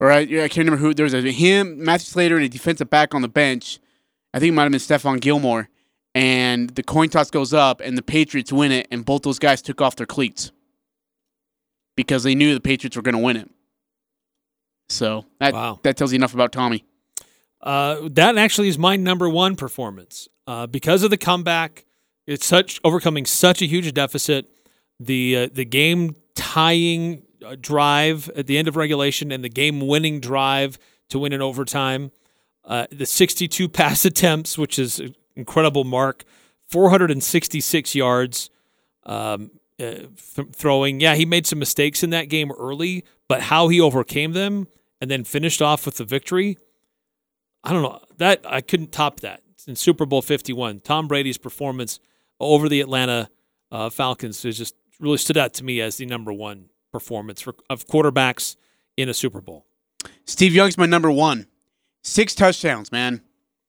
or 0.00 0.12
I, 0.12 0.20
I 0.20 0.24
can't 0.26 0.58
remember 0.58 0.76
who. 0.78 0.94
There 0.94 1.04
was 1.04 1.12
a 1.12 1.20
him, 1.20 1.82
Matthew 1.84 2.06
Slater, 2.06 2.36
and 2.36 2.44
a 2.44 2.48
defensive 2.48 2.88
back 2.88 3.14
on 3.14 3.22
the 3.22 3.28
bench. 3.28 3.80
I 4.32 4.38
think 4.38 4.50
it 4.50 4.52
might 4.54 4.62
have 4.62 4.72
been 4.72 4.80
Stephon 4.80 5.20
Gilmore. 5.20 5.68
And 6.14 6.70
the 6.70 6.82
coin 6.82 7.08
toss 7.08 7.30
goes 7.30 7.52
up, 7.52 7.80
and 7.80 7.96
the 7.98 8.02
Patriots 8.02 8.52
win 8.52 8.70
it, 8.70 8.86
and 8.90 9.04
both 9.04 9.22
those 9.22 9.38
guys 9.38 9.60
took 9.62 9.80
off 9.80 9.96
their 9.96 10.06
cleats 10.06 10.52
because 11.96 12.22
they 12.22 12.34
knew 12.34 12.54
the 12.54 12.60
Patriots 12.60 12.96
were 12.96 13.02
going 13.02 13.16
to 13.16 13.22
win 13.22 13.36
it. 13.38 13.50
So 14.88 15.24
that 15.40 15.54
Wow. 15.54 15.80
that 15.82 15.96
tells 15.96 16.12
you 16.12 16.16
enough 16.16 16.34
about 16.34 16.52
Tommy. 16.52 16.84
Uh, 17.62 18.08
that 18.10 18.36
actually 18.38 18.68
is 18.68 18.78
my 18.78 18.96
number 18.96 19.28
one 19.28 19.56
performance 19.56 20.28
uh, 20.46 20.66
because 20.66 21.02
of 21.02 21.10
the 21.10 21.16
comeback. 21.16 21.84
It's 22.26 22.46
such 22.46 22.80
overcoming 22.84 23.26
such 23.26 23.62
a 23.62 23.66
huge 23.66 23.92
deficit. 23.92 24.48
The 25.00 25.36
uh, 25.36 25.48
the 25.52 25.64
game 25.64 26.14
tying 26.34 27.22
uh, 27.44 27.56
drive 27.60 28.30
at 28.36 28.46
the 28.46 28.58
end 28.58 28.68
of 28.68 28.76
regulation 28.76 29.32
and 29.32 29.42
the 29.42 29.48
game 29.48 29.80
winning 29.86 30.20
drive 30.20 30.78
to 31.08 31.18
win 31.18 31.32
in 31.32 31.42
overtime. 31.42 32.12
Uh, 32.64 32.86
the 32.90 33.06
62 33.06 33.68
pass 33.68 34.04
attempts, 34.04 34.56
which 34.56 34.78
is 34.78 35.00
an 35.00 35.16
incredible 35.34 35.84
mark, 35.84 36.24
466 36.68 37.94
yards 37.94 38.50
um, 39.04 39.50
uh, 39.80 39.84
th- 40.34 40.48
throwing. 40.52 41.00
Yeah, 41.00 41.16
he 41.16 41.26
made 41.26 41.46
some 41.46 41.58
mistakes 41.58 42.02
in 42.02 42.10
that 42.10 42.28
game 42.28 42.52
early, 42.52 43.04
but 43.28 43.42
how 43.42 43.68
he 43.68 43.80
overcame 43.80 44.32
them 44.32 44.68
and 45.00 45.10
then 45.10 45.24
finished 45.24 45.60
off 45.60 45.84
with 45.84 45.96
the 45.96 46.04
victory. 46.04 46.56
I 47.64 47.72
don't 47.72 47.82
know 47.82 48.00
that 48.18 48.42
I 48.46 48.60
couldn't 48.60 48.92
top 48.92 49.20
that 49.20 49.42
in 49.68 49.76
Super 49.76 50.06
Bowl 50.06 50.22
Fifty 50.22 50.52
One. 50.52 50.80
Tom 50.80 51.08
Brady's 51.08 51.38
performance 51.38 52.00
over 52.40 52.68
the 52.68 52.80
Atlanta 52.80 53.30
uh, 53.70 53.90
Falcons 53.90 54.42
has 54.42 54.58
just 54.58 54.74
really 55.00 55.18
stood 55.18 55.36
out 55.36 55.54
to 55.54 55.64
me 55.64 55.80
as 55.80 55.96
the 55.96 56.06
number 56.06 56.32
one 56.32 56.66
performance 56.92 57.40
for, 57.40 57.54
of 57.70 57.86
quarterbacks 57.86 58.56
in 58.96 59.08
a 59.08 59.14
Super 59.14 59.40
Bowl. 59.40 59.66
Steve 60.26 60.54
Young's 60.54 60.78
my 60.78 60.86
number 60.86 61.10
one. 61.10 61.46
Six 62.02 62.34
touchdowns, 62.34 62.92
man. 62.92 63.22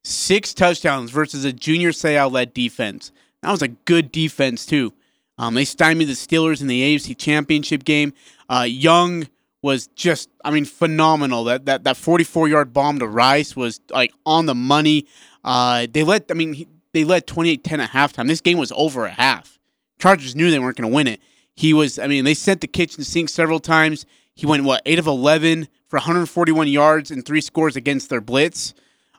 Six 0.04 0.54
touchdowns 0.54 1.12
versus 1.12 1.46
a 1.46 1.54
Junior 1.54 1.92
Seau 1.92 2.32
led 2.32 2.54
defense. 2.54 3.12
That 3.42 3.52
was 3.52 3.62
a 3.62 3.70
good 3.70 4.12
defense, 4.12 4.66
too. 4.66 4.94
Um, 5.38 5.54
they 5.54 5.66
stymied 5.66 6.08
the 6.08 6.14
Steelers 6.14 6.62
in 6.62 6.68
the 6.68 6.96
AFC 6.96 7.18
Championship 7.18 7.84
game. 7.84 8.14
Uh, 8.50 8.66
Young 8.68 9.28
was 9.62 9.88
just, 9.88 10.30
I 10.44 10.52
mean, 10.52 10.66
phenomenal. 10.66 11.46
That 11.46 11.66
that 11.66 11.84
that 11.86 11.98
44 11.98 12.50
yard 12.50 12.74
bomb 12.74 13.00
to 13.00 13.08
Rice 13.08 13.56
was 13.56 13.80
like 13.90 14.14
on 14.26 14.46
the 14.46 14.56
money. 14.56 15.08
Uh, 15.44 15.88
they 15.92 16.04
let, 16.04 16.26
I 16.30 16.34
mean, 16.34 16.54
he, 16.54 16.68
they 16.94 17.04
led 17.04 17.28
28 17.28 17.64
10 17.64 17.80
at 17.80 17.90
halftime. 17.92 18.28
This 18.28 18.42
game 18.42 18.58
was 18.58 18.72
over 18.76 19.08
at 19.08 19.20
half. 19.20 19.60
Chargers 20.00 20.36
knew 20.36 20.52
they 20.52 20.60
weren't 20.60 20.78
going 20.78 20.90
to 20.90 20.96
win 20.96 21.08
it. 21.08 21.20
He 21.56 21.74
was, 21.74 22.00
I 22.00 22.08
mean, 22.08 22.26
they 22.26 22.34
sent 22.34 22.62
the 22.62 22.68
kitchen 22.68 23.04
sink 23.04 23.30
several 23.30 23.60
times. 23.60 24.06
He 24.36 24.46
went, 24.46 24.64
what, 24.64 24.82
8 24.86 25.00
of 25.00 25.08
11 25.08 25.68
for 25.88 25.98
141 25.98 26.68
yards 26.68 27.12
and 27.12 27.26
three 27.26 27.42
scores 27.42 27.76
against 27.76 28.10
their 28.10 28.22
blitz. 28.22 28.74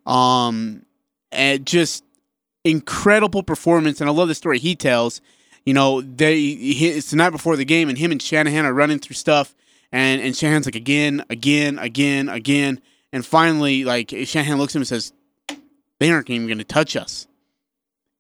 Um, 0.06 0.84
and 1.30 1.66
just 1.66 2.04
incredible 2.64 3.42
performance. 3.42 4.00
And 4.00 4.08
I 4.08 4.12
love 4.12 4.28
the 4.28 4.34
story 4.34 4.58
he 4.58 4.74
tells. 4.74 5.20
You 5.64 5.74
know, 5.74 6.02
they 6.02 6.36
he, 6.36 6.88
it's 6.88 7.10
the 7.10 7.16
night 7.16 7.30
before 7.30 7.56
the 7.56 7.64
game, 7.64 7.88
and 7.88 7.96
him 7.96 8.12
and 8.12 8.20
Shanahan 8.20 8.66
are 8.66 8.74
running 8.74 8.98
through 8.98 9.14
stuff, 9.14 9.54
and 9.90 10.20
and 10.20 10.36
Shanahan's 10.36 10.66
like 10.66 10.74
again, 10.74 11.24
again, 11.30 11.78
again, 11.78 12.28
again, 12.28 12.82
and 13.12 13.24
finally, 13.24 13.84
like 13.84 14.10
Shanahan 14.24 14.58
looks 14.58 14.72
at 14.72 14.76
him 14.76 14.82
and 14.82 14.88
says, 14.88 15.12
"They 16.04 16.10
aren't 16.10 16.28
even 16.28 16.46
going 16.46 16.58
to 16.58 16.64
touch 16.64 16.96
us." 16.96 17.26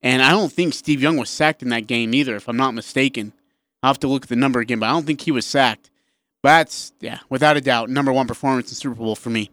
And 0.02 0.22
I 0.22 0.30
don't 0.30 0.52
think 0.52 0.74
Steve 0.74 1.02
Young 1.02 1.16
was 1.16 1.30
sacked 1.30 1.62
in 1.62 1.68
that 1.70 1.86
game 1.86 2.14
either, 2.14 2.36
if 2.36 2.48
I'm 2.48 2.56
not 2.56 2.74
mistaken. 2.74 3.32
I'll 3.82 3.90
have 3.90 4.00
to 4.00 4.08
look 4.08 4.22
at 4.22 4.28
the 4.28 4.36
number 4.36 4.60
again, 4.60 4.78
but 4.78 4.86
I 4.86 4.92
don't 4.92 5.06
think 5.06 5.20
he 5.20 5.30
was 5.30 5.46
sacked. 5.46 5.90
That's 6.42 6.92
yeah, 7.00 7.18
without 7.28 7.56
a 7.56 7.60
doubt, 7.60 7.90
number 7.90 8.12
one 8.12 8.26
performance 8.26 8.70
in 8.70 8.76
Super 8.76 8.94
Bowl 8.94 9.16
for 9.16 9.30
me. 9.30 9.50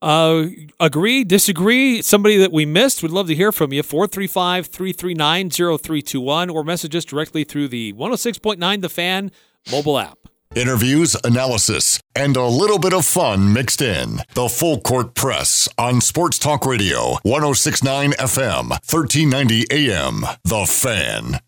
Uh, 0.00 0.46
agree, 0.78 1.24
disagree? 1.24 2.02
Somebody 2.02 2.36
that 2.36 2.52
we 2.52 2.64
missed, 2.64 3.02
we'd 3.02 3.12
love 3.12 3.26
to 3.26 3.34
hear 3.34 3.50
from 3.50 3.72
you. 3.72 3.82
435 3.82 4.66
339 4.68 5.50
0321 5.50 6.50
or 6.50 6.64
message 6.64 6.94
us 6.94 7.04
directly 7.04 7.44
through 7.44 7.68
the 7.68 7.92
106.9 7.94 8.80
The 8.80 8.88
Fan 8.88 9.30
mobile 9.70 9.98
app. 9.98 10.18
Interviews, 10.54 11.14
analysis, 11.24 12.00
and 12.16 12.34
a 12.36 12.46
little 12.46 12.78
bit 12.78 12.94
of 12.94 13.04
fun 13.04 13.52
mixed 13.52 13.82
in. 13.82 14.20
The 14.34 14.48
Full 14.48 14.80
Court 14.80 15.14
Press 15.14 15.68
on 15.76 16.00
Sports 16.00 16.38
Talk 16.38 16.64
Radio, 16.64 17.18
1069 17.22 18.12
FM, 18.12 18.70
1390 18.70 19.66
AM. 19.70 20.24
The 20.44 20.64
Fan. 20.66 21.40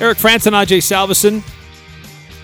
Eric 0.00 0.18
Frandsen 0.18 0.48
and 0.48 0.54
Ajay 0.68 0.78
Salvesen. 0.78 1.42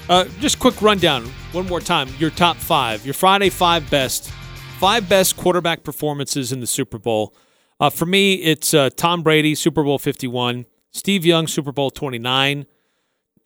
Uh, 0.08 0.24
just 0.40 0.58
quick 0.58 0.80
rundown, 0.82 1.24
one 1.52 1.66
more 1.66 1.80
time. 1.80 2.08
Your 2.18 2.30
top 2.30 2.56
five, 2.56 3.04
your 3.04 3.14
Friday 3.14 3.48
five 3.48 3.88
best, 3.90 4.32
five 4.78 5.08
best 5.08 5.36
quarterback 5.36 5.82
performances 5.82 6.52
in 6.52 6.60
the 6.60 6.66
Super 6.66 6.98
Bowl. 6.98 7.34
Uh, 7.80 7.90
for 7.90 8.06
me, 8.06 8.34
it's 8.34 8.74
uh, 8.74 8.90
Tom 8.96 9.22
Brady, 9.22 9.54
Super 9.54 9.82
Bowl 9.82 9.98
51, 9.98 10.66
Steve 10.92 11.24
Young, 11.24 11.46
Super 11.46 11.72
Bowl 11.72 11.90
29, 11.90 12.66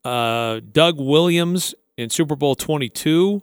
uh, 0.04 0.60
Doug 0.72 1.00
Williams 1.00 1.74
in 1.96 2.10
Super 2.10 2.36
Bowl 2.36 2.54
22, 2.54 3.42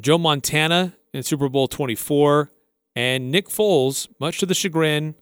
Joe 0.00 0.18
Montana 0.18 0.94
in 1.12 1.22
Super 1.22 1.48
Bowl 1.48 1.68
24, 1.68 2.50
and 2.94 3.30
Nick 3.30 3.48
Foles, 3.48 4.08
much 4.20 4.38
to 4.38 4.46
the 4.46 4.54
chagrin 4.54 5.14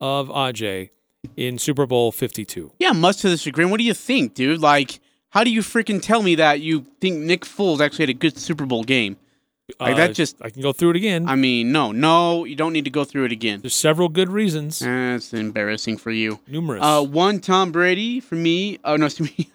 of 0.00 0.28
Ajay, 0.28 0.90
in 1.36 1.58
Super 1.58 1.86
Bowl 1.86 2.12
52. 2.12 2.72
Yeah, 2.78 2.92
much 2.92 3.18
to 3.18 3.28
the 3.28 3.36
chagrin. 3.36 3.70
What 3.70 3.78
do 3.78 3.84
you 3.84 3.94
think, 3.94 4.34
dude? 4.34 4.60
Like, 4.60 5.00
how 5.30 5.44
do 5.44 5.50
you 5.50 5.60
freaking 5.60 6.00
tell 6.02 6.22
me 6.22 6.34
that 6.36 6.60
you 6.60 6.86
think 7.00 7.18
Nick 7.18 7.42
Foles 7.42 7.80
actually 7.80 8.04
had 8.04 8.10
a 8.10 8.14
good 8.14 8.38
Super 8.38 8.66
Bowl 8.66 8.84
game? 8.84 9.16
Like, 9.80 9.96
that 9.96 10.10
Uh, 10.10 10.12
just- 10.12 10.36
I 10.42 10.50
can 10.50 10.60
go 10.60 10.72
through 10.74 10.90
it 10.90 10.96
again. 10.96 11.26
I 11.26 11.36
mean, 11.36 11.72
no, 11.72 11.90
no, 11.90 12.44
you 12.44 12.54
don't 12.54 12.74
need 12.74 12.84
to 12.84 12.90
go 12.90 13.02
through 13.04 13.24
it 13.24 13.32
again. 13.32 13.60
There's 13.62 13.74
several 13.74 14.10
good 14.10 14.28
reasons, 14.28 14.80
That's 14.80 15.32
embarrassing 15.32 15.96
for 15.96 16.10
you. 16.10 16.38
numerous. 16.46 16.82
Uh, 16.82 17.02
one 17.02 17.40
Tom 17.40 17.72
Brady 17.72 18.20
for 18.20 18.34
me. 18.34 18.78
Oh 18.84 18.96
no, 18.96 19.06
excuse 19.06 19.30
me. 19.38 19.48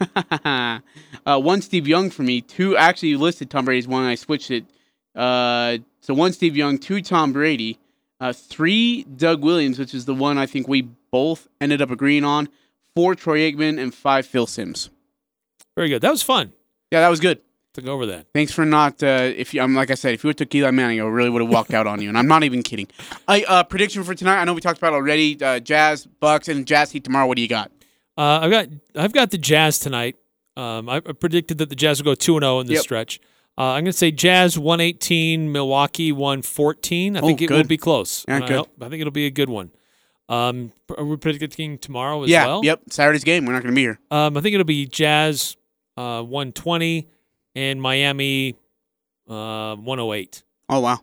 uh, 0.46 0.80
one 1.40 1.62
Steve 1.62 1.88
Young 1.88 2.10
for 2.10 2.24
me. 2.24 2.42
Two 2.42 2.76
actually 2.76 3.10
you 3.10 3.18
listed 3.20 3.50
Tom 3.52 3.66
Brady's 3.66 3.88
one. 3.88 4.04
I 4.04 4.16
switched 4.16 4.50
it. 4.50 4.66
Uh, 5.16 5.78
so 6.02 6.14
one 6.16 6.34
Steve 6.34 6.58
Young, 6.58 6.80
two 6.80 7.02
Tom 7.04 7.32
Brady, 7.32 7.78
uh, 8.20 8.34
three 8.34 9.04
Doug 9.04 9.44
Williams, 9.44 9.78
which 9.78 9.94
is 9.94 10.06
the 10.06 10.16
one 10.16 10.38
I 10.40 10.48
think 10.48 10.68
we 10.68 10.88
both 11.12 11.48
ended 11.62 11.82
up 11.84 11.92
agreeing 11.92 12.24
on. 12.24 12.50
Four 12.96 13.14
Troy 13.14 13.40
Aikman 13.52 13.80
and 13.80 13.94
five 13.94 14.26
Phil 14.26 14.48
Simms. 14.48 14.90
Very 15.78 15.90
good. 15.90 16.02
That 16.02 16.12
was 16.12 16.24
fun 16.24 16.52
Yeah, 16.92 17.02
that 17.02 17.10
was 17.10 17.20
good. 17.20 17.40
To 17.74 17.82
go 17.82 17.94
over 17.94 18.06
that. 18.08 18.28
Thanks 18.34 18.52
for 18.52 18.66
not. 18.66 19.02
Uh, 19.04 19.32
if 19.36 19.54
you, 19.54 19.62
I'm 19.62 19.76
like 19.76 19.92
I 19.92 19.96
said, 19.96 20.14
if 20.14 20.24
you 20.24 20.30
would 20.30 20.38
took 20.38 20.54
Eli 20.54 20.72
Manning, 20.72 21.00
I 21.02 21.04
really 21.06 21.30
would 21.30 21.42
have 21.42 21.52
walked 21.52 21.74
out 21.74 21.88
on 21.88 22.02
you, 22.02 22.10
and 22.10 22.18
I'm 22.18 22.28
not 22.28 22.44
even 22.44 22.64
kidding. 22.64 22.88
I 23.28 23.44
uh, 23.44 23.64
prediction 23.64 24.04
for 24.04 24.16
tonight. 24.16 24.40
I 24.42 24.44
know 24.46 24.54
we 24.54 24.62
talked 24.62 24.78
about 24.80 24.94
it 24.94 24.98
already. 24.98 25.42
Uh, 25.42 25.60
Jazz, 25.60 26.06
Bucks, 26.06 26.48
and 26.48 26.66
Jazz 26.66 26.92
Heat 26.92 27.04
tomorrow. 27.04 27.28
What 27.28 27.36
do 27.36 27.42
you 27.42 27.48
got? 27.48 27.72
Uh, 28.18 28.40
I've 28.42 28.52
got 28.52 28.68
I've 28.96 29.14
got 29.14 29.32
the 29.32 29.38
Jazz 29.38 29.80
tonight. 29.80 30.16
Um, 30.58 30.90
I 30.90 30.98
I 30.98 31.00
predicted 31.14 31.58
that 31.60 31.70
the 31.70 31.76
Jazz 31.76 32.02
will 32.02 32.12
go 32.12 32.16
two 32.16 32.36
and 32.36 32.44
zero 32.44 32.60
in 32.60 32.68
this 32.68 32.76
Yep. 32.76 32.84
stretch. 32.84 33.20
Uh, 33.58 33.74
I'm 33.74 33.84
going 33.84 33.92
to 33.92 33.94
say 33.94 34.10
Jazz 34.10 34.58
118, 34.58 35.52
Milwaukee 35.52 36.14
114. 36.14 37.18
I 37.18 37.20
Oh, 37.20 37.26
think 37.28 37.42
it 37.42 37.52
will 37.52 37.66
be 37.66 37.76
close. 37.76 38.24
Yeah, 38.26 38.36
And 38.36 38.44
I, 38.46 38.48
good. 38.48 38.66
I 38.82 38.88
think 38.88 39.02
it'll 39.02 39.12
be 39.12 39.26
a 39.26 39.32
good 39.32 39.50
one. 39.50 39.72
Um, 40.30 40.72
are 40.98 41.04
we 41.04 41.18
predicting 41.18 41.78
tomorrow 41.78 42.24
as 42.24 42.30
yeah. 42.30 42.46
well? 42.46 42.64
Yep. 42.64 42.84
Saturday's 42.92 43.26
game. 43.26 43.46
We're 43.46 43.52
not 43.52 43.64
going 43.64 43.74
to 43.74 43.76
be 43.76 43.82
here. 43.82 44.00
Um, 44.12 44.38
I 44.38 44.42
think 44.42 44.54
it'll 44.54 44.64
be 44.64 44.86
Jazz 44.86 45.58
uh, 45.98 46.22
120 46.22 47.10
and 47.60 47.82
Miami 47.82 48.56
uh, 49.28 49.76
108. 49.76 50.44
Oh 50.70 50.80
wow. 50.80 51.00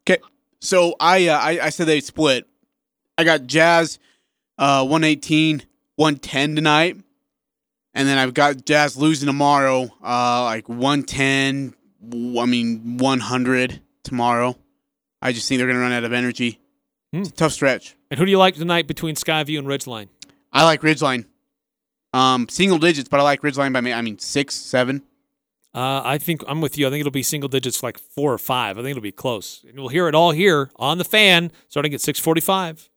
Okay, 0.00 0.20
so 0.60 0.96
I 0.98 1.28
uh, 1.28 1.38
I, 1.38 1.60
I 1.66 1.70
said 1.70 1.86
they 1.86 2.00
split. 2.00 2.46
I 3.16 3.24
got 3.24 3.46
Jazz, 3.46 3.98
uh, 4.58 4.82
118, 4.82 5.62
110 5.96 6.56
tonight, 6.56 6.96
and 7.94 8.08
then 8.08 8.18
I've 8.18 8.34
got 8.34 8.64
Jazz 8.66 8.96
losing 8.96 9.26
tomorrow, 9.26 9.84
uh, 10.02 10.42
like 10.44 10.68
110. 10.68 11.74
I 12.12 12.46
mean 12.46 12.98
100 12.98 13.80
tomorrow. 14.02 14.56
I 15.22 15.32
just 15.32 15.48
think 15.48 15.58
they're 15.58 15.66
gonna 15.66 15.80
run 15.80 15.92
out 15.92 16.04
of 16.04 16.12
energy. 16.12 16.60
It's 17.12 17.30
a 17.30 17.32
tough 17.32 17.52
stretch. 17.52 17.96
And 18.10 18.18
who 18.18 18.26
do 18.26 18.30
you 18.30 18.38
like 18.38 18.54
tonight 18.56 18.86
between 18.86 19.14
Skyview 19.14 19.58
and 19.58 19.66
Ridgeline? 19.66 20.08
I 20.52 20.64
like 20.64 20.82
Ridgeline. 20.82 21.26
Um, 22.12 22.48
single 22.48 22.78
digits, 22.78 23.08
but 23.08 23.20
I 23.20 23.22
like 23.22 23.42
Ridgeline 23.42 23.72
by 23.72 23.80
me. 23.80 23.92
I 23.92 24.02
mean 24.02 24.18
six, 24.18 24.54
seven. 24.54 25.02
Uh, 25.76 26.00
I 26.02 26.16
think 26.16 26.42
I'm 26.48 26.62
with 26.62 26.78
you. 26.78 26.86
I 26.86 26.90
think 26.90 27.00
it'll 27.00 27.12
be 27.12 27.22
single 27.22 27.50
digits, 27.50 27.82
like 27.82 27.98
four 27.98 28.32
or 28.32 28.38
five. 28.38 28.78
I 28.78 28.80
think 28.80 28.92
it'll 28.92 29.02
be 29.02 29.12
close. 29.12 29.62
And 29.68 29.78
we'll 29.78 29.90
hear 29.90 30.08
it 30.08 30.14
all 30.14 30.30
here 30.30 30.70
on 30.76 30.96
the 30.96 31.04
fan, 31.04 31.52
starting 31.68 31.92
at 31.92 32.00
6:45. 32.00 32.88